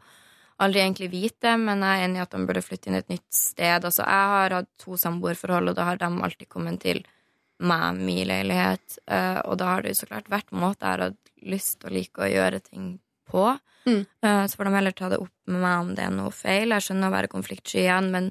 aldri 0.63 0.85
egentlig 0.85 1.11
vite, 1.11 1.57
men 1.59 1.83
jeg 1.83 1.99
er 1.99 2.07
enig 2.07 2.21
i 2.21 2.23
at 2.23 2.37
de 2.37 2.47
burde 2.47 2.63
flytte 2.63 2.91
inn 2.91 2.99
et 3.01 3.11
nytt 3.11 3.27
sted. 3.35 3.83
Altså, 3.83 4.05
jeg 4.07 4.31
har 4.35 4.55
hatt 4.61 4.71
to 4.79 4.99
samboerforhold, 5.01 5.73
og 5.73 5.79
da 5.79 5.89
har 5.91 5.99
de 5.99 6.11
alltid 6.29 6.49
kommet 6.49 6.81
til 6.85 7.03
meg, 7.59 7.99
min 7.99 8.27
leilighet, 8.29 8.99
Uh, 9.05 9.41
og 9.51 9.59
da 9.61 9.69
har 9.69 9.83
det 9.85 9.93
jo 9.93 10.01
så 10.01 10.07
klart 10.09 10.31
vært 10.33 10.51
måter 10.55 10.87
jeg 10.87 10.95
har 10.95 11.03
hatt 11.11 11.33
lyst 11.45 11.85
og 11.85 11.93
like 11.93 12.23
å 12.25 12.31
gjøre 12.31 12.61
ting 12.65 12.87
på. 13.31 13.45
Mm. 13.85 14.07
Uh, 14.25 14.45
Så 14.49 14.57
får 14.57 14.65
de 14.65 14.75
heller 14.79 14.95
ta 14.97 15.11
det 15.13 15.19
opp 15.21 15.35
med 15.47 15.61
meg 15.61 15.81
om 15.83 15.91
det 15.95 16.07
er 16.07 16.15
noe 16.15 16.33
feil. 16.33 16.73
Jeg 16.73 16.87
skjønner 16.87 17.11
å 17.11 17.15
være 17.15 17.33
konfliktsky 17.33 17.83
igjen, 17.83 18.09
men 18.15 18.31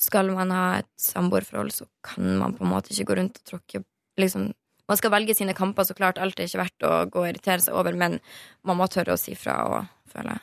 skal 0.00 0.30
man 0.34 0.50
ha 0.50 0.78
et 0.80 0.90
samboerforhold, 0.98 1.74
så 1.76 1.86
kan 2.02 2.38
man 2.40 2.56
på 2.56 2.64
en 2.64 2.72
måte 2.72 2.94
ikke 2.94 3.10
gå 3.10 3.18
rundt 3.20 3.42
og 3.42 3.50
tråkke 3.52 3.84
liksom, 4.20 4.52
Man 4.84 4.98
skal 5.00 5.14
velge 5.14 5.34
sine 5.34 5.54
kamper, 5.56 5.84
så 5.88 5.94
klart. 5.96 6.18
Alt 6.20 6.36
er 6.36 6.44
ikke 6.44 6.60
verdt 6.60 6.84
å 6.84 7.04
gå 7.08 7.22
og 7.22 7.28
irritere 7.30 7.62
seg 7.64 7.72
over, 7.72 7.96
men 7.96 8.18
man 8.68 8.76
må 8.76 8.84
tørre 8.92 9.14
å 9.14 9.20
si 9.20 9.32
fra 9.32 9.62
og 9.64 9.86
føle. 10.12 10.36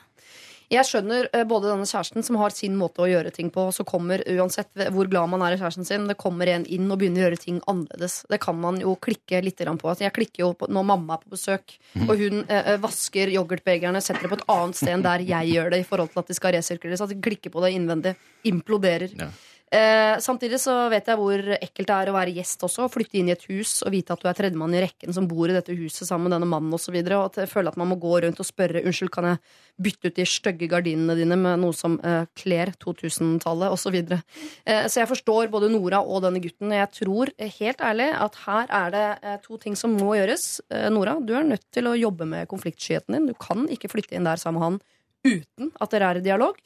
Jeg 0.72 0.88
skjønner 0.88 1.26
eh, 1.36 1.44
både 1.48 1.68
denne 1.68 1.84
kjæresten 1.88 2.24
som 2.24 2.38
har 2.40 2.54
sin 2.54 2.76
måte 2.80 3.02
å 3.04 3.08
gjøre 3.08 3.32
ting 3.34 3.50
på, 3.52 3.66
så 3.76 3.84
kommer 3.84 4.22
uansett 4.30 4.70
hvor 4.94 5.08
glad 5.10 5.28
man 5.34 5.44
er 5.44 5.56
i 5.56 5.58
kjæresten 5.60 5.84
sin, 5.84 6.06
det 6.08 6.16
kommer 6.20 6.48
en 6.48 6.64
inn 6.64 6.88
og 6.88 7.00
begynner 7.02 7.20
å 7.20 7.26
gjøre 7.26 7.40
ting 7.42 7.58
annerledes. 7.68 8.22
Det 8.32 8.40
kan 8.42 8.56
man 8.60 8.80
jo 8.80 8.94
klikke 8.96 9.42
litt 9.44 9.60
på. 9.60 9.90
Altså, 9.90 10.06
jeg 10.06 10.16
klikker 10.16 10.46
jo 10.46 10.50
på 10.56 10.70
når 10.72 10.88
mamma 10.88 11.18
er 11.18 11.26
på 11.26 11.34
besøk, 11.34 11.76
og 12.06 12.14
hun 12.16 12.44
eh, 12.48 12.74
vasker 12.80 13.34
yoghurtbegerne, 13.34 14.00
setter 14.04 14.24
det 14.24 14.32
på 14.32 14.40
et 14.40 14.48
annet 14.54 14.80
sted 14.80 14.94
enn 14.94 15.04
der 15.04 15.26
jeg 15.28 15.52
gjør 15.52 15.72
det, 15.74 15.82
i 15.82 15.88
forhold 15.88 16.12
til 16.14 16.22
at 16.24 16.32
de 16.32 16.38
skal 16.38 16.56
resirkuleres. 16.56 17.04
At 17.04 17.12
de 17.12 17.20
klikker 17.28 17.52
på 17.52 17.64
det 17.64 17.74
innvendig. 17.76 18.16
Imploderer. 18.48 19.12
Ja. 19.18 19.28
Eh, 19.72 20.18
samtidig 20.20 20.58
så 20.60 20.74
vet 20.92 21.06
jeg 21.08 21.16
hvor 21.16 21.40
ekkelt 21.56 21.88
det 21.88 21.94
er 21.96 22.10
å 22.10 22.14
være 22.16 22.34
gjest 22.36 22.60
også. 22.66 22.90
Flytte 22.92 23.16
inn 23.16 23.30
i 23.30 23.32
et 23.32 23.46
hus 23.48 23.78
og 23.86 23.94
vite 23.94 24.12
at 24.12 24.20
du 24.20 24.28
er 24.28 24.36
tredjemann 24.36 24.74
i 24.76 24.82
rekken 24.84 25.16
som 25.16 25.24
bor 25.30 25.48
i 25.48 25.56
dette 25.56 25.72
huset 25.72 26.04
sammen 26.04 26.28
med 26.28 26.36
denne 26.36 26.48
mannen 26.50 26.76
osv. 26.76 26.92
Og, 26.92 27.08
og 27.16 27.30
at 27.30 27.38
jeg 27.40 27.50
føler 27.54 27.72
at 27.72 27.78
man 27.80 27.88
må 27.88 27.96
gå 28.02 28.18
rundt 28.20 28.42
og 28.42 28.48
spørre 28.48 28.82
Unnskyld, 28.84 29.12
kan 29.14 29.30
jeg 29.30 29.40
bytte 29.82 30.12
ut 30.12 30.20
de 30.20 30.28
stygge 30.28 30.68
gardinene 30.68 31.16
dine 31.16 31.38
med 31.40 31.62
noe 31.64 31.76
som 31.76 31.96
eh, 32.04 32.28
kler 32.36 32.74
2000-tallet 32.84 33.72
osv. 33.72 33.96
Så, 34.12 34.20
eh, 34.68 34.84
så 34.92 35.00
jeg 35.00 35.12
forstår 35.14 35.48
både 35.54 35.72
Nora 35.72 36.02
og 36.04 36.26
denne 36.26 36.42
gutten. 36.44 36.68
Og 36.68 36.76
Jeg 36.76 36.92
tror 37.00 37.32
eh, 37.38 37.52
helt 37.62 37.80
ærlig 37.80 38.10
at 38.28 38.40
her 38.44 38.72
er 38.82 38.96
det 38.98 39.06
eh, 39.22 39.38
to 39.46 39.56
ting 39.62 39.78
som 39.78 39.96
må 39.96 40.18
gjøres. 40.20 40.50
Eh, 40.68 40.90
Nora, 40.92 41.16
du 41.16 41.32
er 41.38 41.48
nødt 41.48 41.64
til 41.72 41.88
å 41.88 41.96
jobbe 41.96 42.28
med 42.28 42.50
konfliktskyheten 42.52 43.16
din. 43.16 43.32
Du 43.32 43.38
kan 43.40 43.64
ikke 43.72 43.88
flytte 43.94 44.20
inn 44.20 44.28
der 44.28 44.40
sammen 44.40 44.60
med 44.60 44.68
han 44.68 44.82
uten 45.22 45.70
at 45.78 45.92
dere 45.94 46.10
er 46.10 46.18
i 46.18 46.24
dialog. 46.24 46.58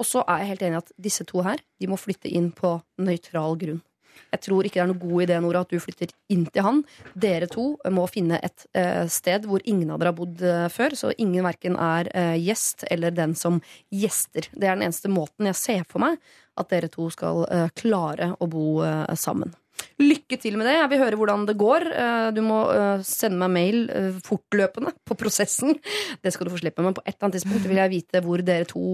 Og 0.00 0.08
så 0.08 0.24
er 0.24 0.42
jeg 0.42 0.54
helt 0.54 0.66
enig 0.66 0.78
i 0.78 0.80
at 0.80 0.92
disse 1.08 1.26
to 1.28 1.44
her 1.44 1.60
De 1.80 1.88
må 1.90 1.98
flytte 2.00 2.30
inn 2.32 2.50
på 2.56 2.78
nøytral 3.04 3.58
grunn. 3.60 3.82
Jeg 4.30 4.42
tror 4.44 4.66
ikke 4.66 4.78
det 4.78 4.82
er 4.82 4.90
noe 4.90 5.00
god 5.00 5.22
idé 5.24 5.38
Nora, 5.42 5.62
at 5.64 5.72
du 5.72 5.80
flytter 5.82 6.12
inn 6.32 6.44
til 6.50 6.64
han. 6.66 6.82
Dere 7.18 7.48
to 7.50 7.72
må 7.94 8.06
finne 8.10 8.40
et 8.44 8.66
uh, 8.76 9.06
sted 9.10 9.46
hvor 9.48 9.62
ingen 9.64 9.90
av 9.90 10.00
dere 10.00 10.12
har 10.12 10.18
bodd 10.18 10.44
uh, 10.44 10.66
før. 10.72 10.96
Så 10.98 11.12
ingen 11.16 11.46
verken 11.46 11.78
er 11.80 12.10
uh, 12.14 12.36
gjest 12.38 12.84
eller 12.90 13.14
den 13.16 13.34
som 13.38 13.60
gjester. 13.94 14.50
Det 14.52 14.66
er 14.68 14.76
den 14.76 14.86
eneste 14.88 15.10
måten 15.12 15.50
jeg 15.50 15.58
ser 15.58 15.88
for 15.88 16.02
meg 16.04 16.20
at 16.60 16.70
dere 16.74 16.90
to 16.92 17.06
skal 17.14 17.46
klare 17.78 18.34
å 18.36 18.46
bo 18.50 18.82
sammen. 19.16 19.54
Lykke 20.00 20.36
til 20.40 20.56
med 20.56 20.64
det. 20.68 20.74
Jeg 20.78 20.90
vil 20.92 21.02
høre 21.02 21.16
hvordan 21.20 21.42
det 21.48 21.56
går. 21.60 21.82
Eh, 21.92 22.28
Du 22.36 22.40
må 22.46 22.58
eh, 22.72 23.02
sende 23.06 23.38
meg 23.42 23.50
mail 23.54 23.78
eh, 23.92 24.12
fortløpende 24.24 24.90
på 25.06 25.12
prosessen. 25.18 25.70
Det 26.24 26.30
skal 26.34 26.46
du 26.46 26.52
få 26.54 26.60
slippe, 26.62 26.82
men 26.84 26.96
på 26.96 27.02
et 27.04 27.14
eller 27.14 27.24
annet 27.28 27.36
tidspunkt 27.38 27.66
vil 27.68 27.80
jeg 27.82 27.94
vite 27.94 28.16
hvor 28.24 28.38
dere 28.44 28.66
to 28.68 28.84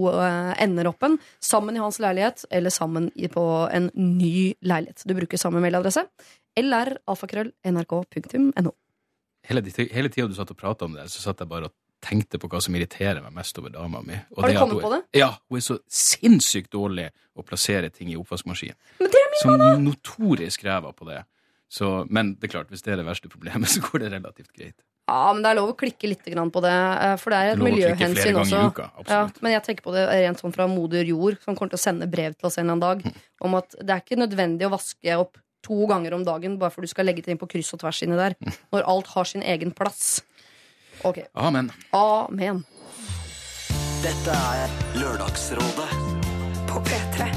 ender 0.63 0.85
opp. 0.91 1.01
Sammen 1.43 1.75
i 1.77 1.83
hans 1.83 1.99
leilighet, 2.03 2.37
eller 2.51 2.71
sammen 2.73 3.03
på 3.33 3.45
en 3.73 3.85
ny 3.95 4.37
leilighet. 4.65 4.99
Du 5.07 5.13
bruker 5.17 5.37
samme 5.39 5.59
mailadresse. 5.63 6.01
lralfakrøll.nrk.no. 6.57 8.71
Hele, 9.47 9.61
hele 9.93 10.09
tida 10.11 10.27
du 10.27 10.35
satt 10.35 10.51
og 10.51 10.57
prata 10.59 10.85
om 10.87 10.93
det, 10.97 11.05
så 11.13 11.19
satt 11.23 11.39
jeg 11.39 11.49
bare 11.51 11.65
og 11.69 11.73
tenkte 12.03 12.39
på 12.41 12.49
hva 12.51 12.61
som 12.61 12.75
irriterer 12.77 13.21
meg 13.23 13.33
mest 13.33 13.57
over 13.59 13.73
dama 13.73 14.01
mi. 14.05 14.17
Og 14.35 14.43
Har 14.43 14.51
du 14.51 14.57
kommet 14.59 14.73
hun- 14.77 14.83
på 14.83 14.91
det? 14.95 15.01
Ja, 15.19 15.31
hun 15.49 15.57
er 15.57 15.61
så 15.61 15.79
sinnssykt 15.89 16.69
dårlig 16.71 17.09
å 17.37 17.43
plassere 17.45 17.89
ting 17.91 18.09
i 18.11 18.15
oppvaskmaskinen. 18.15 18.75
Men 18.99 19.09
det 19.09 19.21
er 19.23 19.31
min 19.31 19.41
Som 19.41 19.83
notorisk 19.85 20.63
ræva 20.63 20.93
på 20.93 21.05
det. 21.07 21.23
Så, 21.69 22.09
men 22.09 22.35
det 22.35 22.47
er 22.47 22.59
klart, 22.59 22.69
hvis 22.69 22.81
det 22.81 22.93
er 22.93 22.97
det 22.97 23.05
verste 23.05 23.29
problemet, 23.29 23.67
så 23.73 23.81
går 23.81 23.99
det 24.05 24.11
relativt 24.13 24.53
greit. 24.53 24.75
Ja, 25.07 25.31
men 25.31 25.41
det 25.41 25.51
er 25.51 25.55
lov 25.55 25.69
å 25.71 25.77
klikke 25.79 26.09
litt 26.09 26.23
på 26.25 26.61
det, 26.61 26.71
eh, 26.73 27.15
for 27.15 27.31
det 27.31 27.37
er 27.39 27.51
et 27.53 27.59
miljøhensyn 27.63 28.35
også. 28.41 28.63
uka. 28.73 28.89
Ja, 29.07 29.29
men 29.41 29.53
jeg 29.53 29.63
tenker 29.63 29.83
på 29.83 29.93
det 29.95 30.03
rent 30.09 30.37
sånn 30.41 30.53
fra 30.53 30.67
moder 30.67 31.03
jord, 31.07 31.37
som 31.43 31.55
kommer 31.55 31.71
til 31.71 31.79
å 31.79 31.85
sende 31.85 32.09
brev 32.11 32.35
til 32.35 32.47
oss 32.47 32.57
en 32.57 32.69
eller 32.69 32.75
annen 32.75 33.03
dag, 33.03 33.21
om 33.41 33.55
at 33.55 33.69
det 33.79 33.89
er 33.89 34.01
ikke 34.03 34.19
nødvendig 34.19 34.67
å 34.67 34.73
vaske 34.75 35.15
opp 35.17 35.37
to 35.63 35.87
ganger 35.87 36.13
om 36.13 36.23
dagen 36.27 36.57
bare 36.59 36.71
for 36.71 36.81
du 36.83 36.87
skal 36.91 37.07
legge 37.07 37.23
ting 37.23 37.37
på 37.39 37.47
kryss 37.49 37.73
og 37.75 37.79
tvers 37.79 38.01
inni 38.03 38.19
der, 38.19 38.35
når 38.73 38.83
alt 38.87 39.07
har 39.15 39.23
sin 39.31 39.43
egen 39.43 39.71
plass. 39.71 40.21
Ok. 41.03 41.19
Amen. 41.33 41.71
Amen. 41.93 42.63
Dette 44.03 44.33
er 44.33 44.73
Lørdagsrådet 44.97 45.89
På 46.69 46.81
P3. 46.85 47.27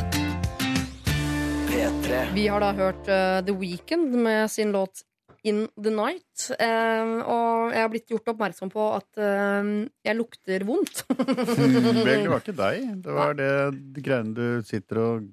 P3. 1.71 2.21
Vi 2.35 2.47
har 2.51 2.61
da 2.65 2.73
hørt 2.77 3.09
eh, 3.09 3.39
The 3.47 3.55
Weeknd 3.57 4.17
med 4.25 4.51
sin 4.51 4.73
låt 4.75 5.05
In 5.43 5.63
The 5.83 5.91
Night. 5.95 6.51
eh, 6.59 7.13
og 7.25 7.71
jeg 7.73 7.81
har 7.81 7.89
blitt 7.93 8.11
gjort 8.13 8.29
oppmerksom 8.35 8.73
på 8.73 8.89
at 8.99 9.21
eh, 9.23 9.71
jeg 10.05 10.19
lukter 10.19 10.65
vondt. 10.69 11.05
Vel, 11.09 12.27
det 12.27 12.29
var 12.29 12.43
ikke 12.43 12.57
deg. 12.59 12.89
Det 13.07 13.15
var 13.17 13.39
det 13.39 13.53
de 13.97 14.05
greiene 14.05 14.35
du 14.37 14.67
sitter 14.69 15.01
og 15.05 15.29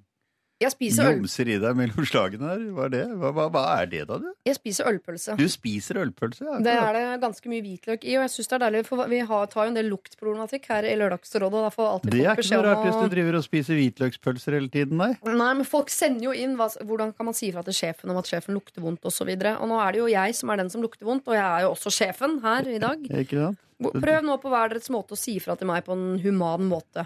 Jeg 0.57 0.73
spiser, 0.73 1.05
øl, 1.05 1.19
jomser 1.19 1.49
i 1.53 1.55
deg 1.61 1.75
mellom 1.77 2.05
slagene 2.09 2.47
her. 2.49 2.61
Hva 2.73 2.85
er 2.87 2.93
det? 2.95 3.01
Hva, 3.21 3.29
hva, 3.35 3.43
hva 3.53 3.61
er 3.77 3.89
det, 3.91 3.99
da, 4.09 4.17
du? 4.23 4.31
jeg 4.47 4.57
spiser 4.57 4.87
ølpølse. 4.89 5.35
Du 5.37 5.45
spiser 5.53 5.99
ølpølse? 6.01 6.47
Ja. 6.47 6.55
Det 6.65 6.73
er 6.73 6.97
det 6.97 7.03
ganske 7.21 7.51
mye 7.51 7.61
hvitløk 7.61 8.07
i, 8.07 8.15
og 8.17 8.25
jeg 8.25 8.33
syns 8.33 8.49
det 8.49 8.57
er 8.57 8.63
deilig, 8.65 8.81
for 8.87 9.03
vi 9.11 9.19
har, 9.29 9.43
tar 9.51 9.67
jo 9.67 9.73
en 9.73 9.77
del 9.77 9.91
luktproblematikk 9.93 10.65
her 10.73 10.87
i 10.89 10.95
Lørdagsrådet. 10.97 11.51
Og 11.51 11.67
da 11.67 11.73
får 11.75 11.89
alltid 11.91 12.15
Det 12.15 12.23
er 12.23 12.41
ikke 12.41 12.55
noe 12.55 12.65
rart 12.65 12.87
hvis 12.87 12.97
du 12.97 13.13
driver 13.13 13.37
og 13.37 13.45
spiser 13.45 13.77
hvitløkspølser 13.77 14.57
hele 14.57 14.71
tiden, 14.73 14.97
nei. 15.03 15.11
Nei, 15.27 15.51
men 15.61 15.69
folk 15.69 15.93
sender 15.93 16.31
jo 16.31 16.33
inn 16.33 16.57
hva, 16.57 16.71
hvordan 16.81 17.13
kan 17.13 17.29
man 17.29 17.37
si 17.37 17.51
fra 17.53 17.61
til 17.67 17.77
sjefen 17.77 18.13
om 18.13 18.17
at 18.17 18.31
sjefen 18.31 18.57
lukter 18.57 18.81
vondt 18.81 19.05
osv. 19.05 19.29
Og, 19.29 19.45
og 19.53 19.69
nå 19.69 19.77
er 19.83 19.93
det 19.93 20.01
jo 20.01 20.09
jeg 20.15 20.39
som 20.41 20.55
er 20.55 20.63
den 20.63 20.73
som 20.73 20.81
lukter 20.81 21.05
vondt, 21.05 21.29
og 21.29 21.37
jeg 21.37 21.45
er 21.45 21.67
jo 21.67 21.75
også 21.75 21.93
sjefen 21.93 22.39
her 22.41 22.73
i 22.73 22.81
dag. 22.81 23.05
Ikke 23.21 23.45
sant? 23.45 23.61
Prøv 23.77 24.23
nå 24.25 24.39
på 24.41 24.49
hver 24.49 24.73
deres 24.73 24.89
måte 24.89 25.13
å 25.13 25.19
si 25.19 25.35
fra 25.37 25.53
til 25.53 25.69
meg 25.69 25.85
på 25.85 25.93
en 25.93 26.17
human 26.23 26.65
måte. 26.65 27.05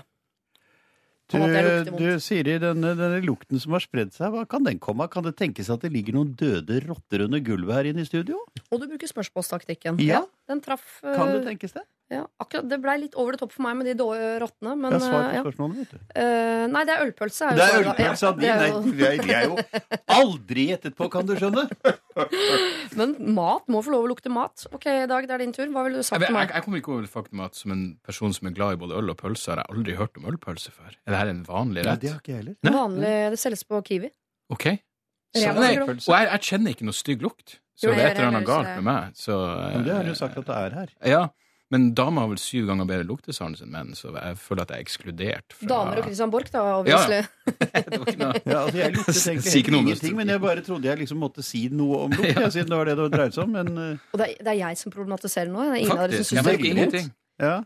Du, 1.32 1.92
du 1.96 2.08
Siri, 2.20 2.58
denne, 2.62 2.92
denne 3.00 3.22
lukten 3.24 3.60
som 3.62 3.76
har 3.78 3.84
spredd 3.84 4.12
seg, 4.16 4.34
hva 4.34 4.44
kan 4.50 4.66
den 4.68 4.80
komme 4.84 5.06
av? 5.08 5.12
Kan 5.14 5.24
det 5.28 5.34
tenkes 5.40 5.70
at 5.72 5.84
det 5.86 5.92
ligger 5.94 6.18
noen 6.18 6.34
døde 6.38 6.82
rotter 6.86 7.24
under 7.28 7.40
gulvet 7.46 7.78
her 7.78 7.90
inne 7.92 8.04
i 8.04 8.10
studio? 8.10 8.42
Og 8.70 8.82
du 8.84 8.88
bruker 8.92 9.10
spørsmålstaktikken. 9.10 10.00
Ja. 10.04 10.26
den 10.52 10.62
traff 10.64 11.00
eh, 11.06 11.16
Kan 11.16 11.32
det 11.32 11.46
tenkes 11.48 11.76
det? 11.78 11.86
ja, 12.12 12.26
akkurat, 12.44 12.68
Det 12.68 12.80
blei 12.84 12.98
litt 13.06 13.16
over 13.16 13.36
det 13.38 13.40
topp 13.40 13.54
for 13.56 13.64
meg 13.64 13.78
med 13.80 13.88
de 13.88 13.96
dårlige 14.02 14.42
rottene. 14.44 14.76
Men 14.76 14.92
Jeg 14.92 15.00
har 15.00 15.08
svar 15.08 15.22
eh, 15.22 15.30
på 15.32 15.38
ja. 15.38 15.44
spørsmålene, 15.46 15.86
vet 15.86 15.92
du. 15.96 16.02
Uh, 16.12 16.66
nei, 16.74 16.84
det 16.90 16.96
er 16.96 17.06
ølpølse. 17.08 17.48
er 17.48 17.60
Det 17.62 17.68
er 17.68 17.80
ølpølse 17.86 18.28
av 18.28 18.44
Ja, 18.44 18.58
det 18.58 18.66
er 18.68 18.74
jo- 18.74 18.82
Nei, 18.92 19.14
er, 19.16 19.36
er 19.38 19.48
jo 19.48 19.58
aldri 20.20 20.68
gjettet 20.72 20.98
på, 21.00 21.08
kan 21.14 21.30
du 21.30 21.38
skjønne. 21.40 21.68
Men 23.00 23.16
mat 23.36 23.68
må 23.72 23.82
få 23.86 23.94
lov 23.94 24.06
å 24.06 24.10
lukte 24.12 24.32
mat. 24.34 24.66
Ok, 24.76 24.86
Dag, 25.10 25.28
det 25.30 25.36
er 25.36 25.44
din 25.44 25.54
tur. 25.56 25.68
Hva 25.74 25.86
ville 25.88 26.02
du 26.02 26.06
sagt 26.06 26.20
til 26.20 26.28
jeg, 26.28 26.36
meg? 26.36 26.52
jeg 26.56 26.66
kommer 26.66 26.82
ikke 26.82 26.94
over 26.96 27.08
det 27.08 27.12
faktum 27.14 27.44
at 27.46 27.58
som 27.58 27.74
en 27.76 27.84
person 28.06 28.36
som 28.36 28.50
er 28.50 28.56
glad 28.58 28.76
i 28.78 28.80
både 28.84 28.98
øl 29.00 29.14
og 29.14 29.20
pølse, 29.22 29.52
har 29.54 29.64
jeg 29.64 29.72
aldri 29.76 29.98
hørt 30.00 30.20
om 30.20 30.28
ølpølse 30.32 30.74
før. 30.76 30.96
Er 31.08 31.16
dette 31.18 31.36
en 31.38 31.44
vanlig 31.48 31.84
Nei, 31.86 31.90
rett? 31.90 32.04
det 32.04 32.14
har 32.14 32.22
ikke 32.24 32.34
jeg 32.34 32.42
heller. 32.44 32.58
Nei. 32.68 32.74
Vanlig, 32.78 33.14
Det 33.36 33.42
selges 33.42 33.66
på 33.70 33.82
Kiwi. 33.88 34.12
Ok. 34.52 34.68
Så, 35.32 35.52
nei, 35.56 35.76
og 35.80 35.92
jeg, 35.96 36.28
jeg 36.28 36.42
kjenner 36.50 36.74
ikke 36.76 36.86
noe 36.90 36.98
stygg 36.98 37.22
lukt. 37.24 37.60
Så 37.80 37.88
Jo, 37.88 37.94
det 37.96 38.02
er 38.04 38.10
et 38.12 38.18
eller 38.20 38.34
annet 38.34 38.48
galt 38.50 38.68
med 38.76 38.84
meg. 38.86 39.14
Så, 39.18 39.38
Men 39.72 39.86
det 39.88 39.94
har 39.96 40.04
du 40.06 40.12
eh, 40.12 40.18
sagt 40.20 40.36
at 40.38 40.50
det 40.50 40.58
er 40.58 40.76
her. 40.76 40.90
Ja, 41.08 41.22
men 41.72 41.92
damer 41.96 42.26
har 42.26 42.32
vel 42.34 42.40
syv 42.42 42.68
ganger 42.68 42.88
bedre 42.90 43.08
luktesans 43.08 43.62
enn 43.64 43.72
menn, 43.72 43.94
så 43.96 44.12
jeg 44.12 44.38
føler 44.44 44.66
at 44.66 44.74
jeg 44.74 44.82
er 44.82 44.86
ekskludert. 44.86 45.56
Fra... 45.56 45.70
Damer 45.72 46.02
og 46.02 46.08
Christian 46.10 46.34
Borch, 46.34 46.52
da, 46.52 46.66
obviously. 46.82 47.22
Ja. 47.72 47.82
var. 48.22 48.38
Ja, 48.46 48.58
altså 48.62 48.78
jeg 48.78 48.96
luktet 48.98 49.20
egentlig 49.32 49.72
om 49.72 49.80
ingenting, 49.80 50.16
men 50.20 50.32
jeg 50.34 50.42
bare 50.44 50.64
trodde 50.66 50.90
jeg 50.90 51.00
liksom 51.02 51.22
måtte 51.24 51.44
si 51.46 51.66
noe 51.72 52.06
om 52.06 52.16
lukt, 52.16 52.32
Ja. 52.42 52.50
siden 52.54 52.72
det 52.72 52.80
var 52.80 52.90
det 52.92 52.98
det 53.00 53.10
dreide 53.14 53.38
seg 53.38 53.46
om. 53.48 53.56
Men 53.56 53.72
eh, 53.80 54.08
Og 54.12 54.20
det 54.22 54.28
er, 54.28 54.40
det 54.42 54.52
er 54.54 54.60
jeg 54.62 54.80
som 54.82 54.94
problematiserer 54.94 55.52
nå. 55.52 55.64
Det 55.64 55.78
er 55.78 55.84
ingen 55.86 56.02
av 56.02 56.10
dere 56.12 56.26
som 56.26 56.38
syns 56.38 56.50
det 56.50 56.56
er 56.58 56.68
ingenting. 56.74 57.14
ja. 57.42 57.60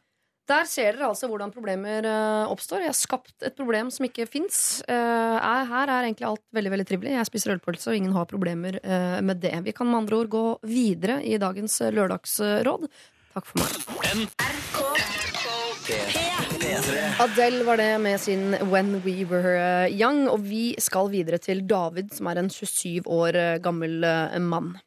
Der 0.45 0.67
ser 0.69 0.93
dere 0.93 1.07
altså 1.09 1.25
hvordan 1.25 1.49
problemer 1.49 2.05
uh, 2.05 2.51
oppstår. 2.53 2.83
Jeg 2.83 2.91
har 2.91 2.97
skapt 2.99 3.47
et 3.47 3.55
problem 3.57 3.87
som 3.89 4.05
ikke 4.05 4.27
fins. 4.29 4.83
her 4.85 5.89
er 5.89 6.05
egentlig 6.05 6.27
alt 6.29 6.43
veldig 6.53 6.73
veldig 6.75 6.85
trivelig. 6.85 7.15
Jeg 7.15 7.29
spiser 7.31 7.55
ølpølse, 7.55 7.89
og 7.89 7.97
ingen 7.97 8.13
har 8.13 8.27
problemer 8.29 8.77
uh, 8.85 9.17
med 9.25 9.41
det. 9.41 9.55
Vi 9.65 9.73
kan 9.73 9.89
med 9.89 10.03
andre 10.03 10.19
ord 10.21 10.29
gå 10.29 10.43
videre 10.69 11.17
i 11.25 11.39
dagens 11.41 11.79
eh, 11.81 11.89
lørdagsråd. 11.97 12.85
Takk 13.35 13.49
for 13.49 13.59
meg. 13.59 13.69
Adele 17.19 17.65
var 17.67 17.77
det 17.77 17.89
med 18.01 18.19
sin 18.23 18.55
When 18.71 19.01
We 19.03 19.25
Were 19.27 19.57
eh, 19.59 19.93
Young. 19.93 20.25
Og 20.31 20.39
vi 20.47 20.69
skal 20.79 21.11
videre 21.11 21.39
til 21.43 21.65
David, 21.67 22.13
som 22.15 22.29
er 22.31 22.39
en 22.39 22.49
27 22.51 23.03
år 23.11 23.35
eh, 23.35 23.57
gammel 23.63 24.03
eh, 24.07 24.37
mann. 24.39 24.77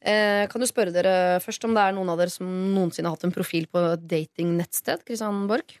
Eh, 0.00 0.44
kan 0.52 0.60
du 0.60 0.68
spørre 0.68 0.92
dere 0.92 1.40
først 1.44 1.64
om 1.68 1.72
det 1.76 1.86
er 1.86 1.96
noen 1.96 2.12
av 2.12 2.20
dere 2.20 2.32
som 2.32 2.48
noensinne 2.74 3.08
har 3.08 3.16
hatt 3.16 3.26
en 3.28 3.34
profil 3.34 3.66
på 3.72 3.82
et 3.94 4.04
datingnettsted? 4.12 5.06
Kristian 5.08 5.46
Borch? 5.48 5.78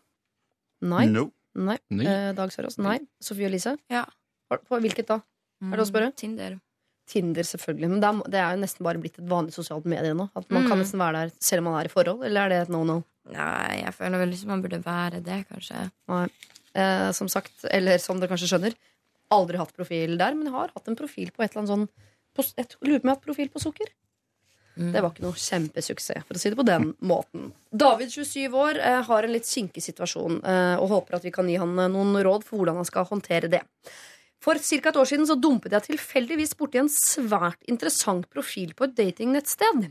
Nei. 0.80 1.04
No. 1.12 1.28
Nei. 1.56 1.76
Nei. 1.92 2.08
Eh, 2.08 2.30
Dag 2.36 2.52
Sørås? 2.52 2.80
Nei. 2.80 2.98
Sofie 3.20 3.48
Elise? 3.48 3.76
Ja. 3.92 4.06
På 4.50 4.80
hvilket 4.80 5.12
da? 5.12 5.20
Er 5.68 5.76
det 5.76 5.84
å 5.84 5.88
spørre? 5.92 6.12
Mm, 6.14 6.16
Tinder. 6.16 6.58
Tinder, 7.10 7.46
selvfølgelig. 7.46 7.88
Men 7.90 8.00
det 8.30 8.38
er, 8.40 8.54
jo 8.54 8.62
nesten 8.62 8.86
bare 8.86 9.00
blitt 9.02 9.18
et 9.18 9.28
vanlig 9.30 9.54
sosialt 9.56 9.88
medie 9.90 10.14
nå. 10.16 10.28
At 10.38 10.46
man 10.54 10.66
kan 10.68 10.78
Mm. 10.78 10.84
nesten 10.84 11.02
være 11.02 11.24
der 11.24 11.32
selv 11.42 11.64
om 11.64 11.72
man 11.72 11.80
er 11.80 11.88
i 11.90 11.92
forhold. 11.92 12.24
Eller 12.26 12.46
er 12.46 12.48
det 12.54 12.60
et 12.62 12.72
no-no? 12.74 13.00
Nei, 13.30 13.82
jeg 13.82 13.94
føler 13.94 14.18
vel 14.22 14.32
ikke 14.34 14.48
man 14.50 14.62
burde 14.64 14.80
være 14.84 15.20
det, 15.22 15.40
kanskje. 15.50 15.90
Nei. 16.08 16.24
Eh, 16.74 17.10
som 17.12 17.28
sagt, 17.28 17.64
eller 17.70 17.98
som 17.98 18.20
dere 18.20 18.30
kanskje 18.30 18.48
skjønner, 18.52 18.74
aldri 19.30 19.58
hatt 19.58 19.74
profil 19.76 20.16
der, 20.18 20.34
men 20.34 20.46
jeg 20.48 20.54
har 20.54 20.70
hatt 20.74 20.88
en 20.90 20.96
profil 20.98 21.30
på 21.34 21.42
et 21.44 21.50
eller 21.52 21.62
annet 21.64 21.74
sånn 21.74 21.88
på, 22.34 22.44
Jeg 22.56 22.66
lurer 22.86 23.00
på 23.00 23.04
om 23.04 23.08
jeg 23.08 23.10
har 23.10 23.16
hatt 23.18 23.26
profil 23.26 23.48
på 23.50 23.60
sukker. 23.62 23.90
Mm. 24.78 24.92
Det 24.94 25.02
var 25.02 25.10
ikke 25.10 25.24
noe 25.26 25.36
kjempesuksess, 25.36 26.24
for 26.26 26.38
å 26.38 26.40
si 26.40 26.50
det 26.52 26.56
på 26.56 26.64
den 26.64 26.92
måten. 27.02 27.50
David, 27.74 28.08
27 28.14 28.54
år, 28.54 28.78
eh, 28.78 29.02
har 29.02 29.22
en 29.26 29.32
litt 29.34 29.44
kinkig 29.50 29.82
situasjon 29.82 30.38
eh, 30.46 30.76
og 30.80 30.88
håper 30.94 31.18
at 31.18 31.26
vi 31.26 31.32
kan 31.34 31.48
gi 31.50 31.58
han 31.60 31.74
eh, 31.78 31.90
noen 31.90 32.14
råd 32.24 32.46
for 32.46 32.58
hvordan 32.62 32.78
han 32.80 32.86
skal 32.88 33.04
håndtere 33.10 33.50
det. 33.50 33.60
For 34.40 34.56
ca. 34.56 34.88
et 34.88 34.96
år 34.96 35.08
siden 35.08 35.28
så 35.28 35.36
dumpet 35.36 35.74
jeg 35.76 35.90
tilfeldigvis 35.90 36.56
borti 36.56 36.80
en 36.80 36.88
svært 36.88 37.60
interessant 37.68 38.24
profil 38.32 38.72
på 38.76 38.86
et 38.86 38.96
datingnettsted. 38.96 39.90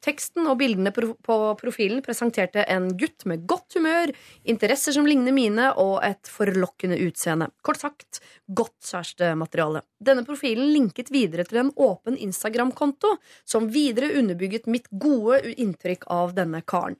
Teksten 0.00 0.46
og 0.48 0.56
bildene 0.62 0.88
på 0.96 1.34
profilen 1.60 2.00
presenterte 2.00 2.62
en 2.72 2.86
gutt 2.96 3.26
med 3.28 3.42
godt 3.44 3.76
humør, 3.76 4.12
interesser 4.48 4.96
som 4.96 5.04
ligner 5.04 5.34
mine, 5.36 5.66
og 5.76 5.98
et 6.06 6.30
forlokkende 6.32 6.96
utseende. 7.04 7.50
Kort 7.60 7.82
sagt 7.82 8.22
godt 8.48 8.78
kjærestemateriale. 8.80 9.82
Denne 10.00 10.24
profilen 10.24 10.72
linket 10.72 11.12
videre 11.12 11.44
til 11.44 11.60
en 11.60 11.74
åpen 11.76 12.16
Instagram-konto, 12.16 13.18
som 13.44 13.68
videre 13.68 14.14
underbygget 14.16 14.70
mitt 14.72 14.88
gode 14.88 15.42
inntrykk 15.52 16.08
av 16.08 16.32
denne 16.38 16.64
karen. 16.64 16.96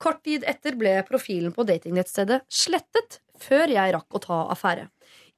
Kort 0.00 0.24
tid 0.24 0.46
etter 0.48 0.80
ble 0.80 0.94
profilen 1.04 1.52
på 1.52 1.68
datingnettstedet 1.68 2.40
slettet, 2.48 3.20
før 3.36 3.68
jeg 3.68 3.92
rakk 3.92 4.16
å 4.16 4.24
ta 4.24 4.40
affære. 4.54 4.88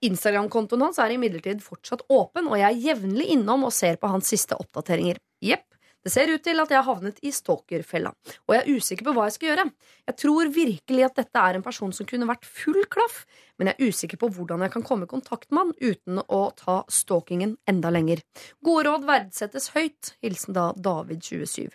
Instagram-kontoen 0.07 0.87
hans 0.89 0.99
er 1.03 1.15
imidlertid 1.15 1.63
fortsatt 1.65 2.07
åpen, 2.11 2.49
og 2.51 2.59
jeg 2.59 2.69
er 2.69 2.87
jevnlig 2.91 3.29
innom 3.37 3.69
og 3.69 3.75
ser 3.75 4.01
på 4.01 4.11
hans 4.11 4.33
siste 4.33 4.59
oppdateringer. 4.59 5.21
Jepp, 5.43 5.67
det 6.03 6.11
ser 6.11 6.33
ut 6.35 6.43
til 6.43 6.59
at 6.59 6.73
jeg 6.73 6.81
har 6.81 6.87
havnet 6.89 7.21
i 7.23 7.31
stalkerfella, 7.35 8.11
og 8.49 8.55
jeg 8.57 8.63
er 8.63 8.79
usikker 8.79 9.07
på 9.07 9.15
hva 9.15 9.29
jeg 9.29 9.37
skal 9.37 9.49
gjøre. 9.53 9.67
Jeg 10.11 10.19
tror 10.19 10.51
virkelig 10.57 11.05
at 11.07 11.21
dette 11.21 11.45
er 11.47 11.59
en 11.59 11.65
person 11.65 11.95
som 11.95 12.09
kunne 12.11 12.27
vært 12.27 12.49
full 12.49 12.81
klaff, 12.91 13.23
men 13.59 13.71
jeg 13.71 13.79
er 13.79 13.93
usikker 13.93 14.19
på 14.19 14.33
hvordan 14.35 14.67
jeg 14.67 14.75
kan 14.75 14.87
komme 14.87 15.07
i 15.07 15.13
kontakt 15.13 15.53
med 15.55 15.63
han 15.63 15.77
uten 15.79 16.19
å 16.27 16.43
ta 16.59 16.81
stalkingen 16.91 17.55
enda 17.71 17.95
lenger. 17.95 18.25
Gode 18.67 18.89
råd 18.89 19.07
verdsettes 19.07 19.71
høyt. 19.77 20.17
Hilsen 20.27 20.59
da 20.59 20.73
David 20.75 21.23
27. 21.23 21.71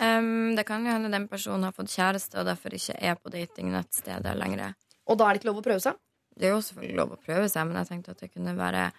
Um, 0.00 0.54
det 0.56 0.64
kan 0.66 0.86
jo 0.86 0.94
hende 0.94 1.10
den 1.12 1.26
personen 1.30 1.66
har 1.66 1.74
fått 1.74 1.92
kjæreste 1.92 2.38
og 2.40 2.46
derfor 2.48 2.74
ikke 2.74 2.96
er 3.02 3.18
på 3.18 3.34
datingnettstedet 3.34 4.38
lenger. 4.38 4.76
Og 5.10 5.18
da 5.18 5.26
er 5.26 5.34
det 5.34 5.42
ikke 5.42 5.50
lov 5.50 5.60
å 5.62 5.66
prøve 5.66 5.82
seg? 5.82 5.98
Det 6.36 6.48
er 6.48 6.54
jo 6.54 6.62
selvfølgelig 6.64 6.98
lov 6.98 7.14
å 7.14 7.20
prøve 7.20 7.48
seg, 7.48 7.68
men 7.68 7.80
jeg 7.80 7.90
tenkte 7.90 8.12
at 8.14 8.24
det 8.24 8.32
kunne 8.32 8.56
være 8.58 8.90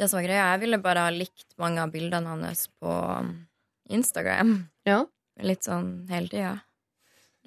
det 0.00 0.08
som 0.08 0.20
var 0.20 0.26
greia. 0.26 0.48
Jeg 0.52 0.62
ville 0.64 0.80
bare 0.82 1.06
ha 1.06 1.12
likt 1.14 1.56
mange 1.60 1.82
av 1.82 1.92
bildene 1.92 2.34
hans 2.34 2.66
på 2.80 2.92
Instagram. 3.92 4.54
Ja. 4.88 5.02
Litt 5.44 5.66
sånn 5.66 5.90
hele 6.12 6.28
tida. 6.32 6.54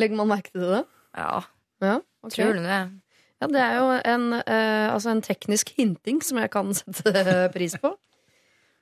Legger 0.01 0.17
man 0.17 0.31
merke 0.33 0.53
til 0.53 0.65
det? 0.65 0.83
Ja. 1.17 1.43
Ja, 1.83 1.97
okay. 2.23 2.37
Tror 2.37 2.57
du 2.57 2.63
det? 2.65 2.81
Ja, 3.43 3.49
det 3.51 3.59
er 3.59 3.75
jo 3.75 3.87
en, 4.13 4.25
eh, 4.39 4.87
altså 4.87 5.11
en 5.11 5.21
teknisk 5.25 5.73
hinting 5.77 6.21
som 6.23 6.39
jeg 6.39 6.51
kan 6.53 6.71
sette 6.77 7.35
pris 7.53 7.75
på. 7.81 7.93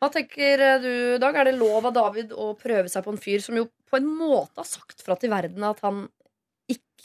Hva 0.01 0.09
tenker 0.13 0.63
eh, 0.65 0.79
du, 0.83 0.93
Dag? 1.21 1.35
Er 1.37 1.49
det 1.49 1.57
lov 1.57 1.89
av 1.89 1.95
David 1.97 2.33
å 2.33 2.51
prøve 2.59 2.91
seg 2.91 3.05
på 3.05 3.13
en 3.13 3.21
fyr 3.21 3.43
som 3.43 3.57
jo 3.57 3.67
på 3.89 3.99
en 3.99 4.07
måte 4.07 4.61
har 4.61 4.69
sagt 4.69 5.03
fra 5.03 5.17
til 5.19 5.33
verden 5.33 5.65
at 5.67 5.81
han 5.85 6.05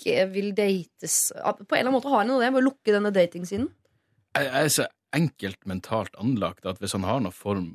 vil 0.05 0.53
dates? 0.57 1.32
På 1.34 1.47
en 1.47 1.80
eller 1.80 1.88
annen 1.88 1.97
måte 1.97 2.12
har 2.12 2.22
han 2.22 2.32
jo 2.34 2.40
det 2.42 2.53
med 2.53 2.62
å 2.62 2.68
lukke 2.68 2.94
denne 2.94 3.12
datingsiden. 3.14 3.68
Jeg 4.36 4.49
jeg 4.51 4.64
er 4.68 4.72
så 4.74 4.86
enkelt 5.16 5.66
mentalt 5.68 6.16
anlagt 6.20 6.66
at 6.68 6.80
hvis 6.82 6.94
han 6.97 7.07
har 7.09 7.22
noen 7.24 7.34
form 7.34 7.68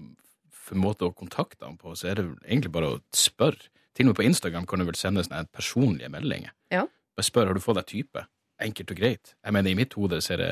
for 0.52 0.80
måte 0.80 1.08
å 1.08 1.16
kontakte 1.16 1.66
ham 1.66 1.78
på, 1.80 1.96
så 1.98 2.12
er 2.12 2.20
det 2.20 2.28
egentlig 2.46 2.74
bare 2.76 2.94
å 2.96 3.00
spørre. 3.16 3.72
Til 3.98 4.08
og 4.08 4.14
med 4.14 4.20
på 4.22 4.28
Instagram 4.30 4.68
kan 4.70 4.80
du 4.80 4.88
vel 4.88 4.96
sende 4.96 5.24
sånne 5.26 5.50
personlige 5.52 6.12
meldinger. 6.14 6.54
Ja. 6.72 6.86
Bare 7.18 7.28
spør 7.28 7.50
har 7.50 7.58
du 7.58 7.64
fått 7.64 7.82
deg 7.82 7.90
type. 7.90 8.24
Enkelt 8.62 8.94
og 8.94 9.00
greit. 9.02 9.34
Jeg 9.42 9.56
mener, 9.56 9.74
I 9.74 9.80
mitt 9.82 9.96
hode 9.98 10.22
så 10.24 10.36
er 10.36 10.40
det 10.40 10.52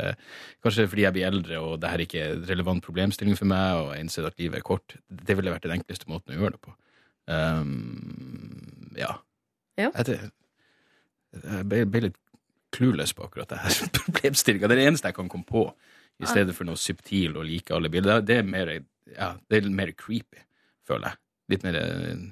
kanskje 0.66 0.88
fordi 0.90 1.06
jeg 1.06 1.16
blir 1.16 1.28
eldre 1.30 1.62
og 1.62 1.78
det 1.80 1.92
her 1.94 2.04
ikke 2.04 2.24
er 2.24 2.34
en 2.34 2.44
relevant 2.50 2.84
problemstilling 2.84 3.38
for 3.40 3.48
meg, 3.48 3.78
og 3.78 3.94
jeg 3.94 4.04
innser 4.04 4.28
at 4.28 4.42
livet 4.42 4.60
er 4.60 4.66
kort. 4.66 4.98
Det 5.08 5.38
ville 5.38 5.54
vært 5.54 5.68
den 5.70 5.78
enkleste 5.78 6.10
måten 6.12 6.34
å 6.34 6.40
gjøre 6.42 6.58
det 6.58 6.62
på. 6.66 6.76
Um, 7.30 8.90
ja. 8.98 9.14
Ja. 9.80 9.94
Jeg, 9.94 10.32
jeg 11.36 11.68
ble, 11.70 11.84
ble 11.90 12.04
litt 12.08 12.20
clueless 12.76 13.14
på 13.18 13.26
akkurat 13.26 13.50
det 13.52 13.62
her 13.64 13.80
problemstillinga. 14.00 14.68
Det 14.68 14.78
er 14.78 14.82
det 14.82 14.90
eneste 14.92 15.12
jeg 15.12 15.18
kan 15.20 15.32
komme 15.32 15.48
på, 15.48 15.66
i 16.20 16.28
stedet 16.28 16.52
for 16.56 16.68
noe 16.68 16.80
subtil 16.80 17.38
og 17.40 17.48
like 17.48 17.72
alle 17.72 17.92
bilder. 17.92 18.24
Det 18.26 18.42
er 18.42 18.48
mer, 18.48 18.74
ja, 19.14 19.32
det 19.48 19.62
er 19.62 19.70
mer 19.72 19.94
creepy, 19.96 20.42
føler 20.88 21.14
jeg. 21.14 21.22
Litt 21.54 21.64
mer 21.66 21.78
eh, 21.80 22.26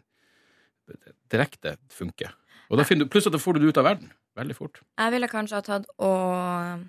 direkte 1.31 1.77
funker. 1.93 2.35
Og 2.67 2.79
da 2.79 2.85
finner 2.85 3.07
du, 3.07 3.11
Pluss 3.13 3.29
at 3.29 3.35
da 3.35 3.39
får 3.39 3.55
du 3.55 3.63
det 3.63 3.71
ut 3.71 3.79
av 3.79 3.87
verden 3.87 4.11
veldig 4.37 4.57
fort. 4.57 4.81
Jeg 4.99 5.13
ville 5.13 5.29
kanskje 5.31 5.59
ha 5.59 5.65
tatt 5.65 5.89
og 5.97 6.85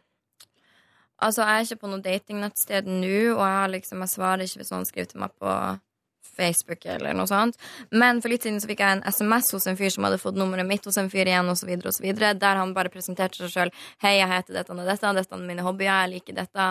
Altså, 1.19 1.43
jeg 1.43 1.51
er 1.51 1.65
ikke 1.67 1.83
på 1.83 1.89
noe 1.91 2.03
datingnettsted 2.05 2.87
nå, 2.87 3.15
og 3.33 3.41
jeg, 3.43 3.55
har 3.59 3.71
liksom, 3.73 4.03
jeg 4.05 4.11
svarer 4.13 4.45
ikke 4.45 4.61
hvis 4.61 4.69
noen 4.71 4.85
skriver 4.87 5.09
til 5.11 5.19
meg 5.25 5.33
på 5.35 5.55
Facebook 6.39 6.87
eller 6.89 7.17
noe 7.17 7.29
sånt. 7.31 7.59
Men 7.91 8.23
for 8.23 8.33
litt 8.33 8.47
siden 8.47 8.61
så 8.63 8.71
fikk 8.71 8.83
jeg 8.85 8.99
en 8.99 9.05
SMS 9.07 9.53
hos 9.57 9.67
en 9.69 9.79
fyr 9.79 9.93
som 9.95 10.07
hadde 10.07 10.21
fått 10.23 10.39
nummeret 10.39 10.67
mitt 10.69 10.87
hos 10.87 10.99
en 11.01 11.11
fyr 11.13 11.27
igjen, 11.27 11.51
og 11.51 11.59
så 11.59 11.69
og 11.69 11.95
så 11.95 12.03
videre, 12.03 12.33
der 12.39 12.59
han 12.61 12.73
bare 12.77 12.91
presenterte 12.93 13.43
seg 13.43 13.53
sjøl. 13.53 13.73
Hei, 14.03 14.17
jeg 14.19 14.29
heter 14.31 14.57
dette 14.57 14.73
og 14.73 14.81
dette, 14.87 15.13
dette 15.19 15.37
er 15.37 15.45
mine 15.45 15.65
hobbyer, 15.67 15.89
jeg 15.89 16.13
liker 16.15 16.39
dette, 16.39 16.69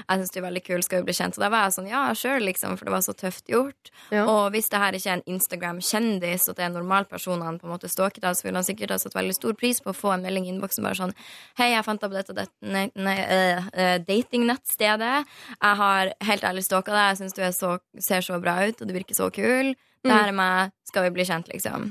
jeg 0.00 0.22
syns 0.22 0.34
du 0.34 0.38
er 0.40 0.46
veldig 0.48 0.64
kul, 0.66 0.82
skal 0.84 1.02
vi 1.02 1.08
bli 1.08 1.16
kjent? 1.18 1.38
Og 1.38 1.44
da 1.44 1.50
var 1.52 1.66
jeg 1.66 1.76
sånn, 1.78 1.90
ja, 1.90 2.02
sjøl, 2.16 2.46
liksom, 2.48 2.76
for 2.78 2.88
det 2.88 2.94
var 2.94 3.04
så 3.04 3.14
tøft 3.18 3.52
gjort. 3.52 3.92
Ja. 4.14 4.24
Og 4.24 4.54
hvis 4.54 4.70
det 4.72 4.82
her 4.82 4.98
ikke 4.98 5.12
er 5.12 5.20
en 5.20 5.26
Instagram-kjendis, 5.34 6.48
og 6.48 6.58
det 6.58 6.64
er 6.64 6.70
en 6.70 6.78
normal 6.80 7.08
person 7.10 7.44
han 7.44 7.60
på 7.60 7.68
en 7.68 7.74
måte 7.74 7.90
stalker, 7.90 8.24
da, 8.24 8.34
så 8.36 8.46
ville 8.46 8.60
han 8.60 8.66
sikkert 8.66 8.94
ha 8.94 9.00
satt 9.00 9.16
veldig 9.16 9.36
stor 9.36 9.56
pris 9.58 9.82
på 9.84 9.92
å 9.92 9.96
få 9.96 10.14
en 10.14 10.24
melding 10.26 10.48
i 10.48 10.52
innboksen 10.54 10.86
bare 10.86 10.98
sånn 10.98 11.14
Hei, 11.58 11.70
jeg 11.72 11.84
fant 11.86 12.00
på 12.02 12.10
dette, 12.12 12.34
dette 12.36 12.52
nei, 12.68 13.16
øh, 13.18 13.68
øh, 13.72 13.96
datingnettstedet. 14.06 15.14
Jeg 15.58 15.78
har 15.80 16.12
helt 16.28 16.46
ærlig 16.46 16.64
stalka 16.66 16.94
deg, 16.94 17.06
jeg 17.12 17.20
syns 17.22 17.36
du 17.36 17.42
så, 17.56 17.72
ser 18.04 18.24
så 18.24 18.38
bra 18.42 18.58
ut, 18.66 18.80
og 18.80 18.88
du 18.88 18.94
virker 18.94 19.07
så 19.16 19.30
kul. 19.34 19.72
Det 20.04 20.12
her 20.12 20.30
er 20.30 20.36
meg, 20.36 20.74
skal 20.88 21.08
vi 21.08 21.14
bli 21.16 21.26
kjent, 21.28 21.48
liksom? 21.52 21.90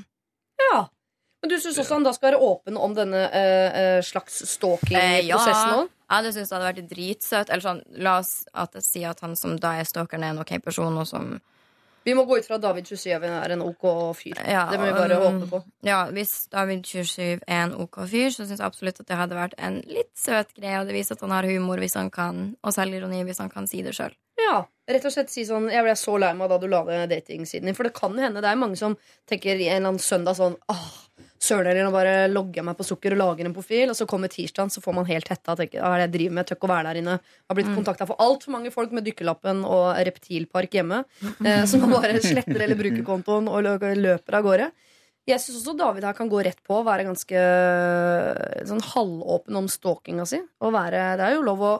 Ja. 0.62 0.88
Men 1.42 1.52
du 1.52 1.60
syns 1.62 1.78
også 1.78 1.98
han 2.00 2.06
da 2.06 2.14
skal 2.16 2.32
være 2.32 2.42
åpen 2.42 2.80
om 2.82 2.96
denne 2.98 3.28
eh, 3.30 3.82
eh, 3.82 4.00
slags 4.06 4.42
Eh, 4.42 4.50
stalking-prosessen 4.56 5.76
òg? 5.76 5.92
Jeg 6.08 6.16
hadde 6.16 6.32
syntes 6.34 6.50
det 6.50 6.56
hadde 6.56 6.70
vært 6.70 6.90
dritsøtt. 6.90 7.52
Eller 7.52 7.66
sånn, 7.66 7.84
la 8.04 8.18
oss 8.22 8.32
at 8.58 8.74
jeg 8.80 8.88
si 8.88 9.04
at 9.06 9.22
han 9.26 9.36
som 9.38 9.58
da 9.62 9.76
er 9.78 9.88
stalkeren, 9.88 10.24
er 10.24 10.34
en 10.34 10.42
ok 10.42 10.58
person, 10.64 10.98
og 10.98 11.08
som 11.10 11.38
Vi 12.08 12.14
må 12.16 12.24
gå 12.24 12.38
ut 12.40 12.46
fra 12.48 12.56
at 12.56 12.64
David 12.64 12.88
27 12.88 13.26
er 13.28 13.52
en 13.52 13.64
ok 13.66 13.84
fyr. 14.16 14.38
Ja, 14.48 14.70
det 14.72 14.78
må 14.80 14.86
vi 14.88 14.94
bare 14.96 15.18
um, 15.20 15.42
håpe 15.42 15.50
på. 15.52 15.60
Ja, 15.84 16.06
hvis 16.16 16.48
David 16.48 16.86
27 16.88 17.42
er 17.44 17.66
en 17.66 17.76
OK 17.84 18.00
fyr, 18.08 18.30
så 18.32 18.46
syns 18.48 18.62
jeg 18.62 18.68
absolutt 18.70 19.02
at 19.04 19.10
det 19.10 19.18
hadde 19.20 19.36
vært 19.36 19.58
en 19.60 19.82
litt 19.92 20.14
søt 20.16 20.56
greie. 20.56 20.80
Og 20.80 20.88
det 20.88 20.96
viser 20.96 21.20
at 21.20 21.26
han 21.28 21.36
har 21.36 21.50
humor 21.52 21.84
hvis 21.84 22.00
han 22.00 22.08
kan, 22.10 22.56
og 22.64 22.74
selvironi 22.74 23.26
hvis 23.28 23.44
han 23.44 23.52
kan 23.52 23.68
si 23.68 23.84
det 23.84 23.92
sjøl. 23.98 24.16
Ja, 24.38 24.62
rett 24.90 25.06
og 25.08 25.14
slett 25.14 25.32
si 25.34 25.44
sånn 25.48 25.66
Jeg 25.74 25.82
ble 25.82 25.96
så 25.98 26.14
lei 26.22 26.30
meg 26.38 26.52
da 26.52 26.60
du 26.62 26.68
la 26.70 26.84
ned 26.86 27.10
datingsiden 27.10 27.70
din. 27.70 27.76
For 27.78 27.88
det 27.88 27.96
kan 27.98 28.14
hende 28.22 28.44
det 28.44 28.52
er 28.52 28.60
mange 28.60 28.78
som 28.80 28.96
tenker 29.30 29.56
en 29.56 29.62
eller 29.62 29.92
annen 29.94 30.04
søndag 30.04 30.38
sånn 30.38 30.58
Åh, 30.70 30.88
søren 31.42 31.70
heller, 31.72 31.88
nå 31.88 31.94
bare 31.94 32.14
logger 32.30 32.62
jeg 32.62 32.68
meg 32.68 32.78
på 32.78 32.86
sukker 32.88 33.16
og 33.16 33.22
lager 33.22 33.50
en 33.50 33.56
profil. 33.56 33.90
Og 33.92 33.98
så 33.98 34.08
kommer 34.10 34.32
tirsdagen, 34.32 34.72
så 34.74 34.84
får 34.84 34.96
man 34.98 35.10
helt 35.10 35.30
hetta. 35.32 35.56
og 35.56 35.62
tenker, 35.62 35.82
Hva 35.82 35.96
er 35.96 36.04
det 36.04 36.08
jeg 36.08 36.14
driver 36.18 36.38
med? 36.38 36.50
Tøkk 36.52 36.68
å 36.68 36.72
være 36.74 36.92
der 36.92 37.02
inne. 37.02 37.18
Jeg 37.18 37.50
Har 37.50 37.60
blitt 37.60 37.74
kontakta 37.74 38.10
for 38.10 38.22
altfor 38.24 38.54
mange 38.58 38.74
folk 38.74 38.94
med 38.96 39.08
dykkerlappen 39.10 39.64
og 39.66 39.88
reptilpark 40.10 40.78
hjemme. 40.80 41.04
Eh, 41.42 41.64
som 41.70 41.86
bare 41.92 42.22
sletter 42.22 42.62
eller 42.62 42.78
bruker 42.80 43.06
kontoen 43.08 43.50
og 43.50 43.66
løper 43.66 44.40
av 44.40 44.46
gårde. 44.46 44.72
Jeg 45.28 45.44
syns 45.44 45.60
også 45.60 45.76
David 45.76 46.06
her 46.08 46.16
kan 46.16 46.30
gå 46.32 46.40
rett 46.46 46.62
på 46.64 46.78
og 46.78 46.86
være 46.88 47.04
ganske 47.10 47.36
eh, 47.36 48.64
sånn 48.70 48.84
halvåpen 48.94 49.58
om 49.60 49.68
stalkinga 49.72 50.26
si. 50.30 50.40
Og 50.64 50.72
være, 50.76 51.02
det 51.20 51.26
er 51.26 51.36
jo 51.36 51.46
lov 51.48 51.66
å 51.68 51.74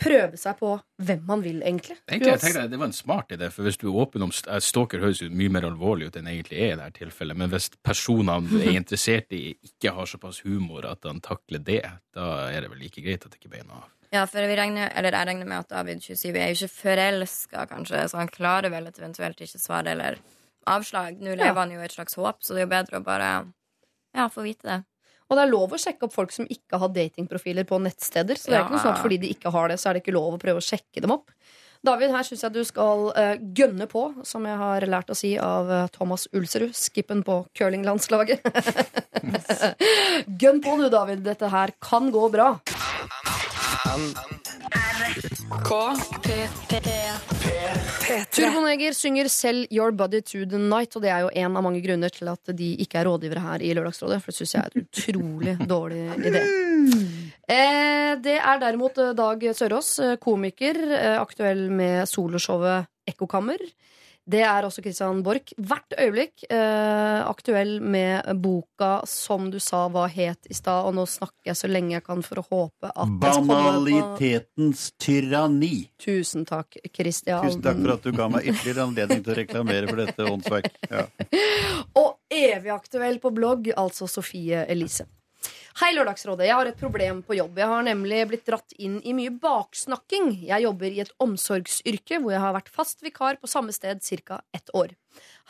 prøve 0.00 0.40
seg 0.40 0.56
på 0.58 0.72
hvem 1.04 1.22
man 1.28 1.44
vil, 1.44 1.60
egentlig. 1.62 1.96
Egentlig, 2.08 2.32
jeg 2.32 2.42
tenker, 2.44 2.68
Det 2.72 2.80
var 2.80 2.90
en 2.90 2.96
smart 2.96 3.34
idé, 3.36 3.50
for 3.52 3.66
hvis 3.66 3.78
du 3.80 3.86
er 3.90 4.00
åpen 4.02 4.24
om 4.26 4.32
eh, 4.32 4.60
Stalker 4.64 5.04
høres 5.04 5.22
jo 5.22 5.30
mye 5.30 5.52
mer 5.52 5.68
alvorlig 5.68 6.10
ut 6.10 6.18
enn 6.18 6.28
det 6.28 6.34
egentlig 6.38 6.60
er 6.64 6.74
i 6.74 6.80
dette 6.80 7.04
tilfellet. 7.04 7.38
Men 7.38 7.52
hvis 7.52 7.70
personene 7.84 8.50
du 8.50 8.58
er 8.62 8.74
interessert 8.80 9.32
i, 9.36 9.54
ikke 9.70 9.94
har 9.96 10.10
såpass 10.10 10.42
humor 10.46 10.88
at 10.88 11.04
han 11.08 11.22
takler 11.24 11.62
det, 11.64 11.84
da 12.16 12.32
er 12.48 12.64
det 12.64 12.72
vel 12.72 12.84
like 12.86 13.04
greit 13.04 13.26
at 13.26 13.34
det 13.34 13.40
ikke 13.42 13.64
noe 13.64 13.84
av. 13.84 13.88
Ja, 14.10 14.24
for 14.26 14.42
vi 14.42 14.56
regner, 14.58 14.90
eller 14.98 15.14
jeg 15.14 15.28
regner 15.28 15.46
med 15.46 15.62
at 15.62 15.70
David 15.70 16.02
27 16.02 16.34
er 16.34 16.48
jo 16.50 16.56
ikke 16.58 16.74
forelska, 16.80 17.66
kanskje, 17.70 18.02
så 18.10 18.18
han 18.18 18.32
klarer 18.32 18.72
vel 18.72 18.88
et 18.90 18.98
eventuelt 18.98 19.38
ikke 19.38 19.60
svar 19.62 19.86
eller 19.86 20.18
avslag. 20.66 21.20
Nå 21.22 21.36
lever 21.38 21.60
han 21.60 21.74
jo 21.76 21.82
et 21.84 21.94
slags 21.94 22.18
håp, 22.18 22.40
så 22.42 22.56
det 22.56 22.64
er 22.64 22.66
jo 22.66 22.72
bedre 22.74 22.98
å 22.98 23.06
bare 23.06 23.28
ja, 24.16 24.26
få 24.32 24.42
vite 24.42 24.66
det. 24.66 24.80
Og 25.30 25.38
det 25.38 25.44
er 25.44 25.52
lov 25.52 25.74
å 25.74 25.78
sjekke 25.78 26.08
opp 26.08 26.14
folk 26.14 26.32
som 26.34 26.48
ikke 26.50 26.80
har 26.82 26.90
datingprofiler 26.90 27.66
på 27.68 27.78
nettsteder. 27.82 28.38
Så 28.38 28.50
det 28.50 28.58
er 28.58 28.64
ikke 28.64 28.74
noe 28.74 28.82
sånn 28.82 28.96
at 28.96 29.04
fordi 29.04 29.20
de 29.22 29.30
ikke 29.30 29.52
har 29.54 29.70
det, 29.70 29.78
så 29.78 29.90
er 29.90 29.96
det 29.96 30.02
ikke 30.02 30.16
lov 30.16 30.34
å 30.34 30.40
prøve 30.42 30.58
å 30.58 30.66
sjekke 30.66 31.04
dem 31.04 31.14
opp. 31.14 31.30
David, 31.86 32.10
her 32.12 32.26
syns 32.26 32.42
jeg 32.44 32.52
du 32.52 32.60
skal 32.68 33.06
uh, 33.14 33.36
gønne 33.56 33.86
på, 33.88 34.02
som 34.28 34.44
jeg 34.44 34.58
har 34.60 34.84
lært 34.90 35.12
å 35.14 35.16
si 35.16 35.30
av 35.40 35.70
uh, 35.70 35.86
Thomas 35.94 36.26
Ulserud, 36.36 36.74
skippen 36.76 37.22
på 37.24 37.38
curlinglandslaget. 37.56 38.44
Gønn 40.42 40.60
på 40.60 40.76
du, 40.82 40.90
David. 40.92 41.24
Dette 41.24 41.48
her 41.48 41.72
kan 41.80 42.12
gå 42.12 42.26
bra. 42.34 42.52
Turboneger 48.30 48.94
synger 48.94 49.28
selv 49.32 49.66
Your 49.74 49.90
Body 49.90 50.20
to 50.22 50.44
the 50.46 50.58
Night', 50.58 50.94
og 50.96 51.02
det 51.02 51.10
er 51.10 51.24
jo 51.24 51.30
en 51.34 51.56
av 51.58 51.64
mange 51.66 51.82
grunner 51.82 52.12
til 52.14 52.30
at 52.30 52.52
de 52.54 52.68
ikke 52.84 53.00
er 53.00 53.08
rådgivere 53.10 53.42
her 53.42 53.64
i 53.66 53.72
Lørdagsrådet, 53.74 54.20
for 54.22 54.30
det 54.30 54.38
syns 54.38 54.54
jeg 54.54 54.62
er 54.62 54.70
et 54.70 54.78
utrolig 54.84 55.56
dårlig 55.74 56.04
idé. 56.30 56.44
Eh, 57.50 58.12
det 58.22 58.38
er 58.38 58.62
derimot 58.62 58.98
eh, 59.02 59.14
Dag 59.18 59.42
Sørås, 59.58 59.90
eh, 59.98 60.16
komiker, 60.22 60.78
eh, 60.94 61.18
aktuell 61.18 61.66
med 61.70 62.06
soloshowet 62.06 62.86
Ekkokammer. 63.10 63.58
Det 64.30 64.42
er 64.46 64.66
også 64.66 64.82
Christian 64.84 65.22
Borch. 65.26 65.54
Hvert 65.58 65.94
øyeblikk 65.98 66.44
eh, 66.46 67.20
aktuell 67.26 67.78
med 67.82 68.28
boka 68.42 69.00
som 69.08 69.48
du 69.50 69.58
sa 69.62 69.86
var 69.90 70.12
het 70.14 70.46
i 70.50 70.54
stad, 70.54 70.86
og 70.86 70.94
nå 70.98 71.06
snakker 71.10 71.50
jeg 71.50 71.58
så 71.58 71.70
lenge 71.70 71.96
jeg 71.96 72.04
kan 72.06 72.22
for 72.26 72.42
å 72.42 72.46
håpe 72.46 72.92
at 72.92 73.14
Banalitetens 73.24 74.90
tyranni. 75.02 75.88
Tusen 76.00 76.46
takk, 76.48 76.78
Christian. 76.94 77.42
Tusen 77.46 77.64
takk 77.64 77.80
for 77.82 77.96
at 77.96 78.06
du 78.06 78.14
ga 78.14 78.28
meg 78.30 78.46
ytterligere 78.46 78.86
anledning 78.86 79.24
til 79.24 79.34
å 79.34 79.38
reklamere 79.40 79.90
for 79.90 80.04
dette 80.04 80.28
åndsverk. 80.34 80.70
Ja. 80.90 81.06
Og 82.00 82.18
evig 82.30 82.74
aktuell 82.74 83.18
på 83.22 83.32
blogg, 83.34 83.72
altså 83.74 84.06
Sofie 84.10 84.62
Elise. 84.70 85.08
Hei, 85.78 85.92
Lørdagsrådet. 85.94 86.48
Jeg 86.48 86.56
har 86.58 86.66
et 86.66 86.80
problem 86.80 87.20
på 87.22 87.36
jobb. 87.36 87.58
Jeg 87.60 87.70
har 87.70 87.84
nemlig 87.86 88.24
blitt 88.26 88.48
dratt 88.48 88.72
inn 88.82 88.96
i 89.06 89.12
mye 89.14 89.30
baksnakking. 89.30 90.32
Jeg 90.48 90.64
jobber 90.64 90.90
i 90.90 90.98
et 91.04 91.12
omsorgsyrke 91.22 92.18
hvor 92.18 92.34
jeg 92.34 92.42
har 92.42 92.56
vært 92.56 92.72
fast 92.74 93.04
vikar 93.06 93.38
på 93.38 93.50
samme 93.50 93.70
sted 93.72 94.02
ca. 94.26 94.40
ett 94.52 94.74
år. 94.74 94.96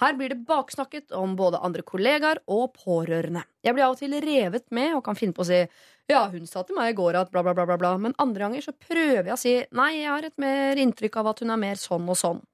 Her 0.03 0.19
blir 0.19 0.35
det 0.35 0.45
baksnakket 0.45 1.17
om 1.17 1.39
både 1.41 1.63
andre 1.65 1.81
kollegaer 1.83 2.43
og 2.47 2.77
pårørende. 2.77 3.47
Jeg 3.65 3.75
blir 3.75 3.87
av 3.87 3.97
og 3.97 4.03
til 4.03 4.13
revet 4.21 4.69
med 4.71 4.99
og 4.99 5.05
kan 5.09 5.17
finne 5.17 5.33
på 5.33 5.41
å 5.41 5.49
si 5.49 5.65
ja, 6.11 6.27
hun 6.29 6.45
sa 6.47 6.67
til 6.67 6.77
meg 6.77 6.93
i 6.93 6.99
går 7.01 7.17
at 7.17 7.33
bla, 7.33 7.41
bla, 7.47 7.55
bla, 7.57 7.79
bla. 7.81 7.97
Men 7.97 8.17
andre 8.21 8.45
ganger 8.45 8.69
så 8.69 8.77
prøver 8.77 9.25
jeg 9.25 9.37
å 9.39 9.41
si 9.41 9.57
nei, 9.73 9.93
jeg 10.03 10.13
har 10.13 10.29
et 10.29 10.37
mer 10.43 10.85
inntrykk 10.85 11.17
av 11.23 11.33
at 11.33 11.41
hun 11.41 11.57
er 11.57 11.65
mer 11.65 11.81
sånn 11.81 12.09
og 12.13 12.21
sånn. 12.21 12.45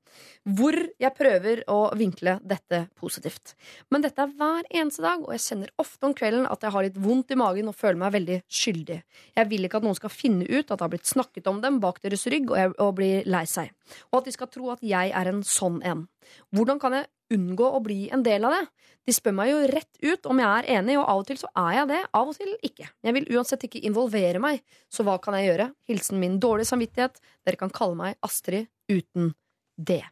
Hvor 0.47 0.77
jeg 1.03 1.13
prøver 1.17 1.63
å 1.73 1.79
vinkle 1.99 2.37
dette 2.47 2.85
positivt. 2.99 3.57
Men 3.91 4.05
dette 4.05 4.23
er 4.23 4.35
hver 4.39 4.69
eneste 4.71 5.03
dag, 5.03 5.25
og 5.25 5.33
jeg 5.35 5.43
kjenner 5.43 5.73
ofte 5.83 6.07
om 6.07 6.15
kvelden 6.17 6.47
at 6.51 6.63
jeg 6.63 6.75
har 6.75 6.87
litt 6.87 7.01
vondt 7.03 7.35
i 7.35 7.39
magen 7.41 7.71
og 7.71 7.79
føler 7.79 7.99
meg 8.05 8.15
veldig 8.15 8.39
skyldig. 8.47 8.99
Jeg 9.37 9.51
vil 9.51 9.67
ikke 9.67 9.81
at 9.81 9.89
noen 9.89 9.99
skal 9.99 10.15
finne 10.15 10.47
ut 10.47 10.65
at 10.65 10.77
det 10.77 10.85
har 10.85 10.93
blitt 10.93 11.11
snakket 11.11 11.51
om 11.51 11.61
dem 11.65 11.81
bak 11.83 11.99
deres 12.05 12.27
rygg, 12.31 12.51
og, 12.53 12.59
jeg, 12.61 12.75
og 12.79 12.95
bli 13.01 13.11
lei 13.27 13.45
seg. 13.51 13.73
Og 14.13 14.21
at 14.21 14.31
de 14.31 14.37
skal 14.37 14.51
tro 14.53 14.71
at 14.75 14.85
jeg 14.87 15.13
er 15.15 15.33
en 15.33 15.43
sånn 15.47 15.83
en. 15.87 16.07
Hvordan 16.55 16.81
kan 16.83 16.95
jeg 16.97 17.11
unngå 17.35 17.69
å 17.75 17.83
bli 17.83 18.07
en 18.15 18.23
del 18.27 18.47
av 18.47 18.55
det? 18.55 18.65
De 19.07 19.15
spør 19.15 19.35
meg 19.39 19.51
jo 19.53 19.63
rett 19.71 20.01
ut 20.03 20.29
om 20.31 20.43
jeg 20.43 20.51
er 20.51 20.69
enig, 20.79 20.97
og 20.99 21.07
av 21.07 21.23
og 21.23 21.27
til 21.29 21.39
så 21.39 21.51
er 21.63 21.73
jeg 21.81 21.91
det, 21.93 22.03
av 22.19 22.31
og 22.31 22.39
til 22.39 22.53
ikke. 22.67 22.89
Jeg 23.07 23.17
vil 23.17 23.29
uansett 23.37 23.67
ikke 23.69 23.83
involvere 23.87 24.43
meg, 24.43 24.63
så 24.91 25.07
hva 25.07 25.19
kan 25.23 25.39
jeg 25.39 25.53
gjøre? 25.53 25.71
Hilsen 25.91 26.23
min 26.23 26.41
dårlige 26.43 26.73
samvittighet. 26.73 27.21
Dere 27.47 27.61
kan 27.61 27.75
kalle 27.75 27.99
meg 27.99 28.19
Astrid 28.27 28.67
uten 28.91 29.35
det. 29.77 30.05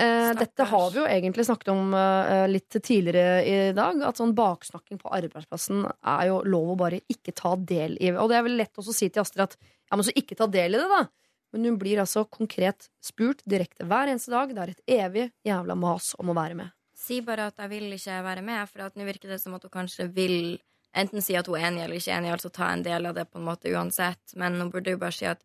Eh, 0.00 0.30
dette 0.38 0.64
har 0.64 0.90
vi 0.90 1.00
jo 1.02 1.06
egentlig 1.08 1.44
snakket 1.44 1.68
om 1.72 1.94
eh, 1.94 2.46
litt 2.48 2.76
tidligere 2.80 3.44
i 3.44 3.56
dag. 3.76 4.00
At 4.08 4.20
sånn 4.20 4.34
baksnakking 4.36 5.00
på 5.02 5.12
arbeidsplassen 5.12 5.84
er 5.84 6.28
jo 6.30 6.40
lov 6.48 6.74
å 6.74 6.78
bare 6.80 7.02
ikke 7.12 7.34
ta 7.36 7.56
del 7.56 7.98
i. 8.00 8.12
Og 8.14 8.30
det 8.32 8.38
er 8.38 8.46
vel 8.46 8.58
lett 8.60 8.80
å 8.80 8.86
si 8.86 9.10
til 9.10 9.24
Astrid 9.24 9.44
at 9.48 9.58
ja, 9.60 9.98
men 9.98 10.06
så 10.06 10.14
ikke 10.16 10.38
ta 10.38 10.48
del 10.50 10.76
i 10.76 10.80
det, 10.80 10.88
da. 10.88 11.04
Men 11.52 11.66
hun 11.66 11.78
blir 11.80 12.00
altså 12.00 12.24
konkret 12.30 12.88
spurt 13.02 13.42
direkte 13.48 13.84
hver 13.90 14.08
eneste 14.12 14.32
dag. 14.32 14.52
Det 14.54 14.62
er 14.62 14.72
et 14.72 14.98
evig 15.00 15.30
jævla 15.46 15.76
mas 15.76 16.12
om 16.22 16.30
å 16.30 16.36
være 16.38 16.56
med. 16.62 16.76
Si 16.96 17.18
bare 17.26 17.48
at 17.50 17.58
jeg 17.58 17.72
vil 17.72 17.88
ikke 17.96 18.20
være 18.22 18.44
med, 18.46 18.68
for 18.70 18.86
at 18.86 18.98
nå 18.98 19.06
virker 19.08 19.32
det 19.32 19.40
som 19.42 19.56
at 19.56 19.64
hun 19.66 19.72
kanskje 19.72 20.06
vil 20.14 20.60
enten 20.96 21.24
si 21.24 21.36
at 21.38 21.48
hun 21.48 21.58
er 21.58 21.68
enig 21.70 21.84
eller 21.84 22.00
ikke 22.00 22.16
enig, 22.16 22.32
altså 22.34 22.50
ta 22.54 22.70
en 22.70 22.84
del 22.86 23.08
av 23.08 23.16
det 23.16 23.26
på 23.30 23.40
en 23.40 23.46
måte 23.46 23.72
uansett, 23.72 24.34
men 24.38 24.58
hun 24.60 24.70
burde 24.72 24.94
jo 24.94 25.00
bare 25.00 25.16
si 25.16 25.26
at 25.30 25.42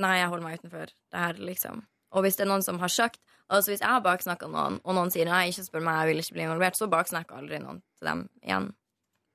nei, 0.00 0.18
jeg 0.20 0.30
holder 0.32 0.46
meg 0.46 0.60
utenfor 0.60 0.92
det 0.92 1.24
her, 1.24 1.40
liksom. 1.50 1.82
Og 2.10 2.24
hvis 2.24 2.38
det 2.38 2.46
er 2.46 2.52
noen 2.52 2.66
som 2.66 2.80
har 2.82 2.92
sagt 2.92 3.20
Altså 3.50 3.72
hvis 3.72 3.80
jeg 3.82 3.90
har 3.90 4.02
baksnakka 4.04 4.46
noen, 4.46 4.76
og 4.86 4.94
noen 4.94 5.10
sier 5.10 5.26
nei, 5.26 5.48
ikke 5.50 5.64
spør 5.66 5.82
meg, 5.82 5.96
jeg 5.98 6.10
vil 6.12 6.22
ikke 6.22 6.34
bli 6.36 6.44
involvert, 6.44 6.76
så 6.78 6.86
baksnakker 6.86 7.34
jeg 7.34 7.42
aldri 7.42 7.58
noen 7.58 7.80
til 7.98 8.06
dem 8.06 8.20
igjen. 8.46 8.68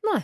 Nei. 0.08 0.22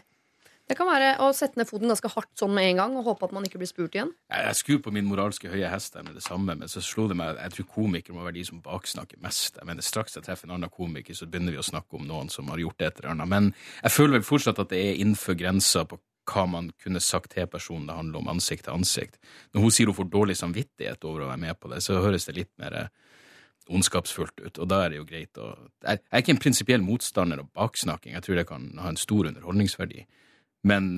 Det 0.72 0.78
kan 0.80 0.88
være 0.88 1.10
å 1.20 1.34
sette 1.36 1.60
ned 1.60 1.68
foten 1.68 1.92
ganske 1.92 2.08
hardt 2.14 2.32
sånn 2.40 2.54
med 2.56 2.70
en 2.70 2.78
gang 2.80 2.94
og 2.96 3.10
håpe 3.10 3.28
at 3.28 3.34
man 3.36 3.44
ikke 3.44 3.60
blir 3.60 3.68
spurt 3.68 3.98
igjen. 3.98 4.14
Jeg, 4.32 4.46
jeg 4.46 4.58
skrur 4.62 4.78
på 4.86 4.94
min 4.96 5.10
moralske 5.10 5.52
høye 5.52 5.68
hest 5.68 5.98
med 6.00 6.16
det 6.16 6.24
samme, 6.24 6.56
men 6.56 6.72
så 6.72 6.80
slo 6.86 7.10
det 7.12 7.18
meg 7.20 7.36
jeg 7.42 7.58
tror 7.58 7.68
komikere 7.74 8.16
må 8.16 8.24
være 8.24 8.38
de 8.38 8.46
som 8.48 8.62
baksnakker 8.64 9.20
mest. 9.26 9.60
Jeg 9.60 9.68
mener, 9.68 9.84
Straks 9.84 10.16
jeg 10.16 10.24
treffer 10.24 10.48
en 10.48 10.56
annen 10.56 10.72
komiker, 10.72 11.18
så 11.18 11.28
begynner 11.28 11.52
vi 11.52 11.60
å 11.60 11.68
snakke 11.68 12.00
om 12.00 12.08
noen 12.08 12.32
som 12.32 12.48
har 12.54 12.64
gjort 12.64 12.88
et 12.88 13.02
eller 13.02 13.12
annet. 13.18 13.32
Men 13.34 13.52
jeg 13.82 13.96
føler 13.98 14.22
vel 14.22 14.30
fortsatt 14.30 14.64
at 14.64 14.72
det 14.72 14.80
er 14.80 15.04
innenfor 15.04 15.36
grensa 15.44 15.84
på 15.84 16.00
hva 16.32 16.48
man 16.50 16.72
kunne 16.82 17.02
sagt 17.04 17.34
til 17.36 17.50
personen 17.52 17.90
det 17.90 17.98
handler 17.98 18.22
om 18.22 18.32
ansikt 18.34 18.66
til 18.68 18.76
ansikt. 18.76 19.20
Når 19.54 19.66
hun 19.66 19.76
sier 19.76 19.92
hun 19.92 19.98
får 19.98 20.10
dårlig 20.14 20.38
samvittighet 20.40 21.04
over 21.08 21.26
å 21.26 21.32
være 21.32 21.44
med 21.44 21.60
på 21.60 21.72
det, 21.74 21.82
så 21.84 22.02
høres 22.02 22.28
det 22.30 22.38
litt 22.40 22.52
mer 22.62 22.88
ondskapsfullt 23.72 24.42
ut, 24.42 24.58
og 24.58 24.68
da 24.72 24.82
er 24.84 24.92
det 24.92 24.98
jo 24.98 25.06
greit 25.08 25.38
å 25.40 25.52
Jeg 25.86 26.02
er 26.02 26.24
ikke 26.24 26.34
en 26.34 26.42
prinsipiell 26.42 26.82
motstander 26.84 27.44
av 27.44 27.52
baksnakking, 27.56 28.16
jeg 28.18 28.26
tror 28.26 28.40
det 28.40 28.48
kan 28.50 28.66
ha 28.82 28.90
en 28.90 29.00
stor 29.00 29.30
underholdningsverdi. 29.30 30.06
Men 30.68 30.90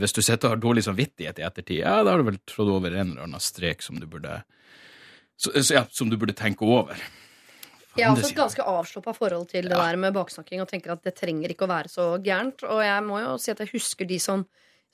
hvis 0.00 0.14
du 0.16 0.20
sitter 0.22 0.48
og 0.48 0.54
har 0.54 0.62
dårlig 0.62 0.84
samvittighet 0.86 1.40
i 1.40 1.46
ettertid, 1.48 1.80
ja, 1.82 1.98
da 2.04 2.12
har 2.12 2.22
du 2.22 2.28
vel 2.30 2.40
trådt 2.48 2.72
over 2.72 2.94
en 2.94 3.12
eller 3.12 3.26
annen 3.26 3.42
strek 3.42 3.82
som 3.84 3.98
du 4.00 4.06
burde 4.08 4.42
så, 5.38 5.52
ja, 5.70 5.84
som 5.90 6.10
du 6.10 6.16
burde 6.18 6.34
tenke 6.34 6.66
over. 6.66 6.98
Jeg 7.96 8.06
har 8.06 8.14
også 8.14 8.30
et 8.30 8.38
ganske 8.38 8.66
avslappa 8.70 9.14
forhold 9.16 9.48
til 9.50 9.68
det 9.70 9.78
der 9.78 9.98
med 10.00 10.14
baksnakking 10.16 10.62
og 10.62 10.68
tenker 10.70 10.94
at 10.94 11.04
det 11.06 11.14
trenger 11.18 11.54
ikke 11.54 11.66
å 11.66 11.70
være 11.70 11.92
så 11.92 12.08
gærent. 12.22 12.64
Og 12.68 12.82
jeg 12.84 13.04
må 13.06 13.22
jo 13.22 13.36
si 13.40 13.54
at 13.54 13.62
jeg 13.64 13.72
husker 13.72 14.08
de 14.08 14.18
som, 14.22 14.44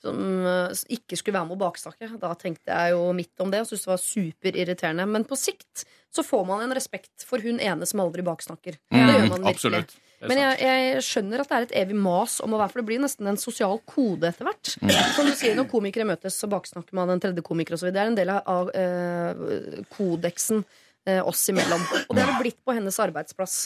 som 0.01 0.47
eh, 0.47 0.85
ikke 0.97 1.19
skulle 1.19 1.37
være 1.37 1.49
med 1.51 1.57
å 1.57 1.63
baksnakke. 1.65 2.09
Da 2.21 2.31
tenkte 2.39 2.71
jeg 2.71 2.95
jo 2.95 3.11
midt 3.17 3.43
om 3.43 3.51
det 3.53 3.61
og 3.65 3.69
syntes 3.69 3.85
det 3.85 3.93
var 3.93 4.01
superirriterende. 4.05 5.09
Men 5.17 5.27
på 5.27 5.37
sikt 5.39 5.85
så 6.15 6.23
får 6.23 6.47
man 6.47 6.63
en 6.65 6.75
respekt 6.77 7.27
for 7.27 7.43
hun 7.43 7.59
ene 7.59 7.85
som 7.89 8.01
aldri 8.05 8.25
baksnakker. 8.25 8.79
det 8.79 9.05
gjør 9.05 9.29
man 9.35 9.49
virkelig. 9.51 9.53
Absolutt. 9.53 9.95
Men 10.25 10.39
jeg, 10.39 10.59
jeg 10.63 11.01
skjønner 11.05 11.41
at 11.43 11.49
det 11.49 11.57
er 11.57 11.65
et 11.67 11.75
evig 11.83 11.97
mas 11.99 12.37
om 12.41 12.53
å 12.55 12.59
være 12.61 12.71
For 12.71 12.81
det 12.81 12.87
blir 12.87 13.01
nesten 13.03 13.27
en 13.29 13.39
sosial 13.39 13.81
kode 13.89 14.29
etter 14.31 14.47
hvert. 14.47 14.71
Som 15.17 15.27
du 15.27 15.35
sier, 15.35 15.57
Når 15.57 15.67
komikere 15.69 16.07
møtes, 16.07 16.37
så 16.39 16.49
baksnakker 16.49 16.95
man 16.97 17.11
en 17.11 17.21
tredje 17.21 17.43
komiker. 17.45 17.75
Videre. 17.75 17.93
det 17.93 18.01
er 18.01 18.11
en 18.13 18.17
del 18.17 18.31
av, 18.35 18.71
eh, 18.79 19.83
kodeksen 19.91 20.63
oss 21.05 21.43
imellom. 21.51 21.81
Og 22.07 22.15
det 22.15 22.23
har 22.23 22.31
det 22.33 22.41
blitt 22.41 22.61
på 22.65 22.73
hennes 22.73 22.99
arbeidsplass. 22.99 23.57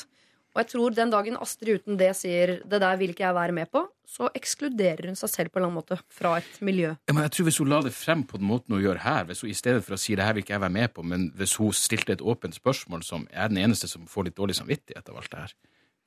Og 0.56 0.64
jeg 0.64 0.70
tror 0.72 0.96
den 0.98 1.12
dagen 1.14 1.38
Astrid 1.38 1.78
uten 1.80 1.98
det 2.00 2.10
sier 2.18 2.60
'det 2.66 2.80
der 2.82 2.98
vil 2.98 3.12
ikke 3.14 3.24
jeg 3.24 3.36
være 3.36 3.54
med 3.54 3.70
på', 3.72 3.86
så 4.08 4.30
ekskluderer 4.34 5.06
hun 5.06 5.16
seg 5.16 5.30
selv 5.30 5.50
på 5.50 5.60
en 5.60 5.64
eller 5.64 5.70
annen 5.70 5.78
måte 5.78 6.00
fra 6.10 6.38
et 6.38 6.62
miljø. 6.62 6.96
Ja, 7.08 7.14
men 7.14 7.24
jeg 7.24 7.32
tror 7.32 7.44
Hvis 7.46 7.58
hun 7.58 7.70
la 7.70 7.82
det 7.82 7.94
frem 7.94 8.24
på 8.24 8.38
den 8.38 8.48
måten 8.48 8.74
hun 8.74 8.82
gjør 8.82 8.98
her, 8.98 9.24
hvis 9.26 9.42
hun 9.42 9.50
i 9.50 9.54
stedet 9.54 9.84
for 9.86 9.94
å 9.94 9.98
si 9.98 10.16
det 10.16 10.26
her 10.26 10.34
vil 10.34 10.44
ikke 10.44 10.58
jeg 10.58 10.62
være 10.62 10.78
med 10.82 10.94
på, 10.94 11.04
men 11.04 11.32
hvis 11.38 11.56
hun 11.56 11.72
stilte 11.72 12.14
et 12.14 12.22
åpent 12.22 12.56
spørsmål 12.56 13.04
som 13.04 13.28
er 13.32 13.48
den 13.48 13.58
eneste 13.58 13.88
som 13.88 14.08
får 14.08 14.26
litt 14.26 14.38
dårlig 14.38 14.56
samvittighet 14.56 15.10
av 15.10 15.18
alt 15.18 15.32
det 15.32 15.40
her, 15.40 15.54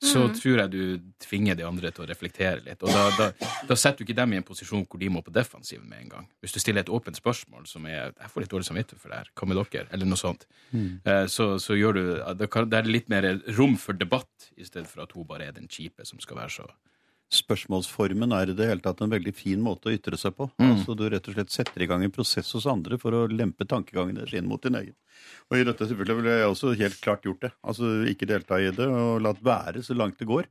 så 0.03 0.23
tror 0.35 0.61
jeg 0.63 0.71
du 0.73 0.83
tvinger 1.23 1.57
de 1.57 1.65
andre 1.67 1.91
til 1.93 2.05
å 2.05 2.07
reflektere 2.09 2.63
litt. 2.65 2.83
Og 2.83 2.91
da, 2.91 3.03
da, 3.17 3.49
da 3.69 3.77
setter 3.79 4.01
du 4.01 4.07
ikke 4.07 4.17
dem 4.17 4.35
i 4.35 4.39
en 4.41 4.47
posisjon 4.47 4.85
hvor 4.85 5.01
de 5.01 5.09
må 5.13 5.23
på 5.25 5.33
defensiven 5.33 5.87
med 5.89 6.03
en 6.03 6.13
gang. 6.17 6.29
Hvis 6.43 6.55
du 6.55 6.59
stiller 6.61 6.83
et 6.83 6.93
åpent 6.93 7.17
spørsmål 7.17 7.67
som 7.69 7.85
er 7.87 8.11
'jeg 8.11 8.31
får 8.33 8.41
litt 8.41 8.51
dårlig 8.51 8.69
samvittighet 8.69 9.01
for 9.01 9.09
det 9.09 9.17
her, 9.17 9.29
hva 9.35 9.47
med 9.47 9.57
dere?' 9.57 9.87
eller 9.91 10.05
noe 10.05 10.19
sånt, 10.19 10.45
mm. 10.71 11.01
så, 11.27 11.57
så 11.59 11.73
gjør 11.73 11.93
du 11.93 12.03
da 12.33 12.47
er 12.47 12.65
Det 12.73 12.85
litt 12.87 13.09
mer 13.09 13.23
rom 13.57 13.77
for 13.77 13.93
debatt, 13.93 14.51
i 14.57 14.63
stedet 14.63 14.87
for 14.87 15.03
at 15.03 15.11
hun 15.11 15.25
bare 15.25 15.47
er 15.47 15.51
den 15.51 15.67
kjipe 15.67 16.05
som 16.05 16.19
skal 16.19 16.37
være 16.37 16.49
så 16.49 16.67
Spørsmålsformen 17.33 18.33
er 18.37 18.51
i 18.51 18.55
det 18.57 18.67
hele 18.69 18.83
tatt 18.83 19.01
en 19.01 19.11
veldig 19.11 19.33
fin 19.35 19.61
måte 19.63 19.89
å 19.89 19.93
ytre 19.95 20.17
seg 20.19 20.35
på. 20.37 20.49
Mm. 20.61 20.67
Altså 20.69 20.95
Du 20.97 21.05
rett 21.09 21.27
og 21.29 21.37
slett 21.37 21.53
setter 21.53 21.83
i 21.83 21.87
gang 21.89 22.03
en 22.05 22.13
prosess 22.13 22.51
hos 22.53 22.67
andre 22.69 22.99
for 23.01 23.15
å 23.17 23.23
lempe 23.31 23.65
tankegangen 23.69 24.19
deres 24.19 24.35
inn 24.37 24.49
mot 24.49 24.61
din 24.63 24.77
egen. 24.79 24.95
Og 25.49 25.57
i 25.57 25.65
dette 25.67 25.87
tilfellet 25.89 26.19
ville 26.19 26.35
jeg 26.37 26.51
også 26.51 26.73
helt 26.79 26.99
klart 27.01 27.25
gjort 27.25 27.47
det. 27.47 27.53
Altså 27.65 27.95
Ikke 28.11 28.29
delta 28.29 28.59
i 28.61 28.69
det, 28.75 28.87
og 28.87 29.23
latt 29.25 29.41
være 29.45 29.83
så 29.85 29.97
langt 29.97 30.21
det 30.21 30.29
går. 30.29 30.49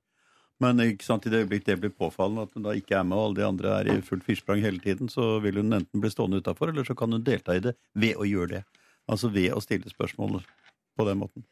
Men 0.62 0.78
ikke 0.84 1.06
sant, 1.06 1.24
i 1.26 1.32
det 1.32 1.40
øyeblikk 1.42 1.64
det 1.66 1.78
blir 1.82 1.94
påfallende 1.96 2.44
at 2.46 2.52
hun 2.54 2.66
da 2.66 2.74
ikke 2.78 2.94
er 2.98 3.06
med, 3.06 3.16
og 3.18 3.30
alle 3.30 3.40
de 3.40 3.46
andre 3.48 3.72
er 3.80 3.88
i 3.90 3.96
fullt 4.04 4.26
firsprang 4.26 4.60
hele 4.62 4.78
tiden, 4.82 5.10
så 5.10 5.40
vil 5.42 5.58
hun 5.58 5.74
enten 5.74 6.02
bli 6.02 6.10
stående 6.12 6.38
utafor, 6.42 6.70
eller 6.70 6.86
så 6.86 6.94
kan 6.98 7.14
hun 7.14 7.24
delta 7.26 7.56
i 7.58 7.64
det 7.64 7.74
ved 7.98 8.20
å 8.20 8.28
gjøre 8.28 8.52
det. 8.58 8.62
Altså 9.10 9.32
ved 9.32 9.50
å 9.56 9.62
stille 9.64 9.90
spørsmål 9.90 10.38
på 10.98 11.08
den 11.08 11.18
måten. 11.18 11.46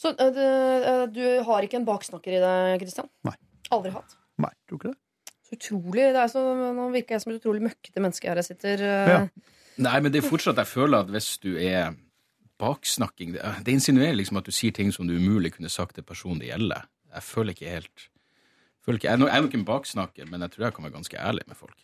Så 0.00 0.12
du, 0.16 0.40
øh, 0.40 1.06
du 1.12 1.24
har 1.44 1.64
ikke 1.64 1.80
en 1.80 1.88
baksnakker 1.88 2.36
i 2.36 2.42
deg, 2.42 2.80
Kristian? 2.82 3.08
Nei. 3.24 3.36
Aldri 3.72 3.92
hatt? 3.94 4.19
Nei, 4.40 4.52
tror 4.68 4.80
ikke 4.80 4.92
det. 4.92 4.98
Så 5.46 5.56
utrolig, 5.58 6.04
det 6.14 6.20
er 6.22 6.30
så, 6.30 6.42
Nå 6.76 6.90
virker 6.94 7.16
jeg 7.16 7.24
som 7.24 7.32
et 7.32 7.40
utrolig 7.40 7.62
møkkete 7.66 8.02
menneske 8.04 8.28
her 8.30 8.38
jeg 8.42 8.48
sitter. 8.52 8.84
Ja. 8.86 9.18
Nei, 9.80 9.96
men 10.04 10.12
det 10.12 10.20
er 10.22 10.28
fortsatt 10.28 10.58
Jeg 10.60 10.68
føler 10.68 11.00
at 11.04 11.10
hvis 11.14 11.38
du 11.42 11.54
er 11.56 11.94
baksnakking 12.60 13.32
Det, 13.36 13.42
det 13.64 13.72
insinuerer 13.72 14.16
liksom 14.18 14.36
at 14.40 14.48
du 14.48 14.52
sier 14.54 14.74
ting 14.76 14.90
som 14.92 15.08
du 15.08 15.14
umulig 15.16 15.54
kunne 15.56 15.70
sagt 15.72 15.96
til 15.96 16.04
personen 16.06 16.40
det 16.42 16.50
gjelder. 16.52 16.84
Jeg 17.14 17.26
føler 17.26 17.56
ikke 17.56 17.70
helt 17.76 18.08
føler 18.84 18.96
ikke, 19.00 19.08
jeg, 19.10 19.20
er 19.20 19.28
jeg 19.28 19.36
er 19.36 19.44
nok 19.44 19.54
en 19.58 19.64
baksnakker, 19.68 20.28
men 20.30 20.40
jeg 20.46 20.52
tror 20.54 20.64
jeg 20.66 20.74
kan 20.76 20.84
være 20.86 20.94
ganske 20.96 21.18
ærlig 21.20 21.42
med 21.50 21.56
folk. 21.58 21.76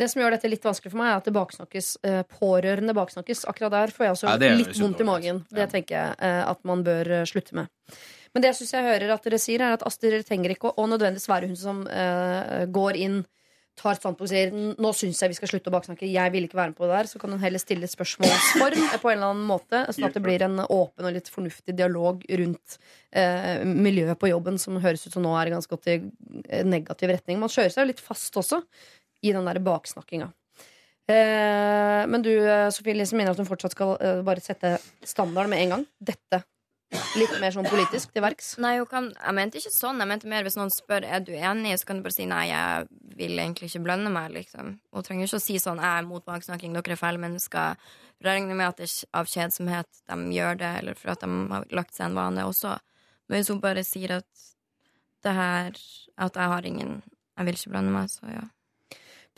Det 0.00 0.06
som 0.08 0.22
gjør 0.22 0.30
dette 0.36 0.48
litt 0.48 0.62
vanskelig 0.64 0.92
for 0.94 1.00
meg, 1.02 1.08
er 1.10 1.18
at 1.18 1.26
det 1.26 1.32
baksnakkes 1.36 1.88
øh, 2.06 2.20
pårørende 2.30 2.94
baksnakkes. 2.96 3.42
Akkurat 3.50 3.74
der 3.74 3.92
får 3.92 4.06
jeg 4.06 4.14
også 4.14 4.30
Ja, 4.30 4.52
litt 4.56 4.78
vondt 4.80 5.02
i 5.02 5.06
magen. 5.08 5.42
Det 5.50 5.64
Ja. 5.64 5.66
tenker 5.68 5.96
jeg 5.98 6.14
øh, 6.22 6.50
at 6.54 6.64
man 6.64 6.84
bør 6.86 7.10
slutte 7.28 7.58
med. 7.58 7.66
Men 8.30 8.44
det 8.44 8.52
jeg 8.52 8.60
syns 8.60 8.76
jeg 8.76 8.86
hører 8.86 9.12
at 9.14 9.26
dere 9.26 9.42
sier, 9.42 9.62
er 9.64 9.74
at 9.74 9.84
Astrid 9.86 10.22
trenger 10.28 10.54
ikke 10.54 10.70
å, 10.70 10.86
nødvendigvis 10.90 11.30
være 11.30 11.50
hun 11.50 11.58
som 11.58 11.84
uh, 11.88 12.64
går 12.70 12.98
inn 13.00 13.20
tar 13.80 13.94
et 13.94 14.00
standpunkt 14.00 14.26
og 14.26 14.30
sier 14.30 14.50
nå 14.52 14.90
syns 14.96 15.22
jeg 15.22 15.32
vi 15.32 15.36
skal 15.38 15.50
slutte 15.52 15.70
å 15.70 15.72
baksnakke, 15.72 16.08
jeg 16.10 16.32
vil 16.34 16.44
ikke 16.44 16.58
være 16.58 16.72
med 16.72 16.76
på 16.76 16.84
det 16.84 16.96
der, 16.98 17.08
så 17.08 17.20
kan 17.22 17.32
hun 17.32 17.40
heller 17.40 17.62
stille 17.62 17.88
spørsmålsform 17.88 18.82
eh, 18.82 18.96
på 19.00 19.08
en 19.08 19.16
eller 19.16 19.30
annen 19.30 19.46
måte, 19.48 19.82
sånn 19.94 20.08
at 20.10 20.18
det 20.18 20.24
blir 20.24 20.44
en 20.44 20.58
åpen 20.66 21.08
og 21.08 21.14
litt 21.16 21.30
fornuftig 21.32 21.76
dialog 21.78 22.26
rundt 22.42 22.76
uh, 23.16 23.62
miljøet 23.64 24.20
på 24.20 24.32
jobben, 24.32 24.60
som 24.60 24.76
høres 24.82 25.06
ut 25.06 25.16
som 25.16 25.24
nå 25.24 25.32
er 25.38 25.54
ganske 25.54 25.72
godt 25.72 25.88
i 25.94 25.96
negativ 26.66 27.14
retning. 27.14 27.40
Man 27.40 27.52
kjører 27.52 27.72
seg 27.72 27.88
litt 27.88 28.04
fast 28.04 28.36
også 28.36 28.60
i 29.24 29.32
den 29.36 29.48
der 29.48 29.62
baksnakkinga. 29.64 30.28
Men 31.10 32.22
du, 32.22 32.30
Sofie 32.70 32.94
Lise, 32.94 33.16
mener 33.18 33.32
at 33.32 33.40
hun 33.40 33.48
fortsatt 33.48 33.74
skal 33.74 33.96
bare 34.22 34.44
sette 34.44 34.76
standard 35.02 35.50
med 35.50 35.64
en 35.64 35.72
gang? 35.74 35.82
Dette 35.98 36.38
litt 37.18 37.32
mer 37.42 37.54
sånn 37.54 37.68
politisk 37.70 38.12
til 38.14 38.24
verks? 38.24 38.52
Nei, 38.62 38.74
kan, 38.90 39.10
jeg 39.14 39.36
mente 39.36 39.60
ikke 39.60 39.72
sånn. 39.74 40.02
Jeg 40.02 40.10
mente 40.10 40.30
mer 40.30 40.46
hvis 40.46 40.58
noen 40.58 40.72
spør 40.74 41.06
er 41.06 41.22
du 41.24 41.32
enig, 41.36 41.76
så 41.80 41.88
kan 41.88 42.00
du 42.00 42.06
bare 42.06 42.16
si 42.16 42.26
nei, 42.30 42.44
jeg 42.50 42.88
vil 43.20 43.38
egentlig 43.38 43.70
ikke 43.70 43.84
blande 43.86 44.12
meg. 44.14 44.30
liksom. 44.34 44.76
Hun 44.94 45.06
trenger 45.06 45.28
ikke 45.28 45.40
å 45.40 45.44
si 45.46 45.58
sånn 45.62 45.82
jeg 45.82 46.02
er 46.02 46.08
mot 46.08 46.26
baksnakking, 46.26 46.76
dere 46.76 46.96
er 46.96 47.00
feil 47.00 47.20
mennesker. 47.22 47.90
For 48.20 48.28
regner 48.28 48.58
med 48.58 48.68
at 48.68 48.82
det 48.82 48.88
er 48.90 49.20
av 49.22 49.30
kjedsomhet 49.30 50.04
de 50.10 50.36
gjør 50.36 50.60
det, 50.60 50.72
eller 50.82 50.98
for 50.98 51.14
at 51.14 51.24
de 51.24 51.42
har 51.54 51.68
lagt 51.74 51.96
seg 51.96 52.10
en 52.10 52.18
vane 52.18 52.46
også. 52.48 52.76
Men 53.30 53.40
hvis 53.40 53.52
hun 53.52 53.62
bare 53.62 53.86
sier 53.86 54.18
at 54.20 54.46
det 55.22 55.34
her 55.36 55.76
At 56.16 56.36
jeg 56.36 56.48
har 56.48 56.66
ingen 56.66 57.02
Jeg 57.36 57.44
vil 57.46 57.58
ikke 57.58 57.70
blande 57.74 57.92
meg, 57.92 58.08
så 58.08 58.24
ja. 58.32 58.46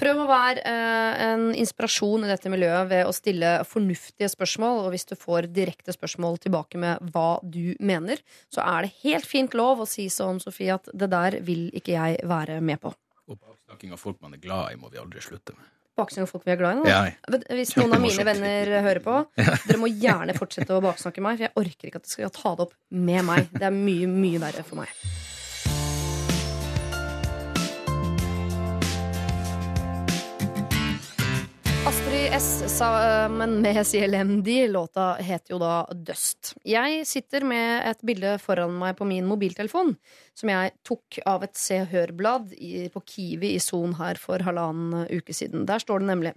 Prøv 0.03 0.19
å 0.19 0.27
være 0.27 0.63
eh, 0.67 1.21
en 1.29 1.45
inspirasjon 1.55 2.25
i 2.27 2.31
dette 2.31 2.51
miljøet 2.51 2.89
ved 2.91 3.07
å 3.07 3.15
stille 3.15 3.53
fornuftige 3.69 4.27
spørsmål. 4.33 4.81
Og 4.87 4.95
hvis 4.95 5.07
du 5.07 5.15
får 5.19 5.47
direkte 5.55 5.95
spørsmål 5.95 6.41
tilbake 6.43 6.81
med 6.83 7.13
hva 7.15 7.37
du 7.43 7.77
mener, 7.79 8.23
så 8.51 8.65
er 8.67 8.87
det 8.89 8.97
helt 9.05 9.29
fint 9.29 9.55
lov 9.59 9.85
å 9.85 9.89
si 9.89 10.09
sånn, 10.11 10.43
Sofie, 10.43 10.75
at 10.75 10.91
det 10.91 11.11
der 11.13 11.39
vil 11.47 11.69
ikke 11.79 11.95
jeg 11.95 12.19
være 12.27 12.59
med 12.65 12.83
på. 12.83 12.91
Og 13.31 13.39
baksnakking 13.39 13.95
av 13.95 14.03
folk 14.03 14.19
man 14.25 14.35
er 14.35 14.43
glad 14.43 14.75
i, 14.75 14.81
må 14.81 14.91
vi 14.91 14.99
aldri 15.03 15.23
slutte 15.23 15.55
med. 15.55 15.69
Baksnakking 16.01 16.27
av 16.27 16.33
folk 16.35 16.49
vi 16.49 16.55
er 16.57 16.59
glad 16.59 16.81
i. 16.81 16.81
nå. 16.81 16.91
Ja. 16.91 17.43
Hvis 17.55 17.77
noen 17.79 17.95
av 17.95 18.03
mine 18.03 18.27
venner 18.27 18.75
hører 18.89 19.03
på, 19.05 19.21
dere 19.69 19.79
må 19.79 19.93
gjerne 19.93 20.35
fortsette 20.35 20.75
å 20.75 20.83
baksnakke 20.83 21.23
meg, 21.23 21.39
for 21.39 21.47
jeg 21.47 21.61
orker 21.63 21.93
ikke 21.93 22.03
at 22.03 22.09
dere 22.09 22.17
skal 22.17 22.35
ta 22.41 22.57
det 22.59 22.67
opp 22.67 22.75
med 22.91 23.29
meg. 23.29 23.53
Det 23.55 23.69
er 23.71 23.77
mye, 23.77 24.11
mye 24.11 24.43
verre 24.43 24.67
for 24.67 24.83
meg. 24.83 25.05
S 32.31 32.63
sammen 32.71 33.61
med 33.65 33.87
CLMD. 33.87 34.49
Låta 34.69 35.15
heter 35.15 35.55
jo 35.55 35.59
da 35.59 35.87
Dust. 35.95 36.53
Jeg 36.65 37.03
sitter 37.09 37.43
med 37.47 37.83
et 37.91 38.05
bilde 38.07 38.37
foran 38.43 38.75
meg 38.79 38.95
på 38.99 39.07
min 39.09 39.27
mobiltelefon 39.27 39.95
som 40.39 40.53
jeg 40.53 40.73
tok 40.87 41.19
av 41.27 41.43
et 41.47 41.59
Se 41.59 41.81
Hør-blad 41.91 42.55
på 42.95 43.03
Kiwi 43.09 43.55
i 43.57 43.61
Son 43.63 43.97
her 43.99 44.21
for 44.23 44.45
halvannen 44.47 45.09
uke 45.11 45.35
siden. 45.35 45.67
Der 45.67 45.83
står 45.83 46.05
det 46.05 46.11
nemlig 46.13 46.35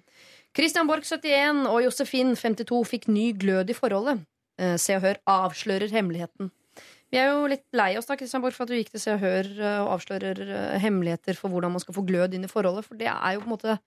Christian 0.55 0.89
Borch 0.89 1.11
71 1.11 1.65
og 1.69 1.81
Josefin 1.83 2.35
52 2.39 2.83
fikk 2.95 3.09
ny 3.11 3.31
glød 3.37 3.73
i 3.73 3.77
forholdet. 3.77 4.23
Eh, 4.57 4.77
Se 4.81 4.95
og 4.97 5.03
Hør 5.03 5.19
avslører 5.27 5.91
hemmeligheten. 5.91 6.53
Vi 7.13 7.19
er 7.21 7.29
jo 7.29 7.49
litt 7.51 7.65
lei 7.75 7.91
oss 7.99 8.07
da, 8.09 8.17
Christian 8.17 8.41
Borch, 8.43 8.57
for 8.57 8.65
at 8.65 8.71
du 8.71 8.79
gikk 8.79 8.93
til 8.93 9.03
Se 9.03 9.13
og 9.13 9.21
Hør 9.21 9.51
eh, 9.59 9.81
og 9.83 9.97
avslører 9.99 10.41
eh, 10.45 10.79
hemmeligheter 10.81 11.37
for 11.37 11.53
hvordan 11.53 11.75
man 11.75 11.83
skal 11.83 11.97
få 11.97 12.05
glød 12.07 12.33
inn 12.37 12.47
i 12.47 12.51
forholdet, 12.51 12.87
for 12.87 12.97
det 12.99 13.11
er 13.11 13.35
jo 13.35 13.43
på 13.43 13.49
en 13.51 13.55
måte 13.57 13.77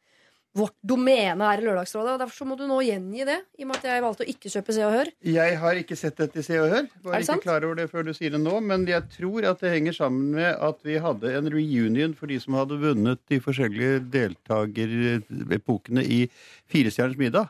vårt 0.56 0.74
domene 0.82 1.44
her 1.44 1.60
i 1.60 1.64
Lørdagsrådet. 1.66 2.14
og 2.14 2.20
Derfor 2.22 2.34
så 2.40 2.46
må 2.48 2.56
du 2.58 2.64
nå 2.66 2.78
gjengi 2.82 3.24
det, 3.28 3.36
i 3.58 3.62
og 3.62 3.68
med 3.70 3.76
at 3.78 3.84
jeg 3.90 4.02
valgte 4.02 4.24
å 4.24 4.30
ikke 4.32 4.50
kjøpe 4.50 4.74
Se 4.74 4.84
og 4.86 4.94
Hør. 4.96 5.10
Jeg 5.28 5.58
har 5.60 5.74
ikke 5.82 5.98
sett 6.00 6.16
dette 6.18 6.40
i 6.40 6.46
Se 6.46 6.56
og 6.58 6.70
Hør. 6.72 6.88
Var 7.04 7.14
Er 7.14 7.20
ikke 7.22 7.28
sant? 7.28 7.42
klar 7.44 7.66
over 7.68 7.74
det 7.78 7.88
før 7.92 8.08
du 8.08 8.12
sier 8.16 8.32
det 8.34 8.40
nå, 8.42 8.56
men 8.64 8.86
jeg 8.88 9.04
tror 9.14 9.46
at 9.50 9.60
det 9.62 9.70
henger 9.76 9.92
sammen 9.98 10.32
med 10.38 10.50
at 10.56 10.80
vi 10.88 10.96
hadde 11.04 11.34
en 11.38 11.50
reunion 11.52 12.14
for 12.18 12.26
de 12.32 12.40
som 12.42 12.56
hadde 12.58 12.80
vunnet 12.80 13.20
de 13.30 13.38
forskjellige 13.44 14.00
deltakerepokene 14.10 16.02
i 16.04 16.24
Firestjerners 16.72 17.18
middag. 17.20 17.48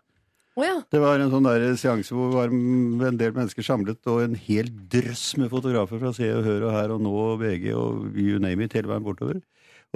Oh, 0.59 0.64
ja. 0.66 0.80
Det 0.90 0.99
var 0.99 1.20
en 1.22 1.30
sånn 1.30 1.46
der 1.46 1.68
seanse 1.78 2.11
hvor 2.16 2.32
var 2.34 2.51
en 2.51 3.18
del 3.20 3.30
mennesker 3.36 3.62
samlet, 3.62 4.01
og 4.11 4.24
en 4.24 4.34
hel 4.34 4.66
drøss 4.90 5.36
med 5.38 5.53
fotografer 5.53 6.01
fra 6.03 6.11
Se 6.16 6.26
og 6.34 6.42
Hør 6.42 6.66
og 6.66 6.74
Her 6.74 6.94
og 6.96 7.05
Nå 7.05 7.12
og 7.28 7.36
VG 7.44 7.68
og 7.78 8.18
you 8.18 8.40
name 8.42 8.66
it 8.66 8.74
hele 8.74 8.90
veien 8.90 9.07
bortover. 9.07 9.38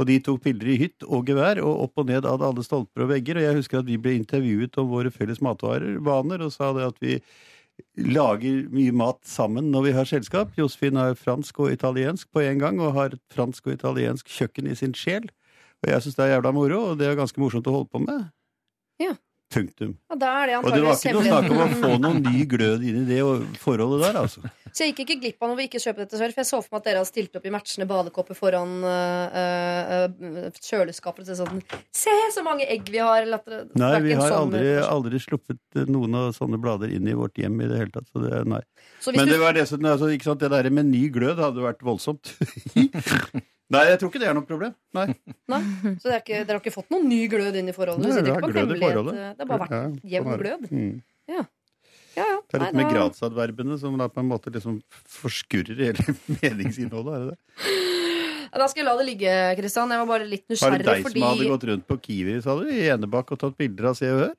Og 0.01 0.09
de 0.09 0.17
tok 0.25 0.41
bilder 0.47 0.71
i 0.73 0.79
hytt 0.81 1.05
og 1.05 1.27
gevær, 1.29 1.61
og 1.61 1.87
opp 1.87 2.01
og 2.01 2.09
ned 2.09 2.27
av 2.29 2.43
alle 2.45 2.65
stolper 2.65 3.05
og 3.05 3.11
vegger. 3.13 3.39
Og 3.39 3.47
jeg 3.47 3.59
husker 3.59 3.83
at 3.83 3.89
vi 3.89 3.99
ble 4.01 4.15
intervjuet 4.17 4.79
om 4.81 4.89
våre 4.93 5.13
felles 5.13 5.43
matvarer, 5.45 5.99
vaner, 6.05 6.45
og 6.45 6.55
sa 6.55 6.71
det 6.77 6.87
at 6.89 7.03
vi 7.03 7.19
lager 8.01 8.69
mye 8.73 8.93
mat 8.95 9.21
sammen 9.29 9.71
når 9.73 9.87
vi 9.87 9.95
har 9.97 10.09
selskap. 10.09 10.53
Josefin 10.57 10.97
har 11.01 11.19
fransk 11.19 11.61
og 11.65 11.73
italiensk 11.75 12.31
på 12.33 12.45
en 12.45 12.63
gang, 12.63 12.81
og 12.81 12.97
har 12.97 13.13
et 13.13 13.25
fransk 13.35 13.69
og 13.69 13.77
italiensk 13.77 14.33
kjøkken 14.33 14.71
i 14.71 14.79
sin 14.79 14.97
sjel. 14.97 15.29
Og 15.83 15.91
jeg 15.91 16.05
syns 16.05 16.17
det 16.17 16.25
er 16.25 16.35
jævla 16.37 16.55
moro, 16.57 16.81
og 16.93 16.99
det 17.01 17.11
er 17.11 17.19
ganske 17.19 17.41
morsomt 17.43 17.69
å 17.69 17.77
holde 17.77 17.93
på 17.93 18.01
med. 18.05 18.31
Ja. 19.03 19.17
Punktum. 19.53 19.93
Og, 20.09 20.19
da 20.21 20.33
er 20.43 20.51
det 20.51 20.57
Og 20.63 20.73
det 20.73 20.83
var 20.85 20.97
ikke 20.97 21.13
noe 21.17 21.27
snakk 21.27 21.53
om 21.53 21.61
å 21.61 21.69
få 21.83 21.93
noen 22.01 22.21
ny 22.25 22.45
glød 22.49 22.85
inn 22.89 23.03
i 23.03 23.07
det 23.09 23.21
forholdet 23.61 24.07
der, 24.07 24.19
altså. 24.23 24.43
Så 24.73 24.87
jeg 24.87 24.95
gikk 24.95 25.03
ikke 25.05 25.19
glipp 25.21 25.45
av 25.45 25.51
noe 25.51 25.59
vi 25.59 25.67
ikke 25.69 25.81
kjøpte 25.83 26.07
dette 26.07 26.17
selv, 26.17 26.33
for 26.33 26.41
jeg 26.41 26.49
så 26.49 26.61
for 26.65 26.73
meg 26.73 26.81
at 26.81 26.87
dere 26.87 27.01
hadde 27.03 27.11
stilt 27.11 27.35
opp 27.37 27.45
i 27.45 27.53
matchende 27.53 27.87
badekåper 27.91 28.39
foran 28.39 28.71
øh, 28.89 30.07
øh, 30.09 30.47
kjøleskapet 30.57 31.29
og 31.29 31.41
sånn 31.43 31.61
Se 31.93 32.15
så 32.33 32.45
mange 32.47 32.65
egg 32.73 32.89
vi 32.89 33.03
har! 33.05 33.29
Det 33.29 33.59
Nei, 33.77 33.93
vi 34.07 34.17
har 34.17 34.33
sånn 34.33 34.49
aldri, 34.49 34.73
aldri 34.81 35.21
sluppet 35.21 35.61
eh, 35.77 35.85
noen 35.93 36.17
av 36.23 36.33
sånne 36.39 36.57
blader 36.63 36.95
inn 36.97 37.05
i 37.05 37.17
vårt 37.19 37.37
hjem 37.37 37.61
i 37.61 37.69
det 37.69 37.83
hele 37.83 37.93
tatt. 37.99 38.09
Så 38.09 38.25
det, 38.25 38.41
nei. 38.49 38.63
Så 39.05 39.13
Men 39.13 39.29
du- 39.29 39.35
det 39.35 39.43
var 39.45 39.61
dessuten, 39.61 39.93
altså, 39.93 40.09
ikke 40.09 40.31
sant, 40.31 40.41
det 40.41 40.53
der 40.55 40.73
med 40.73 40.89
ny 40.89 41.05
glød 41.13 41.45
hadde 41.45 41.69
vært 41.69 41.85
voldsomt. 41.85 42.33
nei, 43.73 43.83
jeg 43.91 44.01
tror 44.01 44.13
ikke 44.13 44.21
det 44.23 44.29
er 44.31 44.37
noe 44.37 44.47
problem. 44.49 44.77
Nei. 44.97 45.07
Nei, 45.53 45.63
så 45.97 46.11
det 46.11 46.15
er 46.15 46.23
ikke, 46.23 46.43
dere 46.43 46.57
har 46.57 46.63
ikke 46.63 46.75
fått 46.75 46.93
noen 46.95 47.09
ny 47.11 47.23
glød 47.33 47.59
inn 47.61 47.73
i 47.73 47.75
forholdet? 47.77 48.07
Nei, 48.09 48.23
det, 48.27 48.37
glød 48.45 48.77
i 48.77 48.79
forholdet. 48.83 49.19
Det 49.19 49.45
har 49.47 49.51
bare 49.51 49.67
vært 49.67 50.07
jevn 50.15 50.31
sånn 50.33 50.43
glød? 50.45 50.71
Mm. 50.71 50.95
Ja. 51.33 51.45
Ja, 52.13 52.27
ja. 52.29 52.39
Det 52.45 52.59
er 52.59 52.65
litt 52.67 52.77
med 52.77 52.91
gradsadverbene 52.93 53.79
som 53.81 53.97
da 53.97 54.11
på 54.13 54.21
en 54.21 54.29
måte 54.29 54.53
liksom 54.53 54.83
forskurrer 55.09 55.79
hele 55.81 56.17
meningsinnholdet. 56.43 57.15
er 57.15 57.25
det 57.25 57.33
det? 57.33 57.81
Da 58.53 58.67
skal 58.69 58.83
jeg 58.83 58.89
la 58.91 58.95
det 58.99 59.07
ligge, 59.09 59.35
Kristian. 59.57 59.93
Jeg 59.95 60.03
var 60.03 60.09
bare 60.11 60.29
litt 60.29 60.45
nysgjerrig. 60.53 60.83
Var 60.83 60.83
det 60.83 60.89
deg 60.91 61.07
fordi 61.07 61.23
som 61.23 61.31
hadde 61.31 61.53
gått 61.55 61.63
rundt 61.71 61.87
på 61.89 61.97
Kiwi 62.05 62.35
sa 62.45 62.57
du, 62.59 62.67
i 62.69 62.83
Enebakk 62.93 63.33
og 63.33 63.41
tatt 63.41 63.57
bilder 63.57 63.89
av 63.93 63.97
Se 63.97 64.11
og 64.13 64.21
Hør? 64.27 64.35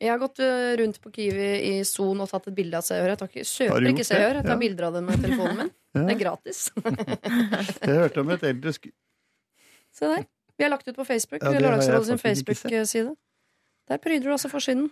Jeg 0.00 0.10
har 0.10 0.18
gått 0.22 0.40
øh, 0.40 0.70
rundt 0.80 0.98
på 1.04 1.10
Kiwi 1.12 1.48
i 1.70 1.72
Son 1.84 2.20
og 2.24 2.30
tatt 2.30 2.48
et 2.48 2.56
bilde 2.56 2.78
av 2.78 2.84
Se 2.86 2.96
og 2.96 3.04
Hør. 3.04 3.12
Jeg 3.12 3.20
tar 3.20 3.30
ikke, 3.30 3.44
kjøper 3.50 3.88
ikke 3.92 4.06
Se 4.08 4.16
og? 4.16 4.22
Hør. 4.24 4.38
Jeg 4.40 4.46
tar 4.46 4.54
Ja. 4.56 4.60
bilder 4.64 4.86
av 4.88 4.96
det 4.96 5.02
med 5.08 5.24
telefonen 5.26 5.56
min. 5.64 5.70
Ja. 5.90 6.04
Det 6.06 6.12
er 6.14 6.18
gratis. 6.20 6.58
Jeg 7.82 7.96
hørte 7.98 8.20
om 8.22 8.28
et 8.30 8.44
eldre 8.46 8.70
sk... 8.76 8.84
Se 9.98 10.06
der. 10.06 10.26
Vi 10.54 10.62
har 10.62 10.70
lagt 10.70 10.86
ut 10.86 10.94
på 10.94 11.02
Facebook. 11.08 11.42
Ja, 11.42 11.50
Lørdagsrådet 11.58 12.06
sin. 12.12 12.20
Facebook-side. 12.22 13.14
Der 13.90 13.98
pryder 13.98 14.28
du 14.28 14.34
altså 14.36 14.50
forsiden. 14.52 14.86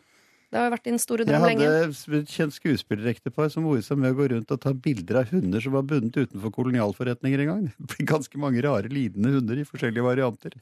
Det 0.51 0.59
har 0.59 0.73
vært 0.73 0.89
din 0.89 0.99
store 0.99 1.27
drøm 1.29 1.45
lenge. 1.45 1.63
Jeg 1.69 1.87
hadde 1.93 2.19
et 2.25 2.33
kjent 2.35 2.57
skuespillerektepar 2.57 3.51
som 3.53 3.63
moret 3.69 3.85
seg 3.87 4.01
med 4.01 4.11
å 4.11 4.17
gå 4.19 4.27
rundt 4.33 4.51
og 4.57 4.61
ta 4.65 4.73
bilder 4.75 5.21
av 5.21 5.31
hunder 5.31 5.63
som 5.63 5.77
var 5.77 5.85
bundet 5.87 6.17
utenfor 6.19 6.51
kolonialforretninger 6.57 7.45
en 7.45 7.51
gang. 7.53 7.65
Det 7.79 7.91
blir 7.95 8.09
ganske 8.17 8.41
mange 8.43 8.65
rare, 8.65 8.89
lidende 8.91 9.35
hunder 9.37 9.61
i 9.61 9.67
forskjellige 9.69 10.07
varianter. 10.09 10.57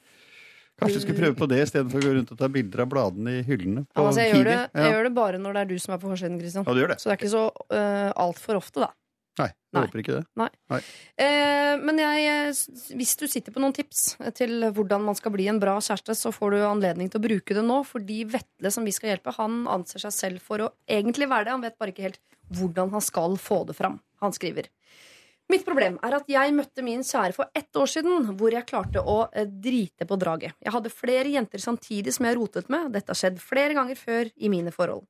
Kanskje 0.77 0.99
du 0.99 1.03
skulle 1.07 1.17
prøve 1.17 1.37
på 1.39 1.47
det 1.49 1.63
istedenfor 1.63 2.03
å 2.03 2.05
gå 2.05 2.13
rundt 2.19 2.31
og 2.35 2.37
ta 2.37 2.47
bilder 2.53 2.83
av 2.83 2.89
bladene 2.91 3.39
i 3.39 3.41
hyllene 3.47 3.87
på 3.89 4.03
Altså, 4.03 4.21
jeg, 4.21 4.35
gjør 4.35 4.49
det, 4.51 4.57
jeg 4.77 4.93
gjør 4.93 5.07
det 5.07 5.13
bare 5.17 5.41
når 5.41 5.57
det 5.57 5.63
er 5.63 5.71
du 5.71 5.81
som 5.81 5.95
er 5.95 6.01
på 6.03 6.11
forsiden, 6.11 6.37
Kristian. 6.41 6.67
Ja, 6.67 6.75
du 6.77 6.83
gjør 6.83 6.93
det. 6.93 6.97
Så 7.01 7.09
det 7.09 7.15
er 7.15 7.21
ikke 7.21 7.33
så 7.33 7.43
uh, 7.49 8.11
altfor 8.27 8.59
ofte, 8.59 8.83
da. 8.85 8.91
Nei, 9.37 9.47
jeg 9.53 9.77
Nei. 9.77 9.81
håper 9.85 10.01
ikke 10.01 10.15
det. 10.15 10.21
Nei. 10.41 10.47
Nei. 10.73 10.79
Eh, 11.21 11.73
men 11.85 11.99
jeg, 12.01 12.23
eh, 12.31 12.93
hvis 12.97 13.13
du 13.19 13.25
sitter 13.29 13.53
på 13.53 13.61
noen 13.61 13.75
tips 13.77 14.15
til 14.37 14.65
hvordan 14.73 15.03
man 15.05 15.17
skal 15.17 15.33
bli 15.35 15.45
en 15.51 15.59
bra 15.61 15.75
kjæreste, 15.77 16.15
så 16.17 16.31
får 16.33 16.55
du 16.55 16.63
anledning 16.65 17.11
til 17.13 17.21
å 17.21 17.25
bruke 17.27 17.57
det 17.57 17.65
nå. 17.65 17.83
Fordi 17.85 18.23
Vetle, 18.33 18.71
som 18.73 18.87
vi 18.87 18.95
skal 18.95 19.13
hjelpe, 19.13 19.35
han 19.37 19.59
anser 19.69 20.07
seg 20.07 20.15
selv 20.15 20.45
for 20.45 20.65
å 20.65 20.71
egentlig 20.89 21.29
være 21.29 21.49
det. 21.49 21.53
Han 21.53 21.65
vet 21.67 21.77
bare 21.77 21.93
ikke 21.93 22.07
helt 22.07 22.21
hvordan 22.57 22.89
han 22.95 23.05
skal 23.05 23.37
få 23.41 23.61
det 23.69 23.77
fram. 23.77 23.99
Han 24.23 24.33
skriver. 24.33 24.71
Mitt 25.47 25.63
problem 25.63 25.95
er 26.03 26.17
at 26.17 26.27
jeg 26.27 26.55
møtte 26.55 26.83
min 26.83 27.05
kjære 27.07 27.35
for 27.35 27.47
ett 27.55 27.77
år 27.79 27.87
siden, 27.87 28.33
hvor 28.39 28.51
jeg 28.51 28.67
klarte 28.67 28.99
å 28.99 29.19
eh, 29.31 29.47
drite 29.47 30.07
på 30.07 30.17
draget. 30.19 30.57
Jeg 30.59 30.73
hadde 30.75 30.91
flere 30.91 31.31
jenter 31.31 31.63
samtidig 31.63 32.13
som 32.17 32.27
jeg 32.27 32.35
rotet 32.35 32.67
med. 32.73 32.89
Dette 32.91 33.13
har 33.13 33.19
skjedd 33.19 33.39
flere 33.39 33.77
ganger 33.77 33.99
før 33.99 34.31
i 34.35 34.51
mine 34.51 34.73
forhold. 34.75 35.05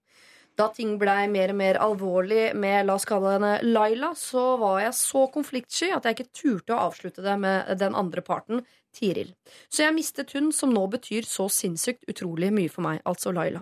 Da 0.58 0.70
ting 0.74 0.96
blei 0.98 1.28
mer 1.30 1.54
og 1.54 1.58
mer 1.58 1.78
alvorlig 1.82 2.46
med 2.58 2.88
la 2.88 2.96
oss 2.98 3.06
kalle 3.06 3.36
henne 3.36 3.52
Laila, 3.66 4.12
så 4.18 4.56
var 4.62 4.80
jeg 4.82 4.96
så 4.98 5.26
konfliktsky 5.34 5.92
at 5.94 6.06
jeg 6.06 6.18
ikke 6.18 6.40
turte 6.40 6.74
å 6.74 6.88
avslutte 6.88 7.26
det 7.26 7.36
med 7.42 7.74
den 7.82 7.98
andre 7.98 8.24
parten, 8.26 8.64
Tiril. 8.98 9.36
Så 9.70 9.84
jeg 9.84 9.94
mistet 9.94 10.34
hun 10.34 10.50
som 10.56 10.74
nå 10.74 10.88
betyr 10.90 11.26
så 11.30 11.46
sinnssykt 11.54 12.10
utrolig 12.10 12.50
mye 12.54 12.74
for 12.74 12.86
meg, 12.86 13.04
altså 13.06 13.34
Laila. 13.34 13.62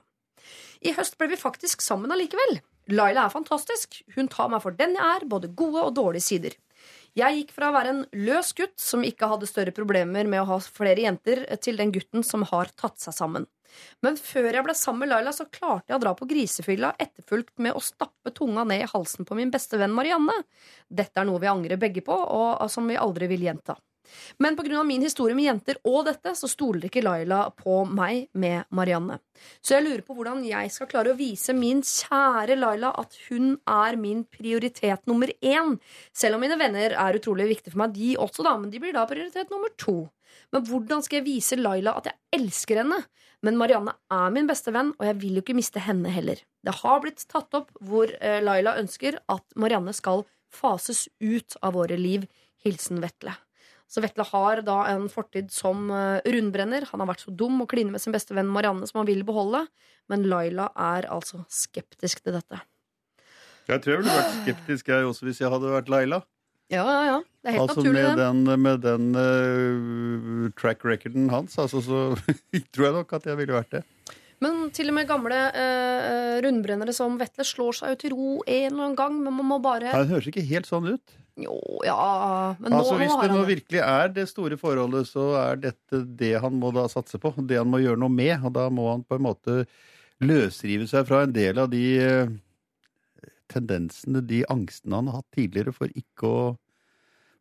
I 0.87 0.93
høst 0.95 1.17
ble 1.19 1.31
vi 1.33 1.39
faktisk 1.39 1.83
sammen 1.83 2.13
allikevel. 2.15 2.61
Laila 2.93 3.25
er 3.25 3.33
fantastisk. 3.33 3.97
Hun 4.15 4.29
tar 4.31 4.51
meg 4.53 4.61
for 4.63 4.75
den 4.77 4.95
jeg 4.95 5.17
er, 5.17 5.27
både 5.27 5.51
gode 5.57 5.87
og 5.87 5.95
dårlige 5.97 6.27
sider. 6.27 6.55
Jeg 7.15 7.37
gikk 7.37 7.51
fra 7.55 7.69
å 7.69 7.73
være 7.75 7.91
en 7.93 8.01
løs 8.27 8.49
gutt 8.57 8.73
som 8.81 9.03
ikke 9.07 9.29
hadde 9.31 9.47
større 9.47 9.71
problemer 9.75 10.27
med 10.27 10.41
å 10.41 10.47
ha 10.49 10.57
flere 10.59 11.05
jenter, 11.05 11.45
til 11.63 11.79
den 11.79 11.93
gutten 11.95 12.25
som 12.27 12.43
har 12.49 12.73
tatt 12.75 12.99
seg 12.99 13.15
sammen. 13.15 13.45
Men 14.03 14.19
før 14.19 14.49
jeg 14.51 14.65
ble 14.65 14.75
sammen 14.75 15.05
med 15.05 15.13
Laila, 15.13 15.31
så 15.35 15.47
klarte 15.47 15.93
jeg 15.93 15.95
å 15.95 16.03
dra 16.03 16.11
på 16.15 16.27
grisefylla, 16.27 16.91
etterfulgt 16.99 17.55
med 17.63 17.75
å 17.75 17.83
stappe 17.83 18.35
tunga 18.35 18.67
ned 18.67 18.83
i 18.83 18.91
halsen 18.91 19.27
på 19.27 19.39
min 19.39 19.51
beste 19.51 19.79
venn 19.79 19.95
Marianne. 19.95 20.35
Dette 20.91 21.23
er 21.23 21.27
noe 21.27 21.39
vi 21.39 21.51
angrer 21.51 21.79
begge 21.79 22.03
på, 22.03 22.15
og 22.15 22.67
som 22.71 22.91
vi 22.91 22.99
aldri 22.99 23.31
vil 23.31 23.47
gjenta. 23.47 23.77
Men 24.37 24.57
pga. 24.57 24.83
min 24.83 25.01
historie 25.01 25.35
med 25.35 25.45
jenter 25.45 25.79
og 25.83 26.05
dette, 26.05 26.35
så 26.35 26.47
stoler 26.47 26.87
ikke 26.87 27.03
Laila 27.03 27.49
på 27.51 27.83
meg 27.85 28.27
med 28.33 28.65
Marianne. 28.69 29.19
Så 29.61 29.75
jeg 29.75 29.85
lurer 29.85 30.03
på 30.05 30.15
hvordan 30.15 30.43
jeg 30.47 30.71
skal 30.71 30.89
klare 30.91 31.13
å 31.13 31.19
vise 31.19 31.53
min 31.53 31.81
kjære 31.81 32.57
Laila 32.59 32.93
at 32.99 33.17
hun 33.29 33.57
er 33.67 33.97
min 33.99 34.23
prioritet 34.23 35.05
nummer 35.07 35.31
én. 35.41 35.77
Selv 36.13 36.37
om 36.37 36.45
mine 36.45 36.59
venner 36.59 36.95
er 36.95 37.19
utrolig 37.19 37.49
viktige 37.51 37.75
for 37.75 37.85
meg, 37.85 37.95
de 37.95 38.15
også, 38.17 38.45
da, 38.45 38.55
men 38.57 38.71
de 38.71 38.81
blir 38.83 38.95
da 38.95 39.07
prioritet 39.09 39.51
nummer 39.53 39.73
to. 39.77 40.05
Men 40.53 40.65
hvordan 40.67 41.03
skal 41.03 41.19
jeg 41.19 41.27
vise 41.27 41.59
Laila 41.59 41.95
at 41.99 42.09
jeg 42.11 42.41
elsker 42.41 42.81
henne? 42.83 43.01
Men 43.45 43.59
Marianne 43.59 43.93
er 44.11 44.31
min 44.33 44.47
beste 44.49 44.73
venn, 44.73 44.93
og 44.97 45.05
jeg 45.09 45.19
vil 45.21 45.37
jo 45.37 45.43
ikke 45.43 45.57
miste 45.57 45.83
henne 45.83 46.11
heller. 46.13 46.39
Det 46.65 46.79
har 46.81 47.01
blitt 47.03 47.27
tatt 47.29 47.53
opp 47.57 47.73
hvor 47.83 48.09
eh, 48.17 48.41
Laila 48.43 48.77
ønsker 48.81 49.19
at 49.31 49.45
Marianne 49.59 49.93
skal 49.93 50.25
fases 50.55 51.05
ut 51.19 51.57
av 51.61 51.75
våre 51.77 51.99
liv. 51.99 52.25
Hilsen 52.65 52.97
Vetle. 53.03 53.35
Så 53.89 54.01
Vetle 54.03 54.25
har 54.27 54.61
da 54.65 54.77
en 54.91 55.05
fortid 55.11 55.51
som 55.53 55.89
eh, 55.93 56.25
rundbrenner. 56.33 56.87
Han 56.91 57.03
har 57.03 57.11
vært 57.11 57.25
så 57.25 57.33
dum 57.33 57.61
å 57.63 57.67
kline 57.69 57.93
med 57.93 58.01
sin 58.03 58.15
beste 58.15 58.35
venn 58.37 58.49
Marianne 58.51 58.87
som 58.89 59.01
han 59.01 59.09
vil 59.09 59.21
beholde. 59.27 59.65
Men 60.11 60.25
Laila 60.29 60.71
er 60.73 61.07
altså 61.13 61.43
skeptisk 61.51 62.23
til 62.25 62.37
dette. 62.37 62.61
Jeg 63.65 63.81
tror 63.81 63.95
jeg 63.95 64.01
ville 64.03 64.15
vært 64.15 64.39
skeptisk 64.43 64.89
jeg 64.93 65.05
også 65.09 65.25
hvis 65.25 65.41
jeg 65.41 65.53
hadde 65.53 65.73
vært 65.73 65.91
Laila. 65.93 66.21
Ja, 66.73 66.81
ja, 66.81 67.01
ja. 67.05 67.17
Det 67.45 67.51
er 67.51 67.55
helt 67.55 67.61
Altså 67.61 67.81
naturlig, 67.83 68.03
med 68.03 68.17
den, 68.17 68.61
med 68.61 68.79
den 68.81 69.03
uh, 69.13 70.51
track 70.57 70.85
recorden 70.85 71.27
hans, 71.29 71.57
altså, 71.61 71.81
så 71.85 71.99
tror 72.73 72.87
jeg 72.87 72.95
nok 72.95 73.13
at 73.13 73.27
jeg 73.29 73.37
ville 73.37 73.53
vært 73.53 73.75
det. 73.77 73.83
Men 74.41 74.71
til 74.75 74.89
og 74.89 74.97
med 74.97 75.09
gamle 75.09 75.37
uh, 75.53 76.37
rundbrennere 76.43 76.93
som 76.93 77.19
Vetle 77.21 77.45
slår 77.45 77.77
seg 77.79 77.93
jo 77.93 77.99
til 78.01 78.15
ro 78.15 78.31
en 78.41 78.71
eller 78.71 78.81
annen 78.87 78.97
gang, 78.97 79.19
men 79.21 79.37
man 79.37 79.49
må 79.53 79.59
bare 79.61 79.93
Han 79.93 80.09
høres 80.09 80.29
ikke 80.31 80.45
helt 80.49 80.69
sånn 80.69 80.89
ut. 80.89 81.15
Jo, 81.35 81.55
ja 81.83 82.55
Men 82.61 82.71
nå, 82.71 82.77
altså 82.79 82.95
nå 82.95 83.01
Hvis 83.01 83.15
det 83.19 83.31
nå 83.33 83.41
virkelig 83.49 83.81
er 83.83 84.13
det 84.15 84.27
store 84.31 84.57
forholdet, 84.59 85.09
så 85.09 85.33
er 85.41 85.59
dette 85.65 85.99
det 86.19 86.33
han 86.39 86.55
må 86.61 86.71
da 86.75 86.85
satse 86.91 87.19
på. 87.21 87.33
Det 87.43 87.59
han 87.59 87.69
må 87.71 87.81
gjøre 87.83 87.99
noe 87.99 88.13
med. 88.13 88.37
Og 88.45 88.55
da 88.55 88.69
må 88.71 88.87
han 88.93 89.03
på 89.03 89.19
en 89.19 89.25
måte 89.27 89.57
løsrive 90.23 90.87
seg 90.87 91.07
fra 91.09 91.25
en 91.25 91.33
del 91.35 91.59
av 91.59 91.67
de 91.73 91.83
eh, 91.99 92.35
tendensene, 93.51 94.23
de 94.23 94.45
angstene 94.51 95.01
han 95.01 95.11
har 95.11 95.19
hatt 95.19 95.35
tidligere 95.35 95.75
for 95.75 95.91
ikke 95.91 96.29
å 96.29 96.45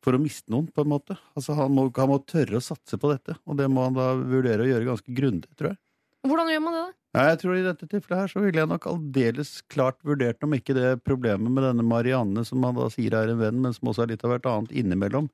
for 0.05 0.17
å 0.17 0.21
miste 0.21 0.53
noen, 0.53 0.67
på 0.69 0.85
en 0.85 0.91
måte. 0.93 1.17
Altså 1.33 1.55
han 1.57 1.73
må, 1.73 1.87
han 1.97 2.11
må 2.11 2.19
tørre 2.29 2.59
å 2.61 2.65
satse 2.65 2.99
på 3.01 3.09
dette, 3.09 3.39
og 3.49 3.57
det 3.57 3.71
må 3.73 3.87
han 3.87 3.97
da 3.97 4.11
vurdere 4.19 4.67
å 4.67 4.69
gjøre 4.69 4.89
ganske 4.91 5.15
grundig, 5.17 5.49
tror 5.57 5.71
jeg. 5.73 5.79
Hvordan 6.25 6.51
gjør 6.51 6.63
man 6.65 6.77
det? 6.77 6.83
da? 6.83 6.99
Nei, 7.15 7.25
jeg 7.29 7.39
tror 7.43 7.55
I 7.55 7.65
dette 7.67 7.87
tilfellet 7.87 8.21
her 8.25 8.31
så 8.33 8.43
ville 8.43 8.59
jeg 8.59 8.71
nok 8.71 8.87
aldeles 8.91 9.51
klart 9.71 10.01
vurdert 10.07 10.43
om 10.43 10.57
ikke 10.57 10.75
det 10.75 10.89
problemet 11.07 11.53
med 11.53 11.63
denne 11.63 11.85
Marianne, 11.87 12.43
som 12.49 12.65
han 12.67 12.75
da 12.79 12.89
sier 12.91 13.15
er 13.15 13.31
en 13.31 13.43
venn, 13.43 13.61
men 13.63 13.77
som 13.77 13.91
også 13.93 14.03
er 14.03 14.15
litt 14.15 14.25
av 14.27 14.33
hvert 14.35 14.49
annet 14.51 14.75
innimellom, 14.75 15.29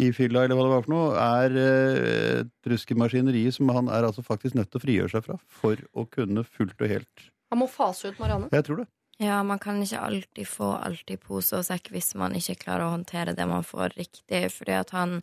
i 0.00 0.08
fylla, 0.14 0.42
eller 0.42 0.58
hva 0.58 0.64
det 0.64 0.72
var 0.72 0.84
for 0.86 0.94
noe, 0.94 1.10
er 1.22 1.58
eh, 1.60 2.40
et 2.40 2.70
rusk 2.72 2.90
i 2.90 3.44
som 3.54 3.68
han 3.70 3.90
er 3.92 4.08
altså 4.08 4.24
faktisk 4.26 4.56
nødt 4.58 4.72
til 4.72 4.80
å 4.80 4.82
frigjøre 4.82 5.12
seg 5.12 5.26
fra 5.28 5.36
for 5.46 5.78
å 5.94 6.06
kunne 6.10 6.42
fullt 6.42 6.80
og 6.80 6.90
helt 6.90 7.28
Han 7.52 7.60
må 7.60 7.68
fase 7.70 8.10
ut 8.10 8.18
Marianne. 8.18 8.48
Jeg 8.50 8.66
tror 8.66 8.82
det. 8.82 8.88
Ja, 9.22 9.42
man 9.46 9.60
kan 9.62 9.78
ikke 9.82 10.00
alltid 10.02 10.48
få 10.50 10.72
alt 10.74 11.10
i 11.10 11.16
pose 11.20 11.60
og 11.60 11.66
sekk 11.68 11.92
hvis 11.94 12.16
man 12.18 12.34
ikke 12.34 12.56
klarer 12.64 12.88
å 12.88 12.94
håndtere 12.96 13.36
det 13.38 13.46
man 13.46 13.62
får 13.62 13.94
riktig. 13.94 14.48
Fordi 14.50 14.74
at 14.74 14.90
han 14.90 15.20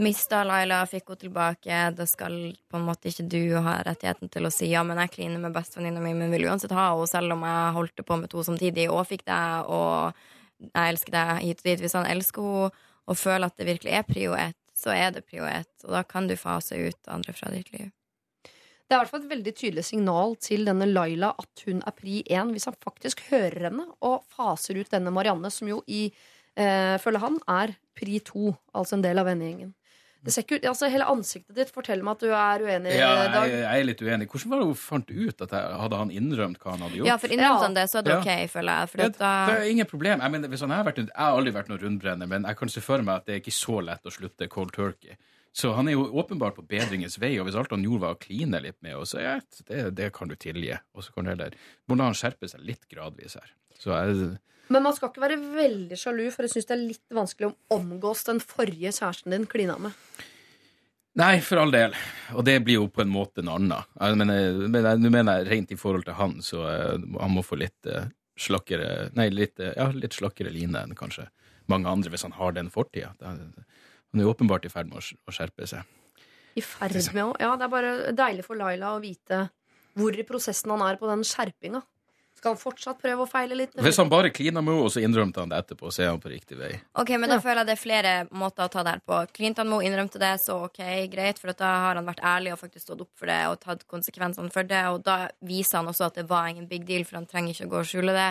mista 0.00 0.42
Laila, 0.44 0.82
fikk 0.88 1.10
henne 1.10 1.20
tilbake. 1.20 1.80
Da 1.96 2.06
skal 2.08 2.36
på 2.70 2.78
en 2.78 2.86
måte 2.86 3.10
ikke 3.10 3.26
du 3.30 3.56
ha 3.64 3.78
rettigheten 3.86 4.30
til 4.32 4.48
å 4.48 4.52
si 4.54 4.70
ja, 4.72 4.84
men 4.86 5.00
jeg 5.04 5.14
kliner 5.16 5.42
med 5.42 5.54
bestevenninna 5.56 6.02
mi, 6.04 6.14
men 6.18 6.32
vil 6.32 6.48
uansett 6.48 6.74
ha 6.76 6.90
henne, 6.92 7.08
selv 7.10 7.36
om 7.36 7.44
jeg 7.46 7.76
holdt 7.78 8.04
på 8.06 8.20
med 8.20 8.32
to 8.32 8.44
samtidig 8.46 8.88
og 8.90 9.06
fikk 9.10 9.26
deg, 9.28 9.68
og 9.68 10.68
jeg 10.70 10.94
elsker 10.94 11.16
deg 11.16 11.32
hit 11.42 11.62
og 11.62 11.70
dit. 11.70 11.84
Hvis 11.84 11.98
han 11.98 12.08
elsker 12.08 12.48
henne 12.48 12.88
og 13.10 13.18
føler 13.18 13.48
at 13.48 13.58
det 13.58 13.66
virkelig 13.66 13.96
er 13.98 14.04
prio 14.06 14.36
ett, 14.38 14.58
så 14.78 14.92
er 14.94 15.10
det 15.14 15.26
prio 15.26 15.42
ett. 15.48 15.72
Og 15.84 15.90
da 15.96 16.04
kan 16.06 16.28
du 16.30 16.36
fase 16.38 16.78
ut 16.78 17.10
andre 17.10 17.34
fra 17.34 17.50
ditt 17.50 17.72
liv. 17.74 17.90
Det 18.92 18.94
er 18.94 19.00
i 19.00 19.04
hvert 19.06 19.12
fall 19.14 19.22
et 19.24 19.32
veldig 19.32 19.52
tydelig 19.56 19.82
signal 19.88 20.34
til 20.42 20.66
denne 20.68 20.86
Laila 20.90 21.32
at 21.40 21.62
hun 21.66 21.80
er 21.80 21.94
pri 21.96 22.18
én, 22.28 22.50
hvis 22.52 22.68
han 22.68 22.76
faktisk 22.82 23.22
hører 23.30 23.70
henne 23.70 23.86
og 24.04 24.26
faser 24.36 24.76
ut 24.78 24.90
denne 24.92 25.10
Marianne, 25.14 25.48
som 25.50 25.70
jo 25.70 25.78
i 25.88 26.02
eh, 26.12 26.98
følge 27.00 27.22
han 27.22 27.38
er 27.48 27.72
pri 27.96 28.18
to, 28.26 28.52
altså 28.76 28.98
en 28.98 29.06
del 29.06 29.22
av 29.22 29.30
vennegjengen. 29.30 29.72
Det 30.22 30.30
ser 30.30 30.44
ikke 30.44 30.60
ut, 30.60 30.66
altså 30.70 30.88
Hele 30.92 31.06
ansiktet 31.10 31.56
ditt 31.56 31.72
forteller 31.74 32.06
meg 32.06 32.14
at 32.14 32.20
du 32.22 32.30
er 32.30 32.62
uenig. 32.62 32.92
Ja, 32.94 33.08
jeg, 33.26 33.54
jeg 33.58 33.80
er 33.80 33.86
litt 33.88 34.02
uenig. 34.06 34.28
Hvordan 34.30 34.52
var 34.52 34.60
det 34.62 34.68
hun 34.68 34.78
fant 34.78 35.10
ut 35.10 35.42
at 35.46 35.54
jeg, 35.56 35.76
hadde 35.82 35.98
han 35.98 36.12
innrømt 36.14 36.60
hva 36.62 36.76
han 36.76 36.84
hadde 36.86 37.00
gjort? 37.00 37.08
Ja, 37.10 37.16
for 37.18 37.34
innrømte 37.34 37.66
han 37.66 37.74
det, 37.78 37.86
så 37.90 37.98
er 37.98 38.06
det 38.06 38.12
Ja. 38.14 38.20
ok, 38.20 38.50
føler 38.52 38.78
jeg. 38.82 38.90
For 38.92 39.02
Ja, 39.02 39.08
da 39.18 39.32
det 39.50 39.56
er 39.58 39.70
ingen 39.72 39.90
problem. 39.90 40.22
Jeg, 40.22 40.34
mener, 40.36 40.52
hvis 40.52 40.62
han 40.62 40.70
har 40.70 40.86
vært, 40.86 41.02
jeg 41.02 41.10
har 41.18 41.38
aldri 41.40 41.54
vært 41.58 41.72
noen 41.72 41.82
rundbrenner, 41.82 42.30
men 42.30 42.46
jeg 42.46 42.60
kan 42.62 42.72
se 42.76 42.84
for 42.84 43.02
meg 43.02 43.16
at 43.16 43.26
det 43.26 43.34
er 43.34 43.42
ikke 43.42 43.56
så 43.58 43.80
lett 43.82 44.06
å 44.06 44.14
slutte 44.14 44.48
cold 44.52 44.72
turkey. 44.78 45.18
Så 45.52 45.74
han 45.76 45.88
er 45.90 45.98
jo 45.98 46.06
åpenbart 46.22 46.54
på 46.56 46.62
bedringens 46.64 47.18
vei, 47.20 47.34
og 47.40 47.44
hvis 47.48 47.58
alt 47.60 47.74
han 47.74 47.82
gjorde 47.84 48.06
var 48.06 48.14
å 48.14 48.20
kline 48.22 48.60
litt 48.64 48.78
med 48.80 48.96
oss, 48.96 49.12
så 49.12 49.20
ja, 49.20 49.34
det, 49.68 49.82
det 49.98 50.12
kan 50.16 50.30
du 50.30 50.36
tilgi. 50.40 50.72
Og 50.96 51.04
så 51.04 51.12
kan 51.12 51.26
du 51.26 51.34
heller 51.34 51.58
må 51.90 51.98
la 51.98 52.06
han 52.08 52.16
skjerpe 52.16 52.48
seg 52.48 52.62
litt 52.64 52.86
gradvis 52.88 53.36
her. 53.36 53.50
Så 53.76 53.92
jeg, 53.92 54.30
Men 54.72 54.86
man 54.86 54.94
skal 54.96 55.10
ikke 55.10 55.24
være 55.24 55.40
veldig 55.40 55.98
sjalu, 56.00 56.26
for 56.32 56.46
jeg 56.46 56.54
syns 56.54 56.68
det 56.68 56.76
er 56.76 56.84
litt 56.86 57.16
vanskelig 57.16 57.50
å 57.50 57.76
omgås 57.76 58.24
den 58.28 58.40
forrige 58.40 58.92
kjæresten 58.94 59.34
din 59.34 59.48
klina 59.50 59.76
med. 59.82 59.96
Nei, 61.20 61.34
for 61.44 61.60
all 61.60 61.72
del. 61.74 61.92
Og 62.32 62.44
det 62.48 62.56
blir 62.64 62.78
jo 62.78 62.88
på 62.88 63.02
en 63.04 63.12
måte 63.12 63.42
en 63.42 63.50
annen. 63.52 63.88
Jeg 63.98 64.16
mener, 64.16 64.62
men 64.72 64.86
Nå 65.02 65.10
mener 65.12 65.42
jeg 65.42 65.50
rent 65.50 65.74
i 65.74 65.78
forhold 65.80 66.06
til 66.08 66.16
han, 66.16 66.38
så 66.44 66.64
eh, 66.70 66.94
han 67.20 67.34
må 67.34 67.44
få 67.44 67.58
litt 67.60 67.88
eh, 67.90 68.08
slakkere 68.40 69.10
Nei, 69.18 69.28
litt, 69.28 69.60
eh, 69.60 69.74
ja, 69.76 69.90
litt 69.92 70.16
slakkere 70.16 70.52
line 70.54 70.80
enn 70.80 70.96
kanskje 70.96 71.28
mange 71.70 71.90
andre, 71.90 72.10
hvis 72.10 72.24
han 72.26 72.34
har 72.36 72.56
den 72.56 72.72
fortida. 72.72 73.12
Han 73.22 74.20
er 74.20 74.24
jo 74.24 74.32
åpenbart 74.32 74.64
i 74.66 74.72
ferd 74.72 74.88
med 74.88 74.98
å 74.98 75.34
skjerpe 75.34 75.68
seg. 75.68 75.84
I 76.56 76.64
ferd 76.64 76.96
med 77.12 77.26
å 77.26 77.36
Ja, 77.40 77.52
det 77.56 77.68
er 77.68 77.72
bare 77.72 77.92
deilig 78.16 78.46
for 78.48 78.58
Laila 78.58 78.96
å 78.96 79.02
vite 79.04 79.46
hvor 79.96 80.16
i 80.16 80.24
prosessen 80.24 80.72
han 80.72 80.82
er 80.84 80.98
på 81.00 81.08
den 81.10 81.24
skjerpinga. 81.28 81.82
Skal 82.42 82.56
han 82.56 82.58
fortsatt 82.58 82.98
prøve 82.98 83.22
å 83.22 83.30
feile 83.30 83.54
litt? 83.54 83.76
Hvis 83.78 84.00
han 84.00 84.08
bare 84.10 84.32
klina 84.34 84.58
med 84.58 84.74
henne, 84.74 84.86
og 84.88 84.90
så 84.90 84.98
innrømte 85.06 85.38
han 85.38 85.50
det 85.52 85.60
etterpå, 85.62 85.92
så 85.94 86.02
er 86.02 86.08
han 86.10 86.18
på 86.18 86.32
riktig 86.32 86.56
vei. 86.58 86.72
Ok, 86.98 87.12
men 87.14 87.30
da 87.30 87.36
føler 87.38 87.60
jeg 87.60 87.68
det 87.68 87.76
er 87.76 87.78
flere 87.78 88.14
måter 88.34 88.66
å 88.66 88.72
ta 88.72 88.82
det 88.82 88.96
her 88.96 89.04
på. 89.06 89.20
Clinton 89.36 89.70
Moe 89.70 89.86
innrømte 89.86 90.18
det, 90.18 90.32
så 90.42 90.56
ok, 90.64 90.80
greit, 91.12 91.38
for 91.38 91.52
at 91.52 91.60
da 91.62 91.70
har 91.84 92.00
han 92.00 92.10
vært 92.10 92.24
ærlig 92.32 92.56
og 92.56 92.58
faktisk 92.64 92.88
stått 92.88 93.04
opp 93.06 93.12
for 93.14 93.30
det 93.30 93.38
og 93.46 93.60
tatt 93.62 93.86
konsekvensene 93.94 94.50
for 94.50 94.66
det, 94.66 94.82
og 94.90 95.06
da 95.06 95.16
viser 95.46 95.78
han 95.78 95.92
også 95.94 96.08
at 96.08 96.18
det 96.18 96.26
var 96.34 96.50
ingen 96.50 96.66
big 96.66 96.82
deal, 96.90 97.06
for 97.06 97.20
han 97.20 97.30
trenger 97.30 97.54
ikke 97.54 97.70
å 97.70 97.74
gå 97.76 97.80
og 97.84 97.90
skjule 97.92 98.18
det. 98.18 98.28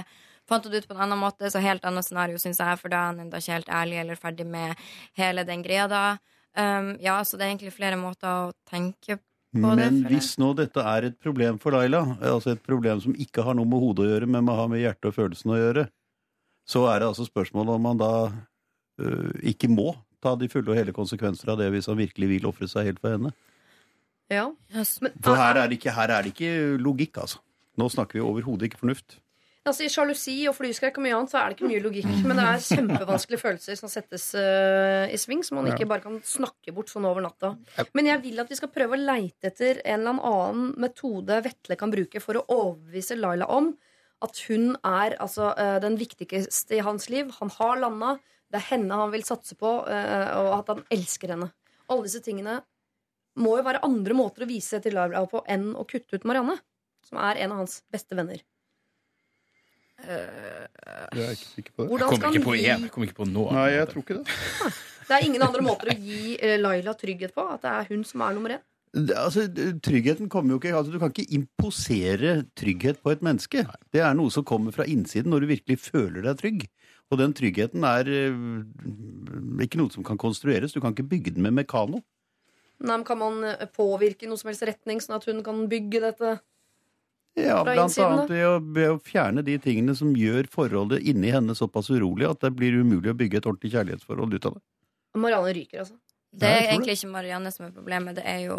Fant 0.52 0.68
det 0.68 0.84
ut 0.84 0.92
på 0.92 1.00
en 1.00 1.06
annen 1.08 1.24
måte, 1.24 1.48
så 1.48 1.64
helt 1.64 1.88
annet 1.88 2.10
scenario, 2.10 2.44
syns 2.44 2.60
jeg, 2.60 2.84
for 2.84 2.92
da 2.92 3.06
er 3.06 3.14
han 3.14 3.26
enda 3.30 3.40
ikke 3.40 3.62
helt 3.62 3.76
ærlig 3.80 4.04
eller 4.04 4.20
ferdig 4.28 4.52
med 4.60 4.88
hele 5.24 5.48
den 5.48 5.64
greia 5.64 5.88
da. 5.88 6.06
Um, 6.52 6.98
ja, 7.00 7.22
så 7.24 7.40
det 7.40 7.48
er 7.48 7.54
egentlig 7.54 7.78
flere 7.80 7.96
måter 7.96 8.28
å 8.28 8.56
tenke 8.68 9.22
på. 9.22 9.24
Men 9.52 9.98
hvis 10.08 10.38
nå 10.40 10.54
dette 10.56 10.84
er 10.88 11.10
et 11.10 11.18
problem 11.20 11.58
for 11.60 11.76
Laila, 11.76 12.06
altså 12.24 12.54
et 12.54 12.64
problem 12.64 13.02
som 13.04 13.16
ikke 13.20 13.44
har 13.44 13.58
noe 13.58 13.68
med 13.68 13.84
hodet 13.84 14.06
å 14.06 14.12
gjøre, 14.14 14.30
men 14.32 14.46
må 14.48 14.56
ha 14.56 14.68
med 14.72 14.80
hjertet 14.80 15.10
og 15.10 15.18
følelsen 15.18 15.52
å 15.52 15.60
gjøre, 15.60 15.86
så 16.72 16.86
er 16.88 17.02
det 17.02 17.10
altså 17.10 17.26
spørsmålet 17.28 17.76
om 17.76 17.84
man 17.84 18.00
da 18.00 18.12
øh, 18.32 19.34
ikke 19.52 19.68
må 19.72 19.92
ta 20.24 20.38
de 20.40 20.48
fulle 20.52 20.72
og 20.72 20.78
hele 20.78 20.96
konsekvenser 20.96 21.52
av 21.52 21.60
det 21.60 21.72
hvis 21.74 21.90
han 21.92 22.00
virkelig 22.00 22.30
vil 22.30 22.48
ofre 22.48 22.70
seg 22.72 22.88
helt 22.88 23.02
for 23.04 23.18
henne. 23.18 23.34
Ja. 24.32 24.48
Men, 24.72 25.16
For 25.20 25.36
her 25.36 25.60
er 25.60 25.68
det 25.68 25.82
ikke, 25.82 25.96
her 25.98 26.14
er 26.16 26.24
det 26.24 26.32
ikke 26.32 26.54
logikk, 26.80 27.20
altså. 27.26 27.42
Nå 27.80 27.90
snakker 27.92 28.20
vi 28.20 28.24
overhodet 28.24 28.70
ikke 28.70 28.80
fornuft. 28.86 29.18
Altså, 29.62 29.86
I 29.86 29.92
sjalusi 29.94 30.36
og 30.50 30.56
flyskrekk 30.58 30.96
og 30.98 31.04
mye 31.06 31.14
annet 31.14 31.30
så 31.30 31.38
er 31.38 31.52
det 31.52 31.60
ikke 31.60 31.68
mye 31.70 31.82
logikk. 31.84 32.08
Men 32.26 32.40
det 32.40 32.46
er 32.50 32.64
kjempevanskelige 32.66 33.42
følelser 33.44 33.78
som 33.78 33.92
settes 33.94 34.24
uh, 34.34 35.06
i 35.06 35.20
sving, 35.22 35.44
som 35.46 35.60
man 35.60 35.70
ikke 35.70 35.86
bare 35.90 36.02
kan 36.02 36.18
snakke 36.26 36.74
bort 36.74 36.90
sånn 36.90 37.06
over 37.06 37.22
natta. 37.22 37.52
Men 37.94 38.10
jeg 38.10 38.24
vil 38.24 38.42
at 38.42 38.50
vi 38.50 38.58
skal 38.58 38.72
prøve 38.74 38.98
å 38.98 39.02
leite 39.02 39.52
etter 39.52 39.84
en 39.86 40.02
eller 40.02 40.26
annen 40.32 40.72
metode 40.82 41.38
Vetle 41.46 41.78
kan 41.78 41.94
bruke 41.94 42.24
for 42.24 42.42
å 42.42 42.46
overbevise 42.50 43.20
Laila 43.20 43.52
om 43.54 43.70
at 44.26 44.42
hun 44.50 44.72
er 44.82 45.20
altså, 45.22 45.54
uh, 45.54 45.78
den 45.84 46.00
viktigste 46.02 46.80
i 46.80 46.84
hans 46.86 47.06
liv. 47.14 47.30
Han 47.38 47.54
har 47.60 47.78
landa. 47.86 48.16
Det 48.50 48.58
er 48.64 48.70
henne 48.74 48.98
han 48.98 49.14
vil 49.14 49.30
satse 49.30 49.54
på, 49.62 49.78
uh, 49.86 50.30
og 50.42 50.54
at 50.58 50.74
han 50.74 50.86
elsker 50.98 51.36
henne. 51.36 51.52
Alle 51.86 52.10
disse 52.10 52.24
tingene 52.26 52.64
må 53.38 53.60
jo 53.60 53.68
være 53.70 53.86
andre 53.86 54.18
måter 54.18 54.48
å 54.48 54.50
vise 54.50 54.82
til 54.82 54.98
Laila 54.98 55.22
på 55.30 55.46
enn 55.46 55.76
å 55.78 55.86
kutte 55.86 56.18
ut 56.18 56.26
Marianne, 56.26 56.58
som 57.06 57.22
er 57.22 57.46
en 57.46 57.54
av 57.54 57.62
hans 57.62 57.84
beste 57.94 58.18
venner. 58.18 58.42
Jeg 60.06 61.26
er 61.26 61.36
ikke 61.36 61.50
sikker 61.52 61.76
på 61.78 61.86
det. 61.86 61.92
Jeg 61.92 62.08
kommer 62.10 62.36
ikke 62.36 62.46
på 62.48 62.56
gi- 62.58 62.66
én, 62.72 62.82
jeg 62.88 62.92
kommer 62.94 63.08
ikke 63.10 63.20
på 63.22 63.28
noe. 63.30 63.54
Nei, 63.56 63.68
jeg 63.76 63.88
tror 63.92 64.06
ikke 64.06 64.18
det. 64.22 64.26
Det 65.12 65.18
er 65.18 65.26
ingen 65.28 65.42
andre 65.44 65.60
måter 65.66 65.90
å 65.92 65.96
gi 66.00 66.38
eh, 66.40 66.54
Laila 66.62 66.94
trygghet 66.96 67.34
på. 67.36 67.44
At 67.58 67.66
det 67.66 67.72
er 67.72 67.88
hun 67.90 68.04
som 68.08 68.22
er 68.24 68.36
nummer 68.38 68.54
én. 68.56 68.62
Altså, 69.16 69.44
Tryggheten 69.84 70.28
kommer 70.32 70.52
jo 70.54 70.60
ikke 70.60 70.72
altså, 70.76 70.92
Du 70.92 71.00
kan 71.00 71.12
ikke 71.14 71.32
imposere 71.36 72.46
trygghet 72.60 73.02
på 73.04 73.12
et 73.12 73.22
menneske. 73.24 73.66
Det 73.92 74.02
er 74.04 74.14
noe 74.16 74.32
som 74.32 74.46
kommer 74.48 74.72
fra 74.76 74.84
innsiden 74.88 75.32
når 75.34 75.44
du 75.44 75.50
virkelig 75.52 75.78
føler 75.84 76.24
deg 76.30 76.40
trygg. 76.40 76.64
Og 77.12 77.20
den 77.20 77.34
tryggheten 77.36 77.84
er 77.88 78.08
eh, 78.08 79.66
ikke 79.66 79.82
noe 79.82 79.92
som 79.92 80.06
kan 80.08 80.20
konstrueres. 80.22 80.72
Du 80.72 80.80
kan 80.84 80.96
ikke 80.96 81.10
bygge 81.12 81.34
den 81.36 81.44
med 81.44 81.58
mekano. 81.60 82.00
Nei, 82.82 82.96
men 82.96 83.04
Kan 83.08 83.20
man 83.20 83.44
eh, 83.52 83.68
påvirke 83.76 84.24
i 84.26 84.32
noe 84.32 84.40
som 84.40 84.48
helst 84.54 84.64
retning, 84.70 85.04
sånn 85.04 85.18
at 85.20 85.28
hun 85.28 85.44
kan 85.44 85.66
bygge 85.72 86.06
dette? 86.08 86.38
Ja, 87.40 87.62
Blant 87.64 87.88
innsiden, 87.88 88.12
annet 88.12 88.30
ved 88.34 88.44
å, 88.44 88.56
ved 88.76 88.90
å 88.92 88.98
fjerne 89.00 89.44
de 89.48 89.54
tingene 89.64 89.94
som 89.96 90.10
gjør 90.18 90.50
forholdet 90.52 91.06
inni 91.08 91.32
henne 91.32 91.56
såpass 91.56 91.88
urolig 91.94 92.28
at 92.28 92.42
det 92.44 92.52
blir 92.58 92.76
umulig 92.82 93.14
å 93.14 93.16
bygge 93.18 93.40
et 93.40 93.48
ordentlig 93.48 93.72
kjærlighetsforhold 93.72 94.36
ut 94.36 94.48
av 94.50 94.58
det. 94.58 94.64
Marianne 95.22 95.54
ryker, 95.56 95.86
altså. 95.86 95.96
Det 96.32 96.48
er 96.48 96.68
egentlig 96.74 96.98
ikke 96.98 97.12
Marianne 97.12 97.52
som 97.52 97.66
er 97.68 97.72
problemet, 97.76 98.16
det 98.20 98.26
er 98.28 98.44
jo 98.50 98.58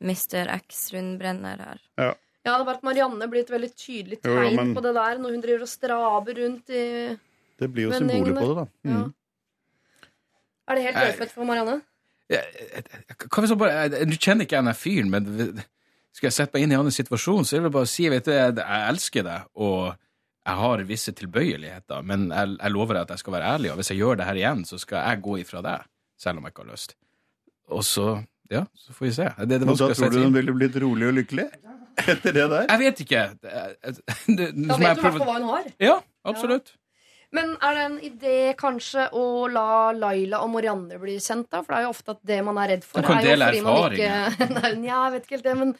Mr. 0.00 0.48
X-rundbrenner 0.56 1.60
her. 1.64 1.84
Ja, 2.00 2.10
det 2.48 2.54
er 2.54 2.64
bare 2.64 2.76
at 2.80 2.84
Marianne 2.86 3.28
blir 3.28 3.44
et 3.44 3.52
veldig 3.52 3.70
tydelig 3.76 4.20
tegn 4.24 4.50
jo, 4.50 4.56
men- 4.56 4.74
på 4.76 4.82
det 4.84 4.94
der 4.96 5.18
når 5.20 5.36
hun 5.36 5.40
driver 5.44 5.62
og 5.68 5.68
straber 5.68 6.34
rundt 6.40 6.70
i 6.70 6.84
Det 7.60 7.68
blir 7.72 7.88
jo 7.88 7.92
symbolet 7.92 8.38
på 8.40 8.48
det, 8.48 8.56
da. 8.56 8.66
Ja. 8.88 8.98
Mm. 9.04 9.14
Er 10.68 10.74
det 10.76 10.84
helt 10.84 10.96
løpet 10.96 11.30
for 11.32 11.44
Marianne? 11.48 11.80
Hva 12.28 13.40
hvis 13.42 13.48
han 13.52 13.58
bare 13.58 13.88
du 14.04 14.16
kjenner 14.20 14.44
ikke 14.44 14.60
henne 14.60 14.74
fyren, 14.76 15.08
men 15.10 15.62
skal 16.18 16.28
jeg 16.30 16.36
sette 16.36 16.56
meg 16.58 16.66
inn 16.66 16.74
i 16.74 16.78
hans 16.80 16.98
situasjon, 16.98 17.46
så 17.46 17.56
er 17.58 17.66
det 17.66 17.72
bare 17.74 17.88
å 17.88 17.90
si 17.90 18.08
vet 18.10 18.26
du, 18.26 18.32
jeg 18.34 18.54
jeg 18.58 18.86
elsker 18.92 19.26
deg, 19.26 19.50
og 19.62 19.94
jeg 20.48 20.56
har 20.62 20.82
visse 20.88 21.12
tilbøyeligheter, 21.12 22.02
men 22.08 22.30
jeg, 22.32 22.56
jeg 22.56 22.74
lover 22.74 22.96
deg 22.98 23.06
at 23.06 23.14
jeg 23.14 23.22
skal 23.22 23.36
være 23.36 23.52
ærlig, 23.54 23.70
og 23.72 23.80
hvis 23.80 23.92
jeg 23.92 24.00
gjør 24.00 24.18
det 24.20 24.26
her 24.28 24.40
igjen, 24.40 24.64
så 24.68 24.80
skal 24.80 25.04
jeg 25.04 25.22
gå 25.26 25.36
ifra 25.42 25.62
deg, 25.64 25.86
selv 26.18 26.40
om 26.40 26.48
jeg 26.48 26.54
ikke 26.54 26.64
har 26.64 26.74
lyst. 26.74 26.98
Og 27.68 27.86
så 27.86 28.08
Ja, 28.48 28.62
så 28.80 28.94
får 28.96 29.04
vi 29.04 29.10
se. 29.12 29.24
Det, 29.44 29.58
det 29.60 29.66
da 29.68 29.74
tror 29.76 30.12
du 30.14 30.22
hun 30.22 30.32
ville 30.32 30.54
blitt 30.56 30.76
rolig 30.80 31.10
og 31.10 31.18
lykkelig? 31.18 31.44
Etter 32.14 32.32
det 32.32 32.46
der? 32.48 32.62
Jeg 32.70 32.80
vet 32.80 33.02
ikke. 33.04 33.24
Det, 33.42 33.50
det, 34.38 34.46
Da 34.70 34.78
vet 34.78 34.78
du 34.78 34.78
i 34.78 34.86
hvert 34.86 35.02
fall 35.04 35.26
hva 35.26 35.34
hun 35.34 35.48
har. 35.50 35.66
Ja, 35.82 35.96
absolutt. 36.24 36.72
Men 37.36 37.50
er 37.60 37.74
det 37.76 37.82
en 37.84 37.96
idé 38.06 38.36
kanskje 38.56 39.04
å 39.12 39.22
la 39.52 39.92
Laila 39.92 40.40
og 40.46 40.48
Marianne 40.54 40.96
bli 41.00 41.18
kjent, 41.20 41.50
da? 41.52 41.60
For 41.60 41.74
det 41.74 41.80
er 41.82 41.84
jo 41.84 41.92
ofte 41.92 42.14
at 42.14 42.22
det 42.30 42.38
man 42.46 42.60
er 42.62 42.72
redd 42.72 42.86
for, 42.88 43.04
er 43.04 43.20
jo 43.20 43.34
fordi 43.36 43.60
man 43.66 43.96
ikke 43.98 44.48
Nei, 44.56 44.70
jeg 44.86 45.12
vet 45.12 45.26
ikke 45.26 45.36
helt 45.36 45.48
det, 45.50 45.56
men 45.60 45.74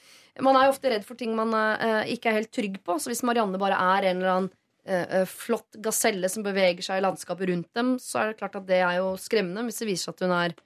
man 0.45 0.59
er 0.61 0.69
jo 0.69 0.75
ofte 0.75 0.93
redd 0.93 1.07
for 1.09 1.19
ting 1.19 1.33
man 1.39 1.57
uh, 1.57 2.05
ikke 2.05 2.29
er 2.31 2.41
helt 2.43 2.53
trygg 2.55 2.77
på. 2.85 2.99
Så 3.01 3.09
hvis 3.11 3.25
Marianne 3.27 3.61
bare 3.61 3.81
er 3.97 4.11
en 4.11 4.20
eller 4.20 4.35
annen 4.35 4.51
eh, 4.85 5.25
flott 5.27 5.81
gaselle 5.83 6.29
som 6.31 6.45
beveger 6.47 6.85
seg 6.85 7.01
i 7.01 7.05
landskapet 7.07 7.49
rundt 7.51 7.73
dem, 7.81 7.97
så 8.03 8.20
er 8.23 8.31
det 8.31 8.39
klart 8.43 8.61
at 8.61 8.69
det 8.69 8.83
er 8.85 9.01
jo 9.01 9.15
skremmende 9.20 9.65
hvis 9.66 9.81
det 9.83 9.89
viser 9.89 10.11
seg 10.11 10.19
at 10.19 10.27
hun 10.29 10.37
er 10.45 10.59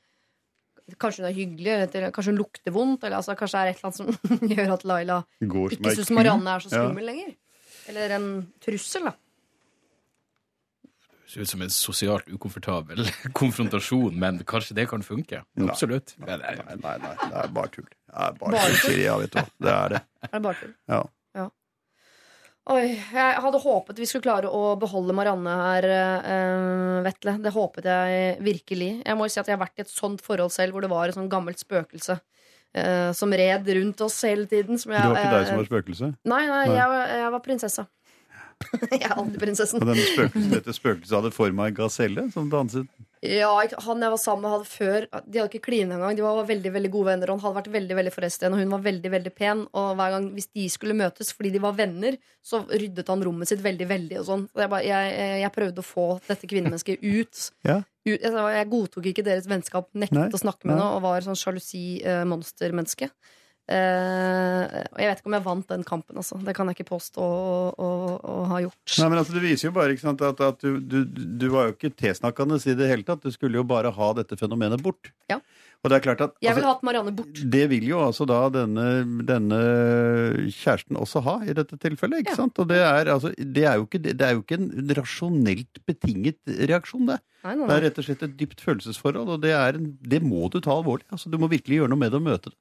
Kanskje 0.99 1.23
hun 1.23 1.29
er 1.29 1.37
hyggelig, 1.37 1.73
eller 1.95 2.11
kanskje 2.13 2.33
hun 2.33 2.41
lukter 2.41 2.73
vondt. 2.75 3.05
Eller 3.07 3.21
altså, 3.21 3.37
kanskje 3.39 3.55
det 3.55 3.63
er 3.63 3.71
et 3.71 3.79
eller 3.79 3.89
annet 3.89 4.01
som 4.27 4.49
gjør 4.53 4.73
at 4.75 4.83
Laila 4.91 5.19
ikke 5.47 5.93
syns. 5.95 6.11
Marianne 6.13 6.57
er 6.57 6.65
så 6.65 6.73
Ja. 6.73 6.81
skummel 6.83 7.07
lenger. 7.07 7.29
Eller 7.89 8.15
en 8.19 8.27
trussel, 8.61 9.07
da. 9.07 9.13
Ser 11.33 11.47
ut 11.47 11.49
som 11.49 11.63
en 11.65 11.73
sosialt 11.73 12.29
ukomfortabel 12.29 13.07
konfrontasjon, 13.41 14.13
men 14.21 14.43
kanskje 14.45 14.77
det 14.77 14.85
kan 14.91 15.05
funke. 15.07 15.41
Nei. 15.57 15.71
Absolutt. 15.73 16.13
Nei, 16.21 16.37
nei, 16.43 16.55
nei, 16.61 16.77
nei, 17.01 17.15
det 17.23 17.33
er 17.47 17.57
bare 17.57 17.73
tull. 17.73 17.89
Det 17.89 18.13
er 18.13 18.37
bare, 18.37 18.53
Bare 18.53 18.69
tull? 18.69 18.79
Siri. 18.85 19.07
Ja, 19.07 19.17
vet 19.23 19.33
du. 19.39 19.41
Det 19.65 19.73
er 19.73 19.97
det. 19.97 20.03
Er 20.29 20.37
det 20.37 20.43
bare 20.45 20.61
tull? 20.61 20.75
Ja. 20.93 21.03
Oi, 22.71 22.93
jeg 22.95 23.39
hadde 23.43 23.59
håpet 23.59 23.99
vi 23.99 24.07
skulle 24.07 24.23
klare 24.23 24.51
å 24.55 24.77
beholde 24.79 25.15
Marianne 25.19 25.55
her, 25.59 25.87
uh, 26.23 26.99
Vetle. 27.03 27.35
Det 27.43 27.51
håpet 27.57 27.89
jeg 27.91 28.37
virkelig. 28.47 28.91
Jeg 29.03 29.19
må 29.19 29.27
jo 29.27 29.33
si 29.35 29.41
at 29.43 29.51
jeg 29.51 29.57
har 29.57 29.65
vært 29.65 29.83
i 29.83 29.83
et 29.83 29.91
sånt 29.91 30.23
forhold 30.23 30.53
selv, 30.55 30.77
hvor 30.77 30.85
det 30.85 30.93
var 30.93 31.11
et 31.11 31.17
sånt 31.17 31.33
gammelt 31.33 31.59
spøkelse 31.59 32.21
eh, 32.79 33.11
som 33.19 33.35
red 33.35 33.67
rundt 33.81 34.05
oss 34.07 34.21
hele 34.29 34.47
tiden. 34.47 34.79
Som 34.79 34.95
jeg, 34.95 35.03
Det 35.03 35.11
var 35.11 35.19
ikke 35.25 35.35
deg 35.35 35.49
som 35.49 35.57
eh, 35.57 35.61
var 35.65 35.69
spøkelse? 35.73 36.13
Nei, 36.23 36.43
nei, 36.47 36.63
Nei. 36.71 36.77
jeg, 36.79 37.03
jeg 37.25 37.35
var 37.35 37.45
prinsessa. 37.49 37.87
jeg 38.93 39.01
er 39.03 39.15
alltid 39.17 39.39
prinsessen. 39.43 39.83
Og 39.83 39.89
denne 39.89 40.05
spøkelsen, 40.11 40.53
dette 40.53 40.75
spøkelset 40.77 41.17
hadde 41.19 41.33
form 41.35 41.63
av 41.63 41.71
en 41.71 41.81
gaselle 41.81 42.27
som 42.35 42.51
danset. 42.53 42.91
Ja, 43.23 43.53
Han 43.87 44.03
jeg 44.03 44.11
var 44.11 44.19
sammen 44.19 44.43
med, 44.43 44.51
hadde 44.51 44.67
før 44.67 45.05
De 45.31 45.39
hadde 45.39 45.47
ikke 45.53 45.69
klina 45.69 45.95
engang. 45.95 46.17
De 46.19 46.25
var 46.25 46.41
veldig 46.49 46.73
veldig 46.75 46.91
gode 46.91 47.13
venner. 47.13 47.31
Og 47.31 47.39
han 47.39 47.45
hadde 47.45 47.59
vært 47.61 47.77
veldig 47.77 47.99
veldig 48.01 48.13
forelsket 48.17 48.43
i 48.43 48.47
henne, 48.49 48.59
og 48.59 48.65
hun 48.65 48.75
var 48.75 48.83
veldig 48.89 49.13
veldig 49.15 49.33
pen. 49.39 49.63
Og 49.79 49.93
hver 50.01 50.17
gang 50.17 50.27
hvis 50.35 50.51
de 50.51 50.65
skulle 50.73 50.97
møtes 50.99 51.31
fordi 51.37 51.53
de 51.55 51.63
var 51.63 51.77
venner, 51.79 52.19
så 52.43 52.65
ryddet 52.67 53.13
han 53.13 53.23
rommet 53.23 53.53
sitt 53.53 53.63
veldig. 53.63 53.87
veldig 53.93 54.19
og 54.19 54.27
sånn 54.27 54.49
Så 54.51 54.65
jeg, 54.65 54.73
bare, 54.75 54.89
jeg, 54.89 55.29
jeg 55.45 55.55
prøvde 55.55 55.85
å 55.85 55.87
få 55.87 56.07
dette 56.27 56.51
kvinnemennesket 56.51 57.07
ut. 57.07 57.45
Ja. 57.69 57.79
ut 58.09 58.27
jeg, 58.27 58.35
jeg 58.57 58.71
godtok 58.75 59.07
ikke 59.13 59.27
deres 59.27 59.47
vennskap, 59.51 59.93
nektet 59.95 60.19
Nei, 60.19 60.27
å 60.35 60.43
snakke 60.43 60.67
med 60.67 60.75
henne 60.75 60.91
og 60.97 61.07
var 61.07 61.23
sånn 61.23 61.39
sjalusi-monstermenneske. 61.39 63.07
Eh, 63.07 63.39
og 63.71 64.99
jeg 65.01 65.09
vet 65.09 65.21
ikke 65.23 65.31
om 65.31 65.37
jeg 65.39 65.45
vant 65.47 65.69
den 65.71 65.85
kampen, 65.87 66.19
altså. 66.21 66.39
Det 66.45 66.55
kan 66.57 66.69
jeg 66.69 66.79
ikke 66.81 66.91
påstå 66.91 67.23
å, 67.23 67.73
å, 67.73 67.89
å 68.19 68.37
ha 68.51 68.61
gjort. 68.65 68.97
Nei, 68.99 69.09
men 69.13 69.21
altså, 69.23 69.37
Det 69.37 69.45
viser 69.45 69.69
jo 69.71 69.75
bare 69.77 69.97
sant, 70.01 70.23
at, 70.27 70.41
at 70.45 70.65
du, 70.65 70.81
du, 70.83 71.03
du 71.07 71.47
var 71.53 71.71
jo 71.71 71.77
ikke 71.77 71.93
tilsnakkende 72.03 72.59
i 72.67 72.75
det 72.79 72.91
hele 72.91 73.07
tatt. 73.07 73.23
Du 73.23 73.33
skulle 73.35 73.61
jo 73.61 73.67
bare 73.69 73.93
ha 73.95 74.09
dette 74.19 74.39
fenomenet 74.41 74.83
bort. 74.85 75.13
Ja. 75.33 75.39
Og 75.83 75.91
det 75.91 75.97
er 75.97 76.05
klart 76.05 76.21
at 76.23 76.35
Jeg 76.39 76.55
ville 76.55 76.69
altså, 76.69 76.77
hatt 76.79 76.85
Marianne 76.87 77.13
bort. 77.19 77.41
Det 77.55 77.63
vil 77.73 77.87
jo 77.89 77.99
altså 78.05 78.27
da 78.31 78.45
denne, 78.55 78.85
denne 79.27 79.59
kjæresten 80.55 80.99
også 81.01 81.23
ha 81.27 81.35
i 81.43 81.57
dette 81.59 81.79
tilfellet. 81.83 82.23
ikke 82.23 82.35
Ja. 82.37 82.39
sant? 82.39 82.59
Og 82.63 82.69
det 82.71 82.79
er, 82.79 83.11
altså, 83.11 83.33
det, 83.39 83.65
er 83.67 83.81
jo 83.81 83.89
ikke, 83.89 83.99
det 84.05 84.23
er 84.23 84.37
jo 84.37 84.45
ikke 84.45 84.61
en 84.61 84.93
rasjonelt 84.99 85.83
betinget 85.89 86.39
reaksjon, 86.71 87.09
det. 87.11 87.19
Nei, 87.43 87.57
nei, 87.59 87.67
Det 87.67 87.75
er 87.77 87.83
rett 87.89 87.99
og 87.99 88.07
slett 88.07 88.23
et 88.29 88.37
dypt 88.39 88.61
følelsesforhold, 88.63 89.33
og 89.35 89.41
det, 89.43 89.51
er 89.59 89.79
en, 89.81 89.89
det 89.99 90.23
må 90.23 90.47
du 90.55 90.61
ta 90.63 90.71
alvorlig. 90.77 91.09
Altså, 91.11 91.31
du 91.33 91.39
må 91.43 91.51
virkelig 91.51 91.81
gjøre 91.83 91.91
noe 91.91 91.99
med 91.99 92.15
det 92.15 92.21
og 92.23 92.29
møte 92.31 92.53
det. 92.53 92.59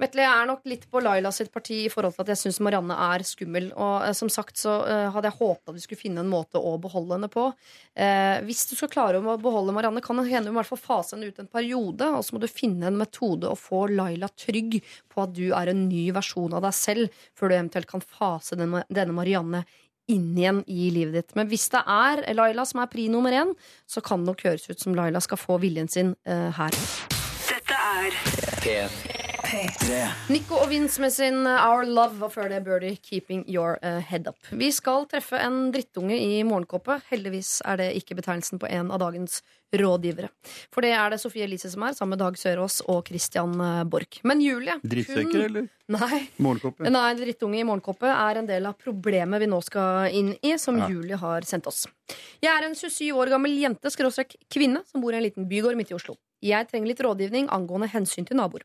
Vetle, 0.00 0.22
jeg 0.24 0.32
er 0.32 0.46
nok 0.48 0.62
litt 0.70 0.86
på 0.88 1.00
Laila 1.04 1.28
sitt 1.34 1.50
parti 1.52 1.82
i 1.84 1.90
forhold 1.92 2.14
til 2.16 2.24
at 2.24 2.30
jeg 2.32 2.40
syns 2.40 2.60
Marianne 2.64 2.94
er 3.04 3.24
skummel. 3.26 3.66
Og 3.76 4.06
eh, 4.06 4.14
som 4.16 4.30
sagt 4.32 4.56
så 4.60 4.78
eh, 4.88 5.08
hadde 5.12 5.28
jeg 5.28 5.36
håpet 5.36 5.68
at 5.68 5.76
vi 5.76 5.82
skulle 5.84 6.00
finne 6.00 6.24
en 6.24 6.30
måte 6.30 6.60
å 6.60 6.72
beholde 6.80 7.18
henne 7.18 7.28
på. 7.32 7.50
Eh, 7.92 8.38
hvis 8.46 8.64
du 8.70 8.76
skal 8.78 8.92
klare 8.92 9.20
å 9.20 9.36
beholde 9.42 9.74
Marianne, 9.76 10.00
kan 10.04 10.16
det 10.16 10.30
hende 10.30 10.48
du 10.48 10.54
må 10.54 10.60
i 10.60 10.62
hvert 10.62 10.72
fall 10.72 10.80
fase 10.80 11.16
henne 11.16 11.28
ut 11.28 11.42
en 11.42 11.50
periode. 11.52 12.08
Og 12.16 12.24
så 12.24 12.36
må 12.36 12.40
du 12.40 12.48
finne 12.48 12.88
en 12.88 12.96
metode 13.00 13.50
å 13.50 13.58
få 13.58 13.84
Laila 13.92 14.32
trygg 14.40 14.80
på 15.12 15.26
at 15.26 15.36
du 15.36 15.50
er 15.50 15.74
en 15.74 15.84
ny 15.90 16.06
versjon 16.16 16.56
av 16.56 16.64
deg 16.64 16.76
selv, 16.80 17.22
før 17.36 17.52
du 17.52 17.58
eventuelt 17.58 17.92
kan 17.92 18.04
fase 18.04 18.56
denne, 18.56 18.86
denne 18.88 19.16
Marianne 19.16 19.66
inn 20.10 20.32
igjen 20.32 20.64
i 20.64 20.88
livet 20.96 21.18
ditt. 21.18 21.36
Men 21.36 21.52
hvis 21.52 21.68
det 21.76 21.84
er 21.84 22.24
Laila 22.34 22.64
som 22.66 22.80
er 22.80 22.88
pri 22.90 23.10
nummer 23.12 23.36
én, 23.36 23.52
så 23.84 24.00
kan 24.00 24.24
det 24.24 24.32
nok 24.32 24.48
høres 24.48 24.64
ut 24.72 24.80
som 24.80 24.96
Laila 24.96 25.20
skal 25.20 25.44
få 25.44 25.60
viljen 25.60 25.92
sin 25.92 26.16
eh, 26.24 26.48
her. 26.56 26.82
Dette 27.50 27.84
er 28.00 28.22
P3. 28.64 29.19
Nico 30.30 30.60
og 30.62 30.68
Vince 30.70 31.00
med 31.02 31.10
sin 31.10 31.40
uh, 31.42 31.64
Our 31.66 31.82
Love, 31.88 32.20
og 32.22 32.30
før 32.30 32.46
det 32.52 32.60
Birdie 32.62 32.94
Keeping 33.02 33.40
Your 33.50 33.80
uh, 33.82 33.96
Head 34.06 34.28
Up. 34.30 34.36
Vi 34.54 34.68
skal 34.70 35.08
treffe 35.10 35.40
en 35.42 35.72
drittunge 35.74 36.14
i 36.14 36.44
morgenkåpe. 36.46 37.00
Heldigvis 37.10 37.56
er 37.66 37.80
det 37.80 37.88
ikke 37.98 38.14
betegnelsen 38.20 38.60
på 38.62 38.70
en 38.70 38.92
av 38.94 39.00
dagens 39.02 39.40
rådgivere. 39.74 40.30
For 40.70 40.86
det 40.86 40.92
er 40.94 41.10
det 41.10 41.18
Sofie 41.22 41.48
Elise 41.48 41.70
som 41.72 41.82
er, 41.82 41.96
sammen 41.98 42.14
med 42.14 42.22
Dag 42.22 42.38
Sørås 42.38 42.78
og 42.86 43.10
Christian 43.10 43.56
uh, 43.58 43.82
Borch. 43.90 44.20
Men 44.22 44.42
Julie 44.44 44.78
hun- 45.34 45.44
eller? 45.48 45.68
Nei. 45.90 46.22
Morgenkåpe? 46.38 46.86
Nei, 46.94 47.08
drittunge 47.18 47.58
i 47.58 47.66
morgenkåpe 47.66 48.06
er 48.14 48.38
en 48.44 48.46
del 48.54 48.70
av 48.70 48.78
problemet 48.78 49.42
vi 49.42 49.50
nå 49.50 49.58
skal 49.66 50.14
inn 50.14 50.36
i, 50.46 50.54
som 50.62 50.78
Ja. 50.78 50.86
Julie 50.94 51.18
har 51.18 51.42
sendt 51.42 51.66
oss. 51.66 51.88
Jeg 52.38 52.54
er 52.54 52.68
en 52.70 52.78
27 52.78 53.10
år 53.18 53.34
gammel 53.34 53.58
jente, 53.58 53.90
skråstrek 53.90 54.38
kvinne, 54.46 54.86
som 54.86 55.02
bor 55.02 55.10
i 55.10 55.18
en 55.18 55.26
liten 55.26 55.50
bygård 55.50 55.74
midt 55.80 55.90
i 55.90 55.98
Oslo. 55.98 56.20
Jeg 56.40 56.70
trenger 56.70 56.94
litt 56.94 57.02
rådgivning 57.02 57.50
angående 57.50 57.90
hensyn 57.90 58.24
til 58.30 58.38
naboer. 58.38 58.62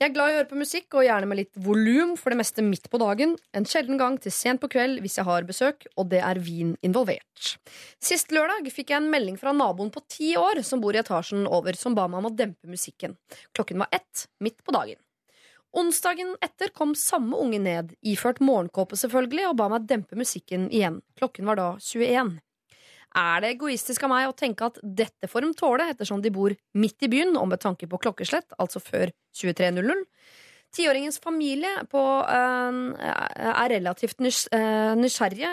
Jeg 0.00 0.14
er 0.14 0.14
glad 0.14 0.30
i 0.30 0.32
å 0.32 0.36
høre 0.38 0.48
på 0.48 0.56
musikk, 0.56 0.94
og 0.96 1.04
gjerne 1.04 1.26
med 1.28 1.36
litt 1.42 1.58
volum, 1.60 2.14
for 2.16 2.32
det 2.32 2.38
meste 2.40 2.62
midt 2.64 2.86
på 2.88 2.96
dagen. 3.02 3.34
En 3.52 3.66
sjelden 3.68 3.98
gang 4.00 4.14
til 4.16 4.32
sent 4.32 4.62
på 4.62 4.70
kveld 4.72 5.02
hvis 5.04 5.18
jeg 5.18 5.28
har 5.28 5.44
besøk, 5.44 5.84
og 6.00 6.08
det 6.08 6.22
er 6.24 6.40
vin 6.40 6.70
involvert. 6.80 7.50
Sist 8.00 8.32
lørdag 8.32 8.64
fikk 8.72 8.94
jeg 8.94 9.02
en 9.02 9.10
melding 9.12 9.36
fra 9.36 9.52
naboen 9.52 9.92
på 9.92 10.00
ti 10.08 10.30
år 10.40 10.62
som 10.64 10.80
bor 10.80 10.96
i 10.96 11.02
etasjen 11.02 11.44
over, 11.44 11.76
som 11.76 11.92
ba 11.98 12.08
meg 12.08 12.22
om 12.22 12.30
å 12.30 12.32
dempe 12.32 12.72
musikken. 12.72 13.18
Klokken 13.52 13.84
var 13.84 13.92
ett, 13.92 14.24
midt 14.40 14.64
på 14.64 14.72
dagen. 14.72 14.96
Onsdagen 15.76 16.32
etter 16.48 16.72
kom 16.72 16.96
samme 16.96 17.36
unge 17.36 17.60
ned, 17.60 17.92
iført 18.00 18.40
morgenkåpe 18.40 18.96
selvfølgelig, 18.96 19.50
og 19.50 19.58
ba 19.60 19.68
meg 19.74 19.84
dempe 19.90 20.16
musikken 20.16 20.70
igjen. 20.72 21.02
Klokken 21.20 21.52
var 21.52 21.60
da 21.60 21.74
21. 21.76 22.38
Er 23.18 23.42
det 23.42 23.54
egoistisk 23.56 24.04
av 24.06 24.12
meg 24.12 24.28
å 24.28 24.36
tenke 24.36 24.68
at 24.68 24.78
dette 24.82 25.30
får 25.30 25.46
de 25.46 25.54
tåle, 25.58 25.88
ettersom 25.90 26.22
de 26.22 26.30
bor 26.34 26.54
midt 26.78 27.06
i 27.06 27.10
byen, 27.10 27.34
og 27.40 27.48
med 27.50 27.62
tanke 27.62 27.88
på 27.90 27.98
klokkeslett, 28.04 28.54
altså 28.62 28.82
før 28.82 29.10
23.00? 29.34 30.06
Tiåringens 30.70 31.18
familie 31.18 31.80
på, 31.90 32.00
er 32.30 33.72
relativt 33.72 34.20
eh, 34.22 34.92
nysgjerrige. 34.94 35.50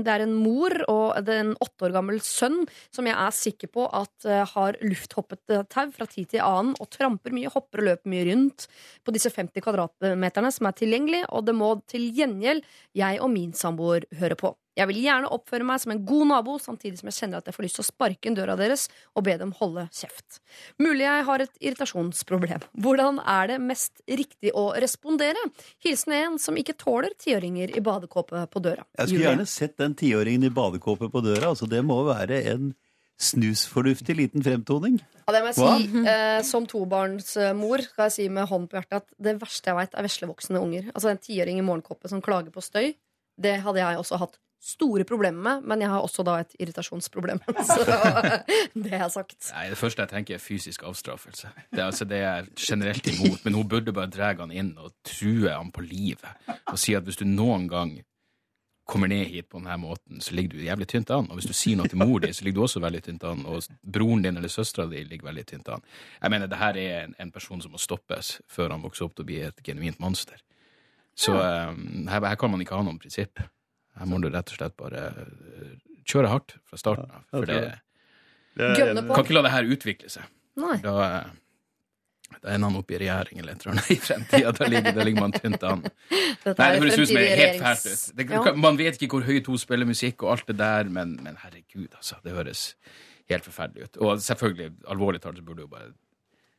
Det 0.00 0.14
er 0.14 0.24
en 0.24 0.32
mor 0.32 0.72
og 0.88 1.28
en 1.28 1.52
åtte 1.60 1.84
år 1.84 1.92
gammel 1.98 2.22
sønn 2.24 2.62
som 2.88 3.04
jeg 3.04 3.18
er 3.20 3.36
sikker 3.36 3.72
på 3.74 3.84
at 3.84 4.24
eh, 4.24 4.46
har 4.54 4.80
lufthoppet 4.80 5.52
eh, 5.52 5.66
tau 5.68 5.92
fra 5.92 6.08
tid 6.08 6.32
til 6.32 6.44
annen 6.46 6.72
og 6.80 6.88
tramper 6.88 7.36
mye, 7.36 7.52
hopper 7.52 7.84
og 7.84 7.90
løper 7.90 8.14
mye 8.14 8.30
rundt 8.30 8.70
på 9.04 9.12
disse 9.12 9.28
50 9.34 9.60
kvadratmeterne 9.60 10.54
som 10.56 10.70
er 10.70 10.80
tilgjengelig, 10.80 11.26
og 11.28 11.44
det 11.50 11.58
må 11.60 11.74
til 11.92 12.08
gjengjeld 12.16 12.64
jeg 12.96 13.20
og 13.20 13.34
min 13.36 13.52
samboer 13.52 14.08
høre 14.22 14.40
på. 14.40 14.56
Jeg 14.76 14.88
vil 14.90 14.98
gjerne 15.06 15.30
oppføre 15.32 15.64
meg 15.64 15.80
som 15.80 15.92
en 15.94 16.02
god 16.04 16.26
nabo, 16.28 16.58
samtidig 16.60 16.98
som 17.00 17.08
jeg 17.08 17.16
kjenner 17.16 17.40
at 17.40 17.46
jeg 17.48 17.56
får 17.56 17.64
lyst 17.64 17.78
til 17.80 17.84
å 17.84 17.88
sparke 17.88 18.28
inn 18.28 18.36
døra 18.36 18.56
deres 18.60 18.86
og 19.16 19.24
be 19.24 19.36
dem 19.40 19.54
holde 19.56 19.86
kjeft. 19.96 20.40
Mulig 20.82 21.06
jeg 21.06 21.24
har 21.30 21.44
et 21.46 21.54
irritasjonsproblem. 21.64 22.66
Hvordan 22.84 23.20
er 23.24 23.52
det 23.54 23.60
mest 23.64 24.02
riktig 24.08 24.52
å 24.52 24.66
respondere? 24.76 25.40
Hilsen 25.84 26.12
en 26.18 26.36
som 26.42 26.58
ikke 26.60 26.76
tåler 26.76 27.14
tiåringer 27.16 27.72
i 27.72 27.80
badekåpe 27.80 28.44
på 28.52 28.62
døra. 28.64 28.84
Jeg 28.98 29.08
skulle 29.08 29.22
Julie. 29.22 29.30
gjerne 29.32 29.48
sett 29.48 29.76
den 29.80 29.96
tiåringen 29.96 30.44
i 30.50 30.52
badekåpe 30.52 31.08
på 31.12 31.24
døra. 31.24 31.54
Altså, 31.54 31.68
det 31.70 31.80
må 31.84 32.02
være 32.10 32.42
en 32.52 32.74
snusfornuftig 33.16 34.16
liten 34.18 34.42
fremtoning. 34.44 34.98
Ja, 35.26 35.32
det 35.32 35.40
må 35.42 35.50
jeg 35.50 35.56
Hva? 35.56 35.74
si. 35.80 36.02
Eh, 36.12 36.40
som 36.44 36.66
tobarnsmor 36.68 37.82
skal 37.88 38.10
jeg 38.10 38.14
si 38.16 38.26
med 38.28 38.48
hånd 38.50 38.68
på 38.70 38.76
hjertet 38.78 39.00
at 39.00 39.08
det 39.18 39.38
verste 39.40 39.70
jeg 39.72 39.78
veit, 39.78 39.94
er 39.96 40.06
veslevoksne 40.06 40.60
unger. 40.60 40.90
Altså 40.92 41.10
en 41.14 41.22
tiåring 41.22 41.58
i 41.60 41.64
morgenkåpe 41.66 42.10
som 42.12 42.20
klager 42.24 42.52
på 42.54 42.60
støy. 42.64 42.92
Det 43.40 43.56
hadde 43.64 43.80
jeg 43.82 44.00
også 44.00 44.20
hatt 44.20 44.36
store 44.66 45.04
problemer 45.06 45.42
med, 45.42 45.68
men 45.70 45.84
jeg 45.84 45.92
har 45.92 46.02
også 46.02 46.24
da 46.26 46.40
et 46.42 46.56
irritasjonsproblem. 46.58 47.38
Så 47.68 47.84
det 47.86 48.90
har 48.90 49.06
jeg 49.06 49.12
sagt. 49.14 49.38
Nei, 49.52 49.68
Det 49.70 49.78
første 49.78 50.02
jeg 50.02 50.12
tenker, 50.12 50.34
er 50.34 50.42
fysisk 50.42 50.82
avstraffelse. 50.88 51.52
Det 51.70 51.82
er 51.82 51.86
altså 51.86 52.08
det 52.08 52.18
jeg 52.22 52.42
er 52.42 52.50
generelt 52.58 53.06
imot. 53.12 53.44
Men 53.44 53.60
hun 53.60 53.70
burde 53.70 53.94
bare 53.94 54.10
dra 54.10 54.32
han 54.34 54.52
inn 54.52 54.74
og 54.82 54.92
true 55.06 55.52
han 55.52 55.70
på 55.74 55.86
livet. 55.86 56.50
Og 56.66 56.78
si 56.82 56.96
at 56.98 57.06
hvis 57.06 57.20
du 57.22 57.26
noen 57.28 57.68
gang 57.70 57.96
kommer 58.86 59.10
ned 59.10 59.26
hit 59.26 59.48
på 59.50 59.58
denne 59.58 59.76
måten, 59.82 60.20
så 60.22 60.34
ligger 60.34 60.54
du 60.54 60.64
jævlig 60.64 60.86
tynt 60.90 61.10
an. 61.10 61.26
Og 61.30 61.40
hvis 61.40 61.48
du 61.50 61.54
sier 61.58 61.78
noe 61.78 61.90
til 61.90 61.98
mor 61.98 62.20
di, 62.22 62.30
så 62.34 62.46
ligger 62.46 62.60
du 62.60 62.66
også 62.66 62.82
veldig 62.82 63.02
tynt 63.02 63.24
an. 63.26 63.42
Og 63.50 63.66
broren 63.82 64.22
din 64.22 64.38
eller 64.38 64.50
søstera 64.52 64.86
di 64.90 65.02
ligger 65.06 65.26
veldig 65.30 65.46
tynt 65.46 65.70
an. 65.74 65.82
Jeg 66.22 66.34
mener, 66.34 66.50
det 66.50 66.60
her 66.60 66.78
er 66.78 67.00
en, 67.04 67.16
en 67.22 67.32
person 67.34 67.62
som 67.62 67.74
må 67.74 67.82
stoppes 67.82 68.36
før 68.50 68.74
han 68.74 68.84
vokser 68.86 69.08
opp 69.08 69.16
til 69.16 69.26
å 69.26 69.30
bli 69.30 69.40
et 69.48 69.62
genuint 69.66 69.98
monster. 70.02 70.38
Så 71.16 71.32
um, 71.32 72.06
her, 72.10 72.22
her 72.22 72.38
kan 72.38 72.52
man 72.52 72.62
ikke 72.62 72.76
ha 72.78 72.84
noen 72.86 73.00
prinsipp. 73.02 73.40
Her 73.98 74.06
må 74.10 74.20
du 74.22 74.28
rett 74.30 74.52
og 74.52 74.58
slett 74.60 74.76
bare 74.76 75.06
eh, 75.08 75.72
kjøre 76.06 76.28
hardt 76.32 76.56
fra 76.68 76.78
starten 76.80 77.10
av. 77.10 77.24
For 77.30 77.46
det, 77.48 77.60
det 78.56 78.70
er- 78.70 79.02
kan 79.14 79.24
ikke 79.24 79.34
la 79.36 79.42
det 79.42 79.52
her 79.56 79.64
utvikle 79.76 80.10
seg. 80.12 80.24
Nei. 80.56 80.76
Da, 80.84 80.94
eh, 81.18 81.34
Da 82.42 82.50
ender 82.50 82.68
han 82.68 82.76
opp 82.80 82.90
i 82.90 82.98
regjering 82.98 83.38
eller 83.38 83.52
et 83.54 83.62
eller 83.64 83.76
annet 83.76 83.90
i 83.90 83.96
fremtida. 84.02 84.50
Da 84.52 84.66
ligger, 84.66 84.92
da 84.96 85.04
ligger 85.06 85.20
man 85.22 85.32
tynt 85.32 85.62
an. 85.62 85.82
Nei, 86.10 86.52
er 86.52 86.54
det 86.56 86.80
høres 86.82 86.98
ut 86.98 87.08
som 87.08 87.16
det 87.16 87.26
er 87.30 87.36
helt 87.40 87.60
fælt 87.62 87.86
ut. 87.86 88.16
Det, 88.16 88.26
Ja. 88.30 88.52
Man 88.58 88.76
vet 88.80 88.98
ikke 89.00 89.08
hvor 89.14 89.22
høyt 89.28 89.46
hun 89.46 89.58
spiller 89.62 89.86
musikk 89.86 90.22
og 90.26 90.32
alt 90.34 90.46
det 90.50 90.56
der, 90.58 90.84
men, 90.90 91.14
men 91.22 91.36
herregud, 91.36 91.88
altså. 91.94 92.18
Det 92.24 92.34
høres 92.34 92.74
helt 93.30 93.44
forferdelig 93.46 93.84
ut. 93.88 93.96
Og 94.02 94.18
selvfølgelig, 94.26 94.72
alvorlig 94.90 95.20
talt, 95.22 95.38
så 95.38 95.44
burde 95.46 95.62
hun 95.62 95.70
bare 95.70 95.92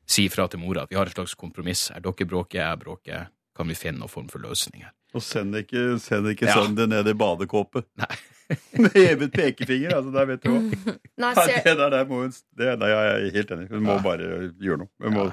si 0.08 0.26
ifra 0.30 0.48
til 0.50 0.60
mora 0.64 0.84
at 0.88 0.90
vi 0.90 0.96
har 0.96 1.06
et 1.12 1.14
slags 1.14 1.36
kompromiss 1.36 1.90
her. 1.92 2.00
Dere 2.00 2.26
bråker, 2.32 2.62
jeg 2.64 2.80
bråker. 2.80 3.28
Kan 3.58 3.68
vi 3.68 3.76
finne 3.76 4.00
noen 4.00 4.10
form 4.10 4.30
for 4.32 4.40
løsning 4.40 4.84
her? 4.88 4.94
Og 5.16 5.24
send 5.24 5.56
ikke, 5.56 6.00
send 6.04 6.28
ikke 6.34 6.48
Ja. 6.50 6.58
sønnen 6.58 6.76
din 6.82 6.90
ned 6.90 7.08
i 7.08 7.14
badekåpet. 7.18 7.86
Nei. 8.04 8.16
Med 8.80 8.94
hevet 8.96 9.32
pekefinger, 9.34 9.96
altså. 9.98 10.12
Der 10.16 10.26
vet 10.30 10.44
du 10.44 10.50
hva. 10.54 10.60
Nei, 11.24 11.34
Nei, 11.36 11.46
det 11.66 11.74
der, 11.78 11.90
der 11.92 12.06
må 12.08 12.22
hun 12.24 12.32
det, 12.58 12.74
Nei, 12.80 12.90
jeg 12.94 13.14
er 13.28 13.34
helt 13.36 13.52
enig. 13.58 13.70
Hun 13.72 13.84
må 13.88 13.98
bare 14.04 14.30
gjøre 14.64 14.78
noe. 14.86 14.92
Hun 15.04 15.14
må 15.18 15.26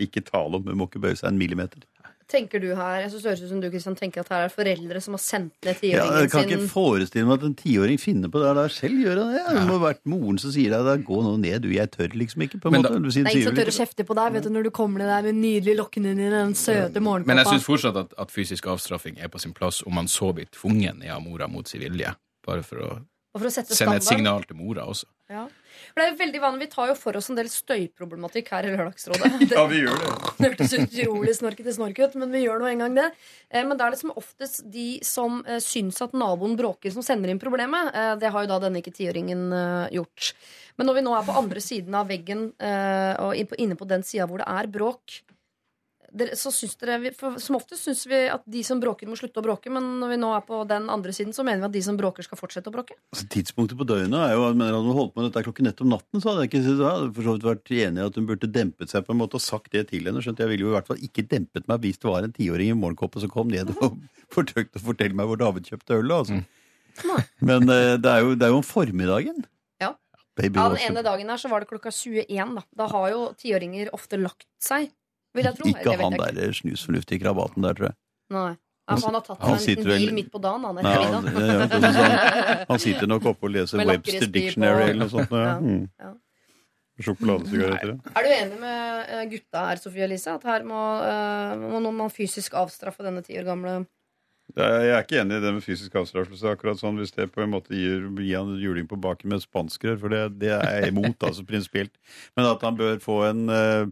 ikke 0.00 0.22
tale 0.24 0.56
om 0.60 0.64
Hun 0.70 0.78
må 0.80 0.86
ikke 0.88 1.02
bøye 1.04 1.16
seg 1.20 1.28
en 1.32 1.38
millimeter. 1.40 1.84
Tenker 2.28 2.60
du 2.60 2.74
her 2.74 3.00
Jeg 3.02 3.10
synes 3.10 3.22
det 3.22 3.30
høres 3.30 3.42
ut 3.44 3.48
som 3.50 3.60
du 3.60 3.70
Kristian, 3.70 3.96
tenker 3.96 4.20
at 4.20 4.28
her 4.32 4.44
er 4.46 4.48
foreldre 4.52 5.00
som 5.02 5.14
har 5.14 5.22
sendt 5.22 5.52
ned 5.64 5.76
tiåringen 5.80 5.80
sin. 5.80 6.14
Ja, 6.14 6.20
jeg 6.22 6.30
kan 6.30 6.42
sin 6.48 6.58
ikke 6.58 6.68
forestille 6.72 7.26
meg 7.28 7.38
at 7.38 7.44
en 7.48 7.54
tiåring 7.54 7.98
finner 8.00 8.28
på 8.32 8.40
det 8.42 8.50
der 8.56 8.68
selv. 8.68 8.98
gjør 9.04 9.14
det? 9.20 9.42
Det 9.54 9.64
må 9.68 9.78
ha 9.78 9.82
vært 9.92 10.00
moren 10.04 10.38
som 10.38 10.50
sier 10.54 10.70
deg 10.74 11.04
gå 11.04 11.20
nå 11.22 11.36
ned, 11.40 11.62
du. 11.62 11.68
Jeg 11.74 11.90
tør 11.90 12.08
liksom 12.14 12.42
ikke. 12.46 12.60
på 12.60 12.68
en 12.68 12.72
Men 12.72 12.82
måte. 12.82 12.92
da- 12.92 12.98
Det 13.08 13.16
er 13.16 13.30
ingen 13.30 13.48
som 13.48 13.56
tør 13.56 13.72
å 13.72 13.78
kjefte 13.80 14.04
på 14.06 14.14
deg 14.14 14.32
vet 14.32 14.42
du, 14.44 14.50
når 14.50 14.62
du 14.64 14.70
kommer 14.70 14.98
ned 14.98 15.08
der 15.08 15.22
med 15.22 15.34
nydelige 15.40 15.76
lokkene 15.78 16.14
dine. 16.16 16.30
Den 16.30 16.54
søte 16.54 16.94
Men 16.94 16.94
jeg 16.94 17.02
morgenkåpa. 17.02 17.44
syns 17.54 17.64
fortsatt 17.64 17.96
at, 17.96 18.14
at 18.18 18.30
fysisk 18.30 18.66
avstraffing 18.66 19.18
er 19.22 19.28
på 19.28 19.40
sin 19.40 19.52
plass 19.52 19.82
om 19.86 19.94
man 19.94 20.06
så 20.06 20.32
blir 20.34 20.46
tvungen 20.50 21.02
av 21.10 21.22
mora 21.22 21.46
mot 21.48 21.66
sin 21.68 21.80
vilje. 21.80 22.14
Bare 22.46 22.62
for 22.62 22.76
å 22.76 23.00
for 23.36 23.46
å 23.46 23.50
sende 23.50 23.74
sende 23.74 23.96
et 23.96 24.02
signal 24.04 24.42
til 24.44 24.56
mora 24.56 24.84
også. 24.86 25.04
Ja. 25.32 25.46
For 25.48 25.96
det 26.00 26.04
er 26.04 26.10
jo 26.12 26.18
veldig 26.18 26.40
vanlig, 26.42 26.66
Vi 26.66 26.72
tar 26.74 26.90
jo 26.90 26.94
for 27.00 27.16
oss 27.16 27.30
en 27.32 27.38
del 27.38 27.48
støyproblematikk 27.48 28.50
her 28.52 28.66
i 28.68 28.72
Lørdagsrådet. 28.74 29.30
Det 29.48 29.56
Ja, 29.58 29.64
vi 29.70 29.80
gjør 29.80 29.96
det. 30.02 30.10
det 30.38 30.50
hørtes 30.50 30.74
utrolig 30.76 31.34
snorkete 31.38 31.72
snork 31.72 32.00
ut, 32.02 32.16
men 32.20 32.34
vi 32.34 32.42
gjør 32.44 32.60
nå 32.60 32.68
en 32.68 32.84
gang 32.84 32.98
det. 32.98 33.06
Eh, 33.48 33.64
Men 33.64 33.78
det 33.78 33.86
er 33.86 33.94
liksom 33.96 34.12
oftest 34.20 34.66
de 34.70 34.88
som 35.06 35.40
eh, 35.48 35.62
syns 35.64 36.02
at 36.04 36.12
naboen 36.12 36.58
bråker, 36.60 36.92
som 36.92 37.04
sender 37.06 37.32
inn 37.32 37.40
problemet. 37.42 37.88
Eh, 37.96 38.14
Det 38.20 38.32
har 38.34 38.44
jo 38.44 38.52
da 38.52 38.60
denne 38.66 38.82
ikke 38.84 38.92
tiåringen 39.00 39.46
eh, 39.56 39.94
gjort. 39.96 40.34
Men 40.76 40.90
når 40.90 41.00
vi 41.00 41.06
nå 41.08 41.16
er 41.16 41.24
på 41.24 41.38
andre 41.40 41.60
siden 41.64 41.94
av 41.96 42.10
veggen, 42.12 42.50
eh, 42.60 43.14
og 43.24 43.56
inne 43.56 43.78
på 43.80 43.88
den 43.88 44.04
sida 44.04 44.28
hvor 44.28 44.44
det 44.44 44.50
er 44.50 44.68
bråk 44.76 45.22
dere, 46.16 46.36
så 46.38 46.50
syns 46.54 46.76
dere, 46.80 47.00
vi- 47.02 47.10
for 47.14 47.38
Som 47.42 47.56
oftest 47.58 47.84
syns 47.84 48.04
vi 48.06 48.20
at 48.30 48.42
de 48.46 48.62
som 48.62 48.80
bråker, 48.80 49.06
må 49.10 49.16
slutte 49.18 49.40
å 49.40 49.44
bråke. 49.44 49.70
Men 49.72 50.00
når 50.00 50.08
vi 50.14 50.16
nå 50.22 50.30
er 50.36 50.40
på 50.46 50.60
den 50.68 50.88
andre 50.88 51.10
siden, 51.12 51.34
så 51.34 51.44
mener 51.44 51.60
vi 51.64 51.64
at 51.66 51.72
de 51.76 51.82
som 51.82 51.96
bråker, 51.98 52.22
skal 52.24 52.38
fortsette 52.38 52.70
å 52.70 52.74
bråke. 52.74 52.94
Altså, 53.12 53.26
tidspunktet 53.28 53.76
på 53.78 53.86
døgnet 53.86 54.14
er 54.14 54.34
jo 54.34 54.46
mener 54.54 54.72
Hadde 54.78 54.88
hun 54.90 54.98
holdt 54.98 55.14
på 55.14 55.22
med 55.22 55.32
dette 55.32 55.44
klokken 55.44 55.66
ett 55.70 55.80
om 55.84 55.88
natten, 55.90 56.20
så 56.22 56.30
hadde 56.32 56.46
jeg 56.46 56.50
ikke 56.54 56.76
da 56.78 56.90
hadde 56.96 57.14
for 57.14 57.22
så 57.28 57.34
vidt 57.36 57.48
vært 57.50 57.74
enig 57.78 57.98
i 58.02 58.06
at 58.06 58.14
hun 58.20 58.26
burde 58.26 58.52
dempet 58.52 58.88
seg 58.94 59.06
på 59.06 59.10
en 59.14 59.20
måte 59.20 59.34
og 59.34 59.44
sagt 59.44 59.70
det 59.72 59.88
til 59.90 60.04
henne. 60.04 60.22
Skjønt 60.22 60.38
jeg 60.38 60.48
ville 60.48 60.64
jo 60.66 60.70
i 60.72 60.76
hvert 60.78 60.86
fall 60.86 61.02
ikke 61.02 61.26
dempet 61.28 61.66
meg 61.68 61.80
hvis 61.84 61.98
det 61.98 62.10
var 62.10 62.22
en 62.24 62.32
tiåring 62.32 62.70
i 62.70 62.78
morgenkoppet 62.78 63.20
som 63.26 63.30
kom 63.30 63.48
ned 63.48 63.74
og 63.80 63.98
forsøkte 64.34 64.78
å 64.78 64.86
fortelle 64.90 65.14
meg 65.14 65.26
hvor 65.26 65.36
David 65.40 65.66
kjøpte 65.66 65.98
øl. 65.98 66.10
Altså. 66.14 66.44
Men 67.42 67.68
eh, 67.68 67.96
det, 67.98 68.06
er 68.06 68.22
jo, 68.22 68.34
det 68.38 68.46
er 68.46 68.54
jo 68.54 68.62
om 68.62 68.66
formiddagen. 68.66 69.44
Baby 70.34 70.58
Ja, 70.58 70.68
Den 70.68 70.96
ene 70.96 71.02
dagen 71.06 71.28
her 71.30 71.38
så 71.38 71.46
var 71.48 71.62
det 71.62 71.68
klokka 71.70 71.92
21. 71.94 72.26
Da, 72.58 72.62
da 72.74 72.86
har 72.90 73.10
jo 73.12 73.20
tiåringer 73.38 73.92
ofte 73.94 74.18
lagt 74.18 74.48
seg. 74.58 74.88
Vil 75.34 75.44
jeg 75.48 75.56
tro. 75.58 75.68
Ikke 75.70 75.84
det 75.90 76.00
han 76.00 76.18
der 76.36 76.52
snusfornuftige 76.54 77.20
krabaten 77.24 77.62
der, 77.66 77.74
tror 77.74 77.88
jeg. 77.90 77.96
Nei. 78.34 78.52
Ja, 78.84 78.96
han 79.00 79.14
har 79.16 79.22
tatt 79.24 79.40
Han 79.40 79.54
en 79.56 79.62
sitter 79.62 79.86
liten 79.88 80.00
bil 80.04 80.12
midt 80.18 80.26
på 80.32 80.40
dagen. 80.44 80.64
Han, 80.68 80.76
Nei, 80.76 80.92
han, 80.92 81.24
ja, 81.24 81.54
ja, 81.56 81.68
sånn 81.80 82.66
han, 82.68 82.78
sitter 82.82 83.08
nok 83.08 83.24
oppe 83.30 83.48
og 83.48 83.54
leser 83.54 83.80
Webster 83.88 84.26
Dictionary 84.28 84.82
på- 84.84 84.90
eller 84.90 85.00
noe 85.06 85.12
sånt. 85.14 85.32
Ja. 85.32 85.46
Ja, 86.04 86.12
Mm. 86.14 86.20
Sjokoladesigaretter. 87.02 87.96
Er 88.14 88.22
du 88.22 88.30
enig 88.30 88.58
med 88.60 89.08
eh, 89.10 89.24
gutta 89.32 89.64
her, 89.66 89.80
Sofie 89.82 90.04
Elise? 90.06 90.30
At 90.36 90.44
her 90.46 90.62
må, 90.62 90.78
eh, 91.02 91.80
må 91.82 91.90
man 91.90 92.12
fysisk 92.14 92.54
avstraffe 92.54 93.02
denne 93.02 93.24
ti 93.26 93.34
år 93.40 93.48
gamle 93.48 93.72
Jeg 94.54 94.92
er 94.92 95.00
ikke 95.02 95.18
enig 95.24 95.40
i 95.40 95.42
det 95.42 95.54
med 95.56 95.64
fysisk 95.64 95.96
avstraffelse. 95.98 96.52
akkurat 96.54 96.78
sånn 96.78 97.00
Hvis 97.00 97.10
det 97.16 97.32
på 97.32 97.42
en 97.42 97.50
måte 97.50 97.74
gir, 97.74 98.04
gir 98.22 98.36
han 98.38 98.52
juling 98.60 98.86
på 98.86 99.00
baken 99.00 99.32
med 99.32 99.42
spanskrør, 99.42 99.98
for 99.98 100.08
det, 100.12 100.38
det 100.38 100.52
er 100.54 100.82
jeg 100.84 100.92
imot, 100.92 101.18
altså 101.24 101.42
prinsipielt. 101.48 101.96
Men 102.36 102.46
at 102.52 102.62
han 102.62 102.76
bør 102.78 103.00
få 103.02 103.22
en 103.30 103.48
eh, 103.50 103.86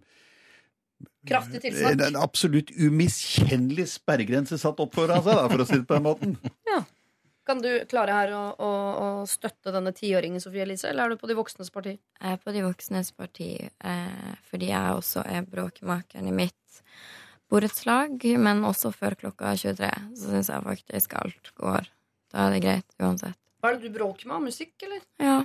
kraftig 1.29 1.71
en 1.73 2.19
absolutt 2.21 2.73
umiskjennelig 2.77 3.87
sperregrense 3.97 4.59
satt 4.61 4.81
opp 4.83 4.97
foran 4.97 5.23
seg, 5.23 5.39
da, 5.39 5.47
for 5.53 5.63
å 5.65 5.69
si 5.69 5.79
det 5.79 5.87
på 5.89 5.99
den 5.99 6.07
måten. 6.09 6.37
Kan 7.47 7.59
du 7.59 7.71
klare 7.91 8.15
her 8.15 8.33
å, 8.39 8.43
å, 8.55 8.71
å 9.03 9.07
støtte 9.27 9.73
denne 9.75 9.91
tiåringen, 9.97 10.43
Sofie 10.43 10.63
Elise, 10.63 10.87
eller 10.93 11.09
er 11.09 11.15
du 11.15 11.19
på 11.19 11.27
de 11.31 11.35
voksnes 11.35 11.73
parti? 11.75 11.97
Jeg 11.99 12.37
er 12.37 12.39
på 12.39 12.55
de 12.55 12.63
voksnes 12.63 13.11
parti 13.19 13.49
eh, 13.59 14.29
fordi 14.47 14.69
jeg 14.71 14.99
også 15.01 15.25
er 15.27 15.49
bråkmakeren 15.51 16.29
i 16.31 16.35
mitt 16.37 16.79
borettslag. 17.51 18.23
Men 18.39 18.63
også 18.69 18.93
før 18.95 19.19
klokka 19.25 19.57
23 19.59 19.91
så 20.21 20.37
syns 20.37 20.53
jeg 20.53 20.67
faktisk 20.69 21.19
alt 21.19 21.51
går. 21.59 21.91
Da 22.33 22.47
er 22.47 22.55
det 22.55 22.63
greit 22.65 23.03
uansett. 23.03 23.39
Hva 23.63 23.73
er 23.73 23.79
det 23.79 23.91
du 23.91 23.99
bråker 23.99 24.31
med? 24.31 24.49
Musikk, 24.49 24.77
eller? 24.87 25.03
Ja. 25.23 25.43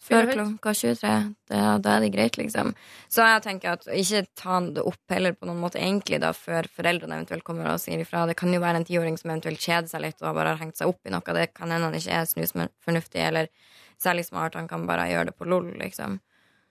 Før 0.00 0.30
klokka 0.32 0.72
23. 0.72 1.08
Da, 1.50 1.64
da 1.82 1.96
er 1.96 2.04
det 2.06 2.12
greit, 2.14 2.38
liksom. 2.40 2.72
Så 3.12 3.24
jeg 3.26 3.42
tenker 3.44 3.74
at 3.74 3.84
ikke 3.92 4.22
ta 4.38 4.60
det 4.64 4.84
opp 4.88 5.12
heller 5.12 5.34
på 5.36 5.48
noen 5.48 5.60
måte 5.60 5.76
egentlig 5.80 6.22
da 6.22 6.30
før 6.36 6.68
foreldrene 6.72 7.18
eventuelt 7.18 7.44
kommer 7.44 7.68
og 7.68 7.82
sier 7.82 8.00
ifra. 8.00 8.22
Det 8.30 8.38
kan 8.40 8.54
jo 8.54 8.62
være 8.62 8.80
en 8.80 8.88
tiåring 8.88 9.18
som 9.20 9.34
eventuelt 9.34 9.60
kjeder 9.60 9.90
seg 9.92 10.04
litt 10.06 10.24
og 10.24 10.38
bare 10.38 10.54
har 10.54 10.62
hengt 10.62 10.80
seg 10.80 10.88
opp 10.88 11.04
i 11.04 11.12
noe. 11.12 11.36
Det 11.36 11.50
kan 11.52 11.68
hende 11.68 11.90
han 11.90 11.98
ikke 11.98 12.16
er 12.16 12.30
snusfornuftig 12.32 13.26
eller 13.26 13.52
særlig 14.00 14.24
smart. 14.30 14.56
Han 14.56 14.70
kan 14.70 14.88
bare 14.88 15.10
gjøre 15.10 15.30
det 15.30 15.36
på 15.36 15.48
lol, 15.52 15.68
liksom. 15.82 16.16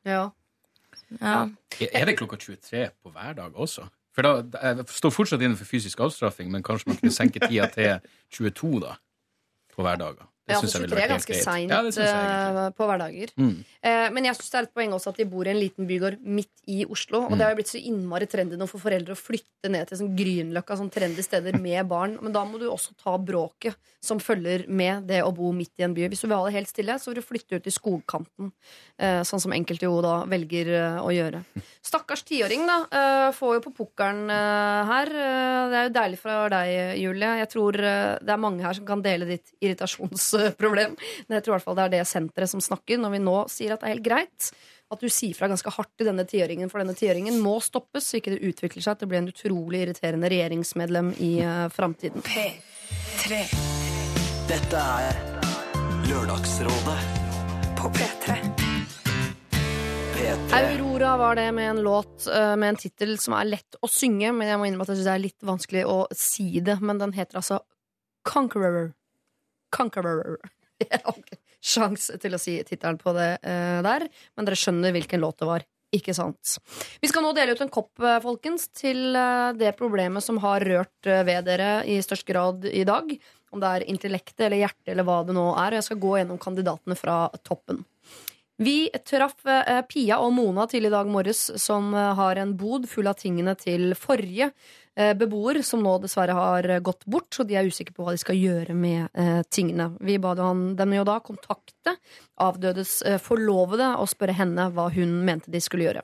Ja. 0.10 0.26
Ja. 1.19 1.38
Er 1.85 2.10
det 2.10 2.18
klokka 2.18 2.39
23 2.41 2.89
på 3.03 3.14
hverdag 3.14 3.53
også? 3.53 3.85
For 4.15 4.26
da, 4.26 4.64
Jeg 4.73 4.89
står 4.89 5.14
fortsatt 5.14 5.41
innenfor 5.45 5.69
fysisk 5.69 6.01
avstraffing, 6.01 6.49
men 6.51 6.65
kanskje 6.65 6.89
man 6.89 6.97
kunne 6.97 7.14
senke 7.14 7.39
tida 7.45 7.69
til 7.69 8.01
22 8.34 8.81
da, 8.84 8.95
på 9.76 9.85
hverdager. 9.85 10.26
Det 10.49 10.55
Ja, 10.55 10.59
synes 10.63 10.73
for 10.73 10.81
jeg 10.81 10.89
23 10.89 11.03
er 11.05 11.11
ganske 11.13 11.38
seint 11.45 11.69
Ja, 11.69 11.80
eh, 12.65 12.69
på 12.73 12.88
hverdager. 12.89 13.34
Mm. 13.38 13.53
Eh, 13.85 14.07
men 14.15 14.26
jeg 14.26 14.35
syns 14.39 14.49
det 14.49 14.57
er 14.59 14.67
et 14.67 14.73
poeng 14.73 14.95
også 14.97 15.13
at 15.13 15.19
de 15.21 15.26
bor 15.30 15.45
i 15.47 15.51
en 15.53 15.59
liten 15.61 15.88
bygård 15.89 16.17
midt 16.26 16.63
i 16.67 16.81
Oslo. 16.89 17.21
Og 17.30 17.38
det 17.38 17.45
har 17.45 17.53
jo 17.53 17.59
blitt 17.61 17.71
så 17.71 17.80
innmari 17.81 18.26
trendy 18.30 18.57
nå 18.57 18.67
for 18.69 18.81
foreldre 18.81 19.13
å 19.13 19.19
flytte 19.19 19.69
ned 19.71 19.88
til 19.91 20.01
sånn 20.01 20.15
Grünerløkka, 20.17 20.77
sånn 20.80 20.89
trendy 20.93 21.21
steder 21.26 21.59
med 21.61 21.85
barn. 21.91 22.17
Men 22.23 22.34
da 22.35 22.43
må 22.49 22.57
du 22.59 22.65
også 22.69 22.95
ta 22.97 23.13
bråket 23.17 23.77
som 24.01 24.19
følger 24.23 24.65
med 24.71 25.05
det 25.09 25.21
å 25.23 25.31
bo 25.35 25.51
midt 25.53 25.77
i 25.80 25.84
en 25.85 25.93
by. 25.93 26.07
Hvis 26.09 26.21
du 26.23 26.27
vil 26.27 26.38
ha 26.39 26.45
det 26.47 26.55
helt 26.57 26.71
stille, 26.71 26.97
så 26.99 27.11
vil 27.11 27.19
du 27.21 27.26
flytte 27.27 27.59
ut 27.59 27.67
i 27.69 27.73
skogkanten. 27.76 28.51
Eh, 28.97 29.21
sånn 29.27 29.41
som 29.43 29.53
enkelte 29.53 29.85
jo 29.85 29.99
da 30.01 30.23
velger 30.30 30.71
eh, 30.73 30.99
å 31.03 31.11
gjøre. 31.13 31.43
Stakkars 31.85 32.23
tiåring, 32.27 32.65
da. 32.67 32.80
eh, 32.89 33.30
får 33.35 33.57
jo 33.59 33.63
på 33.67 33.73
pukkelen 33.84 34.30
eh, 34.34 34.89
her. 34.89 35.11
Det 35.69 35.77
er 35.80 35.88
jo 35.89 35.93
deilig 35.99 36.19
fra 36.21 36.38
deg, 36.51 36.73
Julie. 37.03 37.31
Jeg 37.43 37.49
tror 37.51 37.77
det 37.80 38.34
er 38.34 38.41
mange 38.41 38.63
her 38.63 38.73
som 38.77 38.85
kan 38.88 39.03
dele 39.05 39.27
ditt 39.30 39.51
irritasjonsproblem. 40.40 40.98
Men 41.28 41.38
jeg 41.38 41.45
tror 41.45 41.53
i 41.53 41.57
hvert 41.57 41.68
fall 41.68 41.80
det 41.80 41.86
er 41.88 41.95
det 41.98 42.03
senteret 42.10 42.52
som 42.52 42.64
snakker 42.64 43.02
når 43.02 43.16
vi 43.16 43.24
nå 43.24 43.38
sier 43.52 43.76
at 43.76 43.84
det 43.84 43.90
er 43.90 43.95
helt 43.98 44.07
greit. 44.07 44.52
At 44.90 45.03
du 45.03 45.10
sier 45.14 45.38
fra 45.38 45.49
ganske 45.52 45.70
hardt 45.76 45.91
til 45.99 46.10
denne 46.10 46.26
tiåringen, 46.26 46.70
for 46.72 46.82
denne 46.82 46.98
tiåringen 46.98 47.38
må 47.44 47.60
stoppes, 47.61 48.07
så 48.10 48.18
ikke 48.18 48.34
det 48.34 48.41
utvikler 48.49 48.86
seg 48.86 48.98
til 48.98 49.06
å 49.06 49.11
bli 49.11 49.20
en 49.22 49.30
utrolig 49.30 49.84
irriterende 49.86 50.32
regjeringsmedlem 50.34 51.14
i 51.22 51.34
uh, 51.45 51.68
framtiden. 51.74 52.26
Dette 54.49 54.82
er 54.82 55.20
Lørdagsrådet 56.10 56.98
På 57.78 57.91
P3. 57.94 58.40
P3. 60.16 60.57
Aurora 60.57 61.18
var 61.18 61.38
det 61.38 61.52
med 61.52 61.70
en 61.70 61.82
låt 61.86 62.28
eh, 62.28 62.56
med 62.56 62.70
en 62.70 62.80
tittel 62.82 63.14
som 63.22 63.38
er 63.38 63.52
lett 63.53 63.78
å 63.82 63.88
synge, 63.88 64.34
men 64.34 64.49
jeg 64.49 64.60
må 64.60 64.66
innrømme 64.68 64.88
at 64.88 64.91
jeg 64.91 64.99
synes 64.99 65.10
det 65.11 65.14
er 65.14 65.24
litt 65.28 65.45
vanskelig 65.52 65.86
å 65.86 65.99
si 66.18 66.49
det. 66.66 66.80
Men 66.82 66.99
den 67.02 67.14
heter 67.14 67.40
altså 67.40 67.61
Conqueror. 68.28 68.91
Conqueror. 69.74 70.38
Sjanse 70.80 71.40
sjans 71.72 72.06
til 72.22 72.36
å 72.36 72.40
si 72.40 72.56
tittelen 72.64 73.00
på 73.02 73.12
det 73.18 73.34
uh, 73.44 73.82
der, 73.86 74.08
men 74.38 74.48
dere 74.48 74.60
skjønner 74.60 74.96
hvilken 74.96 75.22
låt 75.24 75.41
det 75.41 75.50
var. 75.50 75.66
Ikke 75.96 76.14
sant? 76.14 76.60
Vi 77.02 77.10
skal 77.10 77.26
nå 77.26 77.34
dele 77.34 77.56
ut 77.58 77.62
en 77.66 77.72
kopp, 77.74 77.96
eh, 78.06 78.20
folkens, 78.22 78.68
til 78.78 79.16
eh, 79.18 79.56
det 79.58 79.72
problemet 79.80 80.22
som 80.22 80.38
har 80.44 80.62
rørt 80.62 81.08
ved 81.26 81.48
dere 81.48 81.80
i 81.90 81.96
størst 82.06 82.28
grad 82.28 82.68
i 82.70 82.84
dag. 82.86 83.10
Om 83.50 83.64
det 83.64 83.72
er 83.72 83.86
intellektet 83.90 84.44
eller 84.46 84.62
hjertet 84.62 84.91
eller 84.94 85.08
hva 85.08 85.24
det 85.26 85.34
nå 85.34 85.48
er. 85.58 85.80
Jeg 85.80 85.88
skal 85.88 86.02
gå 86.04 86.12
gjennom 86.20 86.38
kandidatene 86.41 86.98
fra 87.00 87.24
toppen. 87.41 87.82
Vi 88.61 88.90
traff 89.07 89.45
eh, 89.45 89.81
Pia 89.88 90.18
og 90.19 90.34
Mona 90.36 90.65
til 90.68 90.84
i 90.84 90.91
dag 90.91 91.07
morges, 91.07 91.45
som 91.64 91.94
eh, 91.95 92.10
har 92.18 92.41
en 92.41 92.57
bod 92.60 92.90
full 92.91 93.07
av 93.07 93.15
tingene 93.15 93.53
til 93.56 93.94
forrige 93.95 94.49
eh, 94.99 95.14
beboer, 95.15 95.61
som 95.64 95.80
nå 95.86 95.94
dessverre 96.03 96.36
har 96.36 96.68
gått 96.84 97.07
bort, 97.07 97.30
så 97.31 97.45
de 97.48 97.56
er 97.56 97.69
usikre 97.72 97.95
på 97.95 98.03
hva 98.03 98.18
de 98.18 98.19
skal 98.19 98.36
gjøre 98.36 98.76
med 98.76 99.15
tingene. 99.48 99.94
Vi 100.03 100.18
ba 100.19 100.36
dem 100.36 100.98
jo 100.98 101.07
da 101.07 101.22
kontakte 101.23 101.95
avdødes 102.36 102.98
forlovede 103.23 103.94
og 103.95 104.11
spørre 104.11 104.36
henne 104.36 104.68
hva 104.76 104.90
hun 104.91 105.22
mente 105.23 105.56
de 105.56 105.64
skulle 105.64 105.88
gjøre. 105.88 106.03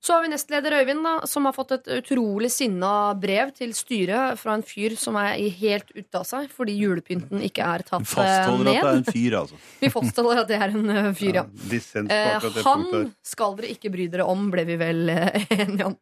Så 0.00 0.14
har 0.14 0.22
vi 0.24 0.30
nestleder 0.32 0.72
Øyvind, 0.80 1.02
da, 1.04 1.26
som 1.28 1.44
har 1.44 1.52
fått 1.52 1.74
et 1.76 1.88
utrolig 1.98 2.48
sinna 2.50 3.12
brev 3.20 3.50
til 3.52 3.74
styret 3.76 4.38
fra 4.40 4.54
en 4.56 4.62
fyr 4.64 4.94
som 4.96 5.16
er 5.20 5.34
i- 5.36 5.50
helt 5.60 5.90
ute 5.92 6.14
av 6.16 6.24
seg 6.24 6.46
fordi 6.48 6.72
julepynten 6.80 7.42
ikke 7.44 7.60
er 7.60 7.84
tatt 7.84 8.00
ned. 8.00 8.08
Vi 8.08 8.14
Fastholder 8.16 8.70
at 8.70 8.80
det 8.80 8.80
er 8.80 8.96
en 8.96 9.04
fyr, 9.04 9.36
altså. 9.42 9.58
Vi 9.82 9.90
fastholder 9.92 10.40
at 10.40 10.48
det 10.48 10.56
er 10.56 10.72
en 10.72 10.90
eh, 10.94 11.10
fyr, 11.12 11.34
ja. 11.34 11.44
ja 11.44 11.80
Eh, 12.00 12.62
han 12.64 13.12
skal 13.22 13.56
dere 13.58 13.74
ikke 13.74 13.90
bry 13.92 14.06
dere 14.08 14.24
om, 14.24 14.46
ble 14.50 14.64
vi 14.64 14.76
vel 14.80 15.10
eh, 15.12 15.44
enige 15.58 15.90
om. 15.90 15.96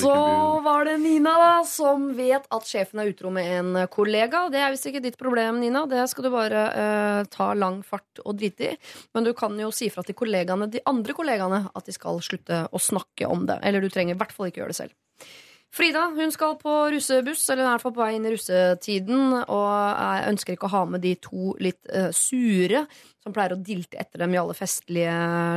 Så 0.00 0.14
var 0.64 0.88
det 0.88 0.96
Nina, 1.04 1.34
da, 1.38 1.52
som 1.68 2.08
vet 2.16 2.48
at 2.56 2.64
sjefen 2.68 3.02
er 3.04 3.12
utro 3.12 3.28
med 3.34 3.52
en 3.58 3.86
kollega. 3.92 4.46
Det 4.48 4.62
er 4.64 4.72
visst 4.72 4.88
ikke 4.88 5.02
ditt 5.04 5.18
problem, 5.20 5.60
Nina. 5.60 5.84
Det 5.90 6.06
skal 6.08 6.24
du 6.24 6.30
bare 6.32 6.64
eh, 6.72 7.20
ta 7.28 7.52
lang 7.52 7.82
fart 7.84 8.22
og 8.24 8.38
drite 8.40 8.72
i. 8.72 8.74
Men 9.12 9.28
du 9.28 9.34
kan 9.36 9.60
jo 9.60 9.68
si 9.74 9.90
fra 9.92 10.02
til 10.08 10.16
kollegaene, 10.16 10.70
de 10.72 10.80
andre 10.88 11.12
kollegaene 11.12 11.62
at 11.74 11.84
de 11.84 11.92
skal 11.92 12.16
slutte 12.24 12.64
å 12.72 12.78
snakke 12.80 12.93
om 13.30 13.46
det. 13.48 13.58
Eller 13.62 13.84
du 13.84 13.90
trenger 13.92 14.16
i 14.16 14.20
hvert 14.20 14.34
fall 14.34 14.50
ikke 14.50 14.62
gjøre 14.62 14.74
det 14.74 14.80
selv. 14.82 14.94
Frida 15.74 16.04
hun 16.14 16.30
skal 16.30 16.54
på 16.60 16.72
russebuss, 16.94 17.48
eller 17.50 17.64
er 17.64 17.66
i 17.66 17.72
hvert 17.72 17.82
fall 17.82 17.94
på 17.96 18.02
vei 18.04 18.12
inn 18.14 18.26
i 18.28 18.30
russetiden, 18.30 19.32
og 19.42 19.72
jeg 19.98 20.28
ønsker 20.30 20.54
ikke 20.54 20.68
å 20.68 20.74
ha 20.76 20.82
med 20.86 21.02
de 21.02 21.16
to 21.18 21.54
litt 21.58 21.80
uh, 21.90 22.12
sure 22.14 22.84
som 23.24 23.34
pleier 23.34 23.56
å 23.56 23.58
dilte 23.58 23.98
etter 23.98 24.22
dem 24.22 24.36
i 24.36 24.38
alle 24.38 24.54
festlige 24.58 25.16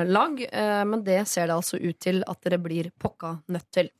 lag, 0.10 0.42
Uh, 0.48 0.84
men 0.90 1.04
det 1.06 1.20
ser 1.30 1.50
det 1.50 1.58
altså 1.58 1.78
ut 1.78 2.00
til 2.02 2.24
at 2.26 2.42
dere 2.46 2.58
blir 2.62 2.90
pokka 2.98 3.36
nødt 3.54 3.70
til. 3.74 3.92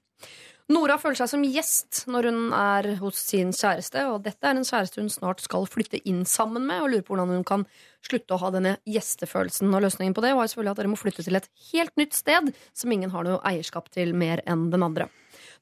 Nora 0.68 0.98
føler 1.00 1.16
seg 1.16 1.30
som 1.32 1.44
gjest 1.48 2.02
når 2.12 2.26
hun 2.28 2.40
er 2.52 2.90
hos 3.00 3.22
sin 3.30 3.54
kjæreste, 3.56 4.02
og 4.12 4.26
dette 4.26 4.44
er 4.44 4.58
en 4.58 4.68
kjæreste 4.68 5.00
hun 5.00 5.12
snart 5.12 5.40
skal 5.40 5.64
flytte 5.72 6.02
inn 6.04 6.26
sammen 6.28 6.66
med, 6.68 6.82
og 6.84 6.92
lurer 6.92 7.06
på 7.08 7.16
hvordan 7.16 7.32
hun 7.38 7.46
kan 7.48 7.64
slutte 8.04 8.36
å 8.36 8.42
ha 8.42 8.50
denne 8.52 8.74
gjestefølelsen. 8.84 9.72
Og 9.72 9.86
løsningen 9.86 10.16
på 10.18 10.26
det 10.26 10.34
var 10.36 10.50
selvfølgelig 10.52 10.74
at 10.74 10.82
dere 10.82 10.92
må 10.92 11.00
flytte 11.00 11.24
til 11.24 11.40
et 11.40 11.48
helt 11.70 11.96
nytt 12.00 12.20
sted 12.20 12.52
som 12.76 12.92
ingen 12.92 13.16
har 13.16 13.24
noe 13.24 13.40
eierskap 13.48 13.88
til 13.96 14.12
mer 14.12 14.44
enn 14.44 14.68
den 14.74 14.84
andre. 14.84 15.08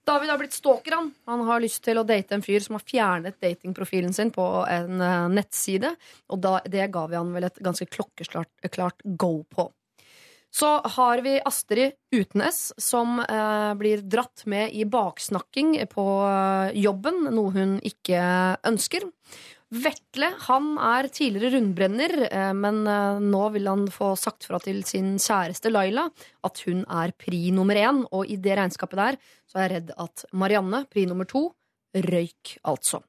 David 0.06 0.34
har 0.34 0.42
blitt 0.42 0.58
stalker, 0.58 0.98
han. 0.98 1.14
Han 1.30 1.46
har 1.52 1.62
lyst 1.62 1.84
til 1.86 2.02
å 2.02 2.06
date 2.06 2.34
en 2.38 2.46
fyr 2.46 2.66
som 2.66 2.80
har 2.80 2.86
fjernet 2.86 3.38
datingprofilen 3.42 4.14
sin 4.14 4.34
på 4.34 4.46
en 4.66 5.02
eh, 5.02 5.30
nettside, 5.38 5.94
og 6.34 6.42
da, 6.42 6.60
det 6.66 6.90
ga 6.94 7.06
vi 7.10 7.18
han 7.18 7.34
vel 7.34 7.46
et 7.46 7.62
ganske 7.62 7.90
klokkeklart 7.94 9.06
go 9.22 9.36
på. 9.54 9.70
Så 10.56 10.68
har 10.96 11.20
vi 11.26 11.34
Astrid 11.44 11.98
uten 12.16 12.44
som 12.78 13.20
eh, 13.20 13.74
blir 13.76 14.06
dratt 14.08 14.46
med 14.48 14.72
i 14.72 14.86
baksnakking 14.88 15.74
på 15.92 16.06
eh, 16.30 16.78
jobben, 16.80 17.26
noe 17.36 17.52
hun 17.52 17.74
ikke 17.84 18.22
ønsker. 18.64 19.10
Vetle 19.76 20.30
han 20.46 20.76
er 20.80 21.10
tidligere 21.12 21.58
rundbrenner, 21.58 22.14
eh, 22.30 22.54
men 22.56 22.86
eh, 22.88 23.20
nå 23.20 23.42
vil 23.56 23.68
han 23.68 23.84
få 23.92 24.14
sagt 24.20 24.48
fra 24.48 24.62
til 24.64 24.84
sin 24.88 25.16
kjæreste 25.20 25.74
Laila 25.74 26.06
at 26.48 26.62
hun 26.70 26.86
er 26.86 27.12
pri 27.20 27.50
nummer 27.56 27.76
én, 27.82 28.06
og 28.16 28.30
i 28.30 28.38
det 28.40 28.56
regnskapet 28.56 29.02
der 29.02 29.20
så 29.50 29.60
er 29.60 29.66
jeg 29.66 29.74
redd 29.76 29.92
at 30.06 30.26
Marianne, 30.32 30.86
pri 30.88 31.04
nummer 31.10 31.28
to, 31.28 31.50
røyk 31.96 32.56
altså. 32.64 33.02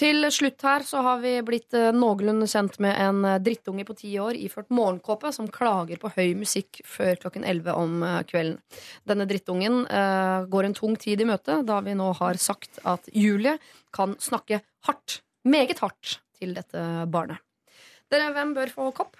Til 0.00 0.24
slutt 0.32 0.62
her 0.64 0.84
så 0.86 1.02
har 1.04 1.18
vi 1.20 1.34
blitt 1.44 1.74
eh, 1.76 1.90
noenlunde 1.92 2.46
kjent 2.48 2.78
med 2.80 2.96
en 2.96 3.18
eh, 3.28 3.40
drittunge 3.44 3.84
på 3.84 3.96
ti 3.98 4.14
år 4.22 4.38
iført 4.38 4.72
morgenkåpe 4.72 5.28
som 5.36 5.50
klager 5.52 6.00
på 6.00 6.08
høy 6.14 6.32
musikk 6.40 6.80
før 6.88 7.18
klokken 7.20 7.44
11 7.44 7.74
om 7.76 8.00
eh, 8.06 8.22
kvelden. 8.30 8.56
Denne 9.04 9.26
drittungen 9.28 9.82
eh, 9.84 10.46
går 10.48 10.70
en 10.70 10.76
tung 10.78 10.96
tid 10.96 11.20
i 11.20 11.28
møte, 11.28 11.58
da 11.68 11.82
vi 11.84 11.98
nå 11.98 12.14
har 12.16 12.40
sagt 12.40 12.80
at 12.88 13.12
Julie 13.12 13.58
kan 13.92 14.16
snakke 14.24 14.62
hardt, 14.88 15.20
meget 15.44 15.84
hardt, 15.84 16.16
til 16.40 16.54
dette 16.56 16.80
barnet. 17.12 17.36
Dere, 18.08 18.30
hvem 18.32 18.54
bør 18.56 18.70
få 18.72 18.86
kopp? 18.96 19.18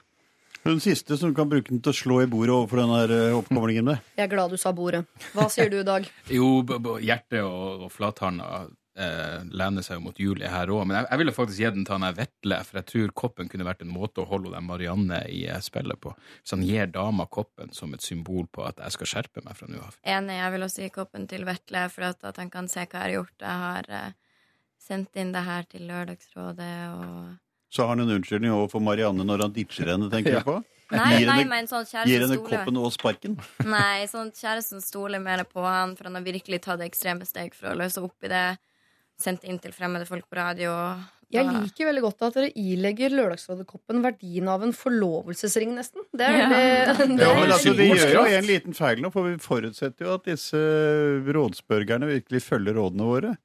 Hun 0.65 0.81
siste 0.81 1.19
som 1.21 1.35
kan 1.37 1.51
bruke 1.51 1.69
den 1.69 1.83
til 1.85 1.93
å 1.93 1.99
slå 1.99 2.23
i 2.25 2.29
bordet 2.33 2.55
overfor 2.55 2.81
den 2.81 2.95
her 2.95 3.35
oppkomlingen 3.37 3.91
med. 3.91 4.01
Jeg 4.17 4.25
er 4.25 4.33
glad 4.33 4.57
du 4.57 4.57
sa 4.61 4.73
bordet. 4.73 5.03
Hva 5.37 5.51
sier 5.53 5.69
du, 5.69 5.83
Dag? 5.85 6.09
Jo, 6.33 6.63
b 6.65 6.81
b 6.81 6.97
hjertet 7.05 7.43
og, 7.45 7.85
og 7.85 7.93
flathånda 7.93 8.71
eh, 8.99 9.43
lener 9.51 9.83
seg 9.87 9.99
jo 9.99 10.05
mot 10.05 10.19
Julie 10.21 10.49
her 10.51 10.71
òg. 10.73 10.83
Men 10.87 10.99
jeg, 11.01 11.07
jeg 11.11 11.21
ville 11.23 11.35
faktisk 11.37 11.61
gitt 11.63 11.75
den 11.77 11.85
til 11.87 11.97
han 11.97 12.07
her 12.09 12.17
Vetle, 12.19 12.59
for 12.67 12.81
jeg 12.81 12.89
tror 12.91 13.13
koppen 13.23 13.51
kunne 13.53 13.67
vært 13.69 13.85
en 13.85 13.93
måte 13.95 14.23
å 14.23 14.29
holde 14.31 14.53
den 14.55 14.67
Marianne 14.69 15.21
i 15.31 15.45
eh, 15.49 15.61
spillet 15.65 16.01
på. 16.03 16.15
Hvis 16.43 16.55
han 16.57 16.65
gir 16.67 16.91
dama 16.95 17.27
koppen 17.31 17.73
som 17.77 17.95
et 17.95 18.03
symbol 18.07 18.49
på 18.51 18.65
at 18.67 18.81
jeg 18.83 18.97
skal 18.99 19.13
skjerpe 19.15 19.45
meg 19.47 19.57
fra 19.59 19.69
nå 19.71 19.83
av. 19.85 20.01
Enig, 20.03 20.39
jeg 20.41 20.57
vil 20.57 20.67
også 20.67 20.83
gi 20.87 20.91
koppen 20.97 21.29
til 21.31 21.47
Vetle, 21.49 21.87
for 21.93 22.09
at, 22.11 22.25
at 22.33 22.43
han 22.43 22.51
kan 22.51 22.69
se 22.71 22.83
hva 22.85 22.91
jeg 22.99 23.07
har 23.07 23.17
gjort. 23.21 23.37
Jeg 23.47 23.63
har 23.67 23.93
eh, 24.01 24.11
sendt 24.81 25.17
inn 25.21 25.33
det 25.37 25.45
her 25.47 25.69
til 25.71 25.87
Lørdagsrådet 25.91 26.75
og 26.97 27.39
Så 27.71 27.85
har 27.85 27.93
han 27.95 28.01
en 28.03 28.17
unnskyldning 28.17 28.51
overfor 28.51 28.83
Marianne 28.83 29.23
når 29.27 29.45
han 29.47 29.53
ditcher 29.55 29.93
henne, 29.93 30.11
tenker 30.11 30.33
Ja. 30.35 30.41
jeg 30.43 30.49
på. 30.49 30.59
Nei, 30.91 31.21
nei, 31.23 31.45
men 31.47 31.69
sånn 31.71 31.85
Gir 31.87 32.25
henne 32.25 32.41
koppen 32.43 32.79
og 32.81 32.89
sparken. 32.91 33.37
Nei, 33.63 34.09
sånn 34.11 34.33
kjæresten 34.35 34.83
stoler 34.83 35.23
mer 35.23 35.45
på 35.47 35.63
han, 35.63 35.93
for 35.95 36.09
han 36.09 36.19
har 36.19 36.25
virkelig 36.27 36.59
tatt 36.65 36.83
ekstreme 36.83 37.23
steg 37.29 37.55
for 37.55 37.71
å 37.71 37.77
løse 37.79 38.03
opp 38.03 38.27
i 38.27 38.31
det. 38.33 38.59
Sendt 39.21 39.45
inn 39.49 39.59
til 39.61 39.75
fremmede 39.77 40.09
folk 40.09 40.25
på 40.31 40.39
radio. 40.41 40.75
Jeg 41.31 41.47
liker 41.47 41.87
veldig 41.87 42.03
godt 42.03 42.25
at 42.27 42.37
dere 42.41 42.49
ilegger 42.59 43.13
Lørdagsrådet-koppen 43.15 44.01
verdien 44.03 44.49
av 44.51 44.65
en 44.67 44.73
forlovelsesring, 44.75 45.77
nesten. 45.77 46.03
Det 46.11 46.27
er 46.27 46.41
veldig 46.41 46.57
ja. 46.65 46.97
Ja, 46.97 47.35
men 47.39 47.53
altså, 47.55 47.75
De 47.79 47.87
gjør 47.87 48.17
jo 48.17 48.25
en 48.41 48.49
liten 48.49 48.75
feil 48.75 49.05
nå, 49.05 49.13
for 49.15 49.29
vi 49.29 49.37
forutsetter 49.43 50.09
jo 50.09 50.17
at 50.17 50.27
disse 50.27 50.59
rådsbørgerne 51.37 52.11
virkelig 52.11 52.43
følger 52.49 52.81
rådene 52.81 53.07
våre. 53.13 53.37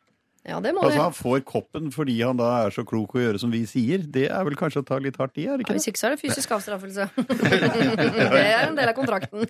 Ja, 0.45 0.59
det 0.61 0.75
må 0.77 0.83
Altså. 0.85 1.01
Han 1.01 1.13
får 1.17 1.39
koppen 1.45 1.91
fordi 1.93 2.19
han 2.21 2.37
da 2.37 2.49
er 2.63 2.73
så 2.73 2.85
klok 2.85 3.15
å 3.17 3.21
gjøre 3.21 3.41
som 3.41 3.53
vi 3.53 3.63
sier. 3.69 4.01
Det 4.01 4.27
er 4.29 4.45
vel 4.45 4.57
kanskje 4.57 4.81
å 4.81 4.85
ta 4.85 4.97
litt 5.01 5.17
hardt 5.21 5.37
i, 5.41 5.47
er 5.49 5.61
det 5.61 5.65
Ja, 5.65 5.77
hvis 5.77 5.89
ikke 5.89 6.01
så 6.01 6.09
er 6.09 6.15
det 6.15 6.21
fysisk 6.21 6.53
avstraffelse. 6.57 7.07
det 8.33 8.43
er 8.43 8.67
en 8.67 8.77
del 8.77 8.89
av 8.89 8.97
kontrakten. 8.97 9.45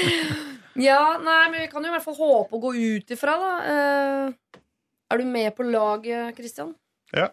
ja, 0.88 1.02
nei, 1.22 1.40
men 1.50 1.60
vi 1.60 1.70
kan 1.70 1.82
jo 1.82 1.90
i 1.90 1.94
hvert 1.96 2.06
fall 2.06 2.18
håpe 2.18 2.58
å 2.58 2.62
gå 2.62 2.74
ut 2.78 3.14
ifra, 3.14 3.38
da. 3.42 3.54
Er 5.14 5.22
du 5.22 5.30
med 5.30 5.54
på 5.54 5.62
laget, 5.66 6.34
Kristian? 6.36 6.74
Ja, 7.14 7.28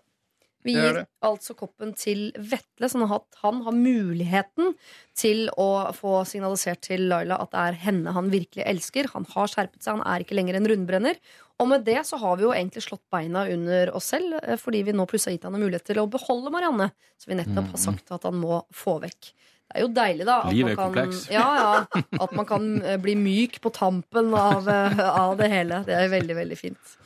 Vi 0.62 0.76
gir 0.78 1.00
altså 1.26 1.56
koppen 1.58 1.96
til 1.98 2.28
Vetle, 2.38 2.86
sånn 2.92 3.08
at 3.10 3.40
han 3.42 3.64
har 3.66 3.74
muligheten 3.74 4.76
til 5.18 5.48
å 5.58 5.90
få 5.98 6.20
signalisert 6.30 6.84
til 6.86 7.08
Laila 7.10 7.40
at 7.42 7.50
det 7.56 7.64
er 7.64 7.80
henne 7.88 8.14
han 8.14 8.30
virkelig 8.30 8.68
elsker. 8.70 9.10
Han 9.16 9.26
har 9.34 9.50
skjerpet 9.50 9.82
seg, 9.82 9.98
han 9.98 10.06
er 10.06 10.22
ikke 10.22 10.38
lenger 10.38 10.60
en 10.60 10.70
rundbrenner. 10.70 11.18
Og 11.58 11.72
med 11.72 11.82
det 11.86 11.98
så 12.06 12.20
har 12.22 12.38
vi 12.38 12.46
jo 12.46 12.54
egentlig 12.54 12.86
slått 12.86 13.02
beina 13.10 13.48
under 13.50 13.90
oss 13.98 14.12
selv, 14.14 14.38
eh, 14.44 14.58
fordi 14.62 14.84
vi 14.86 14.94
nå 14.94 15.08
plutselig 15.10 15.34
har 15.34 15.40
gitt 15.40 15.50
han 15.50 15.58
en 15.58 15.66
mulighet 15.66 15.90
til 15.90 16.02
å 16.04 16.10
beholde 16.10 16.54
Marianne, 16.54 16.92
som 17.18 17.34
vi 17.34 17.42
nettopp 17.42 17.74
har 17.74 17.82
sagt 17.82 18.14
at 18.14 18.30
han 18.30 18.38
må 18.38 18.62
få 18.70 19.00
vekk. 19.02 19.34
Det 19.72 19.80
er 19.80 19.86
jo 19.86 19.92
deilig, 19.96 20.26
da. 20.28 20.40
At 20.46 20.54
Livet 20.54 20.74
er 20.74 20.78
man 20.78 20.94
kan, 20.94 21.10
kompleks. 21.10 21.28
ja, 21.32 21.50
ja, 21.58 22.02
at 22.26 22.34
man 22.38 22.46
kan 22.46 22.72
eh, 22.84 22.98
bli 23.02 23.18
myk 23.18 23.62
på 23.64 23.74
tampen 23.74 24.34
av, 24.38 24.68
eh, 24.70 25.00
av 25.26 25.38
det 25.40 25.50
hele. 25.50 25.82
Det 25.88 25.96
er 25.96 26.10
veldig, 26.12 26.36
veldig 26.44 26.58
fint. 26.60 26.98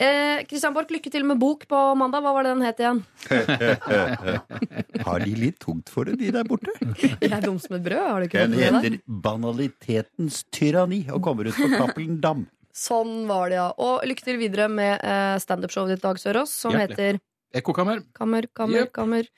Eh, 0.00 0.46
Christian 0.48 0.72
Borch, 0.72 0.88
lykke 0.94 1.10
til 1.12 1.26
med 1.28 1.36
bok 1.42 1.66
på 1.68 1.78
mandag. 2.00 2.22
Hva 2.24 2.30
var 2.32 2.46
det 2.46 2.52
den 2.54 2.62
het 2.64 2.78
igjen? 2.80 3.00
Har 5.04 5.20
de 5.20 5.34
litt 5.36 5.58
tungt 5.60 5.90
for 5.92 6.08
det, 6.08 6.14
de 6.22 6.30
der 6.32 6.46
borte? 6.48 6.72
Jeg 7.20 7.28
er 7.36 7.44
dum 7.44 7.58
som 7.60 7.76
et 7.76 7.84
brød. 7.84 8.00
Har 8.06 8.22
du 8.24 8.28
ikke 8.30 8.46
Den 8.48 8.56
heter 8.56 8.96
Banalitetens 9.26 10.40
tyranni 10.56 11.02
og 11.12 11.20
kommer 11.26 11.50
ut 11.50 11.58
på 11.58 11.68
Cappelen 11.76 12.16
Dam. 12.24 12.46
Sånn 12.72 13.26
var 13.28 13.50
det, 13.52 13.58
ja. 13.58 13.68
Og 13.82 14.06
lykke 14.08 14.24
til 14.24 14.38
videre 14.40 14.70
med 14.72 15.02
eh, 15.04 15.36
standup-showet 15.42 15.92
ditt, 15.96 16.04
Dag 16.06 16.20
Sørås, 16.22 16.52
som 16.64 16.72
Hjertelig. 16.72 16.96
heter 17.20 17.60
Ekkokammer. 17.60 18.00
Kammer, 18.16 18.46
kammer, 18.56 18.86
Yep. 18.86 18.92
kammer. 18.96 19.28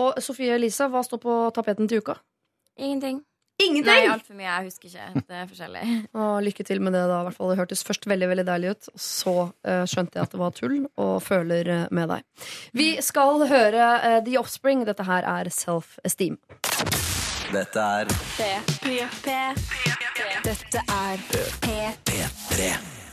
Og 0.00 0.20
Sofie 0.22 0.54
Elise, 0.56 0.86
hva 0.92 1.02
står 1.04 1.20
på 1.22 1.36
tapeten 1.56 1.88
til 1.90 2.00
uka? 2.04 2.14
Ingenting. 2.78 3.20
Ingenting! 3.56 3.88
Nei, 3.88 4.08
altfor 4.12 4.36
mye. 4.36 4.48
Jeg 4.50 4.68
husker 4.68 4.90
ikke. 4.90 5.22
Det 5.30 5.36
er 5.40 5.46
forskjellig. 5.48 5.84
Og 6.20 6.32
lykke 6.44 6.66
til 6.68 6.82
med 6.84 6.92
det, 6.92 7.04
da. 7.08 7.20
I 7.22 7.28
hvert 7.28 7.38
fall. 7.38 7.52
Det 7.52 7.60
hørtes 7.62 7.84
først 7.88 8.08
veldig 8.10 8.28
veldig 8.28 8.44
deilig 8.50 8.74
ut, 8.74 8.90
og 8.92 9.00
så 9.00 9.34
uh, 9.48 9.84
skjønte 9.88 10.20
jeg 10.20 10.28
at 10.28 10.34
det 10.34 10.40
var 10.42 10.52
tull, 10.56 10.76
og 11.00 11.14
føler 11.24 11.70
eh, 11.72 11.86
med 11.96 12.12
deg. 12.12 12.26
Vi 12.76 12.88
skal 13.04 13.46
høre 13.48 13.88
uh, 14.04 14.18
The 14.26 14.36
Offspring. 14.42 14.84
Dette 14.88 15.08
her 15.08 15.24
er 15.24 15.48
Self-Esteem. 15.52 16.36
Dette 17.54 17.80
er 17.80 18.12
P3. 18.36 19.40
Dette 20.44 20.84
er 20.84 21.26
P3. 21.64 23.05